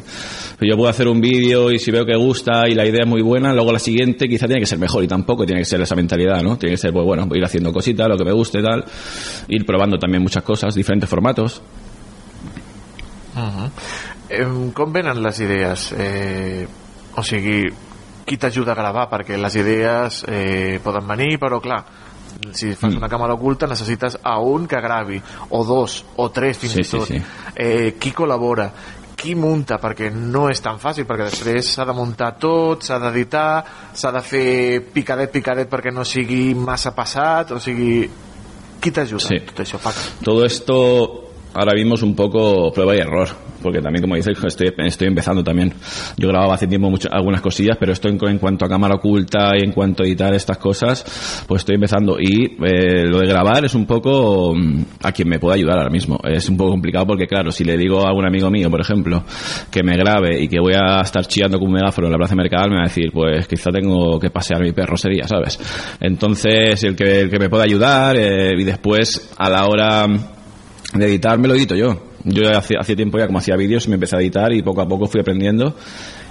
Pero 0.58 0.70
yo 0.70 0.76
puedo 0.76 0.90
hacer 0.90 1.08
un 1.08 1.18
vídeo 1.18 1.70
y 1.70 1.78
si 1.78 1.90
veo 1.90 2.04
que 2.04 2.14
gusta 2.14 2.68
y 2.68 2.74
la 2.74 2.84
idea 2.86 3.04
es 3.04 3.08
muy 3.08 3.22
buena, 3.22 3.54
luego 3.54 3.72
la 3.72 3.78
siguiente 3.78 4.28
quizá 4.28 4.46
tiene 4.46 4.60
que 4.60 4.66
ser 4.66 4.78
mejor 4.78 5.02
y 5.02 5.08
tampoco 5.08 5.46
tiene 5.46 5.62
que 5.62 5.64
ser 5.64 5.80
esa 5.80 5.96
mentalidad, 5.96 6.42
¿no? 6.42 6.58
Tiene 6.58 6.74
que 6.74 6.78
ser, 6.78 6.92
pues 6.92 7.06
bueno, 7.06 7.26
ir 7.34 7.42
haciendo 7.42 7.72
cositas, 7.72 8.06
lo 8.06 8.18
que 8.18 8.24
me 8.24 8.32
guste, 8.32 8.62
tal, 8.62 8.84
ir 9.48 9.64
probando 9.64 9.98
también 9.98 10.22
muchas 10.22 10.42
cosas, 10.42 10.74
diferentes 10.74 11.08
formatos. 11.08 11.62
Uh 13.34 13.38
-huh. 13.38 13.70
eh, 14.28 14.72
com 14.74 14.92
venen 14.92 15.22
les 15.22 15.40
idees? 15.40 15.94
Eh, 15.96 16.66
o 17.16 17.22
sigui, 17.22 17.66
qui 18.26 18.36
t'ajuda 18.36 18.72
a 18.72 18.74
gravar? 18.74 19.08
Perquè 19.10 19.38
les 19.38 19.56
idees 19.56 20.24
eh, 20.28 20.78
poden 20.84 21.06
venir, 21.08 21.38
si 22.52 22.74
fas 22.74 22.94
una 22.94 23.08
càmera 23.08 23.34
oculta 23.34 23.66
necessites 23.66 24.18
a 24.22 24.38
un 24.40 24.66
que 24.66 24.80
gravi, 24.80 25.20
o 25.50 25.64
dos, 25.64 26.04
o 26.16 26.30
tres 26.30 26.58
fins 26.58 26.72
Sí, 26.72 26.80
i 26.80 26.84
sí, 26.84 26.96
tot. 26.98 27.06
sí. 27.08 27.22
Eh, 27.56 27.96
qui 27.98 28.12
col·labora? 28.12 28.70
Qui 29.20 29.34
munta? 29.34 29.76
Perquè 29.78 30.08
no 30.14 30.48
és 30.48 30.62
tan 30.64 30.78
fàcil, 30.80 31.04
perquè 31.04 31.26
després 31.28 31.74
s'ha 31.74 31.84
de 31.84 31.92
muntar 31.92 32.38
tot, 32.40 32.82
s'ha 32.82 32.98
d'editar, 32.98 33.64
s'ha 33.92 34.10
de 34.12 34.22
fer 34.24 34.80
picadet, 34.94 35.30
picadet 35.30 35.68
perquè 35.68 35.92
no 35.92 36.04
sigui 36.04 36.54
massa 36.54 36.94
passat, 36.96 37.52
o 37.52 37.60
sigui... 37.60 38.08
Qui 38.80 38.90
t'ajuda 38.96 39.20
Sí. 39.20 39.36
tot 39.44 39.60
això, 39.60 39.76
Paco? 39.78 40.00
Todo 40.24 40.46
esto 40.46 41.28
ahora 41.52 41.74
mismo 41.74 41.96
es 41.96 42.02
un 42.02 42.14
poco 42.16 42.72
prueba 42.72 42.96
y 42.96 43.00
error, 43.00 43.28
porque 43.62 43.80
también, 43.80 44.02
como 44.02 44.16
dices, 44.16 44.36
estoy, 44.44 44.72
estoy 44.78 45.08
empezando 45.08 45.42
también. 45.44 45.72
Yo 46.16 46.28
grababa 46.28 46.54
hace 46.54 46.66
tiempo 46.66 46.90
mucho- 46.90 47.08
algunas 47.12 47.40
cosillas, 47.40 47.76
pero 47.78 47.92
esto 47.92 48.08
en, 48.08 48.18
en 48.28 48.38
cuanto 48.38 48.64
a 48.64 48.68
cámara 48.68 48.94
oculta 48.96 49.52
y 49.58 49.64
en 49.64 49.72
cuanto 49.72 50.02
a 50.02 50.06
editar 50.06 50.34
estas 50.34 50.58
cosas, 50.58 51.44
pues 51.46 51.62
estoy 51.62 51.76
empezando. 51.76 52.16
Y 52.20 52.56
eh, 52.64 53.04
lo 53.06 53.18
de 53.20 53.26
grabar 53.26 53.64
es 53.64 53.74
un 53.74 53.86
poco 53.86 54.54
mm, 54.54 54.82
a 55.02 55.12
quien 55.12 55.28
me 55.28 55.38
pueda 55.38 55.54
ayudar 55.56 55.78
ahora 55.78 55.90
mismo. 55.90 56.18
Es 56.24 56.48
un 56.48 56.56
poco 56.56 56.70
complicado 56.70 57.06
porque, 57.06 57.26
claro, 57.26 57.50
si 57.52 57.64
le 57.64 57.76
digo 57.76 58.04
a 58.04 58.08
algún 58.08 58.26
amigo 58.26 58.50
mío, 58.50 58.70
por 58.70 58.80
ejemplo, 58.80 59.22
que 59.70 59.82
me 59.82 59.96
grabe 59.96 60.40
y 60.42 60.48
que 60.48 60.60
voy 60.60 60.74
a 60.74 61.00
estar 61.00 61.26
chillando 61.26 61.58
con 61.58 61.68
un 61.68 61.74
megáfono 61.74 62.06
en 62.08 62.12
la 62.12 62.18
plaza 62.18 62.34
Mercadal, 62.34 62.70
me 62.70 62.76
va 62.76 62.82
a 62.82 62.88
decir, 62.88 63.10
pues 63.12 63.46
quizá 63.46 63.70
tengo 63.70 64.18
que 64.18 64.30
pasear 64.30 64.62
mi 64.62 64.72
perro 64.72 64.96
sería, 64.96 65.26
¿sabes? 65.26 65.58
Entonces, 66.00 66.82
el 66.84 66.96
que, 66.96 67.20
el 67.22 67.30
que 67.30 67.38
me 67.38 67.48
pueda 67.48 67.64
ayudar 67.64 68.16
eh, 68.16 68.52
y 68.58 68.64
después 68.64 69.30
a 69.38 69.48
la 69.50 69.66
hora 69.66 70.06
de 70.06 71.04
editar 71.06 71.38
me 71.38 71.48
lo 71.48 71.54
edito 71.54 71.74
yo. 71.76 72.09
Yo 72.24 72.50
hace, 72.56 72.74
hace 72.78 72.94
tiempo 72.96 73.18
ya 73.18 73.26
como 73.26 73.38
hacía 73.38 73.56
vídeos 73.56 73.88
me 73.88 73.94
empecé 73.94 74.16
a 74.16 74.20
editar 74.20 74.52
y 74.52 74.62
poco 74.62 74.82
a 74.82 74.88
poco 74.88 75.06
fui 75.06 75.20
aprendiendo 75.20 75.74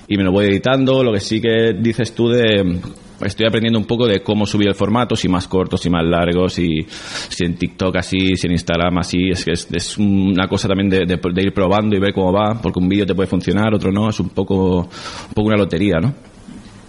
y 0.08 0.18
me 0.18 0.24
lo 0.24 0.32
voy 0.32 0.46
editando. 0.46 1.04
Lo 1.04 1.12
que 1.14 1.20
sí 1.20 1.42
que 1.42 1.74
dices 1.80 2.14
tú 2.14 2.30
de... 2.30 2.80
Estoy 3.22 3.48
aprendiendo 3.48 3.78
un 3.78 3.86
poco 3.86 4.08
de 4.08 4.22
cómo 4.24 4.46
subir 4.46 4.70
el 4.70 4.76
formato, 4.76 5.14
si 5.14 5.28
más 5.28 5.46
cortos, 5.50 5.82
si 5.82 5.90
más 5.90 6.06
largos, 6.06 6.54
si, 6.54 6.86
si 6.88 7.44
en 7.44 7.56
TikTok 7.56 7.98
así, 7.98 8.38
si 8.38 8.48
en 8.48 8.54
Instagram 8.54 8.98
así. 9.00 9.30
Es 9.32 9.44
que 9.44 9.52
es, 9.52 9.68
es 9.74 9.98
una 9.98 10.48
cosa 10.48 10.70
también 10.70 10.90
de, 10.90 11.00
de- 11.06 11.20
de 11.34 11.42
ir 11.42 11.54
probando 11.54 11.98
y 11.98 12.00
ver 12.00 12.14
cómo 12.14 12.32
va, 12.32 12.62
porque 12.62 12.80
un 12.80 12.88
vídeo 12.88 13.06
te 13.06 13.14
puede 13.14 13.28
funcionar, 13.28 13.74
otro 13.74 13.92
no. 13.92 14.10
Es 14.10 14.22
un 14.22 14.30
poco, 14.30 14.84
un 14.84 15.34
poco 15.34 15.48
una 15.50 15.58
lotería, 15.58 15.98
¿no? 16.00 16.14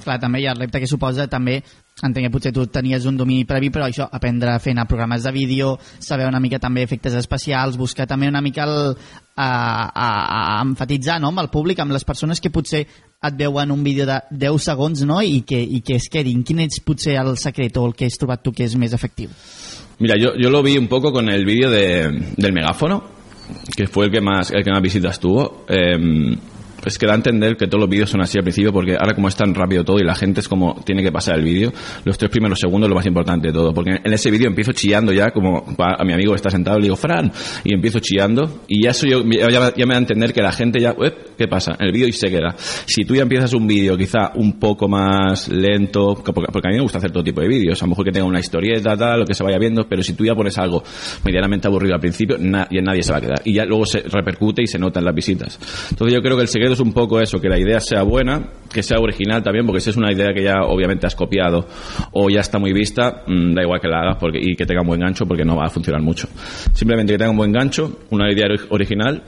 Clar, 0.04 0.16
també 0.22 0.38
hi 0.40 0.46
ha 0.48 0.52
el 0.54 0.60
repte 0.62 0.78
que 0.80 0.86
suposa 0.88 1.26
també 1.28 1.58
entenc 2.00 2.26
que 2.26 2.32
potser 2.32 2.52
tu 2.56 2.64
tenies 2.72 3.04
un 3.06 3.18
domini 3.18 3.44
previ, 3.44 3.68
però 3.72 3.86
això, 3.86 4.06
aprendre 4.10 4.54
a 4.54 4.84
programes 4.88 5.22
de 5.22 5.32
vídeo, 5.32 5.78
saber 5.98 6.26
una 6.26 6.40
mica 6.40 6.58
també 6.58 6.82
efectes 6.82 7.14
especials, 7.14 7.76
buscar 7.76 8.06
també 8.06 8.28
una 8.28 8.40
mica 8.40 8.64
el, 8.64 8.96
a, 9.36 9.50
a, 9.92 10.58
a 10.58 10.62
enfatitzar 10.62 11.20
no, 11.20 11.28
amb 11.28 11.40
el 11.40 11.50
públic, 11.50 11.78
amb 11.78 11.92
les 11.92 12.04
persones 12.04 12.40
que 12.40 12.50
potser 12.50 12.86
et 13.20 13.36
veuen 13.36 13.70
un 13.70 13.84
vídeo 13.84 14.06
de 14.06 14.16
10 14.30 14.64
segons 14.64 15.04
no, 15.04 15.20
i, 15.20 15.42
que, 15.42 15.60
i 15.60 15.82
que 15.84 15.98
es 16.00 16.08
quedin. 16.08 16.42
Quin 16.42 16.64
és 16.64 16.80
potser 16.80 17.18
el 17.20 17.36
secret 17.36 17.76
o 17.76 17.86
el 17.86 17.94
que 17.94 18.08
has 18.08 18.16
trobat 18.20 18.42
tu 18.42 18.52
que 18.52 18.64
és 18.64 18.76
més 18.80 18.96
efectiu? 18.96 19.28
Mira, 20.00 20.16
yo, 20.16 20.32
yo 20.40 20.48
lo 20.48 20.62
vi 20.62 20.78
un 20.78 20.88
poco 20.88 21.12
con 21.12 21.28
el 21.28 21.44
vídeo 21.44 21.68
de, 21.70 22.08
del 22.36 22.52
megáfono, 22.54 23.02
que 23.76 23.86
fue 23.86 24.06
el 24.06 24.12
que 24.12 24.22
más, 24.22 24.50
el 24.50 24.64
que 24.64 24.70
más 24.72 24.80
visitas 24.80 25.20
tuvo. 25.20 25.66
Eh, 25.68 26.38
es 26.84 26.98
que 26.98 27.06
da 27.06 27.12
a 27.12 27.16
entender 27.16 27.56
que 27.56 27.66
todos 27.66 27.80
los 27.80 27.90
vídeos 27.90 28.10
son 28.10 28.20
así 28.20 28.38
al 28.38 28.44
principio 28.44 28.72
porque 28.72 28.92
ahora 28.92 29.14
como 29.14 29.28
es 29.28 29.36
tan 29.36 29.54
rápido 29.54 29.84
todo 29.84 29.98
y 29.98 30.04
la 30.04 30.14
gente 30.14 30.40
es 30.40 30.48
como 30.48 30.82
tiene 30.84 31.02
que 31.02 31.12
pasar 31.12 31.38
el 31.38 31.44
vídeo, 31.44 31.72
los 32.04 32.18
tres 32.18 32.30
primeros 32.30 32.58
segundos 32.58 32.86
es 32.86 32.90
lo 32.90 32.96
más 32.96 33.06
importante 33.06 33.48
de 33.48 33.52
todo, 33.52 33.72
porque 33.72 34.00
en 34.02 34.12
ese 34.12 34.30
vídeo 34.30 34.48
empiezo 34.48 34.72
chillando 34.72 35.12
ya 35.12 35.30
como 35.30 35.64
a 35.78 36.04
mi 36.04 36.12
amigo 36.12 36.32
que 36.32 36.36
está 36.36 36.50
sentado 36.50 36.78
le 36.78 36.84
digo 36.84 36.96
Fran 36.96 37.30
y 37.64 37.74
empiezo 37.74 37.98
chillando 38.00 38.62
y 38.68 38.84
ya 38.84 38.90
eso 38.90 39.06
yo, 39.06 39.22
ya, 39.24 39.74
ya 39.74 39.86
me 39.86 39.94
da 39.94 39.98
a 39.98 39.98
entender 39.98 40.32
que 40.32 40.42
la 40.42 40.52
gente 40.52 40.80
ya, 40.80 40.94
¿qué 41.36 41.48
pasa? 41.48 41.76
El 41.78 41.92
vídeo 41.92 42.08
y 42.08 42.12
se 42.12 42.30
queda. 42.30 42.54
Si 42.56 43.04
tú 43.04 43.14
ya 43.14 43.22
empiezas 43.22 43.52
un 43.54 43.66
vídeo 43.66 43.96
quizá 43.96 44.32
un 44.34 44.58
poco 44.58 44.88
más 44.88 45.48
lento, 45.48 46.22
porque, 46.24 46.68
a 46.68 46.70
mí 46.70 46.76
me 46.76 46.82
gusta 46.82 46.98
hacer 46.98 47.10
todo 47.10 47.22
tipo 47.22 47.40
de 47.40 47.48
vídeos, 47.48 47.82
a 47.82 47.86
lo 47.86 47.90
mejor 47.90 48.04
que 48.04 48.12
tenga 48.12 48.26
una 48.26 48.40
historieta, 48.40 48.96
tal, 48.96 49.20
lo 49.20 49.26
que 49.26 49.34
se 49.34 49.42
vaya 49.42 49.58
viendo, 49.58 49.86
pero 49.88 50.02
si 50.02 50.14
tú 50.14 50.24
ya 50.24 50.34
pones 50.34 50.56
algo 50.58 50.82
medianamente 51.24 51.66
aburrido 51.68 51.94
al 51.94 52.00
principio, 52.00 52.36
na, 52.38 52.66
y 52.70 52.80
nadie 52.80 53.02
se 53.02 53.12
va 53.12 53.18
a 53.18 53.20
quedar. 53.20 53.42
Y 53.44 53.54
ya 53.54 53.64
luego 53.64 53.86
se 53.86 54.00
repercute 54.00 54.62
y 54.62 54.66
se 54.66 54.78
nota 54.78 55.00
en 55.00 55.06
las 55.06 55.14
visitas. 55.14 55.58
Entonces 55.90 56.14
yo 56.14 56.22
creo 56.22 56.36
que 56.36 56.42
el 56.42 56.48
secreto 56.48 56.69
es 56.72 56.80
un 56.80 56.92
poco 56.92 57.20
eso, 57.20 57.40
que 57.40 57.48
la 57.48 57.58
idea 57.58 57.80
sea 57.80 58.02
buena, 58.02 58.50
que 58.72 58.82
sea 58.82 58.98
original 58.98 59.42
también, 59.42 59.66
porque 59.66 59.80
si 59.80 59.90
es 59.90 59.96
una 59.96 60.12
idea 60.12 60.32
que 60.34 60.42
ya 60.42 60.62
obviamente 60.62 61.06
has 61.06 61.14
copiado 61.14 61.66
o 62.12 62.28
ya 62.30 62.40
está 62.40 62.58
muy 62.58 62.72
vista, 62.72 63.22
mmm, 63.26 63.54
da 63.54 63.62
igual 63.62 63.80
que 63.80 63.88
la 63.88 64.00
hagas 64.00 64.16
porque, 64.18 64.38
y 64.40 64.54
que 64.54 64.64
tenga 64.64 64.82
un 64.82 64.88
buen 64.88 65.00
gancho 65.00 65.26
porque 65.26 65.44
no 65.44 65.56
va 65.56 65.66
a 65.66 65.70
funcionar 65.70 66.02
mucho. 66.02 66.28
Simplemente 66.72 67.12
que 67.12 67.18
tenga 67.18 67.30
un 67.30 67.36
buen 67.36 67.52
gancho, 67.52 68.00
una 68.10 68.30
idea 68.30 68.46
original 68.70 69.22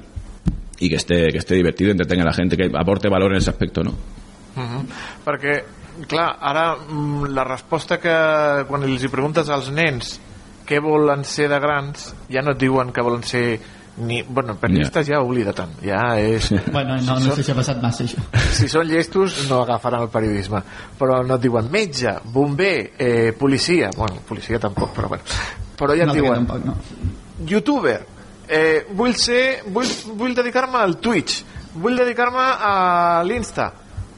y 0.78 0.88
que 0.88 0.96
esté, 0.96 1.28
que 1.28 1.38
esté 1.38 1.54
divertido, 1.54 1.90
entretenga 1.92 2.22
a 2.22 2.26
la 2.26 2.32
gente, 2.32 2.56
que 2.56 2.70
aporte 2.74 3.08
valor 3.08 3.32
en 3.32 3.38
ese 3.38 3.50
aspecto, 3.50 3.82
¿no? 3.82 3.90
Uh 3.90 4.60
-huh. 4.60 4.84
Perquè, 5.24 5.64
clar, 6.08 6.36
ara 6.40 6.76
mm, 6.76 7.24
la 7.32 7.44
resposta 7.44 7.98
que 7.98 8.64
quan 8.66 8.82
els 8.82 9.04
hi 9.04 9.08
preguntes 9.08 9.48
als 9.48 9.70
nens 9.70 10.20
què 10.66 10.80
volen 10.80 11.24
ser 11.24 11.48
de 11.48 11.58
grans, 11.58 12.14
ja 12.30 12.42
no 12.42 12.52
et 12.52 12.58
diuen 12.58 12.92
que 12.92 13.02
volen 13.02 13.22
ser 13.22 13.60
ni, 13.96 14.22
bueno, 14.22 14.56
periodistes 14.56 15.06
ja. 15.08 15.20
oblida 15.20 15.52
tant. 15.56 15.74
Ja 15.84 16.18
és... 16.20 16.50
Bueno, 16.72 16.96
no, 17.04 17.18
no 17.20 17.34
sé 17.36 17.44
si 17.44 17.52
ha 17.52 17.58
passat 17.58 17.82
massa 17.82 18.06
això. 18.06 18.22
si 18.56 18.70
són 18.72 18.88
llestos 18.88 19.42
no 19.50 19.62
agafaran 19.66 20.06
el 20.06 20.12
periodisme. 20.12 20.62
Però 20.98 21.20
no 21.26 21.36
et 21.36 21.44
diuen 21.44 21.68
metge, 21.72 22.16
bomber, 22.32 22.76
eh, 22.98 23.32
policia. 23.38 23.90
Bueno, 23.96 24.22
policia 24.28 24.60
tampoc, 24.62 24.94
però 24.96 25.12
bueno. 25.12 25.42
Però 25.78 25.96
ja 25.98 26.06
et 26.06 26.12
no, 26.12 26.16
diuen 26.16 26.46
tampoc, 26.46 26.64
no. 26.64 27.46
youtuber 27.48 28.00
eh, 28.46 28.84
vull 28.92 29.14
ser 29.18 29.62
vull, 29.72 29.88
vull 30.18 30.34
dedicar-me 30.36 30.78
al 30.78 30.98
Twitch 31.02 31.42
vull 31.74 31.96
dedicar-me 31.96 32.48
a 32.60 33.22
l'Insta. 33.24 33.70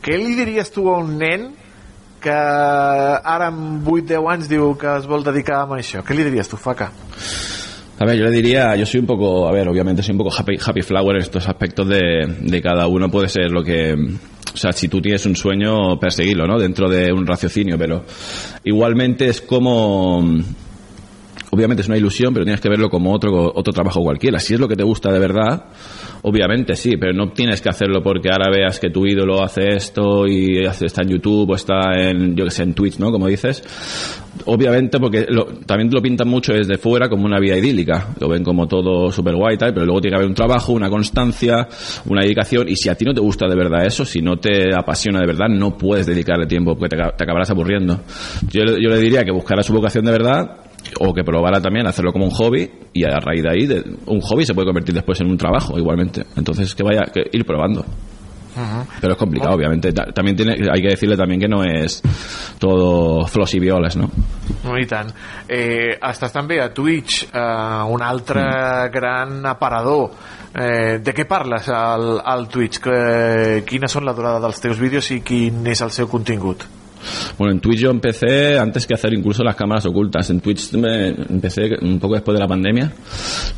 Què 0.04 0.16
li 0.18 0.34
diries 0.36 0.70
tu 0.74 0.88
a 0.90 0.98
un 1.00 1.14
nen 1.20 1.46
que 2.24 2.34
ara 2.34 3.50
amb 3.52 3.86
8-10 3.88 4.30
anys 4.32 4.48
diu 4.50 4.74
que 4.80 4.90
es 4.98 5.06
vol 5.08 5.24
dedicar 5.24 5.62
a 5.62 5.68
això? 5.78 6.02
Què 6.04 6.16
li 6.16 6.26
diries 6.26 6.50
tu, 6.50 6.58
Faca? 6.60 6.90
A 7.98 8.04
ver, 8.04 8.18
yo 8.18 8.24
le 8.24 8.30
diría, 8.30 8.74
yo 8.74 8.84
soy 8.86 9.00
un 9.00 9.06
poco, 9.06 9.46
a 9.46 9.52
ver, 9.52 9.68
obviamente 9.68 10.02
soy 10.02 10.12
un 10.12 10.18
poco 10.18 10.34
happy, 10.36 10.58
happy 10.64 10.82
flower 10.82 11.16
en 11.16 11.22
estos 11.22 11.48
aspectos 11.48 11.88
de, 11.88 12.26
de 12.40 12.62
cada 12.62 12.88
uno 12.88 13.08
puede 13.08 13.28
ser 13.28 13.52
lo 13.52 13.62
que, 13.62 13.94
o 13.94 14.56
sea, 14.56 14.72
si 14.72 14.88
tú 14.88 15.00
tienes 15.00 15.24
un 15.26 15.36
sueño, 15.36 15.98
perseguirlo, 15.98 16.46
¿no? 16.46 16.58
Dentro 16.58 16.88
de 16.88 17.12
un 17.12 17.26
raciocinio, 17.26 17.78
pero 17.78 18.04
igualmente 18.64 19.28
es 19.28 19.40
como, 19.40 20.24
obviamente 21.54 21.82
es 21.82 21.88
una 21.88 21.96
ilusión, 21.96 22.34
pero 22.34 22.44
tienes 22.44 22.60
que 22.60 22.68
verlo 22.68 22.90
como 22.90 23.12
otro, 23.12 23.52
otro 23.54 23.72
trabajo 23.72 24.02
cualquiera. 24.02 24.38
Si 24.38 24.54
es 24.54 24.60
lo 24.60 24.68
que 24.68 24.76
te 24.76 24.82
gusta 24.82 25.12
de 25.12 25.18
verdad, 25.20 25.66
obviamente 26.22 26.74
sí, 26.74 26.96
pero 26.98 27.12
no 27.12 27.30
tienes 27.32 27.60
que 27.60 27.68
hacerlo 27.68 28.02
porque 28.02 28.28
ahora 28.30 28.50
veas 28.50 28.80
que 28.80 28.90
tu 28.90 29.06
ídolo 29.06 29.42
hace 29.42 29.68
esto 29.76 30.26
y 30.26 30.64
está 30.64 31.02
en 31.02 31.08
YouTube 31.08 31.50
o 31.50 31.54
está 31.54 31.92
en, 31.96 32.34
yo 32.36 32.44
que 32.44 32.50
sé, 32.50 32.64
en 32.64 32.74
Twitch, 32.74 32.98
¿no? 32.98 33.10
Como 33.10 33.28
dices. 33.28 33.62
Obviamente 34.46 34.98
porque 34.98 35.26
también 35.64 35.90
lo 35.92 36.02
pintan 36.02 36.28
mucho 36.28 36.52
desde 36.52 36.76
fuera 36.76 37.08
como 37.08 37.24
una 37.24 37.38
vida 37.38 37.56
idílica. 37.56 38.08
Lo 38.20 38.28
ven 38.28 38.42
como 38.42 38.66
todo 38.66 39.12
súper 39.12 39.36
guay 39.36 39.54
y 39.54 39.58
tal, 39.58 39.72
pero 39.72 39.86
luego 39.86 40.00
tiene 40.00 40.14
que 40.14 40.16
haber 40.16 40.28
un 40.28 40.34
trabajo, 40.34 40.72
una 40.72 40.90
constancia, 40.90 41.68
una 42.06 42.22
dedicación 42.22 42.68
y 42.68 42.74
si 42.74 42.88
a 42.88 42.96
ti 42.96 43.04
no 43.04 43.14
te 43.14 43.20
gusta 43.20 43.46
de 43.46 43.54
verdad 43.54 43.86
eso, 43.86 44.04
si 44.04 44.20
no 44.20 44.36
te 44.36 44.74
apasiona 44.76 45.20
de 45.20 45.26
verdad, 45.26 45.46
no 45.48 45.78
puedes 45.78 46.06
dedicarle 46.06 46.46
tiempo 46.46 46.76
porque 46.76 46.96
te, 46.96 47.02
acabarás 47.02 47.50
aburriendo. 47.50 48.00
Yo, 48.50 48.64
yo 48.64 48.90
le 48.90 48.98
diría 48.98 49.24
que 49.24 49.30
buscara 49.30 49.62
su 49.62 49.72
vocación 49.72 50.04
de 50.04 50.12
verdad 50.12 50.64
o 51.00 51.12
que 51.12 51.24
probara 51.24 51.60
también 51.60 51.86
hacerlo 51.86 52.12
como 52.12 52.24
un 52.24 52.30
hobby 52.30 52.70
y 52.92 53.04
a 53.04 53.18
raíz 53.20 53.42
de 53.42 53.50
ahí 53.50 53.66
de, 53.66 53.84
un 54.06 54.20
hobby 54.20 54.44
se 54.44 54.54
puede 54.54 54.66
convertir 54.66 54.94
después 54.94 55.20
en 55.20 55.28
un 55.28 55.38
trabajo 55.38 55.78
igualmente 55.78 56.24
entonces 56.36 56.74
que 56.74 56.82
vaya 56.82 57.02
que 57.12 57.24
ir 57.32 57.44
probando 57.44 57.84
-huh. 58.56 58.86
pero 59.00 59.12
es 59.12 59.18
complicado 59.18 59.54
obviamente 59.54 59.92
Ta- 59.92 60.12
también 60.12 60.36
tiene 60.36 60.52
hay 60.52 60.80
que 60.80 60.88
decirle 60.88 61.16
también 61.16 61.40
que 61.40 61.48
no 61.48 61.64
es 61.64 62.02
todo 62.58 63.26
flos 63.26 63.54
y 63.54 63.60
violas 63.60 63.96
no 63.96 64.10
No, 64.64 64.78
i 64.78 64.86
tant. 64.88 65.10
Eh, 65.48 65.98
estàs 66.00 66.32
també 66.32 66.56
a 66.62 66.70
Twitch, 66.72 67.26
eh, 67.28 67.82
un 67.92 68.02
altre 68.02 68.40
mm. 68.40 68.92
gran 68.92 69.44
aparador. 69.46 70.10
Eh, 70.54 71.00
de 71.04 71.12
què 71.12 71.26
parles 71.28 71.68
al, 71.68 72.20
al 72.24 72.46
Twitch? 72.48 72.78
Que, 72.80 73.62
quina 73.66 73.90
són 73.90 74.06
la 74.06 74.14
durada 74.16 74.40
dels 74.40 74.62
teus 74.62 74.80
vídeos 74.80 75.10
i 75.10 75.20
quin 75.26 75.66
és 75.66 75.82
el 75.84 75.92
seu 75.92 76.08
contingut? 76.08 76.64
Bueno, 77.38 77.54
en 77.54 77.60
Twitch 77.60 77.80
yo 77.80 77.90
empecé 77.90 78.58
antes 78.58 78.86
que 78.86 78.94
hacer 78.94 79.12
incluso 79.12 79.42
las 79.42 79.56
cámaras 79.56 79.86
ocultas. 79.86 80.28
En 80.30 80.40
Twitch 80.40 80.72
me 80.74 81.08
empecé 81.08 81.70
un 81.82 81.98
poco 81.98 82.14
después 82.14 82.34
de 82.34 82.40
la 82.40 82.48
pandemia, 82.48 82.92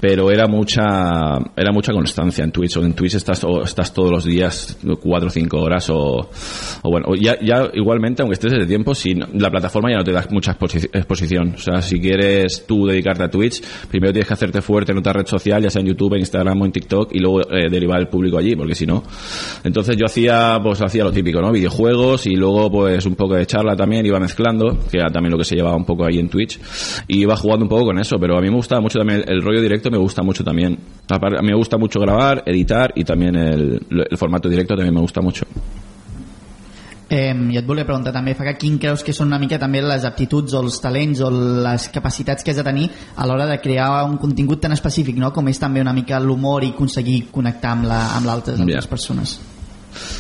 pero 0.01 0.31
era 0.31 0.47
mucha 0.47 1.39
era 1.57 1.73
mucha 1.73 1.93
constancia 1.93 2.45
en 2.45 2.53
Twitch. 2.53 2.77
O 2.77 2.83
en 2.85 2.95
Twitch 2.95 3.15
estás 3.15 3.45
o 3.45 3.63
estás 3.63 3.93
todos 3.93 4.11
los 4.11 4.25
días 4.25 4.79
cuatro 5.01 5.29
o 5.29 5.31
cinco 5.31 5.59
horas 5.61 5.89
o, 5.91 6.29
o 6.83 6.91
bueno, 6.91 7.09
ya, 7.21 7.39
ya 7.41 7.71
igualmente 7.75 8.23
aunque 8.23 8.35
estés 8.35 8.53
desde 8.53 8.67
tiempo, 8.67 8.95
si 8.95 9.15
la 9.15 9.51
plataforma 9.51 9.91
ya 9.91 9.99
no 9.99 10.05
te 10.05 10.13
da 10.13 10.27
mucha 10.31 10.57
exposi- 10.59 10.89
exposición. 10.93 11.55
O 11.57 11.59
sea, 11.59 11.83
si 11.83 12.01
quieres 12.01 12.65
tú 12.67 12.87
dedicarte 12.87 13.25
a 13.25 13.31
Twitch, 13.31 13.63
primero 13.91 14.13
tienes 14.13 14.29
que 14.29 14.35
hacerte 14.35 14.63
fuerte 14.63 14.93
en 14.93 14.99
otra 14.99 15.13
red 15.13 15.27
social, 15.27 15.63
ya 15.63 15.71
sea 15.71 15.81
en 15.81 15.89
YouTube, 15.89 16.15
en 16.15 16.21
Instagram 16.21 16.61
o 16.63 16.65
en 16.67 16.73
TikTok, 16.73 17.15
y 17.15 17.19
luego 17.19 17.43
eh, 17.51 17.69
derivar 17.71 18.01
el 18.01 18.09
público 18.09 18.39
allí, 18.39 18.55
porque 18.57 18.75
si 18.75 18.87
no. 18.87 19.03
Entonces 19.65 19.97
yo 19.97 20.07
hacía, 20.07 20.59
pues 20.63 20.81
hacía 20.83 21.05
lo 21.05 21.13
típico, 21.13 21.41
¿no? 21.41 21.53
Videojuegos 21.53 22.27
y 22.27 22.35
luego 22.35 22.71
pues 22.71 23.07
un 23.07 23.15
poco 23.15 23.36
de 23.37 23.47
charla 23.47 23.77
también, 23.77 24.05
iba 24.07 24.19
mezclando, 24.19 24.79
que 24.91 24.99
era 24.99 25.11
también 25.11 25.33
lo 25.33 25.39
que 25.39 25.45
se 25.45 25.55
llevaba 25.57 25.77
un 25.77 25.85
poco 25.85 26.05
ahí 26.05 26.19
en 26.19 26.29
Twitch, 26.29 26.59
y 27.09 27.21
iba 27.21 27.37
jugando 27.37 27.65
un 27.65 27.69
poco 27.69 27.87
con 27.87 27.99
eso, 27.99 28.17
pero 28.19 28.37
a 28.37 28.41
mí 28.41 28.49
me 28.51 28.57
gusta 28.57 28.81
mucho 28.81 28.99
también, 28.99 29.23
el 29.27 29.43
rollo 29.43 29.61
directo 29.61 29.91
me 29.91 29.99
gusta 29.99 30.23
mucho 30.23 30.43
también. 30.45 30.79
A 31.09 31.19
mí 31.19 31.49
me 31.49 31.55
gusta 31.57 31.77
mucho 31.79 32.01
grabar, 32.01 32.43
editar 32.47 32.93
y 32.97 33.05
también 33.05 33.37
el, 33.37 33.81
el 34.11 34.17
formato 34.19 34.49
directo 34.49 34.75
también 34.75 34.95
me 34.95 35.01
gusta 35.01 35.21
mucho. 35.21 35.45
Eh, 37.09 37.33
I 37.53 37.57
et 37.61 37.67
volia 37.69 37.85
preguntar 37.87 38.11
també, 38.11 38.33
Faca, 38.35 38.57
quin 38.59 38.81
creus 38.83 39.05
que 39.07 39.13
són 39.15 39.29
una 39.31 39.39
mica 39.39 39.61
també 39.63 39.79
les 39.79 40.03
aptituds 40.09 40.57
o 40.59 40.63
els 40.65 40.81
talents 40.83 41.21
o 41.23 41.29
les 41.31 41.85
capacitats 41.95 42.43
que 42.43 42.51
has 42.51 42.59
de 42.59 42.65
tenir 42.67 42.89
a 43.15 43.27
l'hora 43.31 43.47
de 43.47 43.61
crear 43.63 44.03
un 44.11 44.17
contingut 44.19 44.59
tan 44.65 44.75
específic, 44.75 45.15
no? 45.17 45.31
com 45.33 45.47
és 45.47 45.61
també 45.63 45.81
una 45.81 45.93
mica 45.95 46.19
l'humor 46.19 46.65
i 46.67 46.73
aconseguir 46.75 47.29
connectar 47.31 47.77
amb 47.77 47.87
la- 47.87 48.17
amb 48.17 48.27
l'altres 48.27 48.59
amb 48.59 48.69
Ja. 48.71 48.81
les 48.83 48.89
persones. 48.91 49.39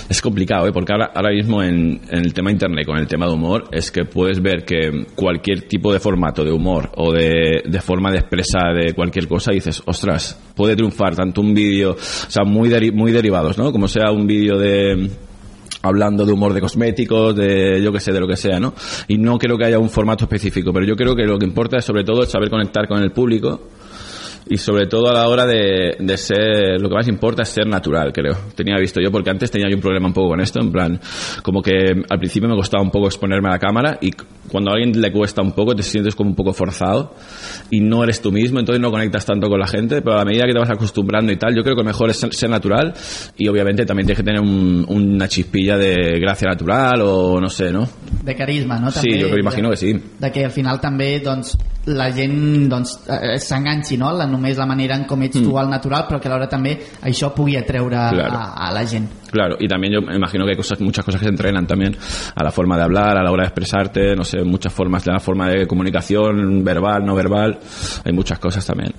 Es 0.09 0.20
complicado, 0.20 0.66
¿eh? 0.66 0.73
porque 0.73 0.93
ahora, 0.93 1.11
ahora 1.15 1.31
mismo 1.31 1.62
en, 1.62 2.01
el 2.11 2.32
tema 2.32 2.51
internet, 2.51 2.86
con 2.86 2.98
el 2.98 3.07
tema 3.07 3.27
de 3.27 3.32
humor, 3.32 3.65
es 3.73 3.90
que 3.90 4.05
puedes 4.05 4.40
ver 4.40 4.65
que 4.65 5.07
cualquier 5.15 5.62
tipo 5.62 5.93
de 5.93 6.01
formato 6.01 6.44
de 6.44 6.53
humor 6.53 6.90
o 6.97 7.12
de, 7.12 7.62
forma 7.81 8.11
de 8.11 8.19
expresar 8.19 8.74
de 8.74 8.94
cualquier 8.94 9.28
cosa, 9.28 9.53
dices, 9.53 9.82
ostras, 9.86 10.40
puede 10.55 10.77
triunfar 10.77 11.15
tanto 11.15 11.40
un 11.40 11.55
vídeo, 11.55 11.93
o 11.93 11.97
sea, 11.98 12.44
muy, 12.44 12.70
muy 12.93 13.12
derivados, 13.12 13.59
¿no? 13.59 13.73
Como 13.73 13.89
sea 13.89 14.11
un 14.11 14.27
vídeo 14.27 14.59
de 14.59 15.11
hablando 15.82 16.24
de 16.24 16.32
humor 16.32 16.53
de 16.53 16.61
cosméticos, 16.61 17.36
de 17.36 17.81
yo 17.82 17.93
que 17.93 18.01
sé, 18.01 18.12
de 18.12 18.20
lo 18.20 18.27
que 18.27 18.36
sea, 18.36 18.59
¿no? 18.59 18.74
Y 19.09 19.19
no 19.19 19.39
creo 19.39 19.57
que 19.57 19.66
haya 19.66 19.78
un 19.78 19.90
formato 19.90 20.24
específico, 20.24 20.73
pero 20.73 20.86
yo 20.86 20.97
creo 20.97 21.15
que 21.15 21.24
lo 21.24 21.39
que 21.39 21.47
importa 21.47 21.78
es 21.78 21.85
sobre 21.85 22.05
todo 22.05 22.23
saber 22.24 22.51
conectar 22.51 22.89
con 22.89 23.03
el 23.03 23.12
público 23.12 23.61
y 24.48 24.56
sobre 24.59 24.86
todo 24.86 25.09
a 25.09 25.12
la 25.12 25.28
hora 25.28 25.44
de, 25.47 25.97
de 25.98 26.16
ser, 26.16 26.81
lo 26.81 26.89
que 26.89 26.94
más 26.94 27.09
importa 27.09 27.43
es 27.43 27.48
ser 27.48 27.66
natural, 27.66 28.12
creo. 28.12 28.36
Tenía 28.55 28.77
visto 28.78 29.01
yo, 29.01 29.10
porque 29.10 29.31
antes 29.31 29.51
tenía 29.51 29.68
yo 29.68 29.77
un 29.77 29.82
problema 29.82 30.06
un 30.06 30.12
poco 30.12 30.28
con 30.28 30.40
esto, 30.40 30.60
en 30.60 30.70
plan, 30.70 31.01
como 31.43 31.60
que 31.62 31.73
al 32.09 32.18
principio 32.18 32.48
me 32.48 32.55
costaba 32.55 32.82
un 32.82 32.90
poco 32.90 33.06
exponerme 33.06 33.48
a 33.48 33.52
la 33.52 33.59
cámara 33.59 33.98
y 34.01 34.12
cuando 34.48 34.70
a 34.70 34.74
alguien 34.74 35.01
le 35.01 35.10
cuesta 35.12 35.43
un 35.43 35.52
poco 35.52 35.74
te 35.74 35.82
sientes 35.82 36.14
como 36.14 36.31
un 36.31 36.36
poco 36.36 36.52
forzado 36.52 37.14
y 37.70 37.81
no 37.81 38.05
eres 38.05 38.20
tú 38.23 38.31
mismo, 38.31 38.60
entonces 38.60 38.81
no 38.81 38.90
conectas 38.93 39.27
tanto 39.27 39.48
con 39.48 39.59
la 39.59 39.66
gente, 39.66 40.01
pero 40.02 40.14
a 40.14 40.18
la 40.18 40.24
medida 40.24 40.44
que 40.47 40.52
te 40.52 40.59
vas 40.60 40.70
acostumbrando 40.70 41.32
y 41.32 41.36
tal, 41.36 41.55
yo 41.55 41.62
creo 41.62 41.74
que 41.74 41.82
lo 41.82 41.86
mejor 41.86 42.10
es 42.10 42.16
ser, 42.31 42.48
natural 42.51 42.94
y 43.36 43.48
obviamente 43.48 43.85
también 43.85 44.06
tienes 44.06 44.18
que 44.23 44.24
tener 44.24 44.40
un- 44.40 44.85
una 44.89 45.27
chispilla 45.27 45.77
de 45.77 46.20
gracia 46.20 46.48
natural 46.48 47.01
o 47.02 47.40
no 47.40 47.48
sé, 47.48 47.73
¿no? 47.73 47.89
de 48.23 48.35
carisma, 48.35 48.78
no? 48.81 48.90
Sí, 48.90 49.20
jo 49.23 49.36
imagino 49.39 49.70
que 49.70 49.77
sí. 49.77 49.93
De 50.18 50.32
que 50.32 50.44
al 50.44 50.51
final 50.51 50.81
també 50.82 51.20
doncs, 51.23 51.52
la 51.86 52.09
gent 52.10 52.66
doncs, 52.68 52.97
eh, 53.06 53.36
s'enganxi 53.39 53.97
no? 53.97 54.10
la, 54.12 54.27
només 54.37 54.57
la 54.61 54.67
manera 54.69 54.95
en 55.01 55.07
com 55.09 55.23
ets 55.27 55.41
tu 55.43 55.57
al 55.59 55.71
natural, 55.73 56.05
però 56.07 56.21
que 56.21 56.29
alhora 56.29 56.47
també 56.49 56.77
això 57.03 57.33
pugui 57.35 57.57
atreure 57.57 57.97
Claro. 58.13 58.37
a, 58.37 58.69
a 58.69 58.73
la 58.73 58.85
gent. 58.87 59.09
Claro, 59.33 59.57
y 59.59 59.67
también 59.69 59.95
yo 59.95 60.01
me 60.03 60.15
imagino 60.17 60.45
que 60.45 60.53
hay 60.53 60.57
cosas, 60.57 60.81
muchas 60.81 61.05
cosas 61.05 61.21
que 61.21 61.27
se 61.27 61.31
entrenan 61.31 61.67
también 61.67 61.97
a 62.35 62.45
la 62.45 62.53
forma 62.53 62.77
de 62.77 62.85
hablar, 62.85 63.17
a 63.19 63.23
la 63.23 63.31
hora 63.33 63.43
de 63.43 63.49
expresarte, 63.49 64.15
no 64.15 64.25
sé, 64.25 64.43
muchas 64.45 64.73
formas, 64.73 65.05
la 65.07 65.19
forma 65.19 65.49
de 65.49 65.67
comunicación, 65.67 66.63
verbal, 66.63 67.05
no 67.05 67.15
verbal, 67.15 67.59
hay 68.05 68.13
muchas 68.13 68.39
cosas 68.39 68.65
también 68.65 68.93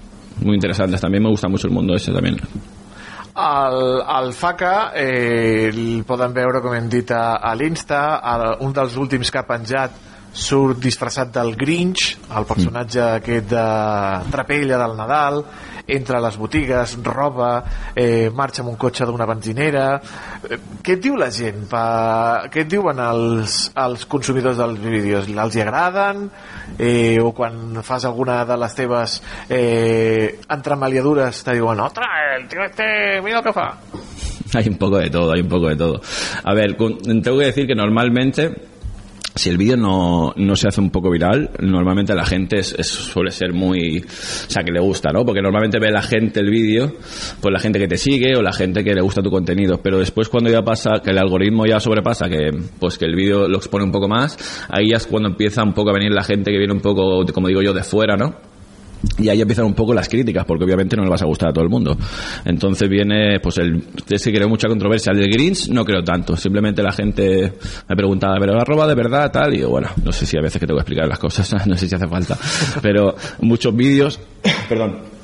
muy 0.44 0.56
interesantes. 0.56 1.02
También 1.02 1.24
me 1.24 1.30
gusta 1.30 1.48
mucho 1.48 1.68
el 1.68 1.74
mundo 1.74 1.96
ese 1.96 2.12
también. 2.12 2.38
El, 3.36 4.02
el 4.26 4.34
FACA 4.34 4.92
eh, 4.96 5.70
el 5.70 6.04
poden 6.10 6.34
veure, 6.34 6.62
com 6.62 6.74
hem 6.74 6.88
dit, 6.90 7.12
a, 7.14 7.36
a 7.38 7.52
l'Insta. 7.56 8.00
Un 8.66 8.74
dels 8.74 8.96
últims 8.98 9.30
que 9.30 9.38
ha 9.38 9.46
penjat 9.46 9.94
surt 10.38 10.78
disfressat 10.84 11.32
del 11.34 11.56
Grinch, 11.58 12.12
el 12.38 12.46
personatge 12.46 13.02
aquest 13.02 13.50
de 13.50 13.66
Trapella 14.32 14.78
del 14.84 14.94
Nadal, 14.98 15.42
entra 15.88 16.20
a 16.20 16.22
les 16.22 16.38
botigues, 16.38 16.98
roba, 17.04 17.64
eh, 17.96 18.30
marxa 18.36 18.62
amb 18.62 18.74
un 18.74 18.78
cotxe 18.80 19.08
d'una 19.08 19.26
benzinera... 19.26 19.86
Eh, 20.44 20.60
què 20.84 20.98
et 20.98 21.04
diu 21.04 21.16
la 21.20 21.30
gent? 21.34 21.64
Pa... 21.72 21.84
Què 22.52 22.66
et 22.66 22.70
diuen 22.72 23.00
els, 23.02 23.58
els 23.80 24.06
consumidors 24.12 24.60
dels 24.60 24.84
vídeos? 24.84 25.32
Els 25.32 25.58
hi 25.58 25.64
agraden? 25.64 26.28
Eh, 26.78 27.18
o 27.24 27.32
quan 27.36 27.82
fas 27.88 28.06
alguna 28.06 28.44
de 28.46 28.60
les 28.60 28.78
teves 28.78 29.18
eh, 29.50 30.38
entremaliadures 30.54 31.44
te 31.48 31.56
diuen 31.58 31.80
otra, 31.82 32.12
el 32.36 32.48
tío 32.52 32.64
este, 32.68 33.22
mira 33.24 33.40
lo 33.40 33.48
que 33.48 33.56
fa. 33.56 33.72
Hay 34.54 34.70
un 34.70 34.78
poco 34.78 34.98
de 34.98 35.10
todo, 35.10 35.34
hay 35.34 35.42
un 35.42 35.50
poco 35.50 35.68
de 35.70 35.76
todo. 35.76 36.02
A 36.44 36.54
ver, 36.54 36.76
tengo 36.78 37.38
que 37.38 37.46
decir 37.46 37.68
que 37.68 37.76
normalmente 37.76 38.77
si 39.38 39.50
el 39.50 39.58
vídeo 39.58 39.78
no, 39.78 40.34
no 40.36 40.56
se 40.56 40.68
hace 40.68 40.82
un 40.82 40.90
poco 40.90 41.10
viral, 41.10 41.52
normalmente 41.60 42.14
la 42.16 42.26
gente 42.26 42.64
suele 42.64 43.32
ser 43.32 43.54
muy... 43.54 44.00
O 44.00 44.50
sea, 44.50 44.64
que 44.64 44.72
le 44.72 44.80
gusta, 44.80 45.12
¿no? 45.12 45.26
Porque 45.26 45.42
normalmente 45.42 45.80
ve 45.80 45.92
la 45.92 46.02
gente 46.02 46.40
el 46.40 46.50
vídeo, 46.50 46.94
pues 47.42 47.52
la 47.52 47.60
gente 47.60 47.80
que 47.80 47.88
te 47.88 47.98
sigue 47.98 48.36
o 48.36 48.42
la 48.42 48.54
gente 48.54 48.84
que 48.84 48.94
le 48.94 49.02
gusta 49.02 49.22
tu 49.22 49.30
contenido. 49.30 49.80
Pero 49.82 50.00
después 50.00 50.30
cuando 50.30 50.50
ya 50.50 50.62
pasa, 50.62 51.02
que 51.04 51.12
el 51.12 51.18
algoritmo 51.18 51.66
ya 51.66 51.80
sobrepasa, 51.80 52.30
que 52.30 52.52
pues 52.80 52.98
que 52.98 53.06
el 53.06 53.16
vídeo 53.16 53.48
lo 53.48 53.58
expone 53.58 53.86
un 53.86 53.92
poco 53.92 54.08
más, 54.08 54.38
ahí 54.70 54.90
ya 54.92 54.98
es 54.98 55.08
cuando 55.08 55.30
empieza 55.30 55.64
un 55.64 55.74
poco 55.74 55.90
a 55.90 55.94
venir 55.94 56.12
la 56.12 56.24
gente 56.24 56.52
que 56.52 56.58
viene 56.58 56.74
un 56.74 56.82
poco, 56.82 57.26
como 57.34 57.48
digo 57.48 57.62
yo, 57.62 57.74
de 57.74 57.84
fuera, 57.84 58.16
¿no? 58.16 58.47
Y 59.18 59.30
ahí 59.30 59.41
empiezan 59.41 59.65
un 59.65 59.74
poco 59.74 59.94
las 59.94 60.10
críticas 60.10 60.45
porque 60.45 60.64
obviamente 60.64 60.95
no 60.95 61.03
le 61.03 61.10
vas 61.10 61.22
a 61.22 61.26
gustar 61.26 61.49
a 61.49 61.53
todo 61.53 61.64
el 61.64 61.69
mundo. 61.69 61.98
Entonces 62.45 62.90
viene 62.90 63.40
pues 63.40 63.57
el 63.57 63.84
es 64.10 64.24
que 64.24 64.32
creo 64.32 64.49
mucha 64.49 64.68
controversia. 64.68 65.11
El 65.11 65.19
de 65.19 65.28
Greens 65.28 65.69
no 65.69 65.84
creo 65.86 66.03
tanto. 66.03 66.36
Simplemente 66.36 66.82
la 66.82 66.91
gente 66.91 67.53
me 67.88 67.95
preguntaba 67.95 68.38
pero 68.40 68.56
la 68.56 68.64
roba 68.64 68.88
de 68.88 68.95
verdad 68.95 69.32
tal 69.32 69.53
y 69.53 69.60
yo, 69.60 69.69
bueno 69.69 69.90
no 70.03 70.11
sé 70.11 70.26
si 70.26 70.38
a 70.38 70.41
veces 70.41 70.60
que 70.60 70.68
tengo 70.68 70.78
que 70.78 70.84
explicar 70.84 71.07
las 71.07 71.19
cosas 71.19 71.65
no 71.68 71.78
sé 71.78 71.88
si 71.88 71.95
hace 71.95 72.07
falta. 72.07 72.38
Pero 72.82 73.15
muchos 73.41 73.76
vídeos 73.76 74.19
perdón 74.69 75.18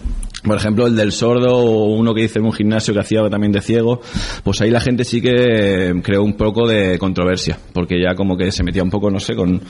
por 0.44 0.58
ejemplo, 0.58 0.88
el 0.88 0.96
del 0.96 1.12
sordo 1.12 1.56
o 1.56 1.96
uno 1.96 2.14
que 2.14 2.22
hice 2.24 2.40
en 2.40 2.46
un 2.46 2.54
gimnasio 2.54 2.94
que 2.94 3.00
hacía 3.00 3.30
también 3.30 3.52
de 3.52 3.62
ciego, 3.62 4.02
pues 4.44 4.60
ahí 4.62 4.70
la 4.70 4.80
gente 4.82 5.04
sí 5.06 5.22
que 5.22 5.32
eh, 5.90 5.94
creó 6.04 6.24
un 6.24 6.34
poco 6.34 6.68
de 6.68 6.98
controversia, 7.00 7.58
porque 7.74 7.96
ya 8.02 8.14
como 8.16 8.36
que 8.36 8.52
se 8.52 8.64
metía 8.64 8.84
un 8.84 8.90
poco, 8.90 9.10
no 9.10 9.20
sé, 9.20 9.36
con, 9.36 9.62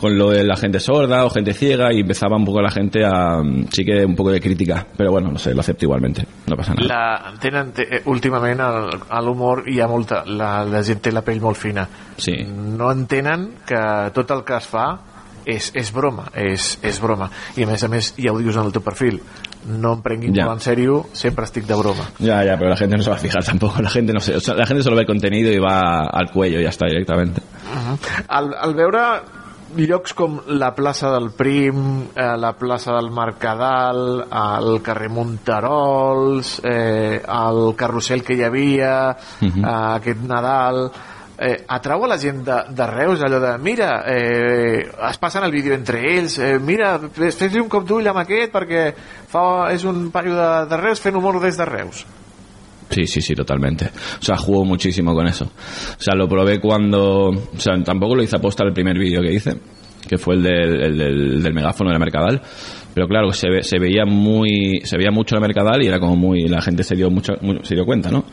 con 0.00 0.18
lo 0.18 0.30
de 0.30 0.44
la 0.44 0.56
gente 0.56 0.80
sorda 0.80 1.24
o 1.24 1.30
gente 1.30 1.54
ciega 1.54 1.92
y 1.92 2.00
empezaba 2.00 2.36
un 2.36 2.44
poco 2.44 2.60
la 2.60 2.70
gente 2.70 3.04
a, 3.04 3.42
mm, 3.42 3.68
sí 3.72 3.84
que 3.84 4.04
un 4.04 4.14
poco 4.14 4.30
de 4.30 4.40
crítica, 4.40 4.86
pero 4.96 5.10
bueno, 5.12 5.30
no 5.30 5.38
sé, 5.38 5.54
lo 5.54 5.60
acepto 5.60 5.84
igualmente, 5.86 6.26
no 6.46 6.56
pasa 6.56 6.74
nada. 6.74 6.86
La, 7.32 7.38
tenen, 7.40 7.72
te, 7.72 7.82
eh, 7.96 8.02
últimament 8.04 8.60
el- 8.60 9.00
a 9.08 9.20
l'humor 9.22 9.64
hi 9.68 9.80
ha 9.80 9.86
molta 9.88 10.24
la, 10.26 10.64
la 10.64 10.82
gent 10.84 11.00
té 11.02 11.12
la 11.12 11.22
pell 11.24 11.40
molt 11.40 11.56
fina 11.56 11.86
sí. 12.16 12.34
no 12.44 12.90
entenen 12.92 13.48
que 13.66 13.80
tot 14.14 14.30
el 14.34 14.42
que 14.44 14.56
es 14.58 14.66
fa 14.68 14.84
és, 15.46 15.70
és 15.74 15.90
broma 15.94 16.26
és, 16.34 16.78
és 16.82 17.00
broma 17.00 17.30
i 17.56 17.64
a 17.64 17.66
més 17.70 17.82
a 17.82 17.88
més 17.88 18.12
ja 18.18 18.32
ho 18.32 18.38
dius 18.38 18.56
en 18.56 18.66
el 18.68 18.72
teu 18.72 18.82
perfil 18.84 19.20
no 19.66 19.92
em 19.94 20.00
prenguin 20.02 20.34
Ja. 20.34 20.48
en 20.52 20.60
sèrio 20.60 21.06
sempre 21.12 21.44
estic 21.44 21.66
de 21.66 21.74
broma 21.74 22.08
Ya, 22.18 22.42
ya, 22.44 22.56
pero 22.58 22.70
la 22.70 22.76
gente 22.76 22.96
no 22.96 23.02
se 23.02 23.10
va 23.10 23.16
a 23.16 23.18
fijar 23.20 23.44
tampoco, 23.44 23.80
la 23.82 23.90
gente 23.90 24.12
no 24.12 24.18
o 24.18 24.20
sea, 24.40 24.54
la 24.54 24.66
gente 24.66 24.82
solo 24.82 24.96
ve 24.96 25.02
el 25.02 25.06
contenido 25.06 25.50
y 25.52 25.58
va 25.58 26.06
al 26.10 26.30
cuello 26.30 26.58
y 26.60 26.64
ya 26.64 26.70
está 26.70 26.86
directamente. 26.86 27.42
al, 28.28 28.54
al 28.58 28.74
veure 28.74 29.00
llocs 29.74 30.12
com 30.12 30.34
la 30.48 30.74
plaça 30.76 31.08
del 31.14 31.30
Prim, 31.32 32.02
eh, 32.14 32.36
la 32.36 32.50
plaça 32.52 32.92
del 32.92 33.10
Mercadal, 33.10 34.26
el 34.30 34.82
carrer 34.82 35.08
Monterols, 35.08 36.60
eh, 36.62 37.22
el 37.26 37.74
carrusel 37.74 38.22
que 38.22 38.34
hi 38.34 38.42
havia, 38.42 39.16
Mhm. 39.40 39.64
eh, 39.64 39.94
aquest 39.96 40.20
Nadal, 40.28 40.90
eh, 41.38 41.64
atrau 41.68 42.04
a 42.04 42.08
la 42.08 42.18
gent 42.18 42.42
de, 42.44 42.58
Reus 42.86 43.20
mira, 43.58 44.04
eh, 44.06 44.86
es 45.10 45.18
passen 45.18 45.44
el 45.44 45.50
vídeo 45.52 45.74
entre 45.74 46.00
ells 46.18 46.38
eh, 46.38 46.58
mira, 46.58 46.98
fes- 47.12 47.36
fes-li 47.36 47.60
un 47.60 47.68
cop 47.68 47.86
d'ull 47.88 48.06
amb 48.08 48.18
aquest 48.24 48.52
perquè 48.52 48.92
fa, 49.28 49.72
és 49.72 49.84
un 49.84 50.10
paio 50.10 50.34
de, 50.36 50.50
de 50.68 50.76
Reus 50.76 51.00
fent 51.00 51.16
humor 51.16 51.40
des 51.40 51.56
de 51.56 51.64
Reus 51.64 52.04
Sí, 52.92 53.06
sí, 53.06 53.22
sí, 53.22 53.34
totalmente. 53.34 53.86
O 54.20 54.22
sea, 54.22 54.36
juego 54.36 54.66
muchísimo 54.66 55.14
con 55.14 55.26
eso. 55.26 55.46
O 55.46 56.02
sea, 56.02 56.14
lo 56.14 56.28
probé 56.28 56.60
cuando... 56.60 57.28
O 57.30 57.58
sea, 57.58 57.72
tampoco 57.82 58.14
lo 58.14 58.22
hice 58.22 58.36
aposta 58.36 58.64
el 58.64 58.74
primer 58.74 58.98
vídeo 58.98 59.22
que 59.22 59.32
hice, 59.32 59.56
que 60.06 60.18
fue 60.18 60.34
el 60.34 60.42
del, 60.42 60.82
el 60.82 60.98
del, 60.98 61.42
del 61.42 61.54
megáfono 61.54 61.88
de 61.88 61.94
la 61.94 61.98
Mercadal. 61.98 62.42
Pero 62.94 63.06
claro, 63.08 63.32
se, 63.32 63.48
ve- 63.48 63.62
se 63.62 63.78
veía 63.78 64.04
muy... 64.04 64.80
Se 64.84 64.96
veía 64.96 65.10
mucho 65.10 65.34
la 65.34 65.40
Mercadal 65.40 65.82
y 65.82 65.86
era 65.86 65.98
como 65.98 66.16
muy... 66.16 66.48
La 66.48 66.60
gente 66.60 66.82
se 66.84 66.94
dio, 66.94 67.10
mucho, 67.10 67.32
muy- 67.40 67.60
se 67.62 67.74
dio 67.74 67.84
cuenta, 67.86 68.10
¿no? 68.10 68.24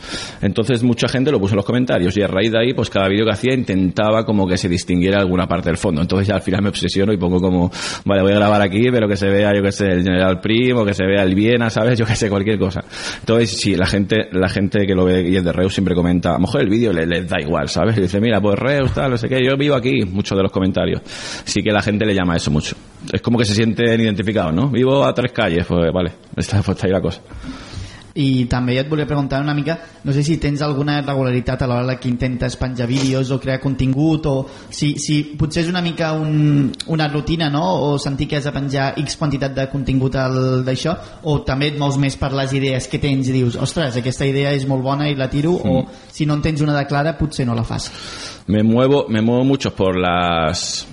Entonces 0.42 0.84
mucha 0.84 1.08
gente 1.08 1.32
lo 1.32 1.40
puso 1.40 1.54
en 1.54 1.58
los 1.58 1.66
comentarios 1.66 2.16
y 2.18 2.22
a 2.22 2.28
raíz 2.28 2.52
de 2.52 2.60
ahí, 2.60 2.74
pues 2.74 2.90
cada 2.90 3.08
vídeo 3.08 3.26
que 3.26 3.32
hacía 3.32 3.54
intentaba 3.54 4.26
como 4.26 4.48
que 4.48 4.58
se 4.58 4.68
distinguiera 4.70 5.20
alguna 5.22 5.48
parte 5.48 5.70
del 5.70 5.78
fondo. 5.78 6.02
Entonces 6.02 6.28
ya 6.28 6.36
al 6.36 6.42
final 6.42 6.62
me 6.62 6.70
obsesiono 6.70 7.14
y 7.14 7.18
pongo 7.18 7.40
como... 7.40 7.72
Vale, 8.06 8.22
voy 8.22 8.32
a 8.32 8.36
grabar 8.36 8.62
aquí, 8.62 8.90
pero 8.92 9.08
que 9.08 9.16
se 9.16 9.30
vea, 9.30 9.54
yo 9.56 9.62
que 9.64 9.72
sé, 9.72 9.86
el 9.88 10.04
General 10.04 10.40
Primo, 10.42 10.84
que 10.86 10.94
se 10.94 11.06
vea 11.06 11.24
el 11.24 11.36
Viena, 11.36 11.70
¿sabes? 11.70 11.98
Yo 11.98 12.06
que 12.06 12.16
sé, 12.16 12.30
cualquier 12.30 12.60
cosa. 12.60 12.82
Entonces, 13.20 13.52
sí, 13.60 13.76
la 13.76 13.86
gente, 13.86 14.28
la 14.32 14.50
gente 14.50 14.86
que 14.86 14.94
lo 14.96 15.06
ve 15.06 15.30
y 15.30 15.36
es 15.38 15.44
de 15.44 15.52
Reus 15.52 15.74
siempre 15.74 15.96
comenta, 15.96 16.32
a 16.32 16.34
lo 16.34 16.40
mejor 16.42 16.62
el 16.62 16.70
vídeo 16.70 16.92
le- 16.92 17.06
les, 17.06 17.28
da 17.30 17.38
igual, 17.40 17.70
¿sabes? 17.70 17.98
Y 17.98 18.02
dice, 18.02 18.20
mira, 18.20 18.42
pues 18.42 18.58
Reus, 18.60 18.92
tal, 18.94 19.12
no 19.12 19.18
sé 19.18 19.30
qué, 19.30 19.44
yo 19.44 19.56
vivo 19.58 19.76
aquí, 19.76 20.04
muchos 20.06 20.38
de 20.38 20.44
los 20.44 20.52
comentarios. 20.52 21.02
Sí 21.46 21.62
que 21.62 21.72
la 21.72 21.82
gente 21.82 22.06
le 22.06 22.14
llama 22.14 22.36
eso 22.36 22.52
mucho. 22.52 22.76
Es 23.14 23.22
como 23.22 23.38
que 23.38 23.46
se 23.46 23.56
sienten 23.56 24.02
identificados, 24.02 24.54
¿no? 24.54 24.70
Vivo 24.70 25.04
a 25.06 25.14
tres 25.14 25.32
calles, 25.32 25.66
pues 25.66 25.92
vale, 25.94 26.12
está, 26.36 26.62
pues 26.62 26.84
ahí 26.84 26.92
la 26.92 27.02
cosa. 27.02 27.22
I 28.20 28.48
també 28.50 28.74
et 28.82 28.88
volia 28.90 29.06
preguntar 29.08 29.38
una 29.40 29.54
mica, 29.54 29.78
no 30.04 30.12
sé 30.12 30.24
si 30.26 30.38
tens 30.42 30.64
alguna 30.66 30.98
regularitat 31.06 31.62
a 31.62 31.68
l'hora 31.70 31.94
que 32.02 32.10
intentes 32.10 32.56
penjar 32.58 32.88
vídeos 32.90 33.30
o 33.32 33.38
crear 33.40 33.60
contingut 33.62 34.26
o 34.26 34.34
si, 34.70 34.96
si 35.00 35.20
potser 35.38 35.62
és 35.64 35.70
una 35.70 35.80
mica 35.80 36.10
un, 36.18 36.72
una 36.88 37.08
rutina, 37.08 37.50
no? 37.54 37.62
O 37.86 38.00
sentir 38.02 38.28
que 38.28 38.38
has 38.42 38.44
de 38.50 38.52
penjar 38.52 38.96
X 38.98 39.16
quantitat 39.16 39.54
de 39.56 39.68
contingut 39.72 40.18
al- 40.20 40.66
d'això 40.66 40.98
o 41.24 41.38
també 41.48 41.70
et 41.70 41.78
mous 41.80 41.96
més 42.02 42.18
per 42.18 42.34
les 42.34 42.52
idees 42.58 42.90
que 42.90 43.00
tens 43.00 43.30
i 43.30 43.38
dius, 43.38 43.56
ostres, 43.56 43.96
aquesta 44.02 44.26
idea 44.28 44.52
és 44.58 44.66
molt 44.68 44.84
bona 44.84 45.08
i 45.08 45.16
la 45.16 45.30
tiro 45.30 45.54
o 45.54 45.86
si 46.12 46.26
no 46.26 46.34
en 46.34 46.42
tens 46.42 46.66
una 46.66 46.76
de 46.76 46.88
clara 46.90 47.16
potser 47.16 47.46
no 47.48 47.56
la 47.56 47.64
fas. 47.64 47.92
Me 48.48 48.64
muevo, 48.64 49.06
me 49.08 49.22
muevo 49.22 49.46
mucho 49.46 49.72
por 49.74 49.96
las 49.96 50.86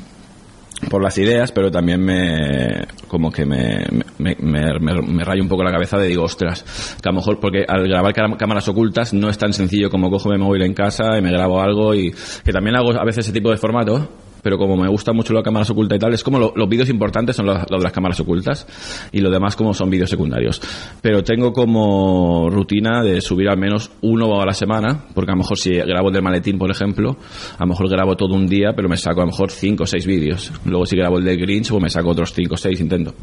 por 0.91 1.03
las 1.03 1.17
ideas, 1.19 1.53
pero 1.53 1.71
también 1.71 2.01
me 2.05 2.87
como 3.09 3.31
que 3.33 3.47
me, 3.47 3.85
me, 4.19 4.37
me, 4.39 4.79
me- 4.81 5.25
rayo 5.25 5.43
un 5.43 5.49
poco 5.49 5.65
la 5.65 5.71
cabeza 5.73 5.99
de 5.99 6.09
digo, 6.09 6.25
ostras, 6.25 6.97
que 7.03 7.09
a 7.09 7.13
lo 7.13 7.19
mejor 7.19 7.41
porque 7.41 7.65
al 7.67 7.89
grabar 7.89 8.13
cámaras 8.37 8.69
ocultas 8.69 9.13
no 9.15 9.29
es 9.31 9.39
tan 9.39 9.53
sencillo 9.53 9.91
como 9.91 10.11
cojo 10.11 10.31
mi 10.31 10.39
móvil 10.39 10.63
en 10.63 10.75
casa 10.75 11.17
y 11.19 11.23
me 11.23 11.33
grabo 11.33 11.61
algo 11.61 11.95
y 11.95 12.13
que 12.45 12.53
también 12.53 12.77
hago 12.77 12.93
a 12.93 13.05
veces 13.05 13.25
ese 13.27 13.33
tipo 13.33 13.51
de 13.51 13.57
formato 13.57 14.09
pero 14.47 14.59
como 14.59 14.77
me 14.77 14.89
gusta 14.89 15.13
mucho 15.13 15.33
las 15.35 15.43
cámaras 15.43 15.69
ocultas 15.71 15.97
y 15.97 15.99
tal, 15.99 16.15
es 16.15 16.23
como 16.23 16.39
lo- 16.39 16.53
los 16.55 16.69
vídeos 16.69 16.89
importantes 16.89 17.35
son 17.35 17.47
los, 17.47 17.59
los 17.69 17.81
de 17.81 17.83
las 17.83 17.91
cámaras 17.93 18.21
ocultas 18.21 18.65
y 19.11 19.19
lo 19.21 19.29
demás 19.29 19.57
como 19.57 19.75
son 19.75 19.91
vídeos 19.91 20.09
secundarios. 20.09 20.63
Pero 21.03 21.25
tengo 21.25 21.53
como 21.53 22.49
rutina 22.49 23.03
de 23.03 23.21
subir 23.21 23.49
al 23.49 23.59
menos 23.59 23.91
uno 24.03 24.41
a 24.41 24.47
la 24.47 24.53
semana, 24.55 25.07
porque 25.15 25.33
a 25.33 25.35
lo 25.35 25.39
mejor 25.39 25.59
si 25.59 25.71
grabo 25.75 26.13
del 26.13 26.23
maletín, 26.23 26.59
por 26.59 26.71
ejemplo, 26.71 27.17
a 27.59 27.65
lo 27.65 27.67
mejor 27.71 27.89
grabo 27.91 28.15
todo 28.15 28.37
un 28.37 28.47
día, 28.47 28.73
pero 28.77 28.89
me 28.89 28.97
saco 28.97 29.21
a 29.23 29.25
lo 29.25 29.33
mejor 29.33 29.51
cinco 29.51 29.83
o 29.83 29.87
seis 29.87 30.07
vídeos. 30.07 30.53
Luego 30.65 30.87
si 30.87 30.95
grabo 30.97 31.19
el 31.19 31.25
de 31.25 31.37
Grinch, 31.37 31.71
pues 31.71 31.83
me 31.83 31.91
saco 31.91 32.11
otros 32.11 32.33
cinco 32.33 32.55
o 32.55 32.57
seis, 32.57 32.81
intento. 32.81 33.15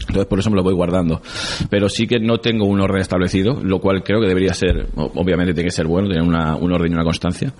Entonces 0.00 0.26
por 0.26 0.38
eso 0.38 0.50
me 0.50 0.56
lo 0.56 0.62
voy 0.62 0.74
guardando. 0.74 1.22
Pero 1.70 1.88
sí 1.88 2.06
que 2.06 2.18
no 2.18 2.38
tengo 2.38 2.66
un 2.66 2.80
orden 2.80 3.00
establecido, 3.00 3.60
lo 3.62 3.78
cual 3.80 4.02
creo 4.02 4.20
que 4.20 4.28
debería 4.28 4.52
ser, 4.52 4.88
obviamente 4.96 5.54
tiene 5.54 5.68
que 5.68 5.74
ser 5.74 5.86
bueno, 5.86 6.08
tener 6.08 6.22
una, 6.22 6.56
un 6.56 6.72
orden 6.72 6.92
y 6.92 6.94
una 6.94 7.04
constancia. 7.04 7.52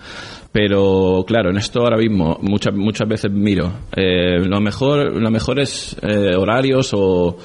Pero 0.53 1.25
claro, 1.27 1.51
en 1.51 1.57
esto 1.57 1.81
ahora 1.81 1.97
mismo 1.97 2.39
muchas 2.43 2.75
muchas 2.75 3.09
veces 3.09 3.33
miro, 3.33 3.73
eh, 3.97 4.39
lo 4.39 4.61
mejor 4.61 5.17
lo 5.19 5.31
mejor 5.31 5.59
es 5.61 5.97
eh, 6.03 6.37
horarios 6.37 6.91
o, 6.93 7.39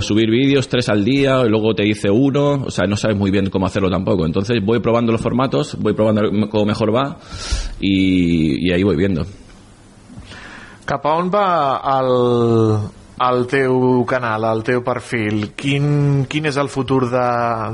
subir 0.00 0.30
vídeos 0.30 0.68
tres 0.68 0.88
al 0.88 1.04
día 1.04 1.42
luego 1.42 1.74
te 1.74 1.82
dice 1.82 2.08
uno, 2.08 2.62
o 2.66 2.70
sea, 2.70 2.86
no 2.86 2.96
sabes 2.96 3.16
muy 3.16 3.32
bien 3.32 3.50
cómo 3.50 3.66
hacerlo 3.66 3.90
tampoco. 3.90 4.26
Entonces 4.26 4.64
voy 4.64 4.78
probando 4.78 5.10
los 5.10 5.20
formatos, 5.20 5.76
voy 5.80 5.94
probando 5.94 6.22
cómo 6.48 6.66
mejor 6.66 6.94
va 6.94 7.18
y, 7.80 8.68
y 8.68 8.72
ahí 8.72 8.84
voy 8.84 8.96
viendo. 8.96 9.26
Cap 10.84 11.04
a 11.04 11.14
on 11.16 11.30
va 11.34 11.82
el, 11.98 13.05
el 13.16 13.46
teu 13.48 14.04
canal, 14.04 14.44
el 14.44 14.62
teu 14.66 14.82
perfil, 14.84 15.52
quin, 15.56 16.24
quin 16.28 16.46
és 16.50 16.56
el 16.60 16.68
futur 16.68 17.06
de, 17.08 17.22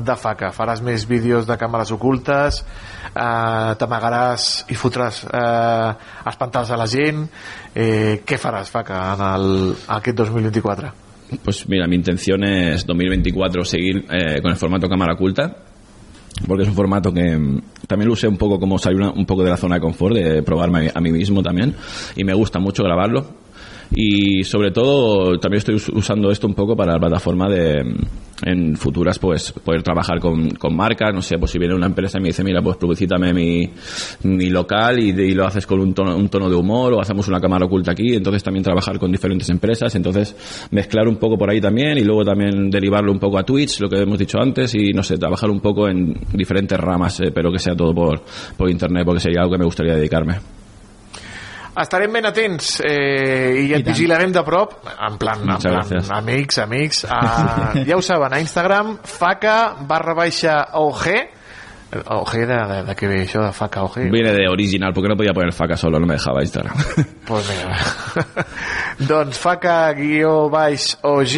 de 0.07 0.15
FACA? 0.17 0.53
Faràs 0.55 0.83
més 0.87 1.03
vídeos 1.11 1.49
de 1.49 1.57
càmeres 1.59 1.91
ocultes? 1.95 2.61
Eh, 3.13 3.73
T'amagaràs 3.81 4.47
i 4.71 4.77
fotràs 4.79 5.25
eh, 5.27 5.91
espantals 6.31 6.71
a 6.71 6.79
la 6.79 6.87
gent? 6.87 7.25
Eh, 7.75 8.21
què 8.25 8.39
faràs, 8.39 8.71
FACA, 8.71 9.01
en 9.17 9.25
el, 9.33 9.51
aquest 9.99 10.17
2024? 10.23 10.93
Pues 11.43 11.67
mira, 11.69 11.89
mi 11.89 11.97
intención 11.97 12.45
es 12.45 12.87
2024 12.87 13.65
seguir 13.65 14.05
eh, 14.11 14.41
con 14.43 14.51
el 14.53 14.57
formato 14.57 14.89
cámara 14.89 15.15
oculta, 15.15 15.57
porque 16.47 16.63
es 16.63 16.69
un 16.69 16.75
formato 16.75 17.11
que 17.13 17.37
mm, 17.37 17.63
también 17.89 18.07
lo 18.09 18.13
usé 18.15 18.29
un 18.29 18.37
poco 18.37 18.61
como 18.61 18.79
salir 18.79 18.99
una- 19.01 19.11
un 19.13 19.27
poco 19.27 19.43
de 19.43 19.51
la 19.51 19.57
zona 19.57 19.77
de 19.77 19.81
confort, 19.81 20.15
de 20.15 20.43
probarme 20.43 20.91
a 20.95 21.01
mí 21.01 21.11
mismo 21.11 21.43
también, 21.43 21.75
y 22.17 22.23
me 22.25 22.35
gusta 22.35 22.59
mucho 22.61 22.85
grabarlo. 22.85 23.42
Y 23.95 24.43
sobre 24.45 24.71
todo 24.71 25.39
también 25.39 25.59
estoy 25.59 25.75
us- 25.75 25.91
usando 25.91 26.31
esto 26.31 26.47
un 26.47 26.55
poco 26.55 26.75
para 26.75 26.95
la 26.95 26.99
plataforma 26.99 27.49
de 27.49 27.85
mm, 27.85 27.95
en 28.45 28.77
futuras 28.77 29.19
pues 29.19 29.53
poder 29.53 29.83
trabajar 29.83 30.19
con, 30.19 30.51
con 30.51 30.75
marcas, 30.75 31.15
no 31.15 31.21
sé, 31.23 31.39
pues 31.39 31.51
si 31.53 31.59
viene 31.59 31.75
una 31.75 31.87
empresa 31.87 32.19
y 32.19 32.23
me 32.23 32.29
dice, 32.29 32.43
mira, 32.43 32.61
pues 32.63 32.77
publicítame 32.77 33.33
mi, 33.33 33.71
mi 34.25 34.51
local 34.51 34.99
y, 34.99 35.11
y 35.11 35.35
lo 35.35 35.47
haces 35.47 35.67
con 35.67 35.79
un 35.79 35.95
tono, 35.95 36.17
un 36.17 36.29
tono 36.29 36.49
de 36.51 36.57
humor 36.57 36.95
o 36.95 37.01
hacemos 37.01 37.29
una 37.29 37.39
cámara 37.41 37.67
oculta 37.67 37.93
aquí, 37.93 38.15
entonces 38.15 38.43
también 38.43 38.65
trabajar 38.65 38.99
con 38.99 39.13
diferentes 39.13 39.49
empresas, 39.51 39.95
entonces 39.95 40.35
mezclar 40.73 41.07
un 41.07 41.17
poco 41.17 41.37
por 41.39 41.51
ahí 41.51 41.61
también 41.61 41.99
y 41.99 42.05
luego 42.05 42.25
también 42.25 42.69
derivarlo 42.71 43.13
un 43.13 43.19
poco 43.21 43.39
a 43.39 43.45
Twitch, 43.45 43.79
lo 43.81 43.89
que 43.89 44.01
hemos 44.01 44.19
dicho 44.19 44.39
antes 44.41 44.75
y 44.75 44.93
no 44.93 45.03
sé, 45.05 45.19
trabajar 45.19 45.51
un 45.51 45.61
poco 45.61 45.87
en 45.89 46.15
diferentes 46.33 46.81
ramas, 46.81 47.21
eh, 47.21 47.31
pero 47.33 47.53
que 47.53 47.59
sea 47.61 47.77
todo 47.77 47.95
por, 47.95 48.23
por 48.57 48.69
internet 48.71 49.05
porque 49.05 49.21
sería 49.21 49.43
algo 49.43 49.53
que 49.53 49.59
me 49.59 49.67
gustaría 49.67 49.95
dedicarme. 49.95 50.62
Estarem 51.73 52.13
ben 52.13 52.27
atents 52.29 52.75
eh, 52.85 53.65
i 53.65 53.71
et 53.73 53.87
vigilarem 53.87 54.33
de 54.35 54.43
prop 54.45 54.75
en 54.93 55.15
plan, 55.21 55.41
en 55.41 55.63
plan 55.63 56.11
amics, 56.19 56.59
amics 56.61 57.05
uh, 57.09 57.79
ja 57.89 57.97
ho 57.97 58.03
saben, 58.05 58.35
a 58.37 58.41
Instagram 58.43 58.99
faca 59.09 59.55
barra 59.89 60.13
baixa 60.19 60.59
OG 60.77 61.07
OG 61.93 62.35
de, 62.49 62.59
de, 62.69 62.77
de 62.89 62.95
què 62.97 63.09
ve 63.09 63.19
això 63.27 63.43
de 63.45 63.53
faca 63.53 63.83
OG? 63.85 63.99
Viene 64.13 64.33
de 64.33 64.47
original, 64.49 64.95
porque 64.95 65.11
no 65.13 65.17
podía 65.17 65.35
poner 65.37 65.53
faca 65.53 65.77
solo, 65.77 66.01
no 66.01 66.07
me 66.07 66.15
dejaba 66.15 66.41
Instagram. 66.41 66.77
Pues 67.27 67.49
mira. 67.49 67.77
doncs 69.11 69.39
faca 69.39 69.93
guió 69.95 70.49
baix 70.51 70.97
OG 71.03 71.37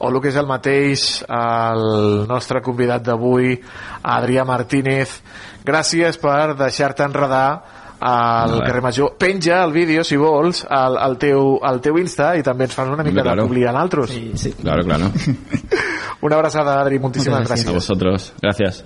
o 0.00 0.08
el 0.08 0.16
que 0.20 0.32
és 0.32 0.38
el 0.40 0.48
mateix 0.48 1.04
el 1.28 1.84
nostre 2.28 2.62
convidat 2.64 3.04
d'avui 3.04 3.52
Adrià 4.02 4.46
Martínez 4.48 5.20
gràcies 5.64 6.18
per 6.20 6.56
deixar-te 6.58 7.04
enredar 7.04 7.79
al 8.00 8.50
Nada. 8.50 8.64
carrer 8.66 8.82
Major 8.82 9.14
penja 9.18 9.62
el 9.64 9.72
vídeo 9.72 10.02
si 10.04 10.16
vols 10.16 10.64
al, 10.68 10.96
al, 10.98 11.18
teu, 11.18 11.58
al 11.62 11.80
teu 11.84 11.98
Insta 12.00 12.32
i 12.38 12.42
també 12.42 12.64
ens 12.64 12.74
fan 12.74 12.88
una 12.94 13.04
mica 13.04 13.22
Claro. 13.22 13.42
de 13.42 13.48
publi 13.48 13.66
a 13.68 13.72
naltros 13.76 14.10
Sí, 14.10 14.32
sí. 14.36 14.52
Claro, 14.60 14.82
claro. 14.84 15.10
una 16.22 16.36
abraçada 16.36 16.80
Adri, 16.80 16.98
moltíssimes 16.98 17.40
A 17.40 17.44
gràcies 17.54 17.72
vosotros. 17.72 18.32
Gracias. 18.40 18.84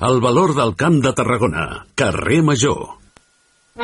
El 0.00 0.20
valor 0.20 0.54
del 0.54 0.74
camp 0.76 1.02
de 1.02 1.12
Tarragona. 1.12 1.86
Carrer 1.94 2.42
Major. 2.42 2.82
Oh, 3.78 3.82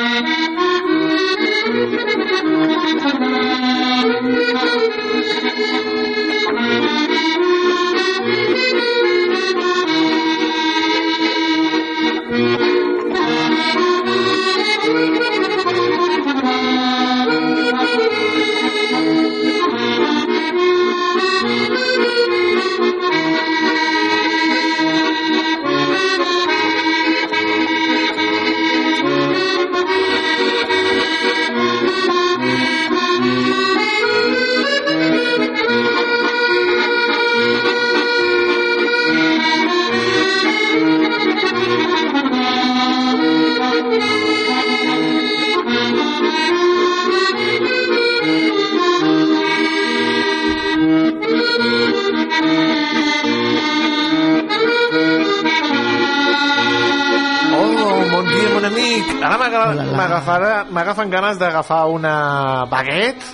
bon 58.62 58.70
amic. 58.70 59.04
Ara 59.22 60.64
m'agafen 60.70 61.10
ganes 61.10 61.38
d'agafar 61.38 61.86
una 61.90 62.64
baguette 62.70 63.24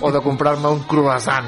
o 0.00 0.10
de 0.10 0.20
comprar-me 0.20 0.68
un 0.68 0.82
croissant. 0.88 1.46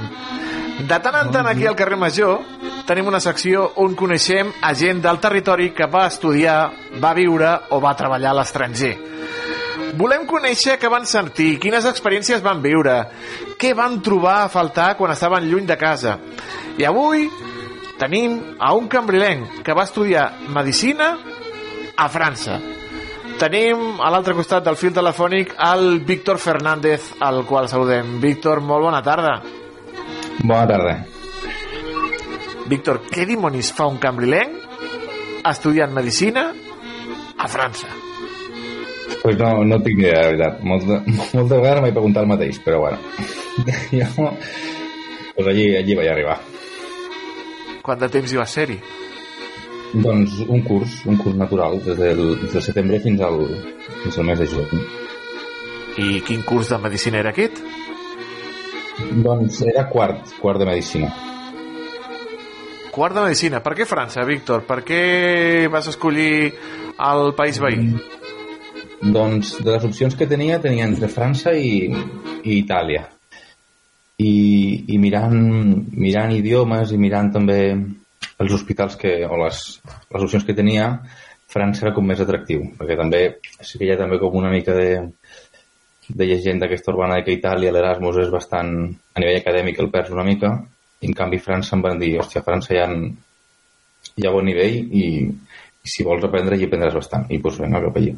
De 0.79 0.99
tant 1.03 1.17
en 1.19 1.33
tant 1.35 1.47
aquí 1.47 1.67
al 1.67 1.75
carrer 1.75 1.99
Major 1.99 2.39
tenim 2.87 3.09
una 3.11 3.21
secció 3.21 3.73
on 3.83 3.97
coneixem 3.99 4.53
a 4.63 4.73
gent 4.75 5.03
del 5.03 5.19
territori 5.19 5.73
que 5.75 5.89
va 5.91 6.07
estudiar, 6.07 6.71
va 7.03 7.13
viure 7.15 7.51
o 7.75 7.81
va 7.83 7.97
treballar 7.99 8.31
a 8.31 8.39
l'estranger. 8.39 8.95
Volem 9.99 10.25
conèixer 10.29 10.79
què 10.79 10.89
van 10.93 11.07
sentir, 11.07 11.59
quines 11.59 11.89
experiències 11.89 12.45
van 12.45 12.63
viure, 12.63 13.01
què 13.59 13.75
van 13.75 13.99
trobar 14.05 14.45
a 14.45 14.49
faltar 14.53 14.95
quan 14.97 15.13
estaven 15.13 15.51
lluny 15.51 15.67
de 15.67 15.77
casa. 15.81 16.19
I 16.79 16.87
avui 16.87 17.27
tenim 17.99 18.39
a 18.61 18.75
un 18.79 18.87
cambrilenc 18.87 19.63
que 19.67 19.75
va 19.75 19.89
estudiar 19.89 20.31
Medicina 20.55 21.17
a 21.97 22.09
França. 22.09 22.78
Tenim 23.39 24.01
a 24.03 24.09
l'altre 24.11 24.35
costat 24.35 24.65
del 24.67 24.75
fil 24.75 24.91
telefònic 24.91 25.53
el 25.63 26.01
Víctor 26.03 26.41
Fernández, 26.43 27.13
al 27.23 27.45
qual 27.47 27.69
saludem. 27.71 28.17
Víctor, 28.19 28.59
molt 28.59 28.83
bona 28.89 28.99
tarda. 29.07 29.37
Bona 30.43 30.65
tarda. 30.67 30.97
Víctor, 32.67 33.05
què 33.07 33.29
dimonis 33.31 33.71
fa 33.77 33.87
un 33.87 34.01
cambrilenc 34.03 34.59
estudiant 35.47 35.95
Medicina 35.95 36.49
a 37.39 37.47
França? 37.47 37.87
Pues 39.23 39.39
no, 39.39 39.63
no 39.63 39.79
tinc 39.87 40.03
idea, 40.03 40.19
de 40.19 40.27
veritat. 40.35 40.61
Molta, 40.67 41.01
moltes 41.07 41.55
vegades 41.55 41.83
m'he 41.87 41.95
preguntat 41.95 42.27
el 42.27 42.33
mateix, 42.35 42.63
però 42.67 42.83
bueno. 42.89 42.99
jo, 43.95 44.33
pues 45.37 45.47
allí, 45.47 45.71
allí 45.79 45.95
vaig 46.03 46.11
arribar. 46.11 46.41
Quant 47.87 48.03
de 48.03 48.11
temps 48.19 48.35
hi 48.35 48.43
va 48.43 48.51
ser-hi? 48.51 48.83
Doncs 49.95 50.43
un 50.49 50.61
curs, 50.67 50.99
un 51.09 51.17
curs 51.17 51.37
natural, 51.37 51.79
des 51.85 51.97
del, 51.97 52.21
des 52.43 52.53
del 52.53 52.63
setembre 52.63 53.01
fins 53.01 53.23
al, 53.25 53.41
fins 54.03 54.19
al 54.19 54.27
mes 54.29 54.43
de 54.43 54.49
juny. 54.51 54.83
I 55.99 56.21
quin 56.27 56.43
curs 56.47 56.69
de 56.75 56.79
Medicina 56.83 57.23
era 57.23 57.33
aquest? 57.33 57.63
Doncs 59.25 59.63
era 59.65 59.87
quart, 59.89 60.35
quart 60.43 60.61
de 60.61 60.67
Medicina. 60.69 61.09
Quart 62.93 63.17
de 63.17 63.25
Medicina. 63.31 63.63
Per 63.65 63.73
què 63.79 63.87
França, 63.89 64.27
Víctor? 64.29 64.67
Per 64.69 64.83
què 64.85 65.03
vas 65.73 65.89
escollir 65.89 66.53
el 67.09 67.33
país 67.39 67.61
veí? 67.63 67.93
Doncs 69.01 69.55
de 69.63 69.71
les 69.71 69.87
opcions 69.87 70.17
que 70.19 70.27
tenia, 70.27 70.59
tenia 70.61 70.89
entre 70.91 71.09
França 71.09 71.55
i, 71.55 71.87
i 72.43 72.59
Itàlia. 72.59 73.07
I, 74.19 74.35
i 74.91 74.99
mirant, 74.99 75.39
mirant 75.95 76.35
idiomes 76.35 76.93
i 76.93 76.99
mirant 76.99 77.31
també 77.33 77.61
els 78.39 78.55
hospitals 78.55 78.97
que, 79.01 79.13
o 79.27 79.39
les, 79.43 79.63
les 80.15 80.25
opcions 80.27 80.47
que 80.47 80.57
tenia, 80.57 80.93
França 81.49 81.87
era 81.87 81.95
com 81.97 82.05
més 82.07 82.21
atractiu, 82.21 82.67
perquè 82.79 82.97
també 82.99 83.23
sí 83.65 83.79
que 83.79 83.87
hi 83.87 83.93
ha 83.95 84.01
també 84.01 84.19
com 84.21 84.37
una 84.37 84.51
mica 84.53 84.75
de, 84.77 84.91
de 86.09 86.29
llegenda 86.29 86.69
aquesta 86.69 86.93
urbana 86.93 87.19
de 87.19 87.25
que 87.27 87.37
Itàlia 87.39 87.73
l'Erasmus 87.73 88.21
és 88.25 88.33
bastant, 88.33 88.75
a 89.15 89.23
nivell 89.23 89.41
acadèmic 89.41 89.81
el 89.81 89.91
perds 89.95 90.13
una 90.15 90.27
mica, 90.29 90.53
i 91.01 91.09
en 91.09 91.17
canvi 91.17 91.41
França 91.41 91.77
em 91.77 91.85
van 91.85 92.01
dir, 92.01 92.15
hòstia, 92.21 92.45
França 92.47 92.75
hi 92.75 92.83
ha, 92.83 92.89
hi 94.19 94.27
ha 94.27 94.35
bon 94.35 94.47
nivell 94.49 94.77
i, 94.77 95.07
i 95.85 95.93
si 95.95 96.07
vols 96.07 96.27
aprendre 96.27 96.59
hi 96.59 96.67
aprendràs 96.69 96.99
bastant. 96.99 97.29
I 97.31 97.41
doncs 97.43 97.61
vinga, 97.63 97.83
cap 97.87 98.01
allí. 98.01 98.15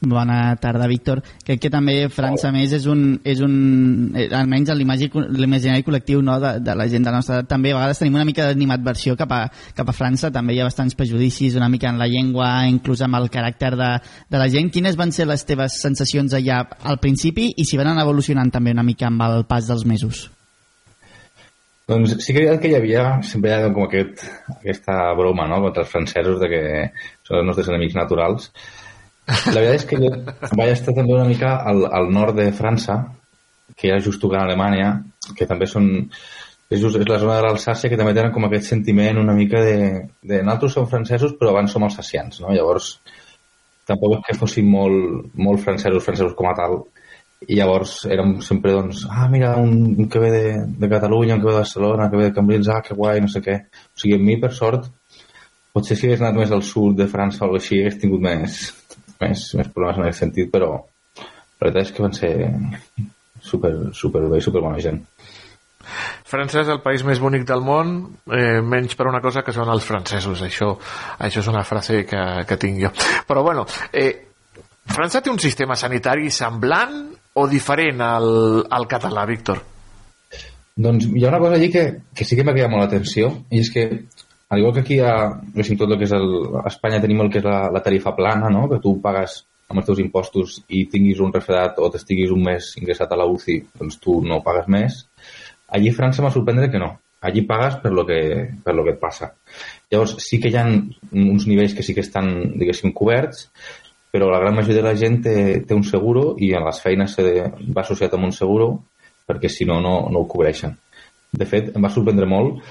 Bona 0.00 0.56
tarda, 0.56 0.86
Víctor. 0.88 1.20
Crec 1.44 1.60
que 1.60 1.70
també 1.70 2.08
França, 2.08 2.48
a 2.48 2.54
més, 2.54 2.72
és 2.72 2.86
un, 2.88 3.18
és 3.20 3.42
un 3.44 4.14
eh, 4.16 4.30
almenys 4.32 4.70
en 4.72 4.78
l'imagi- 4.78 5.10
l'imaginari 5.12 5.84
col·lectiu 5.84 6.22
no, 6.24 6.38
de, 6.40 6.54
de 6.64 6.76
la 6.78 6.86
gent 6.88 7.04
de 7.04 7.12
la 7.12 7.18
nostra 7.20 7.36
edat, 7.36 7.50
també 7.50 7.74
a 7.74 7.76
vegades 7.76 8.00
tenim 8.00 8.16
una 8.16 8.24
mica 8.24 8.46
d'animadversió 8.48 9.12
cap, 9.20 9.34
a, 9.36 9.42
cap 9.76 9.92
a 9.92 9.96
França, 9.96 10.32
també 10.32 10.56
hi 10.56 10.62
ha 10.64 10.70
bastants 10.70 10.96
prejudicis 10.96 11.58
una 11.60 11.68
mica 11.68 11.92
en 11.92 12.00
la 12.00 12.08
llengua, 12.08 12.48
inclús 12.70 13.04
amb 13.04 13.20
el 13.20 13.28
caràcter 13.28 13.74
de, 13.76 13.92
de 14.32 14.40
la 14.40 14.48
gent. 14.48 14.72
Quines 14.72 14.96
van 14.96 15.12
ser 15.12 15.28
les 15.28 15.44
teves 15.44 15.76
sensacions 15.84 16.32
allà 16.32 16.62
al 16.80 16.96
principi 17.04 17.50
i 17.60 17.68
si 17.68 17.76
van 17.76 17.92
anar 17.92 18.08
evolucionant 18.08 18.48
també 18.50 18.72
una 18.72 18.86
mica 18.86 19.10
amb 19.12 19.28
el 19.28 19.44
pas 19.44 19.68
dels 19.68 19.84
mesos? 19.84 20.30
Doncs 21.90 22.16
sí 22.24 22.32
que, 22.32 22.46
que 22.62 22.68
hi 22.70 22.76
havia, 22.78 23.18
sempre 23.26 23.50
hi 23.50 23.54
ha 23.58 23.72
com 23.74 23.84
aquest, 23.84 24.22
aquesta 24.60 25.10
broma 25.18 25.48
no? 25.50 25.60
contra 25.66 25.82
els 25.84 25.92
francesos 25.92 26.40
de 26.40 26.48
que 26.48 26.60
són 27.26 27.42
els 27.42 27.50
nostres 27.50 27.68
enemics 27.68 27.98
naturals 27.98 28.52
La 29.28 29.60
veritat 29.60 29.76
és 29.76 29.86
que 29.88 29.98
jo 30.00 30.10
vaig 30.58 30.72
estar 30.74 30.94
també 30.96 31.14
una 31.14 31.28
mica 31.28 31.54
al, 31.70 31.84
al 31.86 32.10
nord 32.12 32.38
de 32.38 32.50
França, 32.56 32.98
que 33.76 33.90
era 33.90 34.02
just 34.04 34.20
tocant 34.22 34.44
Alemanya, 34.44 34.92
que 35.36 35.48
també 35.48 35.68
són... 35.70 35.90
És, 36.70 36.78
just, 36.78 37.00
és 37.02 37.08
la 37.08 37.18
zona 37.18 37.36
de 37.40 37.46
l'Alsàcia 37.48 37.90
que 37.90 37.98
també 37.98 38.12
tenen 38.14 38.30
com 38.30 38.44
aquest 38.46 38.68
sentiment 38.70 39.18
una 39.18 39.34
mica 39.34 39.62
de... 39.66 39.78
de 40.22 40.42
nosaltres 40.44 40.76
som 40.76 40.86
francesos 40.90 41.34
però 41.38 41.50
abans 41.50 41.72
som 41.74 41.82
alsacians, 41.82 42.38
no? 42.44 42.52
Llavors, 42.54 42.92
tampoc 43.90 44.20
és 44.20 44.26
que 44.28 44.38
fossin 44.38 44.68
molt, 44.70 45.32
molt 45.34 45.62
francesos, 45.64 46.04
francesos 46.06 46.36
com 46.38 46.46
a 46.46 46.54
tal, 46.58 46.78
i 47.48 47.56
llavors 47.56 48.04
érem 48.12 48.36
sempre 48.44 48.74
doncs, 48.76 49.06
ah, 49.08 49.26
mira, 49.32 49.54
un, 49.58 50.06
que 50.12 50.20
ve 50.22 50.30
de, 50.34 50.44
de 50.82 50.90
Catalunya, 50.92 51.36
un 51.36 51.40
que 51.40 51.48
ve 51.48 51.54
de 51.56 51.62
Barcelona, 51.62 52.10
que 52.10 52.20
ve 52.20 52.28
de 52.28 52.34
Cambrils, 52.36 52.68
ah, 52.68 52.82
que 52.86 52.94
guai, 52.94 53.22
no 53.24 53.30
sé 53.32 53.40
què. 53.44 53.56
O 53.96 54.02
sigui, 54.02 54.18
a 54.18 54.22
mi, 54.22 54.36
per 54.42 54.52
sort, 54.54 54.90
potser 55.72 55.96
si 55.96 56.06
hagués 56.06 56.20
anat 56.20 56.36
més 56.36 56.52
al 56.52 56.62
sud 56.66 56.98
de 57.00 57.08
França 57.10 57.48
o 57.48 57.56
així, 57.56 57.80
hagués 57.80 57.98
tingut 58.02 58.22
més, 58.26 58.60
més, 59.20 59.44
més 59.58 59.68
problemes 59.74 59.98
en 59.98 60.06
aquest 60.06 60.24
sentit, 60.24 60.50
però 60.52 60.72
la 61.20 61.66
veritat 61.66 61.82
és 61.84 61.92
que 61.96 62.04
van 62.04 62.16
ser 62.16 62.32
super, 63.40 63.72
super 63.96 64.24
bé 64.28 64.40
i 64.40 64.44
super 64.44 64.62
bona 64.64 64.80
gent. 64.82 65.00
França 66.30 66.60
és 66.62 66.68
el 66.70 66.80
país 66.84 67.02
més 67.06 67.18
bonic 67.18 67.44
del 67.48 67.62
món, 67.66 67.94
eh, 68.30 68.60
menys 68.62 68.94
per 68.94 69.08
una 69.10 69.20
cosa 69.24 69.42
que 69.42 69.54
són 69.56 69.70
els 69.72 69.86
francesos. 69.86 70.44
Això, 70.46 70.74
això 71.18 71.42
és 71.42 71.48
una 71.50 71.64
frase 71.66 72.04
que, 72.06 72.22
que 72.46 72.58
tinc 72.60 72.78
jo. 72.84 72.92
Però 73.26 73.42
bueno, 73.42 73.66
eh, 73.92 74.30
França 74.90 75.20
té 75.22 75.30
un 75.30 75.38
sistema 75.38 75.76
sanitari 75.78 76.30
semblant 76.34 77.02
o 77.38 77.46
diferent 77.48 78.00
al, 78.02 78.30
al 78.70 78.88
català, 78.90 79.26
Víctor? 79.28 79.60
Doncs 80.80 81.06
hi 81.12 81.24
ha 81.24 81.30
una 81.30 81.40
cosa 81.42 81.58
allí 81.58 81.68
que, 81.70 81.84
que 82.14 82.24
sí 82.24 82.38
que 82.38 82.44
m'ha 82.46 82.54
cridat 82.56 82.72
molt 82.72 82.86
l'atenció 82.86 83.30
i 83.50 83.60
és 83.60 83.70
que 83.74 83.86
al 84.50 84.58
igual 84.58 84.74
que 84.74 84.80
aquí 84.80 84.98
a, 84.98 85.14
tot 85.78 85.90
el 85.90 85.98
que 85.98 86.08
és 86.08 86.12
el, 86.16 86.32
a 86.58 86.66
Espanya 86.68 87.00
tenim 87.02 87.22
el 87.22 87.30
que 87.30 87.38
és 87.38 87.46
la, 87.46 87.68
la 87.70 87.82
tarifa 87.82 88.12
plana, 88.16 88.50
no? 88.50 88.66
que 88.68 88.80
tu 88.82 88.96
pagues 89.02 89.44
amb 89.70 89.78
els 89.78 89.86
teus 89.86 90.00
impostos 90.02 90.56
i 90.74 90.88
tinguis 90.90 91.20
un 91.22 91.30
refredat 91.32 91.78
o 91.78 91.86
t'estiguis 91.94 92.32
un 92.34 92.42
mes 92.48 92.72
ingressat 92.80 93.14
a 93.14 93.20
la 93.20 93.28
UCI, 93.30 93.60
doncs 93.78 94.00
tu 94.02 94.18
no 94.26 94.40
pagues 94.42 94.66
més. 94.66 95.04
Allí 95.70 95.92
a 95.92 95.94
França 95.94 96.24
m'ha 96.24 96.34
sorprendre 96.34 96.66
que 96.72 96.82
no. 96.82 96.96
Allí 97.22 97.44
pagues 97.46 97.76
per 97.78 97.92
lo 97.94 98.02
que, 98.08 98.18
per 98.64 98.74
lo 98.74 98.82
que 98.82 98.96
et 98.96 98.98
passa. 98.98 99.30
Llavors, 99.92 100.16
sí 100.24 100.40
que 100.42 100.50
hi 100.50 100.58
ha 100.58 100.66
uns 100.66 101.46
nivells 101.46 101.76
que 101.76 101.86
sí 101.86 101.94
que 101.94 102.02
estan, 102.02 102.32
diguéssim, 102.58 102.90
coberts, 102.96 103.46
però 104.10 104.32
la 104.32 104.40
gran 104.42 104.56
majoria 104.58 104.82
de 104.82 104.88
la 104.88 104.98
gent 104.98 105.20
té, 105.22 105.34
té 105.62 105.78
un 105.78 105.86
seguro 105.86 106.32
i 106.42 106.50
en 106.58 106.66
les 106.66 106.82
feines 106.82 107.14
se 107.14 107.28
va 107.70 107.84
associat 107.84 108.18
amb 108.18 108.26
un 108.32 108.34
seguro 108.34 108.72
perquè 109.30 109.46
si 109.46 109.68
no, 109.68 109.78
no, 109.84 109.94
no 110.10 110.24
ho 110.24 110.26
cobreixen. 110.26 110.74
De 111.30 111.46
fet, 111.46 111.70
em 111.76 111.84
va 111.84 111.92
sorprendre 111.94 112.26
molt 112.26 112.64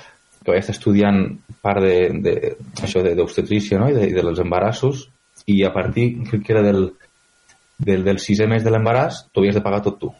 que 0.43 0.51
vaig 0.51 0.61
estar 0.61 0.75
estudiant 0.75 1.21
part 1.61 1.83
de, 1.83 1.95
de, 2.23 2.33
això 2.81 3.03
d'obstetrícia 3.03 3.79
no? 3.81 3.89
I, 3.91 3.97
de, 3.97 4.07
i 4.09 4.15
dels 4.15 4.41
embarassos 4.43 5.07
i 5.49 5.61
a 5.65 5.73
partir, 5.73 6.11
crec 6.29 6.43
que 6.45 6.53
era 6.53 6.63
del, 6.63 6.89
del, 7.79 8.03
del 8.05 8.19
sisè 8.21 8.47
mes 8.47 8.63
de 8.63 8.73
l'embaràs, 8.73 9.25
tu 9.31 9.41
havies 9.41 9.57
de 9.57 9.63
pagar 9.65 9.81
tot 9.85 9.97
tu. 10.01 10.11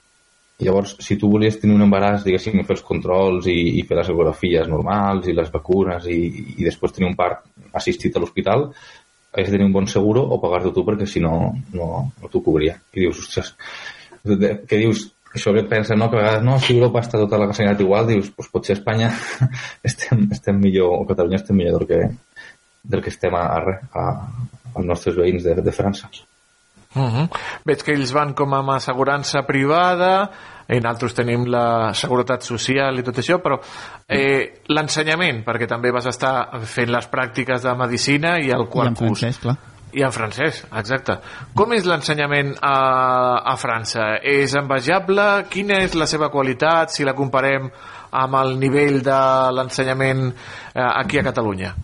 I 0.60 0.68
llavors, 0.68 0.96
si 1.04 1.16
tu 1.20 1.30
volies 1.32 1.60
tenir 1.60 1.78
un 1.78 1.86
embaràs, 1.86 2.24
diguéssim, 2.26 2.58
fer 2.68 2.76
els 2.76 2.86
controls 2.88 3.48
i, 3.48 3.60
i 3.80 3.84
fer 3.88 4.00
les 4.00 4.10
ecografies 4.12 4.68
normals 4.68 5.30
i 5.30 5.36
les 5.36 5.52
vacunes 5.54 6.08
i, 6.12 6.20
i 6.58 6.66
després 6.66 6.96
tenir 6.96 7.12
un 7.12 7.16
part 7.20 7.46
assistit 7.80 8.16
a 8.16 8.24
l'hospital, 8.24 8.68
has 9.32 9.46
de 9.46 9.54
tenir 9.54 9.68
un 9.70 9.76
bon 9.76 9.88
seguro 9.88 10.26
o 10.26 10.40
pagar-te 10.42 10.74
tu 10.76 10.84
perquè 10.88 11.08
si 11.08 11.22
no, 11.24 11.54
no, 11.76 11.88
no 12.10 12.32
t'ho 12.32 12.42
cobria. 12.44 12.76
I 12.92 13.06
dius, 13.06 13.22
ostres, 13.24 13.54
que 14.26 14.82
dius, 14.82 15.06
això 15.36 15.54
que 15.54 15.64
pensa, 15.70 15.96
no? 15.96 16.10
que 16.10 16.18
a 16.18 16.24
vegades 16.24 16.46
no, 16.46 16.58
si 16.60 16.78
Europa 16.78 17.04
està 17.06 17.20
tota 17.22 17.38
la 17.38 17.52
sanitat 17.54 17.84
igual, 17.86 18.08
dius, 18.10 18.32
pues 18.36 18.50
potser 18.50 18.76
a 18.76 18.80
Espanya 18.80 19.12
estem, 19.90 20.28
estem 20.34 20.58
millor, 20.62 20.96
o 21.02 21.08
Catalunya 21.10 21.42
estem 21.42 21.60
millor 21.60 21.80
del 21.80 21.88
que, 21.90 22.02
del 22.84 23.06
que 23.06 23.14
estem 23.14 23.36
a, 23.38 23.46
a, 23.94 24.08
als 24.74 24.86
nostres 24.86 25.18
veïns 25.20 25.46
de, 25.46 25.60
de 25.62 25.76
França. 25.76 26.10
Uh 26.96 27.06
-huh. 27.06 27.28
Veig 27.66 27.84
que 27.86 27.94
ells 27.94 28.12
van 28.12 28.34
com 28.34 28.54
amb 28.54 28.72
assegurança 28.72 29.46
privada, 29.46 30.32
i 30.70 30.78
nosaltres 30.78 31.16
tenim 31.18 31.48
la 31.50 31.94
seguretat 31.98 32.46
social 32.46 33.00
i 33.00 33.04
tot 33.06 33.18
això, 33.18 33.40
però 33.42 33.58
eh, 34.08 34.62
l'ensenyament, 34.70 35.44
perquè 35.46 35.68
també 35.68 35.92
vas 35.92 36.06
estar 36.06 36.60
fent 36.62 36.92
les 36.94 37.10
pràctiques 37.10 37.62
de 37.66 37.74
medicina 37.76 38.38
i 38.40 38.52
el 38.54 38.68
quart 38.70 38.90
I 38.90 38.90
en 38.90 38.96
francès, 38.96 39.38
curs. 39.38 39.42
clar. 39.48 39.58
I 39.98 40.04
en 40.06 40.14
francès, 40.14 40.64
exacte. 40.78 41.16
Com 41.58 41.74
és 41.74 41.88
l'ensenyament 41.90 42.54
a, 42.62 42.76
a 43.42 43.56
França? 43.58 44.16
És 44.22 44.54
envejable? 44.60 45.28
Quina 45.50 45.82
és 45.86 45.98
la 45.98 46.06
seva 46.10 46.30
qualitat 46.30 46.94
si 46.94 47.08
la 47.08 47.18
comparem 47.18 47.70
amb 48.20 48.42
el 48.42 48.58
nivell 48.62 49.02
de 49.06 49.20
l'ensenyament 49.58 50.28
eh, 50.30 50.90
aquí 50.90 51.22
a 51.22 51.26
Catalunya? 51.32 51.76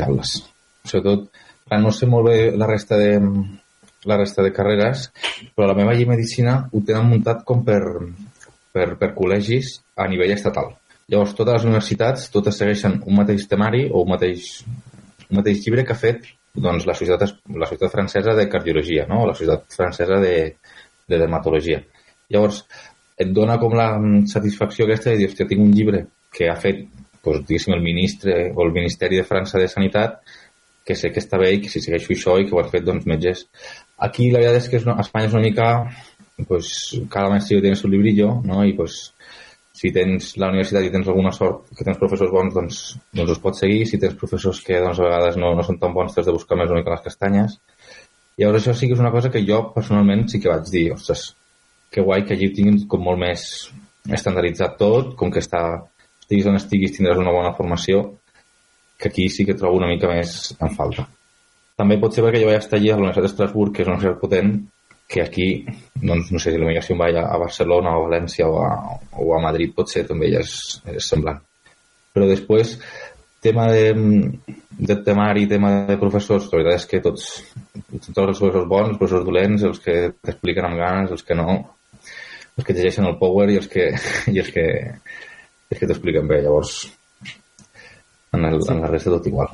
aules. 0.00 0.36
Sobretot, 0.84 1.28
no 1.82 1.92
sé 1.92 2.06
molt 2.06 2.28
bé 2.28 2.36
la 2.56 2.68
resta 2.70 2.98
de, 2.98 3.18
la 4.08 4.16
resta 4.16 4.42
de 4.42 4.52
carreres, 4.52 5.08
però 5.54 5.68
la 5.68 5.76
meva 5.78 5.94
llei 5.94 6.08
medicina 6.08 6.62
ho 6.72 6.82
tenen 6.86 7.10
muntat 7.10 7.44
com 7.48 7.64
per, 7.66 7.82
per, 8.72 8.94
per 9.00 9.12
col·legis 9.16 9.78
a 9.96 10.08
nivell 10.08 10.32
estatal. 10.36 10.72
Llavors, 11.10 11.34
totes 11.38 11.56
les 11.56 11.66
universitats, 11.66 12.28
totes 12.30 12.60
segueixen 12.60 13.00
un 13.02 13.16
mateix 13.18 13.48
temari 13.50 13.86
o 13.90 14.04
un 14.04 14.12
mateix, 14.12 14.50
un 15.28 15.40
mateix 15.40 15.64
llibre 15.64 15.84
que 15.86 15.96
ha 15.96 15.98
fet 15.98 16.28
doncs, 16.54 16.86
la, 16.86 16.94
societat, 16.94 17.40
la 17.54 17.66
societat 17.66 17.92
francesa 17.94 18.34
de 18.38 18.46
cardiologia, 18.50 19.06
no? 19.10 19.24
la 19.26 19.34
societat 19.34 19.66
francesa 19.74 20.20
de, 20.22 20.34
de 21.10 21.18
dermatologia. 21.18 21.82
Llavors, 22.30 22.62
et 23.20 23.30
dona 23.34 23.58
com 23.60 23.74
la 23.76 23.90
satisfacció 24.30 24.86
aquesta 24.86 25.12
de 25.12 25.20
dir, 25.20 25.30
hòstia, 25.30 25.48
tinc 25.50 25.62
un 25.64 25.74
llibre 25.74 26.04
que 26.34 26.48
ha 26.50 26.56
fet 26.58 26.86
doncs, 27.24 27.42
diguéssim, 27.46 27.74
el 27.74 27.82
ministre 27.84 28.36
o 28.54 28.64
el 28.64 28.72
Ministeri 28.72 29.18
de 29.20 29.26
França 29.28 29.60
de 29.60 29.68
Sanitat 29.68 30.20
que 30.86 30.96
sé 30.96 31.10
que 31.12 31.20
està 31.20 31.38
bé 31.38 31.50
i 31.52 31.60
que 31.62 31.68
si 31.68 31.82
segueixo 31.84 32.14
això 32.14 32.38
i 32.40 32.46
que 32.46 32.56
ho 32.56 32.62
han 32.62 32.70
fet 32.72 32.86
doncs, 32.86 33.04
metges. 33.10 33.44
Aquí 34.00 34.30
la 34.30 34.40
veritat 34.40 34.62
és 34.62 34.70
que 34.70 34.80
és 34.80 34.86
una, 34.88 34.96
Espanya 35.02 35.28
és 35.28 35.36
una 35.36 35.44
mica 35.44 35.68
pues, 36.48 36.70
cada 37.12 37.28
mestre 37.30 37.60
tiene 37.60 37.76
su 37.76 37.88
librillo 37.88 38.40
no? 38.44 38.64
i 38.64 38.72
pues, 38.72 39.12
si 39.80 39.92
tens 39.96 40.34
la 40.40 40.50
universitat 40.52 40.84
i 40.84 40.92
tens 40.92 41.08
alguna 41.08 41.32
sort 41.32 41.70
que 41.76 41.86
tens 41.86 41.98
professors 42.00 42.32
bons 42.34 42.54
doncs, 42.54 42.80
doncs 43.16 43.34
els 43.34 43.42
pots 43.42 43.62
seguir 43.64 43.86
si 43.88 44.00
tens 44.02 44.18
professors 44.20 44.60
que 44.66 44.80
doncs, 44.82 45.00
a 45.00 45.08
vegades 45.08 45.38
no, 45.40 45.54
no 45.56 45.64
són 45.64 45.80
tan 45.80 45.94
bons 45.96 46.12
t'has 46.14 46.28
de 46.28 46.36
buscar 46.36 46.58
més 46.60 46.72
una 46.72 46.82
mica 46.82 46.92
les 46.92 47.06
castanyes 47.06 47.56
i 48.36 48.44
llavors 48.44 48.62
això 48.62 48.74
sí 48.76 48.88
que 48.88 48.96
és 48.96 49.02
una 49.02 49.12
cosa 49.14 49.30
que 49.32 49.44
jo 49.46 49.62
personalment 49.74 50.26
sí 50.32 50.40
que 50.40 50.48
vaig 50.52 50.68
dir, 50.72 50.86
ostres, 50.94 51.30
que 51.92 52.04
guai 52.06 52.26
que 52.26 52.36
allí 52.36 52.50
tinguin 52.56 52.82
com 52.88 53.02
molt 53.04 53.20
més 53.20 53.42
estandarditzat 54.08 54.78
tot, 54.80 55.14
com 55.20 55.32
que 55.32 55.42
està 55.44 55.62
estiguis 56.22 56.48
on 56.48 56.56
estiguis 56.56 56.94
tindràs 56.96 57.20
una 57.20 57.34
bona 57.34 57.52
formació, 57.58 58.04
que 59.00 59.10
aquí 59.10 59.28
sí 59.28 59.44
que 59.44 59.56
trobo 59.58 59.80
una 59.80 59.88
mica 59.90 60.08
més 60.08 60.54
en 60.60 60.72
falta. 60.76 61.06
També 61.80 61.96
pot 62.00 62.14
ser 62.14 62.24
perquè 62.24 62.42
jo 62.42 62.48
vaig 62.50 62.60
estar 62.60 62.78
allí 62.78 62.90
a 62.92 62.96
la 62.96 63.02
Universitat 63.02 63.26
d'Estrasburg, 63.26 63.74
que 63.74 63.82
és 63.82 63.88
una 63.88 63.96
universitat 63.96 64.22
potent, 64.22 64.54
que 65.10 65.22
aquí, 65.24 65.48
doncs, 65.98 66.30
no 66.30 66.38
sé, 66.38 66.52
si 66.54 66.58
potser 66.60 66.94
em 66.94 67.00
vaig 67.02 67.16
a 67.18 67.38
Barcelona 67.42 67.96
o 67.96 68.04
a 68.04 68.08
València 68.08 68.46
o 68.46 68.60
a, 68.62 68.72
o 69.18 69.32
a 69.34 69.40
Madrid 69.42 69.72
potser 69.74 70.04
també 70.06 70.30
ja 70.30 70.42
és, 70.44 70.52
és 70.86 71.08
semblant. 71.10 71.40
Però 72.14 72.28
després, 72.30 72.76
tema 73.42 73.66
de, 73.74 73.90
de 74.78 74.96
temari, 75.06 75.48
tema 75.50 75.72
de 75.88 75.96
professors, 75.98 76.46
la 76.52 76.60
veritat 76.60 76.78
és 76.78 76.86
que 76.92 77.02
tots, 77.02 77.26
tots 77.90 78.22
els 78.22 78.38
professors 78.38 78.68
bons, 78.70 78.92
els 78.92 79.00
professors 79.00 79.26
dolents, 79.26 79.66
els 79.66 79.82
que 79.82 79.96
t'expliquen 80.14 80.68
amb 80.68 80.78
ganes, 80.78 81.14
els 81.16 81.26
que 81.26 81.38
no, 81.38 81.58
els 82.54 82.66
que 82.66 82.76
llegeixen 82.76 83.08
el 83.10 83.18
power 83.18 83.48
i 83.50 83.58
els 83.58 83.66
que, 83.72 83.88
i 84.34 84.38
els 84.44 84.52
que, 84.54 84.66
és 85.70 85.78
que 85.78 85.90
t'expliquen 85.90 86.30
bé, 86.30 86.42
llavors 86.44 86.84
en, 88.30 88.46
el, 88.46 88.62
en 88.62 88.84
la 88.84 88.92
resta 88.94 89.10
tot 89.16 89.26
igual. 89.26 89.50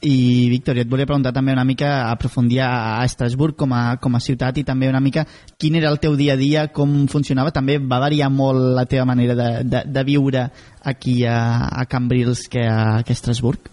I, 0.00 0.48
Víctor, 0.48 0.78
jo 0.78 0.84
et 0.86 0.88
volia 0.88 1.04
preguntar 1.04 1.34
també 1.36 1.52
una 1.52 1.64
mica, 1.68 1.88
aprofundir 2.08 2.62
a 2.64 3.02
Estrasburg 3.04 3.58
com 3.60 3.74
a, 3.76 3.98
com 4.00 4.14
a 4.16 4.20
ciutat 4.24 4.56
i 4.56 4.64
també 4.64 4.88
una 4.88 5.02
mica 5.04 5.26
quin 5.60 5.76
era 5.76 5.90
el 5.92 5.98
teu 6.00 6.16
dia 6.16 6.38
a 6.38 6.40
dia, 6.40 6.62
com 6.72 7.04
funcionava, 7.12 7.52
també 7.52 7.76
va 7.76 7.98
variar 8.00 8.30
molt 8.32 8.72
la 8.78 8.86
teva 8.88 9.04
manera 9.04 9.36
de, 9.36 9.50
de, 9.68 9.82
de 9.84 10.04
viure 10.08 10.46
aquí 10.88 11.18
a, 11.28 11.68
a 11.68 11.84
Cambrils 11.84 12.46
que 12.48 12.64
a, 12.64 13.02
que 13.04 13.12
a 13.12 13.18
Estrasburg? 13.18 13.68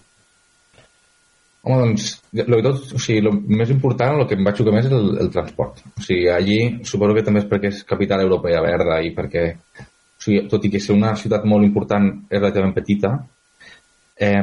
Home, 1.64 1.80
doncs, 1.80 2.10
lo 2.44 2.60
tot, 2.64 2.84
o 2.92 3.00
sigui, 3.00 3.22
el 3.24 3.40
més 3.48 3.72
important, 3.72 4.20
el 4.20 4.28
que 4.28 4.36
em 4.36 4.44
va 4.44 4.52
xocar 4.56 4.76
més 4.76 4.86
és 4.88 4.94
el, 4.94 5.08
el 5.24 5.32
transport. 5.32 5.80
O 5.96 6.04
sigui, 6.04 6.28
allí, 6.32 6.60
suposo 6.84 7.16
que 7.16 7.24
també 7.24 7.40
és 7.40 7.48
perquè 7.48 7.72
és 7.72 7.80
capital 7.88 8.22
europea 8.24 8.60
verda 8.64 9.00
i 9.00 9.14
perquè 9.16 9.48
o 9.48 10.22
sigui, 10.28 10.44
tot 10.52 10.64
i 10.64 10.70
que 10.76 10.80
ser 10.82 10.92
una 10.92 11.16
ciutat 11.16 11.48
molt 11.48 11.64
important 11.64 12.12
és 12.28 12.36
relativament 12.36 12.76
petita, 12.76 13.16
eh, 14.18 14.42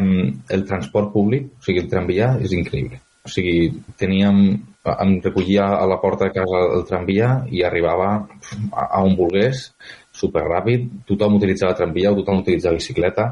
el 0.56 0.66
transport 0.70 1.12
públic, 1.14 1.52
o 1.60 1.68
sigui, 1.68 1.84
el 1.84 1.92
tramvia 1.92 2.36
és 2.42 2.56
increïble. 2.56 3.02
O 3.26 3.32
sigui, 3.32 3.72
teníem, 3.98 4.42
em 4.86 5.14
recollia 5.24 5.66
a 5.80 5.86
la 5.90 5.98
porta 6.02 6.28
de 6.28 6.36
casa 6.36 6.62
el 6.78 6.84
tramvia 6.86 7.30
i 7.50 7.64
arribava 7.66 8.10
a, 8.16 8.84
a 8.86 9.04
on 9.04 9.16
volgués, 9.18 9.72
superràpid, 10.16 10.90
tothom 11.10 11.40
utilitzava 11.40 11.78
tramvia 11.78 12.12
o 12.14 12.20
tothom 12.20 12.44
utilitzava 12.44 12.78
bicicleta, 12.78 13.32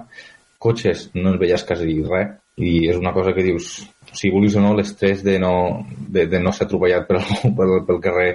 cotxes 0.64 1.10
no 1.20 1.34
en 1.34 1.38
veies 1.42 1.66
quasi 1.68 2.00
res, 2.08 2.40
i 2.58 2.74
és 2.90 2.98
una 3.00 3.14
cosa 3.14 3.34
que 3.34 3.46
dius, 3.46 3.70
si 4.14 4.30
vulguis 4.34 4.56
o 4.58 4.62
no, 4.62 4.74
l'estrès 4.78 5.24
de 5.26 5.40
no, 5.42 5.54
de, 5.98 6.28
de 6.30 6.42
no 6.42 6.54
ser 6.54 6.68
atropellat 6.68 7.08
per 7.10 7.22
pel, 7.58 7.80
pel 7.88 8.02
carrer 8.02 8.32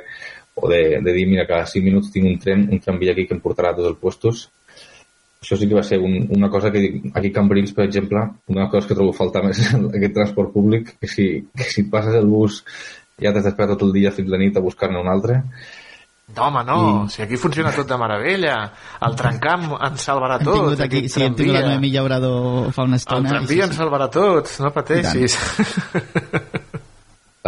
o 0.58 0.70
de, 0.70 0.98
de 1.04 1.14
dir, 1.14 1.26
mira, 1.30 1.46
cada 1.46 1.66
5 1.70 1.86
minuts 1.86 2.10
tinc 2.14 2.26
un 2.26 2.38
tren, 2.42 2.64
un 2.72 2.82
tramvia 2.82 3.14
aquí 3.14 3.28
que 3.28 3.36
em 3.36 3.42
portarà 3.42 3.70
a 3.70 3.78
tots 3.78 3.92
els 3.92 4.00
puestos, 4.02 4.48
això 5.40 5.56
sí 5.56 5.68
que 5.70 5.74
va 5.78 5.82
ser 5.86 5.98
un, 6.02 6.14
una 6.34 6.48
cosa 6.50 6.70
que 6.74 6.80
aquí 7.14 7.28
a 7.30 7.32
Cambrils, 7.32 7.72
per 7.72 7.84
exemple, 7.86 8.18
una 8.48 8.60
de 8.60 8.64
les 8.64 8.70
coses 8.72 8.88
que 8.90 8.94
trobo 8.98 9.10
a 9.14 9.18
faltar 9.18 9.44
més 9.46 9.58
és 9.62 9.74
aquest 9.74 10.14
transport 10.16 10.52
públic, 10.52 10.94
que 11.00 11.06
si, 11.10 11.28
que 11.56 11.64
si 11.64 11.84
et 11.86 11.90
passes 11.92 12.14
el 12.18 12.26
bus 12.26 12.64
ja 13.22 13.32
t'has 13.32 13.44
d'esperar 13.46 13.72
tot 13.76 13.82
el 13.88 13.92
dia 13.94 14.10
fins 14.14 14.28
la 14.30 14.38
nit 14.38 14.56
a 14.56 14.60
buscar-ne 14.64 14.98
un 15.00 15.08
altre. 15.10 15.42
No, 16.36 16.42
home, 16.50 16.60
no, 16.68 16.78
I- 17.06 17.08
si 17.14 17.22
aquí 17.24 17.38
funciona 17.40 17.70
tot 17.72 17.88
de 17.88 17.96
meravella. 17.96 18.56
El 19.06 19.14
trencamp 19.16 19.70
ens 19.80 20.02
salvarà 20.04 20.36
Hem 20.36 20.44
tot. 20.44 20.58
tingut 20.58 20.80
aquí, 20.84 20.98
aquest 21.00 21.14
sí, 21.14 21.22
hem 21.24 21.34
tingut 21.38 21.54
la. 21.56 21.62
Noemí 21.70 21.90
Llaurador 21.94 22.72
fa 22.76 22.82
una 22.84 22.98
El 22.98 23.00
estona. 23.00 23.28
i 23.30 23.32
tramvia 23.32 23.64
ens 23.70 23.78
salvarà 23.80 24.10
tots, 24.12 24.58
no 24.60 24.70
pateixis. 24.74 25.38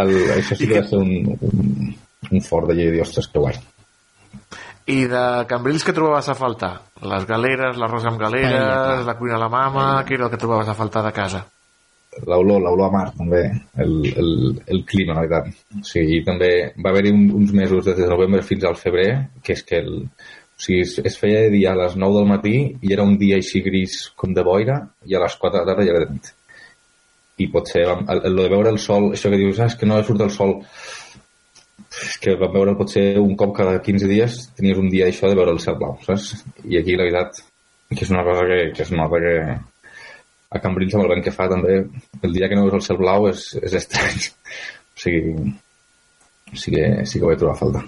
El, 0.01 0.15
això 0.39 0.55
sí 0.57 0.65
que 0.71 0.79
va 0.81 0.87
ser 0.87 0.97
un, 0.97 1.11
un, 1.51 1.93
un 2.31 2.41
fort 2.47 2.71
de 2.71 2.79
llei, 2.79 2.99
ostres, 3.03 3.27
que 3.29 3.39
guai. 3.43 3.59
I 4.89 5.05
de 5.11 5.23
Cambrils 5.49 5.85
què 5.85 5.93
trobaves 5.93 6.29
a 6.31 6.35
faltar? 6.37 6.71
Les 7.05 7.25
galeres, 7.29 7.77
l'arròs 7.77 8.05
amb 8.09 8.17
Paella, 8.17 8.49
galeres, 8.49 8.67
clar. 8.67 9.07
la 9.07 9.17
cuina 9.19 9.35
a 9.37 9.41
la 9.43 9.49
mama, 9.53 9.87
què 10.07 10.17
era 10.17 10.25
el 10.27 10.33
que 10.33 10.41
trobaves 10.41 10.69
a 10.71 10.77
faltar 10.77 11.03
de 11.05 11.13
casa? 11.15 11.45
L'olor, 12.27 12.59
l'olor 12.59 12.89
a 12.89 12.91
mar, 12.91 13.05
també, 13.15 13.45
el, 13.79 13.93
el, 14.09 14.31
el 14.73 14.81
clima, 14.89 15.15
la 15.15 15.23
veritat. 15.23 15.61
O 15.79 15.85
sigui, 15.87 16.19
també 16.27 16.51
va 16.75 16.91
haver-hi 16.91 17.13
un, 17.15 17.29
uns 17.37 17.53
mesos 17.55 17.85
des 17.87 18.01
de 18.01 18.09
novembre 18.09 18.41
fins 18.43 18.65
al 18.67 18.75
febrer, 18.75 19.11
que 19.45 19.55
és 19.55 19.63
que 19.63 19.79
el, 19.79 19.93
o 20.61 20.65
sigui, 20.65 20.81
es, 20.83 20.97
es 21.07 21.15
feia 21.17 21.45
de 21.45 21.53
dia 21.55 21.71
a 21.71 21.79
les 21.79 21.95
9 21.95 22.19
del 22.19 22.27
matí 22.29 22.55
i 22.83 22.91
era 22.93 23.05
un 23.07 23.15
dia 23.21 23.39
així 23.39 23.63
gris 23.65 24.03
com 24.19 24.35
de 24.35 24.43
boira 24.45 24.81
i 25.07 25.15
a 25.15 25.23
les 25.23 25.37
4 25.39 25.55
de 25.55 25.61
la 25.61 25.69
tarda 25.71 25.87
ja 25.87 25.95
era 25.95 26.03
de 26.03 26.17
nit. 26.17 26.33
I 27.41 27.47
potser 27.53 27.87
vam, 27.87 28.03
el, 28.11 28.25
el 28.27 28.41
de 28.43 28.49
veure 28.51 28.75
el 28.75 28.81
sol, 28.83 29.13
això 29.15 29.31
que 29.31 29.39
dius, 29.39 29.61
ah, 29.61 29.71
és 29.71 29.79
que 29.79 29.89
no 29.89 29.97
surt 30.05 30.21
el 30.27 30.33
sol, 30.35 30.57
que 32.23 32.35
vam 32.39 32.53
veure 32.55 32.77
potser 32.79 33.19
un 33.19 33.35
cop 33.39 33.53
cada 33.57 33.79
15 33.83 34.07
dies 34.07 34.37
tenies 34.57 34.79
un 34.79 34.89
dia 34.91 35.09
això 35.11 35.29
de 35.29 35.35
veure 35.35 35.51
el 35.55 35.59
cel 35.63 35.77
blau, 35.79 35.97
saps? 36.05 36.45
I 36.63 36.79
aquí 36.79 36.95
la 36.95 37.07
veritat 37.07 37.43
que 37.91 38.05
és 38.05 38.11
una 38.13 38.23
cosa 38.23 38.45
que, 38.47 38.59
que 38.75 38.83
es 38.85 38.91
nota 38.95 39.19
que 39.19 39.35
a 40.51 40.59
Cambrils 40.59 40.95
amb 40.95 41.05
el 41.05 41.13
vent 41.13 41.25
que 41.25 41.35
fa 41.35 41.47
també 41.51 41.81
el 42.23 42.35
dia 42.35 42.49
que 42.51 42.57
no 42.57 42.65
veus 42.67 42.79
el 42.79 42.85
cel 42.87 42.99
blau 42.99 43.27
és, 43.31 43.51
és 43.59 43.75
estrany 43.81 44.19
o 44.95 45.03
sigui 45.03 45.35
sí 46.53 46.73
que, 46.73 46.85
sí 47.07 47.19
que 47.19 47.25
ho 47.25 47.31
vaig 47.31 47.39
trobar 47.39 47.55
a 47.55 47.61
falta 47.61 47.83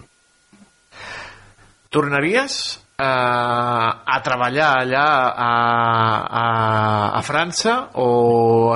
Tornaries 1.93 2.57
eh, 2.97 3.05
a 3.05 4.19
treballar 4.25 4.69
allà 4.81 5.05
a, 5.47 5.51
a, 6.41 6.45
a 7.19 7.23
França 7.27 7.75
o 7.99 8.09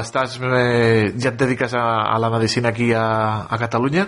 estàs 0.02 0.38
eh, 0.40 1.12
ja 1.16 1.34
et 1.34 1.40
dediques 1.40 1.76
a, 1.76 1.86
a 2.14 2.20
la 2.24 2.32
medicina 2.36 2.72
aquí 2.76 2.92
a, 2.94 3.08
a 3.48 3.60
Catalunya? 3.64 4.08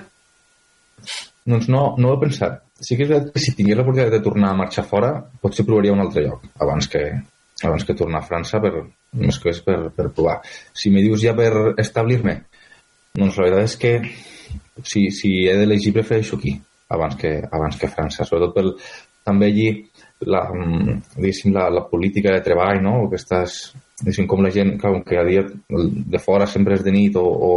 Doncs 1.49 1.69
no, 1.71 1.83
no 1.97 2.11
ho 2.11 2.17
he 2.17 2.21
pensat. 2.25 2.61
Sí 2.79 2.95
que 2.95 3.05
és 3.05 3.11
veritat 3.11 3.33
que 3.33 3.43
si 3.43 3.55
tingués 3.57 3.79
l'oportunitat 3.79 4.15
de 4.15 4.23
tornar 4.23 4.53
a 4.53 4.59
marxar 4.61 4.85
fora 4.87 5.11
potser 5.41 5.65
provaria 5.67 5.95
un 5.95 6.03
altre 6.03 6.23
lloc 6.27 6.45
abans 6.63 6.87
que, 6.91 7.03
abans 7.63 7.83
que 7.85 7.97
tornar 7.97 8.21
a 8.21 8.27
França 8.27 8.61
per, 8.63 8.73
més 9.19 9.39
que 9.41 9.51
és 9.51 9.59
per, 9.65 9.79
per 9.95 10.09
provar. 10.15 10.39
Si 10.73 10.91
me 10.93 11.03
dius 11.03 11.23
ja 11.25 11.35
per 11.37 11.75
establir-me 11.81 12.39
doncs 13.17 13.39
la 13.39 13.49
veritat 13.49 13.67
és 13.67 13.77
que 13.81 13.93
si, 14.85 15.09
si 15.11 15.33
he 15.49 15.55
d'elegir 15.59 15.93
prefereixo 15.95 16.37
aquí 16.37 16.55
abans 16.89 17.15
que, 17.19 17.35
abans 17.51 17.77
que 17.77 17.91
França. 17.91 18.25
Sobretot 18.25 18.55
pel, 18.55 18.71
també 19.25 19.49
allí 19.49 19.67
la, 20.25 20.45
mm, 20.53 21.53
la, 21.53 21.69
la 21.69 21.85
política 21.89 22.33
de 22.33 22.43
treball 22.45 22.81
no? 22.83 22.95
aquestes, 23.07 23.59
diguéssim, 24.01 24.27
com 24.27 24.43
la 24.43 24.51
gent 24.53 24.75
clar, 24.79 24.95
que 25.05 25.19
a 25.19 25.25
dia 25.27 25.45
de 25.69 26.21
fora 26.23 26.47
sempre 26.47 26.79
és 26.79 26.83
de 26.85 26.93
nit 26.95 27.19
o, 27.19 27.23
o 27.23 27.51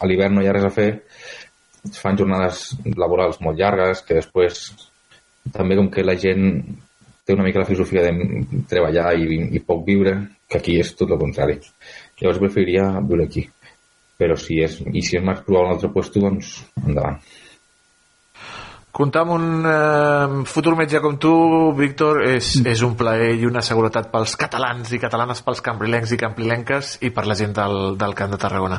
a 0.00 0.08
l'hivern 0.08 0.36
no 0.36 0.44
hi 0.44 0.50
ha 0.50 0.56
res 0.56 0.68
a 0.68 0.74
fer 0.74 0.90
fan 1.94 2.18
jornades 2.18 2.68
laborals 2.96 3.40
molt 3.44 3.58
llargues 3.60 4.02
que 4.06 4.18
després 4.18 4.66
també 5.54 5.76
com 5.78 5.88
que 5.92 6.04
la 6.04 6.16
gent 6.18 6.46
té 7.26 7.34
una 7.34 7.44
mica 7.46 7.62
la 7.62 7.68
filosofia 7.68 8.04
de 8.06 8.64
treballar 8.70 9.12
i, 9.18 9.40
i 9.58 9.62
poc 9.66 9.82
viure, 9.86 10.14
que 10.46 10.60
aquí 10.60 10.76
és 10.78 10.92
tot 10.98 11.10
el 11.10 11.18
contrari. 11.18 11.58
Llavors 12.20 12.38
preferiria 12.42 12.86
viure 13.02 13.26
aquí. 13.26 13.42
Però 14.16 14.36
si 14.38 14.60
és, 14.62 14.78
i 14.86 15.02
si 15.04 15.18
és 15.18 15.24
més 15.26 15.42
provar 15.44 15.66
un 15.66 15.74
altre 15.74 15.90
puesto, 15.92 16.22
doncs 16.22 16.60
endavant. 16.84 17.18
Comptar 18.96 19.26
amb 19.26 19.32
un 19.34 19.66
eh, 19.68 20.44
futur 20.48 20.72
metge 20.78 21.02
com 21.04 21.18
tu, 21.20 21.30
Víctor, 21.76 22.22
és, 22.30 22.54
és 22.64 22.80
un 22.86 22.94
plaer 22.96 23.34
i 23.36 23.44
una 23.44 23.60
seguretat 23.60 24.06
pels 24.08 24.32
catalans 24.40 24.88
i 24.96 25.00
catalanes, 25.02 25.42
pels 25.44 25.60
cambrilencs 25.60 26.14
i 26.16 26.18
cambrilenques 26.22 26.94
i 27.04 27.10
per 27.12 27.26
la 27.28 27.36
gent 27.36 27.52
del, 27.58 27.76
del 28.00 28.14
Camp 28.16 28.32
de 28.32 28.38
Tarragona. 28.40 28.78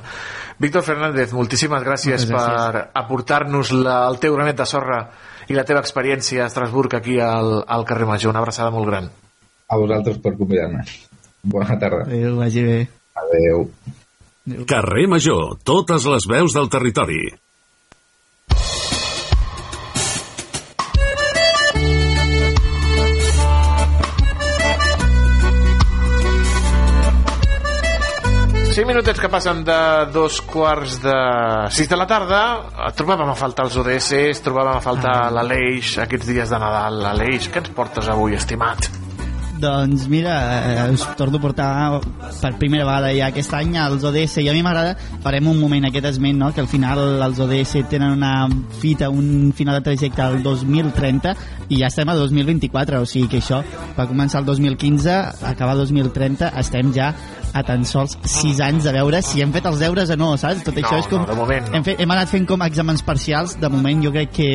Víctor 0.57 0.81
Fernández, 0.87 1.35
moltíssimes 1.37 1.85
gràcies, 1.85 2.25
Moltes 2.25 2.33
gràcies. 2.33 2.65
per 2.73 2.87
aportar-nos 3.03 3.71
la- 3.77 3.99
el 4.09 4.17
teu 4.23 4.33
granet 4.39 4.57
de 4.57 4.65
sorra 4.65 5.03
i 5.47 5.53
la 5.53 5.63
teva 5.69 5.83
experiència 5.85 6.43
a 6.43 6.49
Estrasburg 6.49 6.97
aquí 6.97 7.19
al, 7.21 7.61
al 7.67 7.85
carrer 7.85 8.09
Major. 8.09 8.33
Una 8.33 8.41
abraçada 8.41 8.73
molt 8.73 8.89
gran. 8.89 9.11
A 9.69 9.77
vosaltres 9.77 10.17
per 10.23 10.33
convidar-me. 10.35 10.81
Bona 11.43 11.77
tarda. 11.77 12.07
Adéu, 12.09 12.39
vagi 12.41 12.63
bé. 12.65 12.79
Adéu. 13.21 13.67
Carrer 14.65 15.05
Major, 15.11 15.57
totes 15.63 16.05
les 16.09 16.25
veus 16.25 16.53
del 16.57 16.69
territori. 16.73 17.21
Cinc 28.77 28.91
minutets 28.91 29.17
que 29.17 29.29
passen 29.33 29.63
de 29.65 29.75
dos 30.13 30.35
quarts 30.45 30.99
de 31.01 31.13
sis 31.73 31.89
de 31.89 31.97
la 31.97 32.05
tarda. 32.05 32.41
Trobàvem 32.93 33.31
a 33.31 33.33
faltar 33.39 33.65
els 33.65 33.77
ODS, 33.81 34.43
trobàvem 34.45 34.77
a 34.77 34.83
faltar 34.85 35.15
l'Aleix 35.33 35.95
aquests 36.03 36.29
dies 36.29 36.53
de 36.53 36.61
Nadal. 36.61 37.01
L'Aleix, 37.07 37.49
què 37.49 37.63
ens 37.63 37.73
portes 37.73 38.05
avui, 38.13 38.37
estimat? 38.37 38.85
Doncs 39.57 40.05
mira, 40.07 40.35
eh, 40.85 40.91
us 40.93 41.07
torno 41.17 41.37
a 41.37 41.41
portar 41.41 42.01
per 42.41 42.51
primera 42.59 42.85
vegada 42.85 43.09
ja 43.17 43.31
aquest 43.31 43.53
any 43.57 43.73
als 43.81 44.03
ODS 44.05 44.43
i 44.43 44.49
a 44.51 44.53
mi 44.53 44.61
m'agrada, 44.61 44.93
farem 45.23 45.47
un 45.49 45.57
moment 45.57 45.87
aquest 45.89 46.05
esment, 46.11 46.37
no? 46.37 46.51
que 46.53 46.61
al 46.61 46.69
final 46.69 47.01
els 47.25 47.39
ODS 47.41 47.87
tenen 47.89 48.13
una 48.13 48.47
fita, 48.77 49.09
un 49.09 49.51
final 49.57 49.79
de 49.79 49.87
trajecte 49.89 50.21
al 50.21 50.43
2030 50.43 51.33
i 51.69 51.81
ja 51.81 51.89
estem 51.89 52.09
a 52.09 52.15
2024, 52.15 53.01
o 53.01 53.09
sigui 53.09 53.31
que 53.31 53.41
això 53.41 53.63
va 53.97 54.05
començar 54.05 54.43
el 54.43 54.45
2015, 54.45 55.17
acabar 55.49 55.73
el 55.73 55.87
2030, 55.87 56.53
estem 56.61 56.93
ja 56.93 57.09
a 57.53 57.63
tan 57.63 57.85
sols 57.87 58.17
6 58.23 58.59
anys 58.65 58.87
de 58.87 58.93
veure 58.95 59.21
si 59.25 59.41
hem 59.43 59.53
fet 59.55 59.65
els 59.69 59.79
deures 59.79 60.09
o 60.13 60.17
no, 60.19 60.31
saps? 60.37 60.63
Tot 60.67 60.75
això 60.77 60.97
No, 60.97 60.99
és 61.03 61.07
com... 61.11 61.21
no, 61.21 61.27
de 61.29 61.37
moment 61.37 61.67
no. 61.67 61.75
hem, 61.77 61.85
fet, 61.85 62.01
hem 62.03 62.13
anat 62.15 62.31
fent 62.31 62.47
com 62.49 62.63
exàmens 62.65 63.03
parcials, 63.05 63.55
de 63.61 63.69
moment 63.71 64.03
jo 64.03 64.11
crec 64.15 64.31
que, 64.35 64.49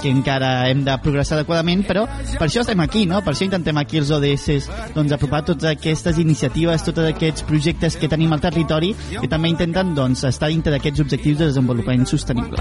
que 0.00 0.10
encara 0.10 0.68
hem 0.70 0.84
de 0.86 0.96
progressar 1.04 1.38
adequadament, 1.38 1.84
però 1.86 2.06
per 2.06 2.46
això 2.46 2.64
estem 2.64 2.80
aquí, 2.84 3.04
no? 3.10 3.20
Per 3.24 3.34
això 3.34 3.46
intentem 3.46 3.78
aquí 3.80 4.00
els 4.00 4.10
ODS 4.14 4.68
doncs, 4.94 5.12
apropar 5.16 5.44
totes 5.44 5.68
aquestes 5.74 6.18
iniciatives, 6.22 6.84
tots 6.86 7.04
aquests 7.08 7.44
projectes 7.48 7.98
que 8.00 8.08
tenim 8.10 8.32
al 8.34 8.42
territori 8.42 8.92
i 9.20 9.30
també 9.30 9.50
intenten 9.52 9.94
doncs, 9.96 10.24
estar 10.28 10.50
dintre 10.52 10.74
d'aquests 10.74 11.04
objectius 11.04 11.38
de 11.40 11.50
desenvolupament 11.50 12.06
sostenible. 12.08 12.60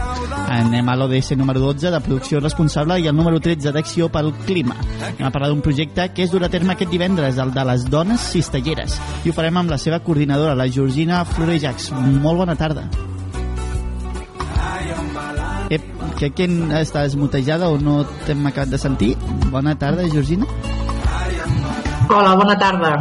Anem 0.54 0.90
a 0.90 0.96
l'ODS 1.00 1.34
número 1.40 1.62
12 1.64 1.92
de 1.94 2.02
producció 2.04 2.40
responsable 2.44 3.00
i 3.02 3.08
el 3.10 3.16
número 3.16 3.40
13 3.44 3.72
d'acció 3.76 4.10
pel 4.14 4.32
clima. 4.48 4.76
Anem 5.02 5.28
a 5.28 5.32
parlar 5.34 5.50
d'un 5.54 5.64
projecte 5.66 6.10
que 6.14 6.26
és 6.26 6.32
dur 6.34 6.44
a 6.44 6.50
terme 6.52 6.74
aquest 6.76 6.92
divendres, 6.92 7.38
el 7.42 7.54
de 7.56 7.66
les 7.70 7.86
dones 7.90 8.22
cistelleres. 8.34 9.00
I 9.24 9.32
ho 9.32 9.36
farem 9.36 9.58
amb 9.62 9.63
la 9.70 9.78
seva 9.82 10.00
coordinadora, 10.04 10.56
la 10.56 10.68
Georgina 10.68 11.24
Florejacs. 11.26 11.92
Molt 12.24 12.44
bona 12.44 12.56
tarda. 12.60 12.86
Ep, 15.74 15.90
que 16.20 16.30
que 16.36 16.48
estàs 16.82 17.16
mutejada 17.20 17.70
o 17.70 17.80
no 17.82 18.04
t'hem 18.28 18.46
acabat 18.48 18.70
de 18.74 18.80
sentir? 18.82 19.16
Bona 19.50 19.76
tarda, 19.80 20.06
Georgina. 20.12 20.46
Hola, 22.10 22.36
bona 22.36 22.56
tarda. 22.60 22.94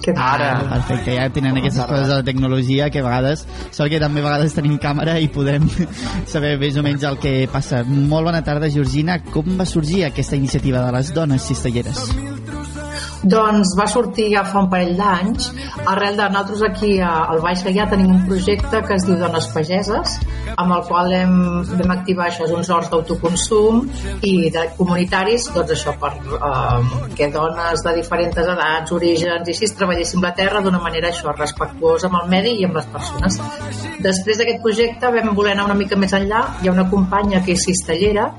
Què 0.00 0.14
tal? 0.16 0.40
Ara. 0.40 0.64
Perfecte, 0.70 1.14
ja 1.16 1.26
tenen 1.32 1.58
aquestes 1.60 1.84
coses 1.84 2.08
de 2.08 2.14
la 2.14 2.24
tecnologia 2.24 2.88
que 2.92 3.02
a 3.02 3.04
vegades, 3.04 3.44
sort 3.70 3.92
que 3.92 4.00
també 4.00 4.22
a 4.22 4.28
vegades 4.30 4.56
tenim 4.56 4.78
càmera 4.80 5.18
i 5.20 5.28
podem 5.32 5.68
saber 6.32 6.56
més 6.60 6.78
o 6.80 6.84
menys 6.86 7.04
el 7.08 7.20
que 7.20 7.34
passa. 7.52 7.82
Molt 7.84 8.30
bona 8.30 8.42
tarda, 8.46 8.72
Georgina. 8.72 9.20
Com 9.30 9.58
va 9.60 9.68
sorgir 9.68 10.06
aquesta 10.08 10.40
iniciativa 10.40 10.86
de 10.86 10.96
les 10.96 11.12
dones 11.16 11.48
cistelleres? 11.50 12.08
Doncs 13.22 13.74
va 13.76 13.86
sortir 13.90 14.30
ja 14.32 14.44
fa 14.48 14.62
un 14.64 14.70
parell 14.72 14.94
d'anys 14.96 15.50
arrel 15.92 16.16
de 16.16 16.28
nosaltres 16.32 16.62
aquí 16.70 16.92
al 17.04 17.42
Baix 17.44 17.64
Gaià 17.66 17.86
tenim 17.90 18.14
un 18.14 18.22
projecte 18.28 18.80
que 18.86 18.96
es 18.96 19.04
diu 19.04 19.18
Dones 19.20 19.48
Pageses 19.52 20.16
amb 20.56 20.74
el 20.76 20.82
qual 20.88 21.12
hem, 21.12 21.34
vam 21.68 21.92
activar 21.94 22.28
això, 22.28 22.48
uns 22.56 22.70
horts 22.72 22.90
d'autoconsum 22.92 23.82
i 24.26 24.50
de 24.52 24.64
comunitaris, 24.76 25.48
doncs 25.54 25.74
això 25.76 25.94
per 26.00 26.12
eh, 26.16 27.06
que 27.16 27.30
dones 27.32 27.84
de 27.84 27.94
diferents 27.98 28.40
edats, 28.44 28.92
orígens 28.96 29.48
i 29.48 29.54
així 29.54 29.70
treballéssim 29.76 30.24
la 30.24 30.32
terra 30.36 30.62
d'una 30.64 30.80
manera 30.82 31.10
això, 31.12 31.34
respectuosa 31.36 32.08
amb 32.10 32.20
el 32.22 32.30
medi 32.34 32.56
i 32.60 32.66
amb 32.68 32.80
les 32.80 32.88
persones. 32.92 33.38
Després 34.00 34.40
d'aquest 34.40 34.62
projecte 34.64 35.12
vam 35.12 35.34
voler 35.36 35.54
anar 35.54 35.68
una 35.68 35.78
mica 35.78 35.98
més 36.00 36.14
enllà, 36.16 36.42
hi 36.60 36.68
ha 36.68 36.74
una 36.74 36.88
companya 36.90 37.44
que 37.44 37.54
és 37.56 37.64
cistellera 37.68 38.30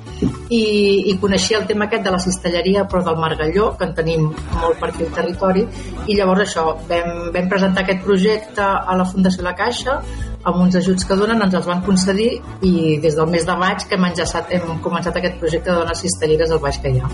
i, 0.50 0.64
i 1.12 1.18
coneixia 1.22 1.62
el 1.62 1.68
tema 1.70 1.88
aquest 1.88 2.06
de 2.06 2.14
la 2.14 2.22
cistelleria 2.22 2.86
però 2.90 3.04
del 3.06 3.20
Margalló, 3.22 3.72
que 3.78 3.88
en 3.88 3.96
tenim 3.98 4.30
molt 4.62 4.71
per 4.80 4.92
aquí 4.92 5.06
al 5.08 5.14
territori 5.16 5.66
i 6.08 6.18
llavors 6.18 6.46
això, 6.46 6.66
vam, 6.90 7.32
vam 7.36 7.50
presentar 7.52 7.86
aquest 7.86 8.04
projecte 8.06 8.66
a 8.66 8.98
la 8.98 9.08
Fundació 9.08 9.46
La 9.46 9.56
Caixa 9.58 10.00
amb 10.44 10.58
uns 10.64 10.76
ajuts 10.76 11.06
que 11.06 11.18
donen, 11.18 11.42
ens 11.44 11.54
els 11.58 11.68
van 11.70 11.84
concedir 11.86 12.32
i 12.66 12.98
des 13.02 13.18
del 13.18 13.30
mes 13.30 13.46
de 13.46 13.56
maig 13.58 13.86
que 13.86 13.98
hem, 13.98 14.08
enllaçat, 14.10 14.50
hem 14.56 14.80
començat 14.82 15.18
aquest 15.18 15.38
projecte 15.42 15.70
de 15.70 15.78
dones 15.84 16.02
cistelleres 16.02 16.52
al 16.52 16.62
Baix 16.64 16.82
Gaià. 16.82 17.10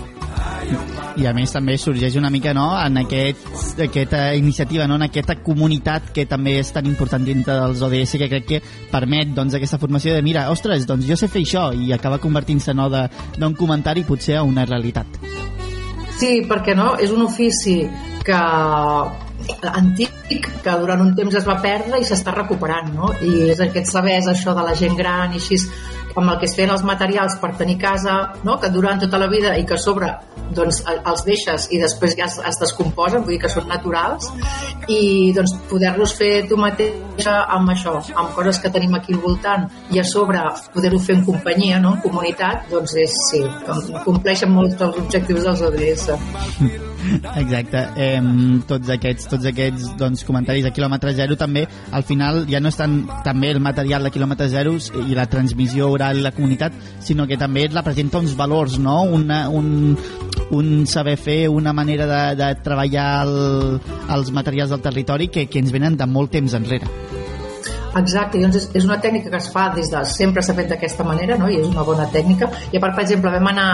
I 1.18 1.26
a 1.26 1.32
més 1.34 1.52
també 1.52 1.74
sorgeix 1.80 2.16
una 2.20 2.30
mica 2.30 2.52
no, 2.54 2.68
en 2.78 3.00
aquest, 3.02 3.80
aquesta 3.88 4.22
iniciativa, 4.38 4.86
no, 4.86 4.96
en 5.00 5.08
aquesta 5.08 5.38
comunitat 5.44 6.12
que 6.14 6.28
també 6.30 6.58
és 6.60 6.70
tan 6.74 6.86
important 6.86 7.24
dintre 7.26 7.56
dels 7.58 7.82
ODS 7.84 8.16
que 8.22 8.30
crec 8.30 8.48
que 8.48 8.62
permet 8.92 9.34
doncs, 9.36 9.58
aquesta 9.58 9.80
formació 9.82 10.14
de 10.14 10.22
mira, 10.22 10.46
ostres, 10.52 10.86
doncs 10.88 11.08
jo 11.08 11.18
sé 11.18 11.28
fer 11.32 11.42
això 11.44 11.68
i 11.74 11.92
acaba 11.96 12.22
convertint-se 12.22 12.76
no, 12.76 12.88
d'un 12.88 13.58
comentari 13.58 14.06
potser 14.08 14.38
a 14.38 14.46
una 14.46 14.66
realitat. 14.68 15.18
Sí, 16.18 16.42
perquè 16.50 16.74
no? 16.74 16.96
És 16.98 17.12
un 17.14 17.22
ofici 17.22 17.80
que 18.26 18.38
antic 19.70 20.48
que 20.64 20.74
durant 20.80 21.00
un 21.04 21.12
temps 21.16 21.36
es 21.38 21.46
va 21.46 21.60
perdre 21.62 22.00
i 22.02 22.06
s'està 22.06 22.34
recuperant, 22.34 22.90
no? 22.94 23.12
I 23.22 23.52
és 23.52 23.62
aquest 23.62 23.92
saber, 23.92 24.18
és 24.18 24.26
això 24.30 24.54
de 24.56 24.64
la 24.66 24.74
gent 24.78 24.98
gran 24.98 25.32
i 25.32 25.38
així 25.38 25.60
amb 26.16 26.30
el 26.32 26.38
que 26.40 26.46
es 26.48 26.54
feien 26.56 26.70
els 26.74 26.82
materials 26.84 27.36
per 27.40 27.52
tenir 27.56 27.76
casa, 27.78 28.32
no? 28.44 28.58
que 28.58 28.70
duran 28.70 28.98
tota 28.98 29.18
la 29.18 29.28
vida 29.28 29.56
i 29.58 29.64
que 29.66 29.74
a 29.74 29.78
sobre 29.78 30.08
doncs, 30.54 30.80
el- 30.88 31.00
els 31.06 31.24
deixes 31.26 31.68
i 31.72 31.78
després 31.78 32.16
ja 32.16 32.24
es, 32.24 32.38
es 32.38 32.58
descomposen, 32.60 33.22
vull 33.22 33.34
dir 33.36 33.40
que 33.42 33.50
són 33.52 33.68
naturals 33.68 34.30
i 34.88 35.32
doncs 35.36 35.52
poder-los 35.68 36.14
fer 36.16 36.46
tu 36.48 36.56
mateixa 36.56 37.34
amb 37.52 37.70
això, 37.74 37.98
amb 38.16 38.32
coses 38.34 38.58
que 38.58 38.70
tenim 38.72 38.94
aquí 38.96 39.12
al 39.12 39.20
voltant 39.20 39.68
i 39.92 40.00
a 40.00 40.04
sobre 40.04 40.40
poder-ho 40.74 40.98
fer 40.98 41.18
en 41.18 41.24
companyia, 41.26 41.78
no? 41.80 41.94
en 41.96 42.00
comunitat, 42.00 42.68
doncs 42.72 42.94
és, 42.96 43.12
sí, 43.30 43.42
compleixen 44.04 44.50
molts 44.54 44.78
dels 44.80 44.96
objectius 45.04 45.44
dels 45.44 45.62
ODS. 45.68 46.08
Exacte. 47.38 47.80
Eh, 47.96 48.20
tots 48.68 48.90
aquests, 48.92 49.28
tots 49.30 49.46
aquests 49.48 49.92
doncs, 50.00 50.24
comentaris 50.28 50.64
de 50.66 50.72
quilòmetre 50.74 51.12
zero 51.16 51.36
també, 51.40 51.62
al 51.94 52.04
final 52.04 52.42
ja 52.50 52.60
no 52.60 52.68
és 52.72 52.76
tant 52.78 52.98
també 53.24 53.52
el 53.54 53.60
material 53.64 54.04
de 54.04 54.12
quilòmetre 54.14 54.48
zero 54.52 54.74
i 55.06 55.14
la 55.16 55.28
transmissió 55.30 55.88
oral 55.98 56.22
i 56.22 56.24
la 56.24 56.32
comunitat, 56.36 56.78
sinó 57.04 57.26
que 57.28 57.38
també 57.40 57.66
representa 57.68 58.22
uns 58.22 58.36
valors, 58.38 58.78
no? 58.82 59.02
Una, 59.02 59.44
un, 59.50 59.96
un 60.54 60.86
saber 60.86 61.18
fer, 61.20 61.40
una 61.48 61.74
manera 61.76 62.08
de, 62.08 62.22
de 62.40 62.54
treballar 62.64 63.10
el, 63.26 63.80
els 64.16 64.32
materials 64.32 64.72
del 64.74 64.84
territori 64.84 65.28
que, 65.28 65.48
que 65.50 65.62
ens 65.62 65.74
venen 65.74 65.98
de 65.98 66.08
molt 66.08 66.32
temps 66.38 66.56
enrere. 66.58 66.88
Exacte, 67.96 68.38
doncs 68.40 68.58
és, 68.58 68.66
és 68.78 68.86
una 68.86 68.98
tècnica 69.02 69.30
que 69.32 69.38
es 69.40 69.48
fa 69.52 69.68
des 69.74 69.88
de 69.90 70.02
sempre 70.08 70.42
s'ha 70.44 70.54
fet 70.56 70.68
d'aquesta 70.70 71.06
manera, 71.06 71.38
no? 71.40 71.48
i 71.50 71.58
és 71.60 71.66
una 71.68 71.84
bona 71.86 72.06
tècnica. 72.12 72.50
I 72.72 72.78
a 72.78 72.82
part, 72.82 72.94
per 72.96 73.04
exemple, 73.04 73.32
vam 73.32 73.48
anar 73.50 73.68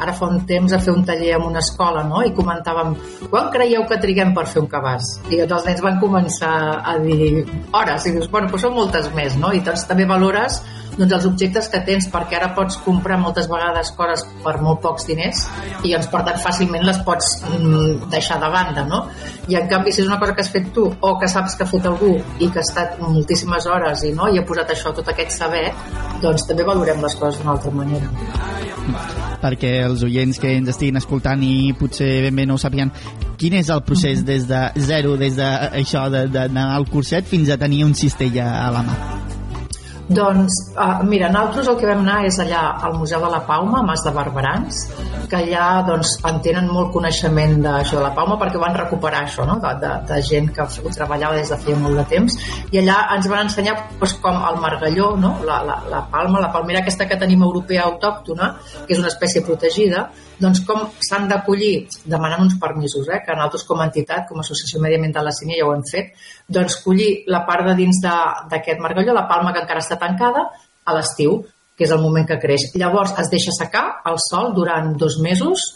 ara 0.00 0.14
fa 0.16 0.28
un 0.32 0.42
temps 0.48 0.74
a 0.74 0.80
fer 0.82 0.92
un 0.94 1.04
taller 1.06 1.32
en 1.36 1.46
una 1.46 1.62
escola 1.62 2.02
no? 2.08 2.22
i 2.26 2.34
comentàvem 2.36 2.94
quan 3.30 3.50
creieu 3.54 3.86
que 3.88 4.00
triguem 4.02 4.34
per 4.36 4.46
fer 4.50 4.64
un 4.64 4.68
cabàs? 4.72 5.14
I 5.30 5.40
doncs 5.42 5.56
els 5.60 5.70
nens 5.70 5.84
van 5.86 6.00
començar 6.02 6.54
a 6.82 6.98
dir 7.04 7.46
hores, 7.70 8.06
i 8.06 8.14
dius, 8.16 8.30
bueno, 8.32 8.50
doncs 8.50 8.66
són 8.66 8.76
moltes 8.76 9.10
més, 9.16 9.38
no? 9.40 9.54
I 9.54 9.62
doncs 9.64 9.86
també 9.90 10.08
valores 10.08 10.60
doncs, 11.00 11.12
els 11.16 11.26
objectes 11.30 11.68
que 11.72 11.80
tens, 11.86 12.06
perquè 12.12 12.36
ara 12.38 12.50
pots 12.54 12.76
comprar 12.84 13.16
moltes 13.18 13.48
vegades 13.50 13.90
coses 13.96 14.22
per 14.44 14.58
molt 14.60 14.82
pocs 14.84 15.06
diners 15.08 15.46
i 15.82 15.94
doncs, 15.94 16.06
per 16.12 16.20
tant 16.28 16.38
fàcilment 16.44 16.84
les 16.86 17.00
pots 17.06 17.32
mm, 17.48 18.10
deixar 18.12 18.38
de 18.42 18.50
banda, 18.52 18.84
no? 18.86 19.02
I 19.48 19.56
en 19.58 19.66
canvi, 19.72 19.90
si 19.96 20.02
és 20.04 20.08
una 20.10 20.18
cosa 20.20 20.34
que 20.36 20.44
has 20.44 20.52
fet 20.52 20.68
tu 20.76 20.84
o 21.00 21.14
que 21.18 21.28
saps 21.28 21.56
que 21.56 21.64
ha 21.64 21.70
fet 21.72 21.86
algú 21.88 22.12
i 22.38 22.50
que 22.52 22.60
ha 22.60 22.66
estat 22.66 23.00
moltíssimes 23.00 23.66
hores 23.66 24.04
i, 24.04 24.12
no, 24.14 24.28
i 24.28 24.38
ha 24.38 24.44
posat 24.46 24.70
això, 24.76 24.92
tot 24.94 25.08
aquest 25.10 25.32
saber, 25.40 25.66
doncs 26.22 26.44
també 26.46 26.62
valorem 26.68 27.00
les 27.02 27.16
coses 27.16 27.40
d'una 27.40 27.56
altra 27.56 27.72
manera. 27.72 28.06
perquè 29.40 29.70
els 29.86 30.02
oients 30.04 30.38
que 30.40 30.50
ens 30.58 30.68
estiguin 30.68 30.98
escoltant 31.00 31.40
i 31.46 31.72
potser 31.78 32.08
ben 32.26 32.36
bé 32.36 32.44
no 32.48 32.58
ho 32.58 32.60
sapien, 32.60 32.90
quin 33.40 33.54
és 33.56 33.70
el 33.72 33.80
procés 33.86 34.20
des 34.26 34.44
de 34.48 34.60
zero, 34.84 35.16
des 35.16 35.36
de 35.36 35.46
això 35.80 36.08
de- 36.10 36.26
de- 36.28 36.48
d'anar 36.48 36.74
al 36.76 36.84
curset 36.90 37.24
fins 37.24 37.48
a 37.48 37.56
tenir 37.56 37.84
un 37.84 37.94
cistell 37.94 38.38
a 38.40 38.70
la 38.70 38.82
mà? 38.82 38.96
Doncs, 40.10 40.54
uh, 40.74 41.04
mira, 41.06 41.28
nosaltres 41.30 41.68
el 41.70 41.76
que 41.78 41.86
vam 41.86 42.00
anar 42.02 42.24
és 42.26 42.40
allà 42.42 42.64
al 42.82 42.96
Museu 42.98 43.22
de 43.22 43.28
la 43.30 43.44
Palma, 43.46 43.78
a 43.78 43.86
Mas 43.86 44.02
de 44.02 44.10
Barberans, 44.10 44.80
que 45.30 45.38
allà 45.38 45.66
doncs, 45.86 46.16
en 46.26 46.40
tenen 46.42 46.66
molt 46.66 46.90
coneixement 46.96 47.60
d'això 47.62 48.00
de 48.00 48.02
la 48.02 48.10
Palma 48.16 48.34
perquè 48.40 48.58
van 48.58 48.74
recuperar 48.74 49.20
això, 49.22 49.46
no? 49.46 49.60
de, 49.62 49.70
de, 49.84 49.92
de 50.08 50.18
gent 50.26 50.50
que 50.56 50.66
ho 50.66 50.94
treballava 50.96 51.38
des 51.38 51.52
de 51.54 51.60
feia 51.62 51.78
molt 51.78 52.00
de 52.02 52.06
temps 52.10 52.38
i 52.74 52.80
allà 52.82 52.96
ens 53.14 53.28
van 53.30 53.44
ensenyar 53.46 53.76
doncs, 54.00 54.16
com 54.24 54.42
el 54.50 54.58
margalló, 54.64 55.12
no? 55.14 55.36
la, 55.46 55.60
la, 55.68 55.78
la 55.92 56.02
palma, 56.10 56.42
la 56.42 56.50
palmera 56.50 56.82
aquesta 56.82 57.06
que 57.06 57.20
tenim 57.20 57.46
europea 57.46 57.86
autòctona, 57.86 58.56
que 58.82 58.96
és 58.96 59.04
una 59.04 59.12
espècie 59.14 59.46
protegida, 59.46 60.08
doncs 60.40 60.62
com 60.66 60.86
s'han 61.04 61.28
d'acollir 61.30 61.86
demanant 62.08 62.46
uns 62.46 62.56
permisos, 62.60 63.08
eh? 63.08 63.20
que 63.24 63.36
nosaltres 63.36 63.66
com 63.68 63.80
a 63.80 63.86
entitat, 63.90 64.26
com 64.28 64.40
a 64.40 64.44
Associació 64.44 64.80
Mediambiental 64.82 65.28
de 65.28 65.36
Sínia 65.36 65.60
ja 65.60 65.68
ho 65.68 65.74
hem 65.76 65.84
fet, 65.90 66.14
doncs 66.48 66.80
collir 66.84 67.10
la 67.28 67.44
part 67.48 67.68
de 67.68 67.76
dins 67.78 68.00
d'aquest 68.02 68.80
margalló, 68.80 69.14
la 69.16 69.28
palma 69.28 69.52
que 69.52 69.62
encara 69.62 69.84
està 69.84 70.00
tancada, 70.00 70.48
a 70.84 70.96
l'estiu, 70.96 71.42
que 71.76 71.86
és 71.86 71.92
el 71.94 72.00
moment 72.02 72.26
que 72.28 72.40
creix. 72.40 72.70
Llavors 72.80 73.14
es 73.20 73.30
deixa 73.32 73.52
secar 73.56 73.84
al 74.04 74.18
sol 74.20 74.54
durant 74.56 74.94
dos 75.00 75.20
mesos 75.24 75.70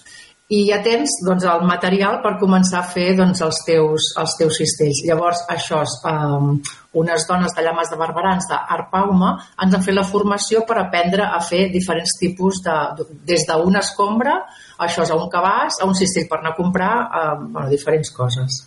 i 0.52 0.58
ja 0.68 0.76
tens 0.84 1.14
doncs, 1.24 1.44
el 1.48 1.62
material 1.64 2.18
per 2.24 2.34
començar 2.40 2.82
a 2.82 2.88
fer 2.88 3.14
doncs, 3.16 3.40
els, 3.46 3.60
teus, 3.64 4.10
els 4.20 4.34
teus 4.36 4.58
cistells. 4.60 5.00
Llavors, 5.08 5.40
això 5.48 5.80
és, 5.86 5.94
um, 6.10 6.58
unes 7.00 7.24
dones 7.28 7.56
de 7.56 7.64
llames 7.64 7.88
de 7.90 7.96
barberans 7.96 8.50
d'Arpauma 8.50 9.32
ens 9.64 9.72
han 9.72 9.86
fet 9.86 9.96
la 9.96 10.04
formació 10.04 10.66
per 10.68 10.76
aprendre 10.82 11.24
a 11.24 11.40
fer 11.40 11.70
diferents 11.72 12.18
tipus 12.20 12.60
de... 12.66 12.76
des 13.24 13.48
d'una 13.48 13.80
escombra, 13.80 14.36
això 14.84 15.08
és 15.08 15.14
a 15.14 15.16
un 15.16 15.32
cabàs, 15.32 15.80
a 15.80 15.88
un 15.88 15.96
cistell 15.96 16.28
per 16.28 16.42
anar 16.42 16.52
a 16.52 16.60
comprar, 16.60 16.92
um, 17.08 17.50
bueno, 17.56 17.68
diferents 17.72 18.12
coses. 18.12 18.62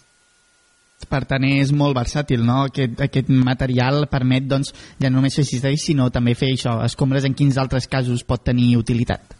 Per 1.07 1.23
tant, 1.29 1.43
és 1.45 1.69
molt 1.77 1.93
versàtil, 1.93 2.41
no? 2.41 2.63
Aquest, 2.71 2.97
aquest 3.05 3.29
material 3.29 4.07
permet, 4.09 4.49
doncs, 4.49 4.73
ja 4.97 5.11
no 5.11 5.21
només 5.21 5.37
fer 5.37 5.45
cistells, 5.45 5.85
sinó 5.85 6.09
també 6.09 6.33
fer 6.33 6.55
això, 6.55 6.79
escombres 6.89 7.27
en 7.29 7.37
quins 7.37 7.61
altres 7.61 7.85
casos 7.85 8.25
pot 8.25 8.41
tenir 8.41 8.73
utilitat. 8.81 9.36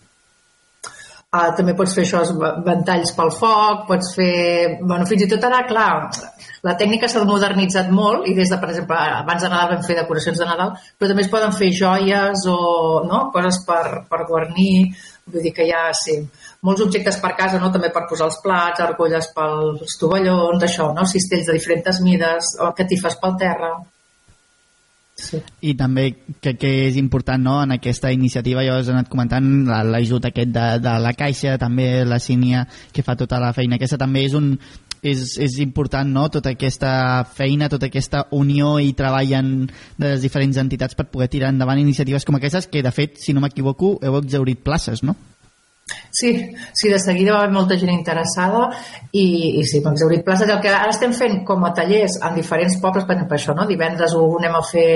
Uh, 1.27 1.49
també 1.57 1.73
pots 1.75 1.91
fer 1.91 2.05
això, 2.05 2.21
ventalls 2.63 3.09
pel 3.17 3.33
foc, 3.35 3.81
pots 3.89 4.13
fer... 4.15 4.77
Bueno, 4.79 5.03
fins 5.09 5.25
i 5.25 5.27
tot 5.27 5.43
ara, 5.43 5.65
clar, 5.67 5.89
la 6.63 6.75
tècnica 6.79 7.09
s'ha 7.11 7.25
modernitzat 7.27 7.89
molt 7.91 8.29
i 8.31 8.35
des 8.37 8.47
de, 8.53 8.59
per 8.61 8.69
exemple, 8.71 8.95
abans 8.95 9.43
de 9.43 9.49
Nadal 9.51 9.73
vam 9.73 9.83
fer 9.83 9.97
decoracions 9.97 10.39
de 10.39 10.47
Nadal, 10.47 10.71
però 10.95 11.09
també 11.11 11.25
es 11.25 11.31
poden 11.33 11.51
fer 11.57 11.67
joies 11.75 12.45
o 12.47 12.55
no? 13.09 13.19
coses 13.35 13.59
per, 13.67 13.83
per 14.07 14.21
guarnir, 14.29 14.93
vull 15.27 15.43
dir 15.43 15.51
que 15.57 15.67
hi 15.67 15.75
ha, 15.75 15.83
sí, 15.99 16.15
molts 16.63 16.85
objectes 16.87 17.19
per 17.19 17.33
casa, 17.35 17.59
no? 17.59 17.73
també 17.75 17.91
per 17.91 18.05
posar 18.07 18.31
els 18.31 18.39
plats, 18.47 18.85
argolles 18.87 19.27
pels 19.35 19.99
tovallons, 19.99 20.63
això, 20.63 20.93
no? 20.95 21.03
cistells 21.11 21.51
de 21.51 21.59
diferents 21.59 22.01
mides, 22.07 22.55
catifes 22.79 23.19
pel 23.19 23.35
terra. 23.43 23.75
Sí. 25.17 25.39
I 25.65 25.71
també 25.73 26.11
crec 26.43 26.59
que 26.61 26.71
és 26.87 26.97
important 27.01 27.41
no, 27.41 27.55
en 27.65 27.71
aquesta 27.73 28.11
iniciativa, 28.13 28.61
ja 28.63 28.75
has 28.77 28.89
anat 28.93 29.09
comentant 29.09 29.47
la- 29.65 29.81
l'ajut 29.83 30.27
aquest 30.29 30.51
de, 30.53 30.65
de 30.83 30.93
la 31.01 31.13
Caixa, 31.17 31.55
també 31.57 32.05
la 32.05 32.19
Sínia 32.21 32.67
que 32.93 33.01
fa 33.03 33.15
tota 33.17 33.39
la 33.41 33.49
feina. 33.53 33.79
Aquesta 33.79 33.97
també 33.97 34.27
és 34.27 34.35
un 34.37 34.51
és, 35.01 35.37
és 35.41 35.57
important 35.61 36.09
no? 36.09 36.27
tota 36.33 36.51
aquesta 36.53 37.23
feina, 37.33 37.69
tota 37.69 37.89
aquesta 37.89 38.25
unió 38.31 38.77
i 38.81 38.93
treball 38.97 39.33
en, 39.37 39.51
de 39.97 40.13
les 40.13 40.21
diferents 40.21 40.57
entitats 40.57 40.97
per 40.97 41.05
poder 41.09 41.29
tirar 41.33 41.49
endavant 41.53 41.79
iniciatives 41.81 42.25
com 42.25 42.37
aquestes 42.37 42.67
que 42.67 42.81
de 42.83 42.91
fet, 42.91 43.17
si 43.21 43.33
no 43.33 43.41
m'equivoco, 43.41 43.97
heu 44.01 44.17
exaurit 44.21 44.61
places, 44.65 45.03
no? 45.03 45.15
Sí, 46.11 46.31
sí, 46.73 46.89
de 46.89 46.99
seguida 46.99 47.33
va 47.33 47.43
haver 47.43 47.53
molta 47.55 47.77
gent 47.79 47.93
interessada 47.93 48.67
i, 49.11 49.59
i 49.59 49.65
sí, 49.67 49.81
vam 49.83 49.95
exaurir 49.95 50.23
places. 50.25 50.49
El 50.49 50.61
que 50.63 50.71
ara 50.73 50.91
estem 50.91 51.13
fent 51.15 51.43
com 51.47 51.63
a 51.63 51.73
tallers 51.77 52.17
en 52.25 52.35
diferents 52.35 52.79
pobles, 52.81 53.05
per 53.05 53.15
exemple, 53.15 53.37
això, 53.37 53.55
no? 53.55 53.67
divendres 53.69 54.15
ho 54.17 54.25
anem 54.39 54.57
a 54.57 54.63
fer 54.65 54.89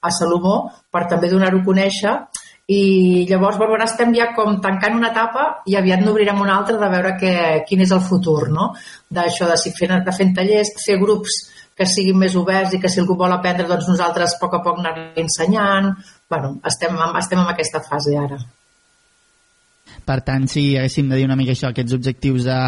a 0.00 0.12
Salomó 0.14 0.62
per 0.92 1.06
també 1.10 1.28
donar-ho 1.32 1.60
a 1.60 1.66
conèixer 1.66 2.14
i 2.70 3.26
llavors 3.26 3.58
bueno, 3.58 3.74
ara 3.74 3.88
estem 3.88 4.12
ja 4.14 4.28
com 4.36 4.60
tancant 4.62 4.94
una 4.94 5.10
etapa 5.10 5.46
i 5.66 5.74
aviat 5.78 6.04
n'obrirem 6.04 6.38
una 6.38 6.54
altra 6.60 6.76
de 6.78 6.90
veure 6.92 7.16
que, 7.18 7.32
quin 7.66 7.82
és 7.82 7.94
el 7.96 8.02
futur 8.06 8.46
no? 8.54 8.68
d'això 9.10 9.48
de, 9.50 9.56
si 9.58 9.74
fent, 9.74 9.96
de 10.06 10.14
fent 10.14 10.30
tallers, 10.36 10.70
fer 10.84 11.00
grups 11.02 11.40
que 11.74 11.88
siguin 11.88 12.20
més 12.20 12.36
oberts 12.38 12.76
i 12.76 12.80
que 12.80 12.92
si 12.92 13.02
algú 13.02 13.16
vol 13.18 13.34
aprendre 13.34 13.66
doncs 13.66 13.90
nosaltres 13.90 14.36
a 14.36 14.40
poc 14.44 14.54
a 14.54 14.62
poc 14.62 14.78
anar 14.78 14.94
ensenyant 15.18 15.90
bueno, 16.30 16.54
estem, 16.70 16.94
estem 17.24 17.42
en 17.42 17.54
aquesta 17.56 17.82
fase 17.90 18.14
ara 18.22 18.38
Per 20.06 20.18
tant, 20.26 20.48
si 20.50 20.74
haguéssim 20.78 21.10
de 21.10 21.20
dir 21.20 21.28
una 21.28 21.38
mica 21.38 21.54
això, 21.54 21.70
aquests 21.70 21.96
objectius 21.96 22.48
a, 22.50 22.62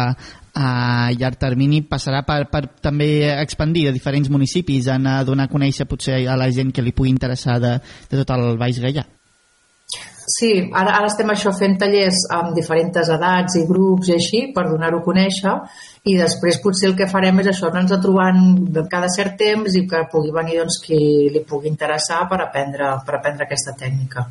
a 0.53 0.67
llarg 1.17 1.39
termini, 1.41 1.81
passarà 1.89 2.21
per, 2.27 2.43
per 2.51 2.65
també 2.83 3.09
expandir 3.33 3.87
a 3.89 3.95
diferents 3.95 4.29
municipis, 4.29 4.87
en 4.93 5.09
a 5.09 5.17
donar 5.27 5.49
a 5.49 5.53
conèixer 5.53 5.89
potser 5.89 6.23
a 6.27 6.37
la 6.39 6.51
gent 6.53 6.71
que 6.71 6.85
li 6.85 6.93
pugui 6.95 7.11
interessar 7.13 7.59
de, 7.63 7.75
de 8.09 8.21
tot 8.21 8.37
el 8.37 8.55
Baix 8.61 8.79
Gaià. 8.83 9.05
Sí, 10.23 10.51
ara, 10.71 10.93
ara 10.97 11.07
estem 11.09 11.29
això 11.33 11.51
fent 11.55 11.75
tallers 11.81 12.21
amb 12.31 12.53
diferents 12.55 13.09
edats 13.15 13.57
i 13.59 13.65
grups 13.67 14.07
i 14.07 14.13
així 14.15 14.39
per 14.55 14.63
donar-ho 14.69 15.01
a 15.01 15.05
conèixer 15.05 15.55
i 16.07 16.15
després 16.19 16.61
potser 16.63 16.89
el 16.89 16.95
que 16.99 17.09
farem 17.11 17.41
és 17.43 17.49
això, 17.51 17.67
anar-nos 17.67 17.99
trobant 18.05 18.87
cada 18.91 19.11
cert 19.11 19.35
temps 19.39 19.75
i 19.75 19.83
que 19.89 20.05
pugui 20.13 20.31
venir 20.35 20.61
doncs, 20.61 20.79
qui 20.85 21.01
li 21.33 21.43
pugui 21.49 21.71
interessar 21.71 22.23
per 22.31 22.39
aprendre, 22.45 22.95
per 23.03 23.19
aprendre 23.19 23.47
aquesta 23.49 23.75
tècnica. 23.79 24.29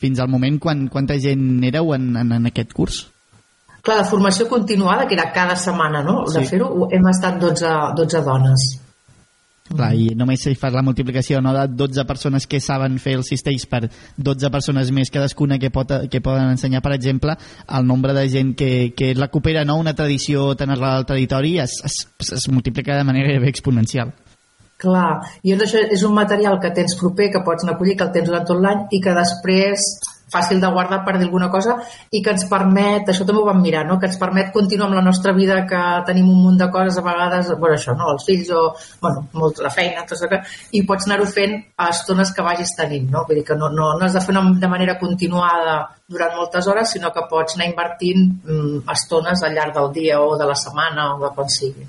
Fins 0.00 0.20
al 0.20 0.28
moment, 0.28 0.58
quan, 0.60 0.86
quanta 0.92 1.16
gent 1.20 1.62
éreu 1.64 1.94
en, 1.96 2.10
en, 2.16 2.32
en 2.36 2.46
aquest 2.52 2.72
curs? 2.76 3.04
Clar, 3.82 4.00
la 4.00 4.08
formació 4.08 4.48
continuada, 4.50 5.06
que 5.06 5.14
era 5.14 5.30
cada 5.32 5.54
setmana, 5.56 6.02
no? 6.02 6.24
De 6.26 6.40
Sí. 6.42 6.48
fer-ho, 6.56 6.88
hem 6.90 7.06
estat 7.08 7.38
12, 7.40 7.70
12 7.96 8.22
dones. 8.26 8.64
Clar, 9.66 9.92
i 9.98 10.12
només 10.14 10.42
si 10.42 10.52
fas 10.54 10.70
la 10.74 10.82
multiplicació 10.82 11.40
no, 11.42 11.52
de 11.54 11.64
12 11.74 12.04
persones 12.06 12.46
que 12.46 12.60
saben 12.62 13.00
fer 13.02 13.16
els 13.18 13.26
cistells 13.32 13.64
per 13.66 13.88
12 14.16 14.50
persones 14.54 14.92
més 14.94 15.10
cadascuna 15.10 15.58
que, 15.58 15.70
pot, 15.74 15.90
que 16.10 16.20
poden 16.22 16.52
ensenyar, 16.52 16.82
per 16.84 16.92
exemple, 16.94 17.34
el 17.66 17.86
nombre 17.86 18.14
de 18.14 18.28
gent 18.30 18.52
que, 18.54 18.92
que 18.96 19.12
recupera 19.14 19.64
no, 19.64 19.76
una 19.82 19.94
tradició 19.94 20.52
tan 20.54 20.70
arrelada 20.70 20.98
al 20.98 21.06
territori 21.06 21.58
es, 21.58 21.80
es, 21.82 21.96
es 22.32 22.48
multiplica 22.48 22.96
de 22.96 23.04
manera 23.04 23.48
exponencial. 23.48 24.12
Clar, 24.82 25.22
i 25.42 25.54
això 25.54 25.80
és 25.80 26.02
un 26.04 26.12
material 26.16 26.58
que 26.60 26.72
tens 26.76 26.98
proper, 27.00 27.30
que 27.32 27.40
pots 27.44 27.64
anar 27.64 27.76
a 27.76 27.78
collir, 27.80 27.96
que 27.96 28.04
el 28.04 28.12
tens 28.12 28.28
durant 28.28 28.44
tot 28.44 28.60
l'any 28.60 28.82
i 28.92 29.00
que 29.00 29.14
després 29.16 29.86
fàcil 30.32 30.60
de 30.60 30.70
guardar 30.74 30.98
per 31.06 31.14
dir 31.16 31.26
alguna 31.28 31.48
cosa 31.50 31.76
i 32.10 32.20
que 32.22 32.32
ens 32.34 32.46
permet, 32.50 33.08
això 33.08 33.24
també 33.26 33.42
ho 33.42 33.46
vam 33.46 33.60
mirar, 33.62 33.84
no? 33.86 33.98
que 34.02 34.08
ens 34.10 34.18
permet 34.20 34.52
continuar 34.54 34.88
amb 34.88 34.98
la 34.98 35.04
nostra 35.06 35.32
vida 35.36 35.60
que 35.70 35.82
tenim 36.08 36.28
un 36.32 36.42
munt 36.42 36.58
de 36.60 36.68
coses 36.74 36.98
a 36.98 37.04
vegades, 37.06 37.52
bueno, 37.60 37.76
això, 37.78 37.94
no? 37.98 38.10
els 38.12 38.26
fills 38.26 38.50
o 38.50 38.62
bueno, 39.02 39.26
molt, 39.38 39.62
la 39.64 39.72
feina, 39.72 40.04
tot 40.04 40.18
això, 40.18 40.40
i 40.72 40.82
pots 40.88 41.06
anar-ho 41.06 41.28
fent 41.30 41.56
a 41.78 41.90
estones 41.94 42.32
que 42.34 42.46
vagis 42.46 42.74
tenint, 42.78 43.10
no? 43.12 43.24
vull 43.28 43.40
dir 43.40 43.46
que 43.46 43.58
no, 43.58 43.70
no, 43.72 43.92
no 43.98 44.06
has 44.06 44.18
de 44.18 44.24
fer 44.24 44.34
una, 44.34 44.44
de 44.60 44.72
manera 44.72 44.98
continuada 44.98 45.78
durant 46.10 46.34
moltes 46.36 46.66
hores, 46.66 46.90
sinó 46.96 47.12
que 47.14 47.28
pots 47.30 47.56
anar 47.56 47.70
invertint 47.70 48.26
mm, 48.42 48.82
estones 48.96 49.46
al 49.46 49.54
llarg 49.54 49.78
del 49.78 49.94
dia 49.94 50.20
o 50.22 50.34
de 50.36 50.50
la 50.50 50.58
setmana 50.58 51.14
o 51.14 51.22
de 51.22 51.32
quan 51.38 51.54
sigui 51.60 51.86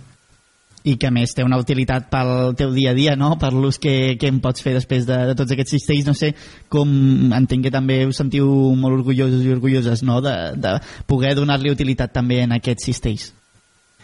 i 0.87 0.95
que 0.99 1.11
més 1.11 1.33
té 1.35 1.43
una 1.43 1.59
utilitat 1.59 2.07
pel 2.11 2.53
teu 2.59 2.71
dia 2.75 2.93
a 2.93 2.97
dia, 2.97 3.15
no? 3.19 3.33
per 3.41 3.51
l'ús 3.53 3.79
que, 3.81 4.15
que 4.19 4.29
en 4.31 4.39
pots 4.43 4.63
fer 4.63 4.73
després 4.77 5.07
de, 5.07 5.17
de 5.31 5.35
tots 5.37 5.51
aquests 5.53 5.75
cistells. 5.75 6.07
No 6.07 6.15
sé 6.17 6.33
com 6.71 6.89
entenc 7.35 7.67
que 7.67 7.73
també 7.73 8.03
us 8.07 8.19
sentiu 8.21 8.47
molt 8.79 9.01
orgullosos 9.01 9.43
i 9.43 9.51
orgulloses 9.55 10.05
no? 10.07 10.21
de, 10.23 10.35
de 10.55 10.77
poder 11.09 11.35
donar-li 11.37 11.73
utilitat 11.73 12.15
també 12.15 12.43
en 12.45 12.55
aquests 12.55 12.89
cistells. 12.91 13.31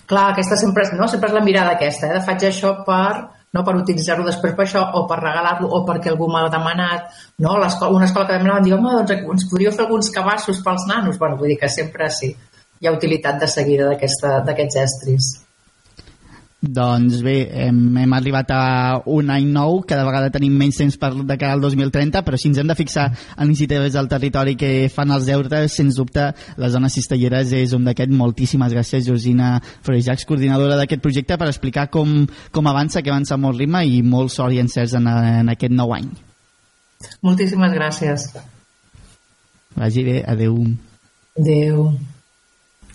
Clar, 0.09 0.33
aquesta 0.33 0.59
sempre, 0.59 0.85
no? 0.99 1.07
sempre 1.07 1.31
és 1.31 1.37
la 1.37 1.45
mirada 1.45 1.77
aquesta, 1.77 2.09
eh? 2.09 2.19
de 2.19 2.25
faig 2.27 2.49
això 2.49 2.75
per 2.83 3.29
no 3.53 3.61
per 3.61 3.75
utilitzar-lo 3.77 4.25
després 4.25 4.55
per 4.57 4.65
això, 4.65 4.81
o 4.97 5.03
per 5.09 5.19
regalar-lo, 5.19 5.69
o 5.69 5.83
perquè 5.85 6.09
algú 6.09 6.25
m'ha 6.31 6.47
demanat, 6.49 7.11
no? 7.45 7.53
L'escola, 7.61 7.93
una 7.99 8.07
escola 8.09 8.25
que 8.25 8.33
vam 8.33 8.47
anar 8.47 8.55
van 8.57 8.65
dir, 8.65 8.73
home, 8.73 8.95
doncs 8.97 9.13
ens 9.35 9.45
podríeu 9.51 9.75
fer 9.75 9.85
alguns 9.85 10.09
cabassos 10.15 10.63
pels 10.65 10.87
nanos? 10.89 11.19
Bueno, 11.21 11.37
vull 11.37 11.53
dir 11.53 11.59
que 11.61 11.69
sempre 11.69 12.09
sí, 12.09 12.31
hi 12.81 12.89
ha 12.89 12.95
utilitat 12.97 13.37
de 13.39 13.51
seguida 13.53 13.91
d'aquests 13.93 14.79
estris. 14.87 15.33
Doncs 16.63 17.17
bé, 17.25 17.49
hem, 17.65 17.79
hem 17.99 18.13
arribat 18.15 18.51
a 18.55 18.59
un 19.11 19.27
any 19.33 19.49
nou, 19.51 19.81
cada 19.83 20.05
vegada 20.07 20.29
tenim 20.31 20.53
menys 20.55 20.77
temps 20.79 20.95
per 20.95 21.09
de 21.11 21.35
cara 21.35 21.57
al 21.57 21.63
2030, 21.65 22.21
però 22.23 22.39
si 22.39 22.47
ens 22.47 22.61
hem 22.61 22.71
de 22.71 22.77
fixar 22.79 23.09
en 23.11 23.49
iniciatives 23.49 23.97
del 23.97 24.07
territori 24.07 24.55
que 24.55 24.87
fan 24.93 25.11
els 25.11 25.27
deures, 25.27 25.75
sens 25.75 25.99
dubte, 25.99 26.29
les 26.55 26.71
zones 26.71 26.95
cistelleres 26.95 27.51
és 27.59 27.75
un 27.75 27.83
d'aquest. 27.83 28.15
Moltíssimes 28.15 28.71
gràcies, 28.71 29.03
Georgina 29.03 29.57
Frejacs, 29.83 30.23
coordinadora 30.29 30.79
d'aquest 30.79 31.03
projecte, 31.03 31.35
per 31.35 31.51
explicar 31.51 31.89
com, 31.91 32.23
com 32.55 32.71
avança, 32.71 33.03
que 33.03 33.11
avança 33.11 33.35
molt 33.35 33.59
ritme 33.59 33.83
i 33.83 33.99
molt 33.99 34.31
sort 34.31 34.55
i 34.55 34.63
encerts 34.63 34.95
en, 34.95 35.11
en 35.43 35.51
aquest 35.51 35.75
nou 35.75 35.91
any. 35.91 36.07
Moltíssimes 37.27 37.75
gràcies. 37.75 38.29
Vagi 39.75 40.07
bé, 40.07 40.21
adeu. 40.23 40.61
Adeu. 41.35 41.89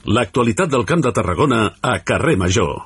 L'actualitat 0.08 0.72
del 0.72 0.88
Camp 0.88 1.04
de 1.04 1.12
Tarragona 1.12 1.66
a 1.84 1.98
Carrer 2.00 2.40
Major. 2.40 2.78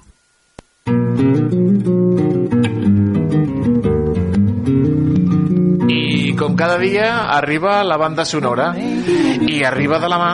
I 5.89 6.35
com 6.39 6.57
cada 6.57 6.79
dia 6.79 7.29
arriba 7.37 7.83
la 7.85 7.99
banda 8.01 8.25
sonora 8.25 8.73
i 8.79 9.63
arriba 9.65 9.99
de 10.01 10.09
la 10.09 10.19
mà 10.19 10.33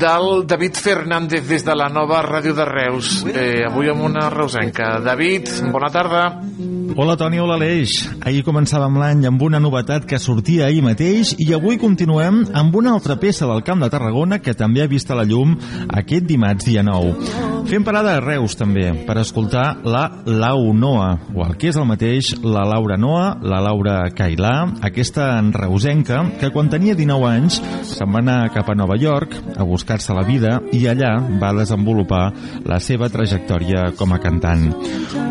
del 0.00 0.46
David 0.48 0.80
Fernández 0.80 1.44
des 1.48 1.64
de 1.64 1.74
la 1.76 1.90
nova 1.92 2.22
ràdio 2.24 2.54
de 2.56 2.64
Reus 2.64 3.26
eh, 3.28 3.66
avui 3.68 3.90
amb 3.92 4.06
una 4.08 4.30
reusenca 4.32 4.98
David, 5.04 5.52
bona 5.72 5.92
tarda 5.92 6.24
Hola 6.98 7.14
Toni, 7.20 7.38
hola 7.38 7.54
Aleix. 7.54 8.08
Ahir 8.26 8.40
començàvem 8.46 8.96
l'any 8.98 9.26
amb 9.28 9.42
una 9.44 9.60
novetat 9.60 10.08
que 10.08 10.18
sortia 10.18 10.66
ahir 10.66 10.80
mateix 10.82 11.34
i 11.38 11.52
avui 11.54 11.76
continuem 11.78 12.46
amb 12.56 12.74
una 12.80 12.96
altra 12.96 13.18
peça 13.20 13.46
del 13.46 13.62
Camp 13.62 13.84
de 13.84 13.92
Tarragona 13.92 14.40
que 14.40 14.56
també 14.56 14.82
ha 14.82 14.90
vist 14.90 15.12
a 15.12 15.20
la 15.20 15.28
llum 15.28 15.54
aquest 16.00 16.26
dimarts 16.26 16.66
dia 16.66 16.82
9. 16.82 17.57
Fem 17.68 17.84
parada 17.84 18.14
a 18.16 18.20
Reus 18.24 18.54
també 18.56 18.86
per 19.04 19.18
escoltar 19.20 19.82
la 19.84 20.06
Lau 20.24 20.70
Noa, 20.72 21.10
o 21.36 21.42
el 21.44 21.50
que 21.60 21.68
és 21.68 21.76
el 21.76 21.84
mateix 21.84 22.30
la 22.40 22.62
Laura 22.64 22.96
Noa, 22.96 23.34
la 23.44 23.58
Laura 23.60 23.96
Cailà, 24.16 24.70
aquesta 24.88 25.26
reusenca 25.52 26.22
que 26.40 26.48
quan 26.54 26.70
tenia 26.72 26.96
19 26.96 27.26
anys 27.28 27.58
se'n 27.90 28.08
va 28.14 28.22
anar 28.22 28.38
cap 28.54 28.70
a 28.72 28.76
Nova 28.78 28.96
York 28.96 29.36
a 29.60 29.66
buscar-se 29.68 30.16
la 30.16 30.24
vida 30.24 30.54
i 30.72 30.86
allà 30.88 31.10
va 31.42 31.50
desenvolupar 31.58 32.22
la 32.64 32.78
seva 32.80 33.10
trajectòria 33.12 33.90
com 34.00 34.16
a 34.16 34.20
cantant. 34.22 34.64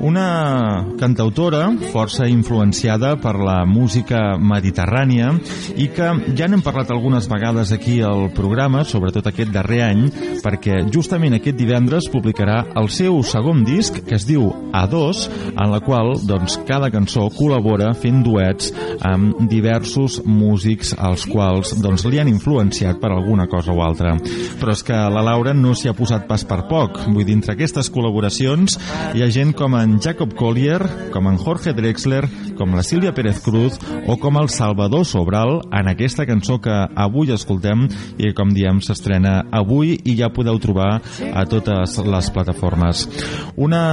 Una 0.06 0.86
cantautora 1.02 1.72
força 1.90 2.30
influenciada 2.30 3.16
per 3.18 3.34
la 3.42 3.64
música 3.66 4.38
mediterrània 4.38 5.34
i 5.74 5.90
que 5.90 6.12
ja 6.38 6.46
n'hem 6.46 6.62
parlat 6.62 6.94
algunes 6.94 7.26
vegades 7.34 7.74
aquí 7.74 7.98
al 8.06 8.30
programa, 8.38 8.86
sobretot 8.86 9.34
aquest 9.34 9.50
darrer 9.58 9.82
any, 9.90 10.06
perquè 10.46 10.84
justament 10.94 11.40
aquest 11.42 11.58
divendres 11.58 12.12
publicarà 12.28 12.66
el 12.76 12.90
seu 12.92 13.22
segon 13.24 13.62
disc 13.64 14.02
que 14.04 14.18
es 14.18 14.26
diu 14.28 14.50
A2, 14.76 15.20
en 15.54 15.70
la 15.72 15.80
qual 15.80 16.10
doncs, 16.28 16.58
cada 16.68 16.90
cançó 16.92 17.30
col·labora 17.32 17.94
fent 17.96 18.20
duets 18.26 18.74
amb 19.08 19.46
diversos 19.48 20.18
músics 20.28 20.92
als 21.00 21.24
quals 21.30 21.72
doncs, 21.80 22.04
li 22.12 22.20
han 22.20 22.28
influenciat 22.28 23.00
per 23.00 23.14
alguna 23.14 23.46
cosa 23.48 23.72
o 23.72 23.80
altra. 23.86 24.18
Però 24.60 24.74
és 24.76 24.84
que 24.84 24.98
la 24.98 25.24
Laura 25.24 25.54
no 25.56 25.72
s'hi 25.72 25.88
ha 25.88 25.96
posat 25.96 26.28
pas 26.28 26.44
per 26.44 26.66
poc. 26.68 27.00
Vull 27.08 27.24
dir, 27.24 27.38
entre 27.38 27.56
aquestes 27.56 27.88
col·laboracions 27.94 28.76
hi 29.16 29.24
ha 29.24 29.32
gent 29.32 29.56
com 29.56 29.78
en 29.80 29.96
Jacob 30.04 30.36
Collier, 30.36 30.82
com 31.14 31.32
en 31.32 31.40
Jorge 31.40 31.72
Drexler, 31.78 32.26
com 32.60 32.76
la 32.76 32.84
Sílvia 32.84 33.14
Pérez 33.16 33.40
Cruz 33.46 33.80
o 34.04 34.18
com 34.20 34.42
el 34.42 34.52
Salvador 34.52 35.06
Sobral 35.08 35.62
en 35.72 35.88
aquesta 35.94 36.28
cançó 36.28 36.60
que 36.60 36.76
avui 36.76 37.32
escoltem 37.32 37.88
i 38.18 38.28
que, 38.28 38.36
com 38.36 38.52
diem, 38.52 38.82
s'estrena 38.84 39.40
avui 39.56 39.96
i 40.04 40.18
ja 40.20 40.34
podeu 40.34 40.60
trobar 40.60 40.98
a 40.98 41.46
totes 41.48 41.98
les 42.08 42.30
plataformes. 42.34 43.08
Una 43.56 43.84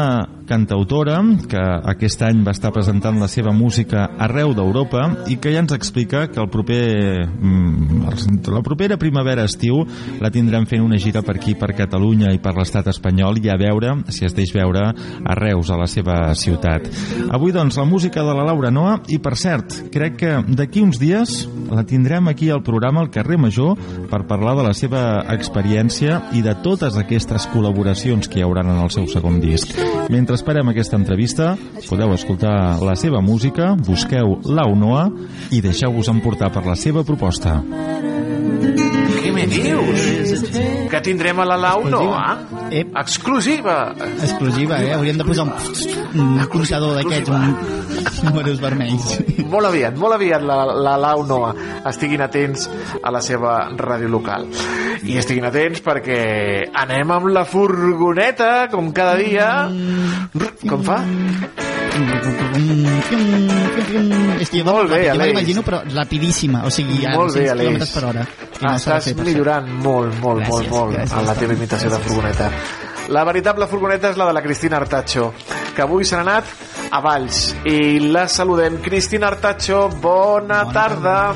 cantautora 0.48 1.20
que 1.48 1.60
aquest 1.94 2.22
any 2.26 2.42
va 2.44 2.52
estar 2.54 2.72
presentant 2.74 3.18
la 3.20 3.28
seva 3.32 3.52
música 3.56 4.06
arreu 4.26 4.54
d'Europa 4.56 5.06
i 5.32 5.38
que 5.40 5.52
ja 5.54 5.62
ens 5.64 5.74
explica 5.76 6.26
que 6.28 6.40
el 6.42 6.50
proper 6.52 6.82
mm, 7.24 8.04
la 8.52 8.62
propera 8.64 8.98
primavera-estiu 9.00 9.80
la 10.20 10.30
tindrem 10.34 10.66
fent 10.68 10.84
una 10.84 10.98
gira 11.00 11.22
per 11.24 11.36
aquí, 11.38 11.54
per 11.58 11.72
Catalunya 11.74 12.32
i 12.34 12.40
per 12.42 12.54
l'estat 12.56 12.88
espanyol 12.92 13.40
i 13.42 13.50
a 13.50 13.58
veure 13.60 13.96
si 14.12 14.26
es 14.28 14.36
deix 14.36 14.52
veure 14.54 14.84
a 14.92 15.38
Reus, 15.38 15.70
a 15.70 15.78
la 15.80 15.88
seva 15.90 16.18
ciutat. 16.38 16.86
Avui, 17.34 17.52
doncs, 17.54 17.78
la 17.80 17.88
música 17.88 18.22
de 18.24 18.34
la 18.36 18.44
Laura 18.46 18.70
Noa 18.74 18.98
i, 19.08 19.18
per 19.22 19.34
cert, 19.40 19.80
crec 19.94 20.18
que 20.20 20.32
d'aquí 20.54 20.84
uns 20.84 21.00
dies 21.00 21.44
la 21.70 21.84
tindrem 21.88 22.28
aquí 22.28 22.50
al 22.52 22.62
programa 22.62 23.02
al 23.02 23.10
carrer 23.10 23.38
Major 23.40 23.78
per 24.10 24.24
parlar 24.28 24.54
de 24.58 24.66
la 24.68 24.74
seva 24.76 25.24
experiència 25.32 26.20
i 26.36 26.44
de 26.44 26.54
totes 26.64 26.98
aquestes 27.00 27.48
col·laboracions 27.52 28.28
que 28.28 28.40
hi 28.40 28.46
hauran 28.46 28.70
en 28.70 28.82
el 28.84 28.92
seu 28.94 29.08
segon 29.10 29.40
disc. 29.42 29.72
Mentre 30.12 30.33
esperem 30.34 30.68
aquesta 30.70 30.98
entrevista, 30.98 31.54
podeu 31.88 32.12
escoltar 32.14 32.82
la 32.82 32.94
seva 32.98 33.22
música, 33.22 33.72
busqueu 33.74 34.38
Lau 34.44 34.74
Noa 34.76 35.08
i 35.54 35.62
deixeu-vos 35.64 36.10
emportar 36.12 36.50
per 36.54 36.64
la 36.66 36.76
seva 36.78 37.04
proposta. 37.06 37.56
Què 39.22 39.32
me 39.32 39.46
dius? 39.50 40.03
Que 40.94 41.00
tindrem 41.02 41.40
a 41.42 41.44
la 41.44 41.56
Lau 41.58 41.80
Noa? 41.90 42.26
Ep. 42.70 42.92
Exclusiva! 43.00 43.96
Exclusiva, 44.22 44.76
eh? 44.78 44.92
Hauríem 44.94 45.18
de 45.18 45.24
posar 45.26 45.48
un, 45.48 45.50
un 46.22 46.36
comptador 46.52 47.00
d'aquests, 47.00 47.32
un 47.34 47.56
números 48.28 48.60
vermells. 48.62 49.16
Molt 49.50 49.72
aviat, 49.72 49.98
molt 49.98 50.14
aviat 50.14 50.46
la, 50.46 50.60
la 50.86 50.94
Lau 51.02 51.24
Noa. 51.26 51.50
Estiguin 51.90 52.22
atents 52.22 52.68
a 53.02 53.10
la 53.10 53.24
seva 53.26 53.56
ràdio 53.74 54.12
local. 54.12 54.46
I 55.02 55.18
estiguin 55.18 55.50
atents 55.50 55.82
perquè 55.82 56.20
anem 56.86 57.10
amb 57.18 57.26
la 57.34 57.42
furgoneta, 57.42 58.68
com 58.70 58.94
cada 58.94 59.18
dia. 59.18 59.50
Com 60.62 60.86
fa? 60.86 61.02
Jo 64.54 64.64
Molt 64.64 64.90
bé, 64.90 65.08
jo 65.08 65.14
me 65.18 65.26
l'imagino, 65.28 65.62
però 65.62 65.82
rapidíssima, 65.94 66.64
o 66.66 66.70
sigui, 66.70 67.04
a 67.06 67.14
Molt 67.14 67.34
bé, 67.34 67.46
200 67.46 67.52
Aleix. 67.54 67.76
km 67.78 67.94
per 67.94 68.04
hora. 68.08 68.26
no 68.60 68.70
de 68.70 68.76
Estàs 68.76 69.14
millorant 69.16 69.68
molt, 69.82 70.18
molt, 70.20 70.40
Gràcies, 70.42 70.48
molt, 70.50 70.70
molt 70.70 70.96
gràcies, 70.96 71.18
en 71.18 71.26
la 71.26 71.34
teva 71.34 71.52
imitació 71.54 71.90
de 71.90 71.98
furgoneta. 71.98 72.50
La 73.08 73.24
veritable 73.24 73.66
furgoneta 73.68 74.10
és 74.10 74.16
la 74.16 74.26
de 74.26 74.32
la 74.32 74.42
Cristina 74.42 74.76
Artacho, 74.78 75.34
que 75.74 75.82
avui 75.82 76.04
se 76.04 76.16
n'ha 76.16 76.22
anat 76.22 76.44
a 76.90 77.00
Valls. 77.00 77.54
I 77.64 77.98
la 78.10 78.28
saludem. 78.28 78.78
Cristina 78.80 79.28
Artacho, 79.28 79.88
bona, 80.00 80.64
tarda. 80.72 81.34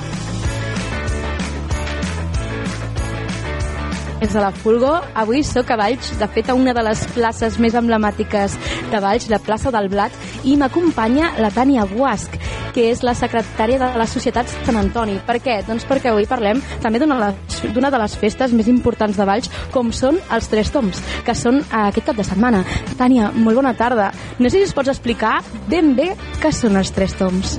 Des 4.20 4.32
de 4.34 4.40
la 4.40 4.50
Fulgo, 4.50 4.96
avui 5.14 5.44
sóc 5.46 5.68
a 5.70 5.76
Valls, 5.78 6.08
de 6.18 6.26
fet 6.34 6.48
a 6.50 6.54
una 6.58 6.72
de 6.74 6.82
les 6.82 7.04
places 7.14 7.54
més 7.62 7.74
emblemàtiques 7.78 8.56
de 8.90 8.98
Valls, 9.00 9.28
la 9.30 9.38
plaça 9.38 9.70
del 9.70 9.86
Blat, 9.92 10.10
i 10.42 10.56
m'acompanya 10.58 11.36
la 11.38 11.52
Tània 11.54 11.84
Guasc, 11.86 12.34
que 12.74 12.88
és 12.90 13.04
la 13.06 13.14
secretària 13.14 13.78
de 13.78 13.92
la 13.98 14.08
Societat 14.10 14.50
Sant 14.66 14.76
Antoni. 14.80 15.20
Per 15.26 15.38
què? 15.44 15.60
Doncs 15.68 15.86
perquè 15.86 16.10
avui 16.10 16.26
parlem 16.26 16.58
també 16.82 16.98
d'una 16.98 17.14
de 17.14 17.28
les- 17.30 17.72
d'una 17.74 17.90
de 17.94 17.98
les 17.98 18.16
festes 18.18 18.52
més 18.52 18.66
importants 18.66 19.16
de 19.16 19.24
Valls, 19.24 19.50
com 19.70 19.92
són 19.92 20.18
els 20.34 20.48
Tres 20.48 20.72
Toms, 20.72 21.00
que 21.24 21.34
són 21.34 21.60
eh, 21.60 21.64
aquest 21.88 22.06
cap 22.06 22.16
de 22.16 22.24
setmana. 22.24 22.64
Tània, 22.98 23.30
molt 23.32 23.54
bona 23.56 23.74
tarda. 23.74 24.10
No 24.40 24.50
sé 24.50 24.56
si 24.58 24.62
ens 24.64 24.74
pots 24.74 24.88
explicar 24.88 25.42
ben 25.68 25.94
bé 25.94 26.16
què 26.42 26.52
són 26.52 26.76
els 26.76 26.90
Tres 26.90 27.14
Toms. 27.14 27.58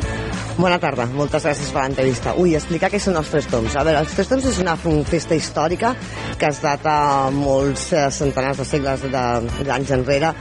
Bona 0.59 0.75
tarda, 0.75 1.05
moltes 1.15 1.45
gràcies 1.45 1.69
per 1.71 1.85
l'entrevista. 1.85 2.33
Ui, 2.35 2.51
explicar 2.57 2.89
què 2.91 2.99
són 2.99 3.15
els 3.15 3.29
Tres 3.31 3.45
Toms. 3.47 3.77
A 3.79 3.83
veure, 3.87 4.01
els 4.03 4.11
Tres 4.11 4.27
Toms 4.27 4.43
és 4.49 4.57
una 4.59 4.73
festa 5.07 5.37
històrica 5.37 5.93
que 6.41 6.49
es 6.49 6.59
data 6.59 6.95
molts 7.31 7.85
eh, 7.95 8.01
centenars 8.11 8.59
de 8.59 8.65
segles 8.67 9.05
d'anys 9.13 9.93
enrere. 9.95 10.33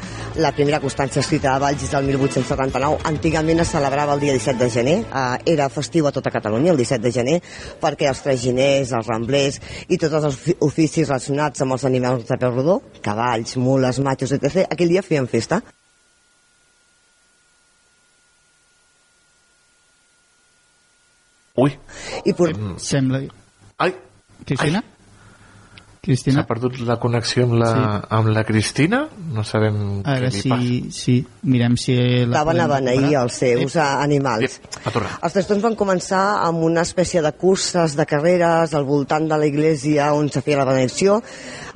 La 0.43 0.51
primera 0.57 0.81
constància 0.83 1.23
escrita 1.23 1.53
de 1.55 1.63
Valls 1.63 1.87
és 1.87 1.95
del 1.95 2.11
1879. 2.11 2.99
Antigament 3.13 3.63
es 3.63 3.71
celebrava 3.77 4.19
el 4.19 4.25
dia 4.27 4.35
17 4.35 4.59
de 4.65 4.71
gener. 4.75 4.99
Eh, 5.07 5.55
era 5.55 5.71
festiu 5.71 6.11
a 6.11 6.15
tota 6.19 6.35
Catalunya, 6.35 6.75
el 6.75 6.83
17 6.83 7.05
de 7.07 7.15
gener, 7.15 7.39
perquè 7.79 8.11
els 8.11 8.25
traginers, 8.27 8.91
els 8.99 9.07
ramblers 9.15 9.63
i 9.87 10.03
tots 10.03 10.19
els 10.19 10.33
ofi- 10.35 10.59
oficis 10.67 11.07
relacionats 11.07 11.63
amb 11.63 11.79
els 11.79 11.87
animals 11.87 12.27
de 12.27 12.43
peu 12.43 12.57
rodó, 12.59 12.81
cavalls, 13.07 13.55
mules, 13.63 14.03
matxos, 14.03 14.35
etc., 14.35 14.67
aquell 14.67 14.91
dia 14.99 15.07
feien 15.07 15.31
festa. 15.31 15.63
Ui. 21.59 21.73
I 22.25 22.35
por... 22.39 22.53
Sembla... 22.79 23.25
Ai. 23.83 23.93
Cristina? 24.47 24.81
Cristina? 26.01 26.39
S'ha 26.41 26.47
perdut 26.49 26.77
la 26.89 26.95
connexió 27.03 27.43
amb 27.45 27.57
la, 27.61 27.69
Sí. 27.75 28.07
amb 28.17 28.29
la 28.33 28.45
Cristina? 28.49 29.01
No 29.35 29.43
sabem 29.45 29.77
A 30.07 30.15
veure 30.15 30.31
què 30.31 30.33
li 30.33 30.41
si, 30.41 30.49
passa. 30.53 31.01
si 31.03 31.17
mirem 31.53 31.75
si... 31.77 31.97
La 31.99 32.39
Estaven 32.39 32.61
a 32.65 32.69
beneir 32.71 33.11
els 33.21 33.37
seus 33.43 33.77
eh, 33.77 33.83
animals. 34.07 34.61
Tornat. 34.87 35.19
Els 35.27 35.37
trastorns 35.37 35.67
van 35.67 35.77
començar 35.77 36.23
amb 36.47 36.63
una 36.65 36.87
espècie 36.87 37.21
de 37.21 37.33
curses, 37.37 37.97
de 37.99 38.07
carreres, 38.09 38.73
al 38.79 38.87
voltant 38.89 39.29
de 39.29 39.37
la 39.43 39.51
iglesia 39.51 40.13
on 40.17 40.31
se 40.33 40.41
feia 40.47 40.63
la 40.63 40.69
benedicció, 40.71 41.19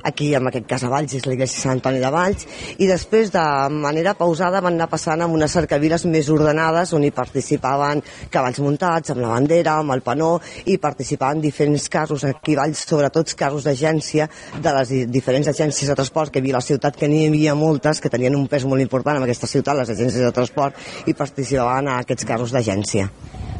aquí 0.03 0.33
en 0.35 0.47
aquest 0.49 0.67
cas 0.69 0.83
a 0.83 0.89
Valls 0.91 1.13
és 1.17 1.25
l'església 1.25 1.61
Sant 1.63 1.77
Antoni 1.77 1.99
de 2.03 2.11
Valls, 2.13 2.45
i 2.77 2.87
després 2.89 3.31
de 3.33 3.43
manera 3.71 4.13
pausada 4.19 4.61
van 4.61 4.75
anar 4.77 4.89
passant 4.91 5.21
amb 5.23 5.33
unes 5.37 5.51
cercaviles 5.55 6.05
més 6.05 6.29
ordenades 6.33 6.93
on 6.93 7.03
hi 7.07 7.11
participaven 7.15 8.03
cavalls 8.31 8.59
muntats, 8.63 9.11
amb 9.13 9.21
la 9.23 9.33
bandera, 9.33 9.77
amb 9.79 9.95
el 9.95 10.01
panó, 10.05 10.35
i 10.65 10.77
participaven 10.77 11.41
diferents 11.41 11.89
casos 11.89 12.23
aquí 12.27 12.55
Valls, 12.59 12.85
sobretot 12.87 13.33
casos 13.39 13.63
d'agència 13.63 14.29
de 14.61 14.73
les 14.77 14.89
di- 14.89 15.05
diferents 15.07 15.47
agències 15.47 15.89
de 15.89 15.95
transport 15.95 16.31
que 16.31 16.39
hi 16.39 16.43
havia 16.43 16.57
a 16.57 16.61
la 16.61 16.67
ciutat, 16.67 16.95
que 16.99 17.07
n'hi 17.07 17.27
havia 17.27 17.55
moltes, 17.55 18.01
que 18.01 18.09
tenien 18.13 18.35
un 18.35 18.47
pes 18.47 18.65
molt 18.65 18.81
important 18.81 19.17
en 19.17 19.23
aquesta 19.23 19.47
ciutat, 19.47 19.77
les 19.77 19.89
agències 19.89 20.21
de 20.23 20.31
transport, 20.35 20.75
i 21.07 21.13
participaven 21.13 21.87
a 21.87 21.99
aquests 22.03 22.25
casos 22.27 22.51
d'agència. 22.51 23.09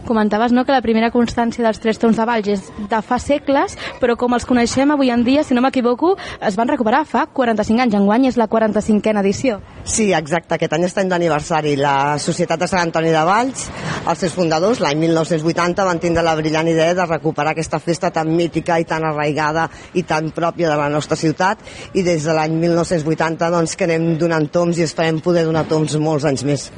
Comentaves 0.04 0.52
no, 0.52 0.66
que 0.68 0.74
la 0.76 0.82
primera 0.84 1.08
constància 1.14 1.64
dels 1.64 1.80
Tres 1.80 1.96
Toms 1.96 2.18
de 2.20 2.26
Valls 2.28 2.48
és 2.52 2.64
de 2.92 3.00
fa 3.08 3.16
segles, 3.24 3.78
però 4.02 4.18
com 4.20 4.34
els 4.36 4.44
coneixem 4.44 4.92
avui 4.92 5.14
en 5.14 5.24
dia, 5.24 5.46
si 5.48 5.56
no 5.56 5.62
m'equivoco, 5.64 6.18
es 6.42 6.56
van 6.56 6.70
recuperar 6.70 7.04
fa 7.06 7.26
45 7.34 7.84
anys. 7.86 7.98
Enguany 8.00 8.28
és 8.30 8.38
la 8.40 8.48
45a 8.50 9.22
edició. 9.22 9.60
Sí, 9.84 10.12
exacte. 10.16 10.56
Aquest 10.56 10.74
any 10.74 10.88
està 10.88 11.04
en 11.04 11.12
d'aniversari. 11.12 11.76
La 11.80 12.18
Societat 12.22 12.64
de 12.64 12.70
Sant 12.72 12.86
Antoni 12.88 13.12
de 13.14 13.24
Valls, 13.28 13.68
els 14.08 14.24
seus 14.24 14.36
fundadors, 14.38 14.82
l'any 14.84 15.00
1980, 15.06 15.86
van 15.88 16.02
tindre 16.04 16.24
la 16.26 16.36
brillant 16.40 16.70
idea 16.72 16.96
de 16.98 17.08
recuperar 17.10 17.54
aquesta 17.54 17.80
festa 17.84 18.12
tan 18.16 18.32
mítica 18.36 18.80
i 18.80 18.88
tan 18.90 19.06
arraigada 19.08 19.68
i 19.94 20.04
tan 20.08 20.32
pròpia 20.36 20.72
de 20.72 20.80
la 20.80 20.90
nostra 20.90 21.18
ciutat 21.20 21.62
i 21.94 22.04
des 22.04 22.24
de 22.24 22.36
l'any 22.36 22.58
1980 22.62 23.52
doncs, 23.54 23.76
que 23.76 23.88
anem 23.90 24.14
donant 24.18 24.50
toms 24.52 24.80
i 24.80 24.88
esperem 24.88 25.22
poder 25.24 25.46
donar 25.48 25.68
toms 25.70 25.98
molts 26.00 26.26
anys 26.30 26.46
més. 26.48 26.70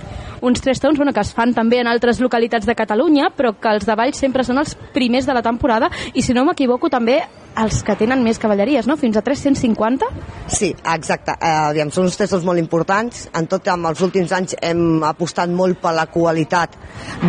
Uns 0.46 0.62
Tres 0.62 0.80
Toms 0.80 1.00
bueno, 1.02 1.14
que 1.14 1.24
es 1.26 1.34
fan 1.34 1.56
també 1.58 1.80
en 1.82 1.90
altres 1.90 2.20
localitats 2.22 2.68
de 2.70 2.76
Catalunya, 2.78 3.32
però 3.34 3.56
que 3.58 3.72
els 3.74 3.88
de 3.88 3.96
Valls 3.98 4.22
sempre 4.22 4.46
són 4.46 4.62
els 4.62 4.76
primers 4.94 5.26
de 5.26 5.34
la 5.34 5.42
temporada 5.42 5.90
i, 6.14 6.22
si 6.22 6.38
no 6.38 6.46
m'equivoco, 6.46 6.92
també 6.94 7.24
els 7.56 7.82
que 7.88 7.96
tenen 7.96 8.24
més 8.24 8.40
cavalleries, 8.42 8.88
no? 8.88 8.98
Fins 9.00 9.16
a 9.18 9.24
350? 9.24 10.08
Sí, 10.52 10.72
exacte. 10.76 11.36
Eh, 11.40 11.52
aviam, 11.72 11.92
són 11.94 12.10
uns 12.10 12.18
testos 12.20 12.44
molt 12.48 12.60
importants. 12.60 13.26
En 13.36 13.48
tot, 13.52 13.68
en 13.72 13.86
els 13.88 14.02
últims 14.04 14.34
anys 14.36 14.58
hem 14.62 15.04
apostat 15.08 15.52
molt 15.52 15.80
per 15.82 15.96
la 15.96 16.08
qualitat 16.12 16.76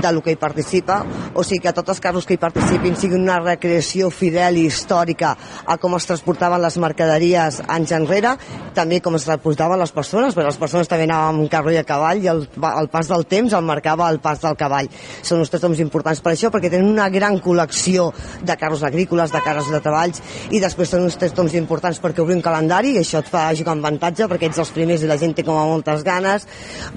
de 0.03 0.13
lo 0.13 0.23
que 0.25 0.35
hi 0.35 0.41
participa, 0.41 0.99
o 1.35 1.45
sigui 1.47 1.63
que 1.65 1.75
tots 1.77 1.95
els 1.95 2.03
carros 2.03 2.27
que 2.27 2.35
hi 2.37 2.43
participin 2.43 2.99
siguin 2.99 3.23
una 3.23 3.39
recreació 3.43 4.11
fidel 4.11 4.59
i 4.59 4.67
històrica 4.67 5.35
a 5.67 5.79
com 5.83 5.97
es 5.97 6.09
transportaven 6.09 6.63
les 6.63 6.79
mercaderies 6.83 7.63
anys 7.63 7.95
enrere, 7.97 8.35
també 8.75 9.01
com 9.05 9.17
es 9.19 9.27
transportaven 9.29 9.81
les 9.81 9.95
persones, 9.95 10.35
perquè 10.35 10.51
les 10.51 10.61
persones 10.61 10.91
també 10.91 11.07
anaven 11.07 11.43
amb 11.43 11.53
carro 11.53 11.75
i 11.75 11.81
a 11.81 11.87
cavall 11.87 12.23
i 12.25 12.31
el, 12.33 12.45
el 12.73 12.91
pas 12.93 13.06
del 13.11 13.27
temps 13.27 13.55
el 13.57 13.65
marcava 13.67 14.09
el 14.11 14.21
pas 14.21 14.41
del 14.43 14.57
cavall. 14.59 14.89
Són 15.23 15.43
uns 15.43 15.53
testoms 15.53 15.81
importants 15.83 16.23
per 16.23 16.35
això, 16.35 16.51
perquè 16.53 16.71
tenen 16.73 16.91
una 16.91 17.09
gran 17.13 17.39
col·lecció 17.43 18.11
de 18.43 18.57
carros 18.61 18.85
agrícoles, 18.87 19.33
de 19.33 19.43
carros 19.45 19.71
de 19.73 19.81
treballs, 19.85 20.23
i 20.51 20.61
després 20.63 20.93
són 20.93 21.07
uns 21.07 21.19
testoms 21.21 21.55
importants 21.59 22.01
perquè 22.03 22.23
obrim 22.25 22.43
calendari 22.45 22.95
i 22.95 23.01
això 23.03 23.23
et 23.23 23.31
fa 23.31 23.49
jugar 23.57 23.75
amb 23.77 23.87
avantatge 23.87 24.29
perquè 24.31 24.51
ets 24.51 24.61
els 24.63 24.73
primers 24.75 25.03
i 25.03 25.11
la 25.11 25.19
gent 25.21 25.35
té 25.37 25.45
com 25.47 25.59
a 25.59 25.67
moltes 25.69 26.05
ganes. 26.07 26.47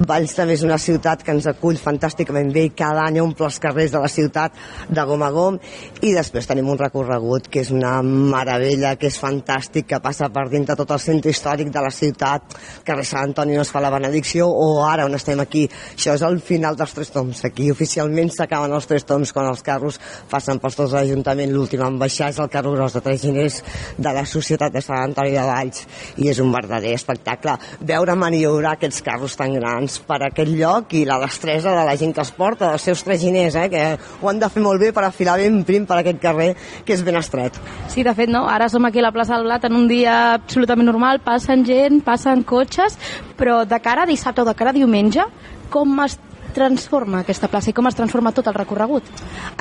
Valls 0.09 0.35
també 0.37 0.57
és 0.57 0.65
una 0.65 0.79
ciutat 0.81 1.23
que 1.23 1.33
ens 1.35 1.47
acull 1.49 1.79
fantàsticament 1.79 2.51
bé 2.53 2.67
i 2.69 2.73
cada 2.75 3.05
any 3.07 3.19
omple 3.21 3.47
els 3.49 3.59
carrers 3.61 3.93
de 3.93 4.01
la 4.03 4.11
ciutat 4.11 4.55
de 4.89 5.05
gom 5.09 5.23
a 5.25 5.31
gom 5.33 5.59
i 6.01 6.13
després 6.15 6.47
tenim 6.49 6.69
un 6.71 6.79
recorregut 6.79 7.49
que 7.51 7.63
és 7.63 7.71
una 7.75 7.99
meravella, 8.03 8.95
que 8.99 9.09
és 9.09 9.19
fantàstic, 9.19 9.87
que 9.89 10.01
passa 10.03 10.29
per 10.33 10.47
dintre 10.51 10.77
tot 10.79 10.91
el 10.95 11.01
centre 11.03 11.31
històric 11.33 11.71
de 11.73 11.83
la 11.83 11.91
ciutat, 11.93 12.57
carrer 12.85 13.05
Sant 13.07 13.29
Antoni 13.29 13.57
on 13.57 13.65
es 13.65 13.71
fa 13.73 13.81
la 13.83 13.91
benedicció 13.93 14.47
o 14.49 14.83
ara 14.87 15.05
on 15.05 15.15
estem 15.17 15.39
aquí. 15.43 15.67
Això 15.95 16.15
és 16.17 16.23
el 16.25 16.39
final 16.43 16.77
dels 16.79 16.93
Tres 16.95 17.11
Toms. 17.13 17.43
Aquí 17.47 17.69
oficialment 17.71 18.31
s'acaben 18.33 18.73
els 18.75 18.87
Tres 18.89 19.07
Toms 19.07 19.33
quan 19.35 19.49
els 19.49 19.63
carros 19.65 19.99
passen 20.29 20.59
pels 20.59 20.77
dos 20.79 20.91
de 20.91 20.99
l'Ajuntament. 20.99 21.51
L'últim 21.53 21.83
en 21.85 21.99
baixar 22.01 22.29
és 22.33 22.39
el 22.39 22.49
carro 22.51 22.73
gros 22.75 22.95
de 22.95 23.03
Tres 23.05 23.21
Giners 23.23 23.61
de 23.97 24.13
la 24.15 24.25
Societat 24.25 24.73
de 24.73 24.83
Sant 24.85 25.01
Antoni 25.09 25.33
de 25.35 25.45
Valls 25.45 25.85
i 26.17 26.29
és 26.31 26.39
un 26.43 26.51
verdader 26.53 26.93
espectacle 26.95 27.57
veure 27.79 28.15
maniobrar 28.19 28.75
aquests 28.77 29.01
carros 29.05 29.35
tan 29.39 29.55
grans 29.57 29.99
per 30.07 30.19
aquest 30.27 30.51
lloc 30.53 30.93
i 30.97 31.05
la 31.07 31.19
destresa 31.21 31.73
de 31.75 31.85
la 31.87 31.95
gent 31.99 32.13
que 32.15 32.23
els 32.23 32.31
porta, 32.35 32.71
dels 32.71 32.85
seus 32.89 33.03
traginers, 33.05 33.55
eh, 33.55 33.67
que 33.69 33.83
ho 34.21 34.29
han 34.29 34.39
de 34.39 34.49
fer 34.51 34.63
molt 34.63 34.81
bé 34.81 34.91
per 34.95 35.05
afilar 35.07 35.37
ben 35.39 35.63
prim 35.67 35.85
per 35.89 35.99
aquest 35.99 36.21
carrer 36.21 36.49
que 36.85 36.95
és 36.95 37.03
ben 37.05 37.19
estret. 37.19 37.57
Sí, 37.89 38.03
de 38.03 38.13
fet, 38.15 38.31
no? 38.31 38.45
Ara 38.49 38.69
som 38.69 38.85
aquí 38.85 38.99
a 38.99 39.07
la 39.07 39.13
plaça 39.15 39.35
del 39.35 39.47
Blat 39.47 39.65
en 39.65 39.77
un 39.77 39.87
dia 39.87 40.17
absolutament 40.35 40.89
normal, 40.89 41.21
passen 41.25 41.65
gent, 41.67 42.01
passen 42.05 42.43
cotxes, 42.43 42.97
però 43.39 43.63
de 43.65 43.79
cara 43.83 44.03
a 44.03 44.09
dissabte 44.09 44.43
o 44.43 44.47
de 44.47 44.55
cara 44.55 44.73
a 44.73 44.77
diumenge, 44.77 45.25
com 45.69 45.99
es 46.03 46.17
transforma 46.59 47.23
aquesta 47.23 47.47
plaça 47.51 47.71
i 47.71 47.75
com 47.75 47.87
es 47.87 47.95
transforma 47.95 48.33
tot 48.35 48.49
el 48.51 48.57
recorregut? 48.57 49.07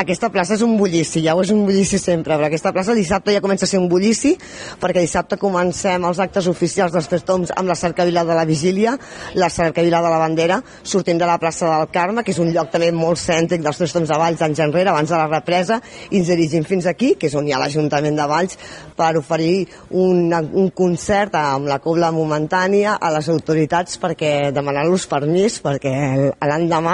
Aquesta 0.02 0.30
plaça 0.34 0.56
és 0.56 0.64
un 0.66 0.74
bullici, 0.80 1.22
ja 1.24 1.36
ho 1.36 1.42
és 1.44 1.52
un 1.54 1.62
bullici 1.66 2.00
sempre, 2.02 2.34
però 2.34 2.48
aquesta 2.48 2.72
plaça 2.74 2.96
dissabte 2.96 3.34
ja 3.34 3.42
comença 3.44 3.68
a 3.68 3.70
ser 3.70 3.80
un 3.80 3.88
bullici, 3.90 4.34
perquè 4.82 5.04
dissabte 5.04 5.38
comencem 5.40 6.04
els 6.08 6.20
actes 6.24 6.48
oficials 6.50 6.94
dels 6.94 7.08
Tres 7.10 7.26
Toms 7.28 7.52
amb 7.54 7.70
la 7.70 7.78
cercavila 7.78 8.24
de 8.26 8.36
la 8.36 8.46
Vigília, 8.48 8.96
la 9.38 9.50
cercavila 9.52 10.02
de 10.02 10.12
la 10.12 10.20
Bandera, 10.24 10.60
sortint 10.82 11.20
de 11.20 11.28
la 11.28 11.38
plaça 11.38 11.70
del 11.70 11.88
Carme, 11.94 12.24
que 12.24 12.34
és 12.34 12.42
un 12.42 12.50
lloc 12.54 12.72
també 12.74 12.90
molt 12.92 13.20
cèntric 13.22 13.62
dels 13.64 13.78
Tres 13.78 13.94
Toms 13.94 14.10
de 14.10 14.18
Valls 14.18 14.42
anys 14.44 14.62
enrere, 14.66 14.90
abans 14.90 15.10
de 15.12 15.18
la 15.18 15.28
represa, 15.30 15.80
i 16.10 16.20
ens 16.20 16.32
dirigim 16.32 16.66
fins 16.66 16.88
aquí, 16.90 17.14
que 17.14 17.30
és 17.30 17.38
on 17.38 17.46
hi 17.46 17.54
ha 17.54 17.62
l'Ajuntament 17.62 18.18
de 18.18 18.28
Valls, 18.28 18.58
per 18.98 19.12
oferir 19.20 19.68
un, 19.94 20.32
un 20.34 20.70
concert 20.74 21.36
amb 21.38 21.68
la 21.70 21.78
cobla 21.82 22.10
momentània 22.14 22.96
a 22.98 23.12
les 23.14 23.28
autoritats 23.30 23.98
perquè 24.02 24.50
demanar-los 24.54 25.06
permís 25.10 25.60
perquè 25.62 25.94
l'endemà 26.48 26.87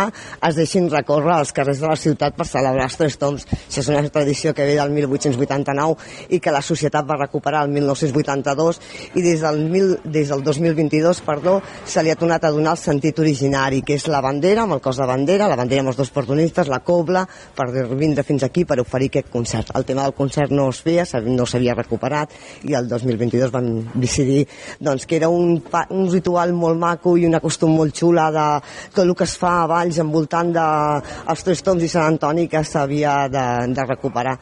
es 0.48 0.58
deixin 0.58 0.88
recórrer 0.92 1.38
els 1.40 1.52
carrers 1.56 1.82
de 1.82 1.90
la 1.90 1.98
ciutat 1.98 2.36
per 2.38 2.46
celebrar 2.48 2.88
els 2.88 2.98
Tres 3.00 3.18
Toms. 3.20 3.46
Això 3.46 3.82
és 3.82 3.90
una 3.92 4.02
tradició 4.14 4.54
que 4.54 4.66
ve 4.68 4.76
del 4.78 4.92
1889 4.94 6.30
i 6.36 6.40
que 6.40 6.54
la 6.54 6.62
societat 6.64 7.06
va 7.08 7.18
recuperar 7.20 7.64
el 7.66 7.72
1982 7.74 8.80
i 9.14 9.24
des 9.24 9.44
del, 9.44 9.62
mil, 9.70 9.96
des 10.04 10.30
del 10.32 10.44
2022 10.44 11.22
perdó, 11.26 11.58
se 11.84 12.02
li 12.02 12.12
ha 12.12 12.18
tornat 12.18 12.44
a 12.44 12.52
donar 12.54 12.74
el 12.74 12.82
sentit 12.82 13.18
originari, 13.22 13.82
que 13.86 13.98
és 13.98 14.06
la 14.10 14.22
bandera, 14.24 14.64
amb 14.64 14.76
el 14.78 14.82
cos 14.84 15.00
de 15.00 15.08
bandera, 15.08 15.48
la 15.50 15.58
bandera 15.58 15.84
amb 15.84 15.92
els 15.92 16.00
dos 16.00 16.12
portonistes, 16.14 16.70
la 16.70 16.82
cobla, 16.84 17.24
per 17.56 17.68
vindre 17.94 18.24
fins 18.26 18.44
aquí 18.46 18.64
per 18.68 18.80
oferir 18.82 19.10
aquest 19.12 19.30
concert. 19.32 19.72
El 19.74 19.86
tema 19.88 20.04
del 20.04 20.16
concert 20.16 20.52
no 20.54 20.68
es 20.72 20.80
feia, 20.84 21.06
no 21.24 21.46
s'havia 21.46 21.76
recuperat 21.76 22.32
i 22.68 22.74
el 22.76 22.88
2022 22.88 23.52
vam 23.54 23.70
decidir 23.94 24.44
doncs, 24.80 25.06
que 25.06 25.16
era 25.16 25.28
un, 25.28 25.58
un 25.90 26.10
ritual 26.12 26.54
molt 26.56 26.78
maco 26.80 27.16
i 27.18 27.26
una 27.28 27.40
costum 27.44 27.74
molt 27.78 27.94
xula 27.96 28.30
de 28.34 28.46
tot 28.94 29.04
el 29.04 29.14
que 29.14 29.26
es 29.28 29.36
fa 29.40 29.54
a 29.62 29.68
Valls 29.74 29.98
envoltant 30.02 30.52
de 30.54 30.66
els 31.32 31.44
Tres 31.46 31.62
Toms 31.66 31.84
i 31.84 31.90
Sant 31.90 32.14
Antoni 32.14 32.46
que 32.50 32.62
s'havia 32.64 33.14
de, 33.32 33.44
de 33.74 33.86
recuperar 33.88 34.36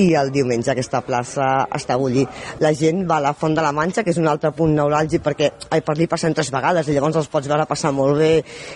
i 0.00 0.10
el 0.18 0.30
diumenge 0.34 0.72
aquesta 0.72 1.00
plaça 1.06 1.48
està 1.74 1.96
a 1.96 2.00
bullir. 2.00 2.26
La 2.60 2.74
gent 2.76 3.04
va 3.08 3.18
a 3.18 3.24
la 3.28 3.34
Font 3.38 3.56
de 3.56 3.64
la 3.64 3.72
Manxa, 3.74 4.04
que 4.04 4.12
és 4.14 4.20
un 4.20 4.28
altre 4.30 4.52
punt 4.56 4.74
neuràlgic 4.76 5.24
perquè 5.24 5.50
ai, 5.70 5.80
per 5.80 5.94
allà 5.96 6.08
passen 6.10 6.36
tres 6.36 6.50
vegades 6.54 6.88
i 6.88 6.96
llavors 6.96 7.18
els 7.22 7.30
pots 7.32 7.48
veure 7.50 7.66
passar 7.70 7.92
molt 7.96 8.18
bé 8.20 8.32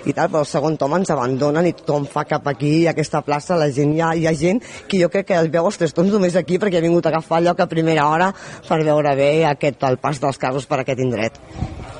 i 0.08 0.14
tal, 0.14 0.30
però 0.30 0.44
el 0.44 0.50
segon 0.50 0.78
tom 0.80 0.96
ens 0.98 1.12
abandonen 1.14 1.68
i 1.68 1.74
tothom 1.78 2.08
fa 2.10 2.24
cap 2.28 2.46
aquí 2.50 2.72
aquesta 2.90 3.22
plaça, 3.26 3.58
la 3.58 3.70
gent 3.74 3.94
hi 3.94 4.02
ha, 4.02 4.12
hi 4.14 4.26
ha 4.28 4.34
gent 4.38 4.62
que 4.88 5.02
jo 5.02 5.10
crec 5.12 5.30
que 5.30 5.38
el 5.38 5.52
veu 5.54 5.68
els 5.68 5.80
Tres 5.80 5.94
Toms 5.96 6.14
només 6.14 6.38
aquí 6.38 6.58
perquè 6.58 6.80
ha 6.80 6.86
vingut 6.86 7.06
a 7.06 7.12
agafar 7.14 7.42
lloc 7.44 7.60
a 7.60 7.70
primera 7.70 8.08
hora 8.08 8.32
per 8.68 8.82
veure 8.84 9.14
bé 9.18 9.32
aquest, 9.52 9.82
el 9.88 10.00
pas 10.02 10.20
dels 10.22 10.40
carros 10.40 10.66
per 10.68 10.82
aquest 10.82 11.04
indret. 11.04 11.40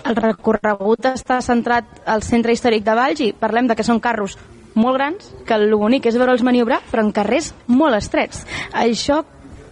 El 0.08 0.16
recorregut 0.16 1.04
està 1.10 1.42
centrat 1.44 1.98
al 2.08 2.22
centre 2.24 2.54
històric 2.54 2.84
de 2.86 2.94
Valls 2.96 3.20
i 3.20 3.32
parlem 3.36 3.66
de 3.68 3.76
que 3.76 3.84
són 3.84 4.00
carros 4.00 4.38
molt 4.78 4.96
grans 4.96 5.32
que 5.44 5.56
el 5.58 5.74
bonic 5.74 6.06
és 6.08 6.16
veure'ls 6.16 6.44
maniobrar, 6.46 6.78
però 6.88 7.02
en 7.04 7.10
carrers 7.12 7.50
molt 7.68 7.98
estrets. 7.98 8.44
Això 8.72 9.20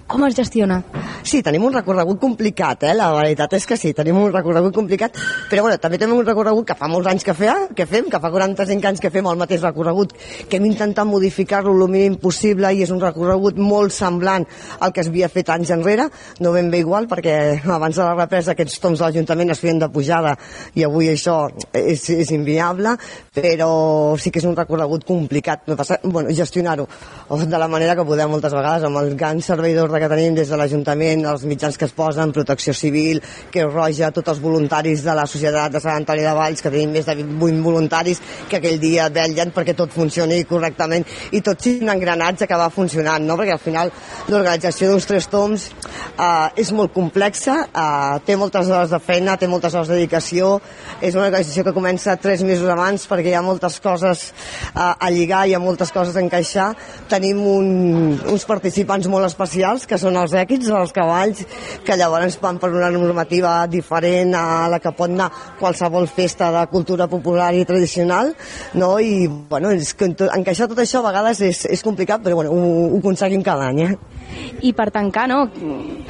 com 0.06 0.22
es 0.26 0.36
gestiona? 0.38 0.78
Sí, 1.26 1.40
tenim 1.42 1.64
un 1.66 1.74
recorregut 1.74 2.20
complicat, 2.22 2.84
eh? 2.86 2.92
la 2.94 3.08
veritat 3.16 3.56
és 3.58 3.64
que 3.66 3.76
sí, 3.78 3.90
tenim 3.96 4.18
un 4.20 4.30
recorregut 4.30 4.74
complicat, 4.76 5.16
però 5.50 5.64
bueno, 5.64 5.78
també 5.82 5.98
tenim 5.98 6.20
un 6.20 6.26
recorregut 6.26 6.68
que 6.68 6.76
fa 6.78 6.86
molts 6.90 7.10
anys 7.10 7.26
que, 7.26 7.34
fea, 7.34 7.56
que 7.74 7.86
fem, 7.90 8.06
que 8.12 8.20
fa 8.22 8.30
45 8.30 8.86
anys 8.92 9.02
que 9.02 9.10
fem 9.10 9.26
el 9.26 9.40
mateix 9.40 9.64
recorregut, 9.66 10.14
que 10.46 10.60
hem 10.60 10.68
intentat 10.68 11.08
modificar-lo 11.10 11.74
el 11.74 11.90
mínim 11.90 12.18
possible 12.22 12.70
i 12.70 12.84
és 12.86 12.92
un 12.94 13.02
recorregut 13.02 13.58
molt 13.58 13.94
semblant 13.96 14.46
al 14.78 14.94
que 14.94 15.02
es 15.02 15.10
havia 15.10 15.30
fet 15.32 15.50
anys 15.56 15.74
enrere, 15.74 16.06
no 16.38 16.54
ben 16.54 16.70
bé 16.70 16.84
igual 16.84 17.10
perquè 17.10 17.36
abans 17.64 17.98
de 17.98 18.04
la 18.04 18.14
represa 18.14 18.54
aquests 18.54 18.78
toms 18.84 19.02
de 19.02 19.08
l'Ajuntament 19.08 19.50
es 19.50 19.64
feien 19.64 19.82
de 19.82 19.90
pujada 19.90 20.36
i 20.78 20.86
avui 20.86 21.10
això 21.10 21.40
és, 21.74 22.06
és 22.14 22.30
inviable, 22.36 22.94
però 23.34 23.70
sí 24.22 24.30
que 24.30 24.38
és 24.38 24.46
un 24.46 24.54
recorregut 24.54 25.02
complicat, 25.08 25.66
no 25.66 25.74
passa, 25.74 25.98
bueno, 26.04 26.30
gestionar-ho 26.30 26.86
de 27.46 27.58
la 27.58 27.68
manera 27.68 27.98
que 27.98 28.06
podem 28.06 28.30
moltes 28.30 28.54
vegades 28.54 28.86
amb 28.86 29.02
el 29.02 29.14
gran 29.18 29.42
servei 29.42 29.74
d'ordre 29.74 29.95
que 30.02 30.09
tenim 30.10 30.35
des 30.36 30.51
de 30.51 30.56
l'Ajuntament, 30.59 31.24
els 31.31 31.44
mitjans 31.48 31.77
que 31.78 31.86
es 31.89 31.94
posen, 31.97 32.32
Protecció 32.36 32.74
Civil, 32.74 33.20
Creu 33.52 33.70
Roja, 33.70 34.10
tots 34.14 34.35
els 34.35 34.43
voluntaris 34.43 35.05
de 35.06 35.14
la 35.16 35.27
Societat 35.31 35.73
de 35.73 35.82
Sant 35.82 36.02
Antoni 36.02 36.24
de 36.27 36.35
Valls, 36.36 36.62
que 36.62 36.73
tenim 36.73 36.93
més 36.97 37.06
de 37.09 37.16
20 37.18 37.62
voluntaris 37.64 38.20
que 38.51 38.60
aquell 38.60 38.81
dia 38.82 39.09
vetllen 39.12 39.52
perquè 39.55 39.74
tot 39.77 39.94
funcioni 39.94 40.43
correctament 40.48 41.06
i 41.32 41.43
tot 41.44 41.62
sigui 41.62 41.85
un 41.86 41.94
engranatge 41.94 42.48
que 42.48 42.59
va 42.60 42.68
funcionant, 42.73 43.24
no? 43.27 43.39
perquè 43.39 43.56
al 43.56 43.62
final 43.62 43.93
l'organització 44.28 44.90
d'uns 44.90 45.09
tres 45.09 45.31
toms 45.32 45.68
eh, 45.70 46.62
és 46.62 46.73
molt 46.77 46.93
complexa, 46.94 47.56
eh, 47.70 48.18
té 48.27 48.36
moltes 48.36 48.70
hores 48.70 48.93
de 48.93 49.01
feina, 49.02 49.36
té 49.36 49.48
moltes 49.51 49.74
hores 49.74 49.90
de 49.90 50.01
dedicació, 50.01 50.56
és 51.01 51.14
una 51.14 51.27
organització 51.28 51.64
que 51.66 51.74
comença 51.77 52.16
tres 52.20 52.43
mesos 52.47 52.68
abans 52.73 53.06
perquè 53.09 53.32
hi 53.32 53.36
ha 53.39 53.44
moltes 53.44 53.78
coses 53.85 54.28
eh, 54.28 54.81
a 54.81 55.10
lligar, 55.12 55.47
hi 55.47 55.56
ha 55.56 55.62
moltes 55.62 55.93
coses 55.94 56.16
a 56.16 56.24
encaixar. 56.24 56.70
Tenim 57.10 57.43
un, 57.47 57.68
uns 58.32 58.47
participants 58.48 59.09
molt 59.12 59.28
especials 59.28 59.85
que 59.88 59.98
són 60.00 60.16
els 60.18 60.34
èquits 60.36 60.68
dels 60.70 60.94
cavalls, 60.94 61.44
que 61.86 61.96
llavors 61.98 62.38
van 62.42 62.60
per 62.62 62.70
una 62.74 62.90
normativa 62.94 63.58
diferent 63.70 64.34
a 64.38 64.66
la 64.72 64.80
que 64.82 64.92
pot 64.96 65.10
anar 65.10 65.30
qualsevol 65.60 66.08
festa 66.10 66.50
de 66.54 66.66
cultura 66.72 67.08
popular 67.10 67.52
i 67.54 67.64
tradicional, 67.68 68.34
no? 68.74 68.96
i 69.00 69.26
bueno, 69.26 69.70
és 69.72 69.94
que 69.94 70.10
encaixar 70.10 70.68
tot 70.70 70.82
això 70.82 71.02
a 71.02 71.08
vegades 71.08 71.40
és, 71.46 71.64
és 71.70 71.84
complicat, 71.86 72.22
però 72.24 72.40
bueno, 72.40 72.52
ho, 72.52 72.86
ho 72.90 73.00
aconseguim 73.00 73.44
cada 73.46 73.70
any. 73.70 73.82
Eh? 73.86 73.94
I 74.66 74.72
per 74.76 74.88
tancar, 74.92 75.26
no, 75.30 75.44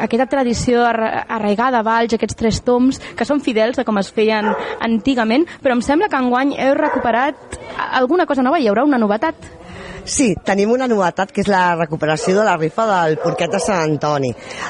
aquesta 0.03 0.29
tradició 0.31 0.85
arraigada 0.87 1.81
a 1.81 1.87
Valls, 1.87 2.15
aquests 2.17 2.39
tres 2.39 2.63
toms, 2.67 3.01
que 3.17 3.27
són 3.29 3.43
fidels 3.45 3.79
a 3.79 3.85
com 3.87 4.01
es 4.01 4.11
feien 4.15 4.53
antigament, 4.85 5.47
però 5.63 5.77
em 5.77 5.85
sembla 5.85 6.11
que 6.11 6.21
enguany 6.21 6.57
heu 6.57 6.75
recuperat 6.79 7.61
alguna 7.93 8.27
cosa 8.27 8.45
nova, 8.47 8.61
hi 8.61 8.69
haurà 8.71 8.87
una 8.87 9.01
novetat. 9.03 9.66
Sí, 10.07 10.37
tenim 10.47 10.71
una 10.71 10.87
novetat 10.87 11.33
que 11.35 11.41
és 11.43 11.49
la 11.51 11.75
recuperació 11.75 12.37
de 12.37 12.45
la 12.47 12.53
rifa 12.55 12.85
del 12.87 13.17
porquet 13.19 13.51
de 13.51 13.59
Sant 13.59 13.81
Antoni. 13.89 14.29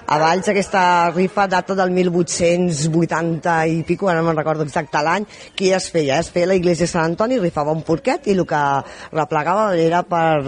A 0.08 0.16
Valls 0.16 0.46
aquesta 0.48 1.10
rifa 1.10 1.44
data 1.52 1.74
del 1.76 1.90
1880 1.92 3.56
i 3.68 3.82
pico, 3.84 4.08
ara 4.08 4.22
no 4.22 4.30
me'n 4.30 4.38
recordo 4.38 4.64
exacte 4.64 5.02
l'any, 5.04 5.26
qui 5.52 5.74
es 5.76 5.90
feia? 5.92 6.22
Es 6.24 6.30
feia 6.32 6.48
la 6.48 6.56
iglesia 6.56 6.86
de 6.86 6.92
Sant 6.94 7.10
Antoni, 7.10 7.36
rifava 7.42 7.74
un 7.76 7.82
porquet 7.84 8.30
i 8.30 8.32
el 8.32 8.46
que 8.48 8.60
replegava 9.12 9.66
era 9.76 10.00
per 10.08 10.40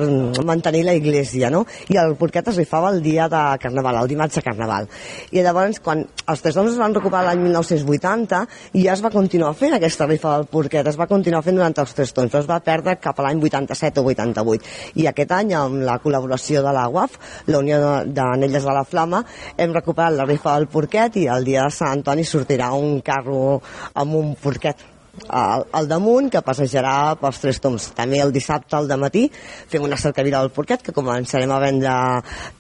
mantenir 0.49 0.87
la 0.89 0.97
iglesia, 0.97 1.53
no? 1.53 1.67
I 1.93 2.01
el 2.01 2.17
porquet 2.17 2.49
es 2.49 2.57
rifava 2.57 2.89
el 2.89 3.03
dia 3.05 3.29
de 3.29 3.45
Carnaval, 3.61 4.01
el 4.01 4.09
dimarts 4.15 4.41
de 4.41 4.45
Carnaval. 4.49 4.89
I 5.37 5.45
llavors, 5.45 5.83
quan 5.85 6.07
els 6.25 6.47
tres 6.47 6.57
homes 6.57 6.73
es 6.73 6.81
van 6.81 6.97
recuperar 6.97 7.27
l'any 7.29 7.45
1980, 7.45 8.41
ja 8.73 8.97
es 8.97 9.05
va 9.05 9.13
continuar 9.13 9.53
fent 9.53 9.77
aquesta 9.77 10.09
rifa 10.09 10.39
del 10.39 10.49
porquet, 10.49 10.89
es 10.89 10.97
va 10.97 11.11
continuar 11.13 11.45
fent 11.45 11.61
durant 11.61 11.77
els 11.85 11.95
tres 12.01 12.17
tons, 12.17 12.41
es 12.41 12.49
va 12.49 12.63
perdre 12.65 12.97
cap 12.97 13.21
a 13.21 13.29
l'any 13.29 13.45
87 13.53 14.01
o 14.01 14.09
88 14.17 14.78
i 14.95 15.09
aquest 15.11 15.33
any 15.37 15.55
amb 15.59 15.83
la 15.87 15.99
col·laboració 16.03 16.63
de 16.65 16.75
la 16.75 16.89
UAF, 16.89 17.17
la 17.53 17.63
Unió 17.63 17.81
d'Anelles 18.07 18.65
de 18.65 18.77
la 18.77 18.85
Flama, 18.85 19.23
hem 19.57 19.75
recuperat 19.77 20.17
la 20.17 20.29
rifa 20.29 20.59
del 20.59 20.69
porquet 20.73 21.17
i 21.23 21.27
el 21.33 21.49
dia 21.49 21.67
de 21.67 21.75
Sant 21.75 21.99
Antoni 21.99 22.27
sortirà 22.27 22.73
un 22.77 23.01
carro 23.07 23.59
amb 23.95 24.15
un 24.19 24.35
porquet 24.43 24.87
al, 25.29 25.67
al 25.73 25.89
damunt, 25.89 26.31
que 26.33 26.43
passejarà 26.45 27.17
pels 27.21 27.41
tres 27.43 27.61
toms. 27.63 27.91
També 27.97 28.21
el 28.23 28.33
dissabte 28.33 28.77
al 28.77 28.89
matí 29.01 29.27
fem 29.33 29.85
una 29.85 29.99
cercavila 30.01 30.41
del 30.43 30.53
porquet, 30.55 30.83
que 30.85 30.95
començarem 30.95 31.51
a 31.53 31.61
vendre 31.63 31.95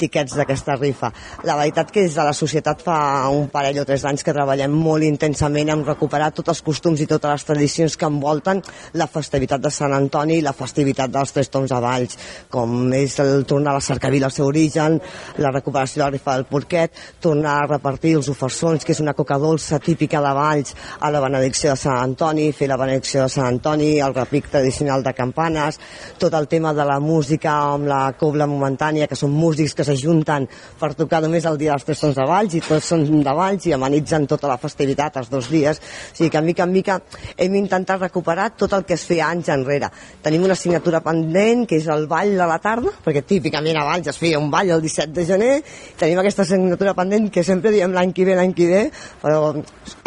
tiquets 0.00 0.36
d'aquesta 0.38 0.76
rifa. 0.78 1.12
La 1.48 1.56
veritat 1.58 1.92
que 1.92 2.04
des 2.06 2.16
de 2.16 2.24
la 2.24 2.34
societat 2.36 2.82
fa 2.84 2.98
un 3.32 3.48
parell 3.52 3.80
o 3.82 3.86
tres 3.88 4.04
anys 4.08 4.24
que 4.24 4.34
treballem 4.34 4.74
molt 4.74 5.06
intensament 5.06 5.72
en 5.72 5.84
recuperar 5.86 6.32
tots 6.34 6.52
els 6.54 6.62
costums 6.66 7.00
i 7.00 7.08
totes 7.10 7.30
les 7.30 7.48
tradicions 7.48 7.96
que 7.96 8.08
envolten 8.08 8.62
la 8.98 9.08
festivitat 9.10 9.62
de 9.62 9.72
Sant 9.74 9.94
Antoni 9.94 10.38
i 10.38 10.44
la 10.44 10.56
festivitat 10.56 11.12
dels 11.12 11.32
tres 11.34 11.50
toms 11.52 11.72
a 11.72 11.80
Valls, 11.84 12.18
com 12.50 12.92
és 12.94 13.18
el 13.22 13.44
tornar 13.48 13.74
a 13.74 13.78
la 13.78 13.84
cercavila 13.84 14.28
al 14.28 14.34
seu 14.34 14.48
origen, 14.48 14.98
la 15.38 15.52
recuperació 15.54 16.02
de 16.02 16.04
la 16.06 16.12
rifa 16.16 16.36
del 16.36 16.48
porquet, 16.50 16.92
tornar 17.20 17.58
a 17.62 17.68
repartir 17.74 18.16
els 18.18 18.28
ofersons, 18.32 18.84
que 18.84 18.94
és 18.94 19.02
una 19.04 19.14
coca 19.14 19.38
dolça 19.38 19.78
típica 19.82 20.20
de 20.24 20.34
Valls, 20.36 20.74
a 21.00 21.10
la 21.14 21.22
benedicció 21.24 21.72
de 21.72 21.80
Sant 21.80 21.98
Antoni, 21.98 22.47
fer 22.56 22.68
la 22.70 22.76
benedicció 22.80 23.22
de 23.22 23.32
Sant 23.32 23.46
Antoni, 23.46 23.98
el 24.00 24.14
repic 24.14 24.48
tradicional 24.52 25.02
de 25.02 25.14
campanes, 25.14 25.78
tot 26.18 26.34
el 26.34 26.48
tema 26.48 26.72
de 26.74 26.84
la 26.88 26.98
música 27.00 27.54
amb 27.74 27.88
la 27.90 28.00
cobla 28.18 28.46
momentània, 28.50 29.08
que 29.08 29.18
són 29.18 29.34
músics 29.34 29.74
que 29.74 29.86
s'ajunten 29.86 30.48
per 30.80 30.92
tocar 30.98 31.22
només 31.24 31.46
el 31.48 31.58
dia 31.60 31.74
dels 31.74 31.86
tres 31.88 32.02
sons 32.02 32.16
de 32.18 32.26
Valls 32.28 32.56
i 32.58 32.62
tots 32.64 32.90
són 32.92 33.06
de 33.24 33.34
Valls 33.34 33.66
i 33.68 33.74
amenitzen 33.76 34.26
tota 34.30 34.48
la 34.50 34.58
festivitat 34.60 35.16
els 35.20 35.30
dos 35.32 35.50
dies. 35.52 35.78
O 35.78 36.16
sigui 36.16 36.30
que, 36.30 36.42
mica 36.44 36.66
en 36.66 36.72
mica, 36.72 36.98
hem 37.36 37.54
intentat 37.58 38.00
recuperar 38.02 38.50
tot 38.56 38.74
el 38.76 38.84
que 38.88 38.96
es 38.98 39.04
feia 39.08 39.28
anys 39.32 39.50
enrere. 39.54 39.90
Tenim 40.22 40.44
una 40.46 40.56
assignatura 40.58 41.00
pendent, 41.04 41.66
que 41.68 41.78
és 41.80 41.88
el 41.92 42.06
ball 42.10 42.34
de 42.38 42.48
la 42.48 42.58
tarda, 42.62 42.92
perquè 43.04 43.24
típicament 43.26 43.78
a 43.78 43.86
Valls 43.88 44.10
es 44.12 44.18
feia 44.20 44.38
un 44.40 44.50
ball 44.50 44.70
el 44.74 44.84
17 44.84 45.12
de 45.14 45.26
gener, 45.28 45.52
tenim 45.98 46.20
aquesta 46.20 46.44
assignatura 46.46 46.94
pendent 46.98 47.30
que 47.32 47.44
sempre 47.44 47.72
diem 47.74 47.94
l'any 47.94 48.12
que 48.16 48.26
ve, 48.28 48.36
l'any 48.38 48.54
que 48.56 48.68
ve, 48.70 48.82
però 49.22 49.52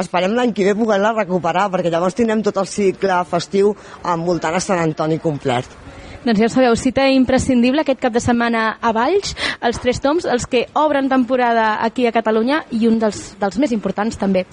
esperem 0.02 0.36
l'any 0.38 0.54
que 0.56 0.66
ve 0.68 0.76
poder-la 0.78 1.14
recuperar, 1.18 1.68
perquè 1.74 1.92
llavors 1.94 2.18
tindrem 2.22 2.46
tot 2.46 2.62
el 2.62 2.70
cicle 2.70 3.22
festiu 3.30 3.74
envoltant 4.14 4.56
a 4.58 4.64
Sant 4.64 4.82
Antoni 4.86 5.20
complet. 5.22 5.82
Doncs 6.22 6.38
ja 6.38 6.48
sabeu, 6.54 6.76
cita 6.78 7.08
imprescindible 7.10 7.82
aquest 7.82 7.98
cap 8.02 8.14
de 8.14 8.22
setmana 8.22 8.76
a 8.78 8.92
Valls, 8.94 9.32
els 9.66 9.80
tres 9.82 9.98
toms, 10.04 10.28
els 10.30 10.46
que 10.46 10.68
obren 10.78 11.08
temporada 11.10 11.80
aquí 11.82 12.06
a 12.06 12.12
Catalunya 12.14 12.60
i 12.78 12.86
un 12.86 13.00
dels, 13.02 13.32
dels 13.42 13.58
més 13.58 13.74
importants 13.74 14.20
també. 14.22 14.44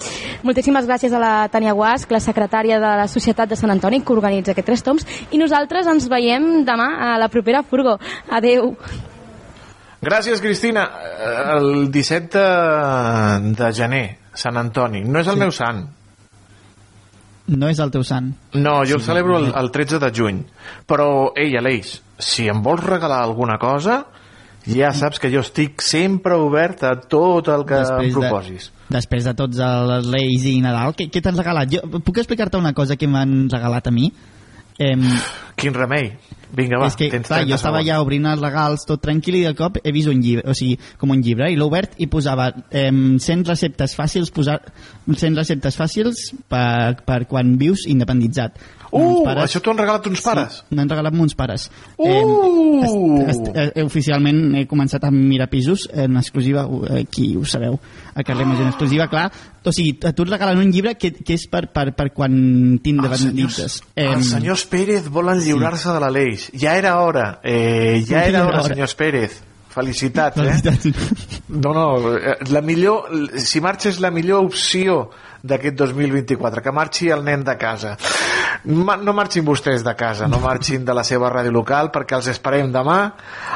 Moltíssimes 0.41 0.87
gràcies 0.89 1.13
a 1.13 1.21
la 1.21 1.33
Tània 1.53 1.75
Guasc, 1.77 2.09
la 2.09 2.23
secretària 2.25 2.79
de 2.81 2.95
la 3.03 3.05
Societat 3.11 3.53
de 3.53 3.59
Sant 3.59 3.69
Antoni, 3.69 4.01
que 4.01 4.17
organitza 4.17 4.55
aquests 4.55 4.69
tres 4.71 4.83
toms, 4.87 5.05
i 5.29 5.37
nosaltres 5.37 5.85
ens 5.93 6.09
veiem 6.09 6.65
demà 6.65 6.89
a 7.11 7.13
la 7.21 7.29
propera 7.29 7.61
Furgo. 7.61 7.99
Adeu. 8.33 8.73
Gràcies, 10.01 10.41
Cristina. 10.41 10.87
El 11.53 11.91
17 11.93 12.33
de, 12.33 13.53
de 13.61 13.71
gener, 13.77 14.03
Sant 14.33 14.57
Antoni. 14.57 15.05
No 15.05 15.21
és 15.21 15.29
el 15.29 15.37
sí. 15.37 15.45
meu 15.45 15.53
sant, 15.53 15.85
no 17.49 17.69
és 17.71 17.79
el 17.83 17.91
teu 17.93 18.03
sant. 18.07 18.31
No, 18.53 18.79
jo 18.85 18.99
el 18.99 19.03
celebro 19.05 19.39
el, 19.39 19.51
el 19.57 19.71
13 19.73 19.99
de 20.03 20.11
juny. 20.15 20.39
Però, 20.89 21.09
ei, 21.39 21.55
Aleix, 21.59 21.97
si 22.19 22.47
em 22.51 22.63
vols 22.63 22.85
regalar 22.85 23.21
alguna 23.23 23.57
cosa, 23.61 24.03
ja 24.69 24.91
saps 24.95 25.21
que 25.21 25.31
jo 25.33 25.41
estic 25.45 25.83
sempre 25.85 26.37
obert 26.37 26.83
a 26.85 26.95
tot 26.99 27.47
el 27.51 27.65
que 27.67 27.79
després 27.81 28.09
em 28.09 28.17
proposis. 28.17 28.69
De, 28.71 28.95
després 28.97 29.29
de 29.29 29.35
tots 29.37 29.61
els 29.65 30.09
Reis 30.11 30.45
i 30.49 30.59
Nadal, 30.63 30.93
què, 30.97 31.09
què 31.13 31.23
t'han 31.23 31.39
regalat? 31.39 31.71
Jo, 31.71 31.85
puc 31.99 32.21
explicar-te 32.21 32.59
una 32.59 32.75
cosa 32.77 32.97
que 32.99 33.09
m'han 33.09 33.47
regalat 33.51 33.87
a 33.87 33.95
mi? 33.95 34.11
Eh, 34.79 34.95
Quin 35.59 35.75
remei. 35.75 36.13
Vinga, 36.55 36.79
va, 36.81 36.87
és 36.89 36.95
que, 36.97 37.09
clar, 37.21 37.43
jo 37.45 37.57
estava 37.59 37.81
ja 37.85 37.99
obrint 38.01 38.25
els 38.25 38.41
regals 38.41 38.85
tot 38.89 39.01
tranquil 39.03 39.37
i 39.37 39.43
de 39.45 39.51
cop 39.57 39.75
he 39.83 39.91
vist 39.93 40.09
un 40.09 40.21
llibre, 40.23 40.47
o 40.49 40.55
sigui, 40.57 40.79
com 40.97 41.11
un 41.13 41.21
llibre, 41.21 41.51
i 41.51 41.57
l'he 41.59 41.65
obert 41.67 41.93
i 42.01 42.07
posava 42.09 42.47
eh, 42.71 42.89
100 42.89 43.51
receptes 43.51 43.93
fàcils 43.97 44.33
posar 44.33 44.57
100 45.05 45.37
receptes 45.37 45.77
fàcils 45.77 46.23
per, 46.49 47.03
per 47.05 47.19
quan 47.29 47.53
vius 47.61 47.85
independitzat. 47.91 48.57
Uh, 48.91 49.21
pares, 49.25 49.45
això 49.45 49.61
t'ho 49.61 49.73
han 49.73 49.79
regalat 49.81 50.07
uns 50.09 50.21
pares? 50.25 50.59
Sí, 50.63 50.77
m'han 50.77 50.89
regalat 50.89 51.17
uns 51.25 51.35
pares. 51.37 51.67
Uh! 51.97 52.07
Eh, 52.09 53.29
est, 53.29 53.49
est, 53.53 53.77
eh, 53.77 53.83
oficialment 53.85 54.55
he 54.57 54.65
començat 54.69 55.03
a 55.05 55.11
mirar 55.13 55.49
pisos 55.51 55.87
en 55.93 56.17
exclusiva, 56.17 56.65
aquí 56.97 57.35
ho 57.37 57.45
sabeu, 57.45 57.79
a 58.15 58.23
carrer 58.23 58.47
Major 58.49 58.65
en 58.65 58.71
exclusiva, 58.73 59.09
clar. 59.11 59.27
O 59.63 59.73
sigui, 59.75 59.97
a 60.07 60.13
tu 60.15 60.25
et 60.25 60.31
regalen 60.31 60.63
un 60.63 60.71
llibre 60.73 60.95
que, 60.97 61.11
que 61.13 61.35
és 61.37 61.45
per, 61.51 61.67
per, 61.73 61.91
per 61.97 62.09
quan 62.15 62.33
t'independitzes. 62.83 63.81
Eh, 63.93 64.07
els 64.07 64.33
senyors 64.33 64.65
Pérez 64.71 65.11
volen 65.13 65.43
lliurar-se 65.43 65.89
sí. 65.89 65.93
de 65.93 66.01
la 66.05 66.09
llei. 66.15 66.33
Ja 66.65 66.77
era 66.79 66.97
hora, 67.03 67.29
eh, 67.43 68.01
ja 68.07 68.25
era 68.25 68.47
hora, 68.47 68.65
senyors 68.65 68.97
Pérez. 68.97 69.39
Felicitats, 69.69 70.37
eh? 70.41 70.55
Felicitats. 70.63 71.41
No, 71.49 71.73
no, 71.73 72.15
eh, 72.17 72.37
la 72.49 72.61
millor, 72.65 73.11
si 73.37 73.61
marxa 73.61 73.91
és 73.91 73.99
la 74.01 74.09
millor 74.11 74.47
opció 74.49 75.03
d'aquest 75.43 75.75
2024, 75.79 76.63
que 76.63 76.71
marxi 76.75 77.09
el 77.13 77.23
nen 77.23 77.43
de 77.47 77.55
casa. 77.57 77.95
No 78.65 79.13
marxin 79.15 79.45
vostès 79.47 79.85
de 79.85 79.93
casa, 79.95 80.27
no 80.27 80.41
marxin 80.43 80.83
de 80.85 80.93
la 80.93 81.05
seva 81.07 81.29
ràdio 81.31 81.53
local 81.55 81.93
perquè 81.95 82.17
els 82.17 82.27
esperem 82.27 82.73
demà 82.73 82.97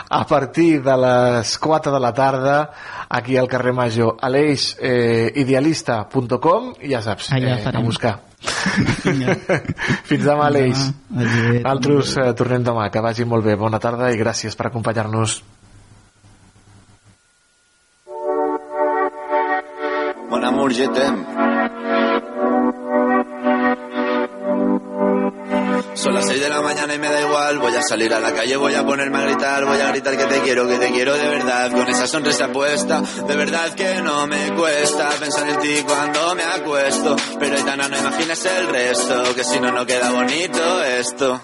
a 0.08 0.22
partir 0.30 0.80
de 0.86 0.96
les 0.96 1.58
4 1.60 1.92
de 1.92 2.00
la 2.00 2.14
tarda 2.16 2.58
aquí 3.10 3.36
al 3.38 3.50
carrer 3.52 3.74
Major. 3.74 4.16
Aleix, 4.22 4.78
eh, 4.80 5.32
idealista.com 5.36 6.76
i 6.82 6.94
ja 6.94 7.02
saps, 7.04 7.34
eh, 7.36 7.58
a 7.68 7.80
buscar. 7.84 8.20
Fins 10.10 10.24
demà, 10.24 10.48
Aleix. 10.48 10.88
Adéu. 11.16 11.60
Altres 11.68 12.16
eh, 12.18 12.30
tornem 12.38 12.64
demà. 12.64 12.90
Que 12.94 13.04
vagi 13.04 13.28
molt 13.28 13.46
bé. 13.46 13.56
Bona 13.60 13.80
tarda 13.84 14.12
i 14.12 14.20
gràcies 14.20 14.56
per 14.60 14.70
acompanyar-nos. 14.70 15.42
Mon 20.30 20.44
amour, 20.50 20.74
je 20.74 20.90
t'aime. 20.90 21.33
Son 26.04 26.14
las 26.14 26.28
6 26.28 26.42
de 26.42 26.50
la 26.50 26.62
mañana 26.62 26.94
y 26.94 27.00
me 27.00 27.10
da 27.10 27.22
igual. 27.22 27.60
Voy 27.60 27.74
a 27.74 27.82
salir 27.82 28.14
a 28.14 28.20
la 28.20 28.34
calle, 28.34 28.58
voy 28.58 28.76
a 28.76 28.86
ponerme 28.86 29.20
a 29.20 29.22
gritar. 29.22 29.64
Voy 29.64 29.80
a 29.80 29.88
gritar 29.88 30.18
que 30.18 30.26
te 30.26 30.42
quiero, 30.42 30.68
que 30.68 30.78
te 30.78 30.92
quiero 30.92 31.14
de 31.14 31.30
verdad. 31.30 31.72
Con 31.72 31.88
esa 31.88 32.08
sonrisa 32.08 32.50
puesta, 32.50 33.00
de 33.00 33.36
verdad 33.38 33.74
que 33.74 34.02
no 34.02 34.28
me 34.28 34.52
cuesta 34.54 35.08
pensar 35.18 35.48
en 35.48 35.60
ti 35.60 35.82
cuando 35.86 36.36
me 36.36 36.44
acuesto. 36.44 37.16
Pero 37.40 37.56
Aitana, 37.56 37.88
no 37.88 37.98
imaginas 37.98 38.46
el 38.46 38.68
resto, 38.68 39.34
que 39.34 39.46
si 39.46 39.62
no, 39.62 39.72
no 39.72 39.86
queda 39.86 40.12
bonito 40.12 40.84
esto. 40.84 41.40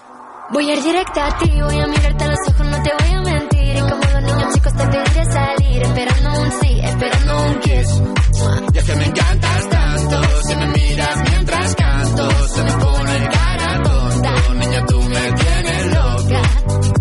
Voy 0.50 0.68
a 0.68 0.74
ir 0.74 0.82
directa 0.82 1.28
a 1.28 1.38
ti, 1.38 1.50
voy 1.58 1.80
a 1.80 1.86
mirarte 1.86 2.24
a 2.24 2.28
los 2.28 2.48
ojos, 2.48 2.66
no 2.66 2.82
te 2.82 2.90
voy 3.00 3.14
a 3.14 3.20
mentir. 3.22 3.76
Y 3.76 3.80
como 3.80 3.94
los 4.12 4.22
niños 4.22 4.54
chicos 4.54 4.76
te 4.76 4.86
pediré 4.88 5.32
salir, 5.32 5.82
esperando 5.84 6.30
un 6.38 6.52
sí, 6.60 6.80
esperando 6.84 7.42
un 7.44 7.60
kiss. 7.60 8.02
Y 8.74 8.78
es 8.78 8.84
que 8.84 8.94
me 8.94 9.04
encantas 9.06 9.68
tanto, 9.70 10.22
si 10.46 10.56
me 10.56 10.66
miras 10.66 11.16
mientras 11.30 11.74
canto, 11.76 12.30
se 12.48 12.62
me 12.62 12.72
pone 12.72 13.28
cara 13.30 13.49
tú 14.86 15.02
me 15.02 15.32
tienes 15.32 15.86
loca. 15.94 16.42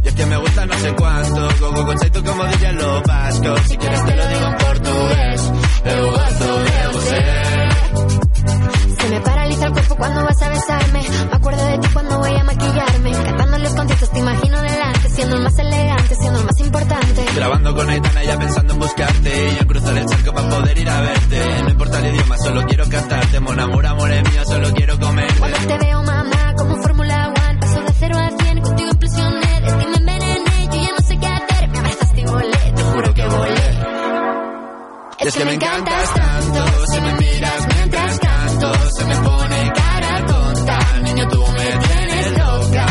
Y 0.04 0.08
es 0.08 0.14
que 0.14 0.26
me 0.26 0.38
gusta 0.38 0.66
no 0.66 0.74
sé 0.74 0.96
cuánto, 0.96 1.50
go 1.60 1.84
go 1.84 1.94
tú 2.14 2.24
como 2.24 2.46
dirían 2.46 2.76
los 2.78 3.04
vascos, 3.04 3.62
si 3.68 3.78
quieres 3.78 4.06
te 4.06 4.16
lo 4.16 4.28
digo 4.28 4.46
en 4.46 4.58
portugués, 4.58 5.52
eu 5.86 6.12
gosto 6.12 6.64
de 6.64 6.88
você. 6.94 7.40
Se 9.02 9.10
me 9.10 9.22
paraliza 9.22 9.66
el 9.66 9.72
cuerpo 9.74 9.96
cuando 9.96 10.24
vas 10.24 10.42
a 10.42 10.50
besarme. 10.50 11.02
Me 11.30 11.36
acuerdo 11.36 11.66
de 11.66 11.78
ti 11.80 11.88
cuando 11.94 12.20
voy 12.20 12.36
a 12.36 12.44
maquillarme. 12.44 13.12
Cantando 13.12 13.58
los 13.60 13.74
conciertos 13.74 14.12
te 14.12 14.20
imagino 14.20 14.62
delante, 14.62 15.10
siendo 15.10 15.36
el 15.38 15.44
más 15.44 15.60
elegante, 15.60 16.16
siendo 16.16 16.40
el 16.40 16.46
más 16.46 16.60
importante. 16.60 17.26
Grabando 17.36 17.76
con 17.76 17.90
Aitana 17.90 18.24
ya 18.24 18.38
pensando 18.38 18.74
en 18.74 18.80
buscarte 18.80 19.50
Y 19.52 19.60
yo 19.60 19.68
cruzar 19.68 19.98
el 19.98 20.06
charco 20.06 20.34
para 20.34 20.50
poder 20.50 20.78
ir 20.78 20.90
a 20.90 21.02
verte 21.02 21.64
No 21.64 21.70
importa 21.70 22.00
el 22.00 22.16
idioma, 22.16 22.38
solo 22.38 22.66
quiero 22.66 22.90
cantarte 22.90 23.40
Mon 23.40 23.60
amor, 23.60 23.86
amor 23.86 24.12
es 24.12 24.32
mío, 24.32 24.46
solo 24.46 24.72
quiero 24.74 25.00
comerte 25.00 25.40
Cuando 25.40 25.58
te 25.58 25.78
veo, 25.78 26.04
mamá, 26.04 26.39
Y 35.22 35.28
es 35.28 35.36
que 35.36 35.46
me 35.46 35.54
encantas 35.54 36.14
tanto 36.14 36.86
Si 36.94 37.02
me 37.02 37.14
miras 37.16 37.68
mientras 37.76 38.20
canto 38.20 38.74
Se 38.92 39.06
me 39.06 39.16
pone 39.18 39.72
cara 39.76 40.26
tonta. 40.26 40.80
Niño, 41.04 41.28
tú 41.28 41.46
me 41.52 41.88
tienes 41.88 42.38
loca. 42.38 42.86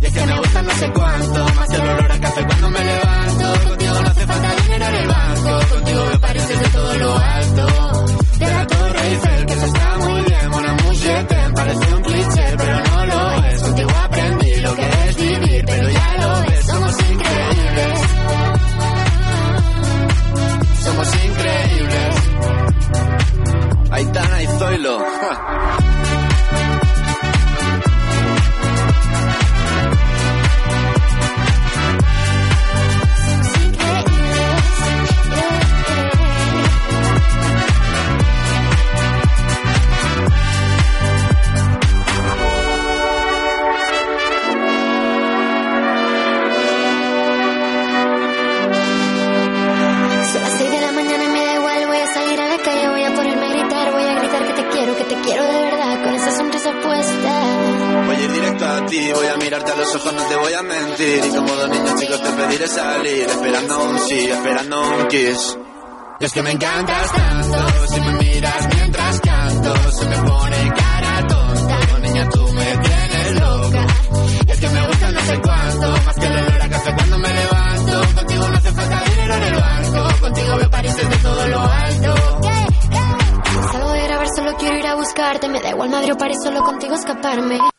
Y 0.00 0.06
es 0.06 0.12
que 0.12 0.26
me 0.26 0.38
gusta 0.38 0.62
no 0.62 0.70
sé 0.72 0.92
cuánto 0.92 1.44
Más 1.54 1.68
que 1.68 1.76
el 1.76 1.82
olor 1.82 2.12
a 2.12 2.20
café 2.20 2.46
cuando 2.46 2.70
me 2.70 2.84
levanto. 2.84 3.68
Contigo 3.68 3.94
no 4.02 4.08
hace 4.10 4.26
falta 4.26 4.54
dinero 4.62 4.84
en 4.86 4.94
el 4.94 5.08
banco 5.08 5.74
Contigo 5.74 6.06
me 6.12 6.18
pareces 6.18 6.60
de 6.60 6.68
todo 6.68 6.94
lo 6.98 7.18
alto. 7.18 7.66
De 8.38 8.46
la 8.46 8.66
Torre 8.66 9.08
Eiffel 9.08 9.46
que 9.46 9.52
eso 9.52 9.66
está 9.66 9.96
muy 9.98 10.22
bien 10.22 10.52
amour, 10.52 10.94
je 10.94 11.24
t'aime, 11.24 11.54
parece 11.54 11.94
un 11.94 12.02
cliché 12.02 12.54
Pero 12.58 12.80
no 12.80 12.91
ti, 58.92 59.12
voy 59.12 59.26
a 59.26 59.36
mirarte 59.36 59.72
a 59.72 59.76
los 59.76 59.94
ojos, 59.94 60.12
no 60.12 60.22
te 60.24 60.36
voy 60.36 60.52
a 60.52 60.62
mentir. 60.62 61.24
Y 61.24 61.30
como 61.30 61.52
dos 61.54 61.68
niños 61.70 61.98
chicos 61.98 62.22
te 62.22 62.30
pediré 62.30 62.68
salir, 62.68 63.22
esperando 63.22 63.84
un 63.84 63.98
sí, 64.00 64.18
esperando 64.30 64.82
un 64.82 65.08
kiss. 65.08 65.58
Y 66.20 66.24
es 66.24 66.32
que 66.32 66.42
me 66.42 66.50
encantas 66.50 67.12
tanto, 67.12 67.86
si 67.88 68.00
me 68.00 68.12
miras 68.12 68.68
mientras 68.76 69.20
canto, 69.20 69.92
se 69.92 70.04
me 70.06 70.16
pone 70.16 70.72
cara 70.76 71.26
tonta. 71.26 71.78
Niña, 72.02 72.28
tú 72.28 72.52
me 72.52 72.76
tienes 72.76 73.40
loca. 73.40 73.86
Y 74.46 74.50
es 74.50 74.60
que 74.60 74.68
me 74.68 74.86
gusta 74.86 75.10
no 75.10 75.20
sé 75.20 75.40
cuánto, 75.40 75.88
más 76.04 76.16
que 76.16 76.26
el 76.26 76.32
olor 76.32 76.62
a 76.62 76.68
café 76.68 76.94
cuando 76.94 77.18
me 77.18 77.28
levanto. 77.32 78.14
Contigo 78.14 78.48
no 78.48 78.56
hace 78.58 78.72
falta 78.72 79.04
dinero 79.10 79.34
en 79.34 79.42
el 79.42 79.54
banco, 79.54 80.20
contigo 80.20 80.56
me 80.56 80.68
pareces 80.68 81.10
de 81.10 81.16
todo 81.16 81.48
lo 81.48 81.60
alto. 81.60 82.14
Salgo 83.72 83.92
de 83.92 84.02
grabar, 84.02 84.26
solo 84.36 84.56
quiero 84.58 84.78
ir 84.78 84.86
a 84.86 84.94
buscarte, 84.96 85.48
me 85.48 85.60
da 85.60 85.70
igual 85.70 85.88
madre 85.88 86.12
o 86.12 86.18
paré, 86.18 86.34
solo 86.44 86.62
contigo 86.62 86.94
escaparme. 86.94 87.71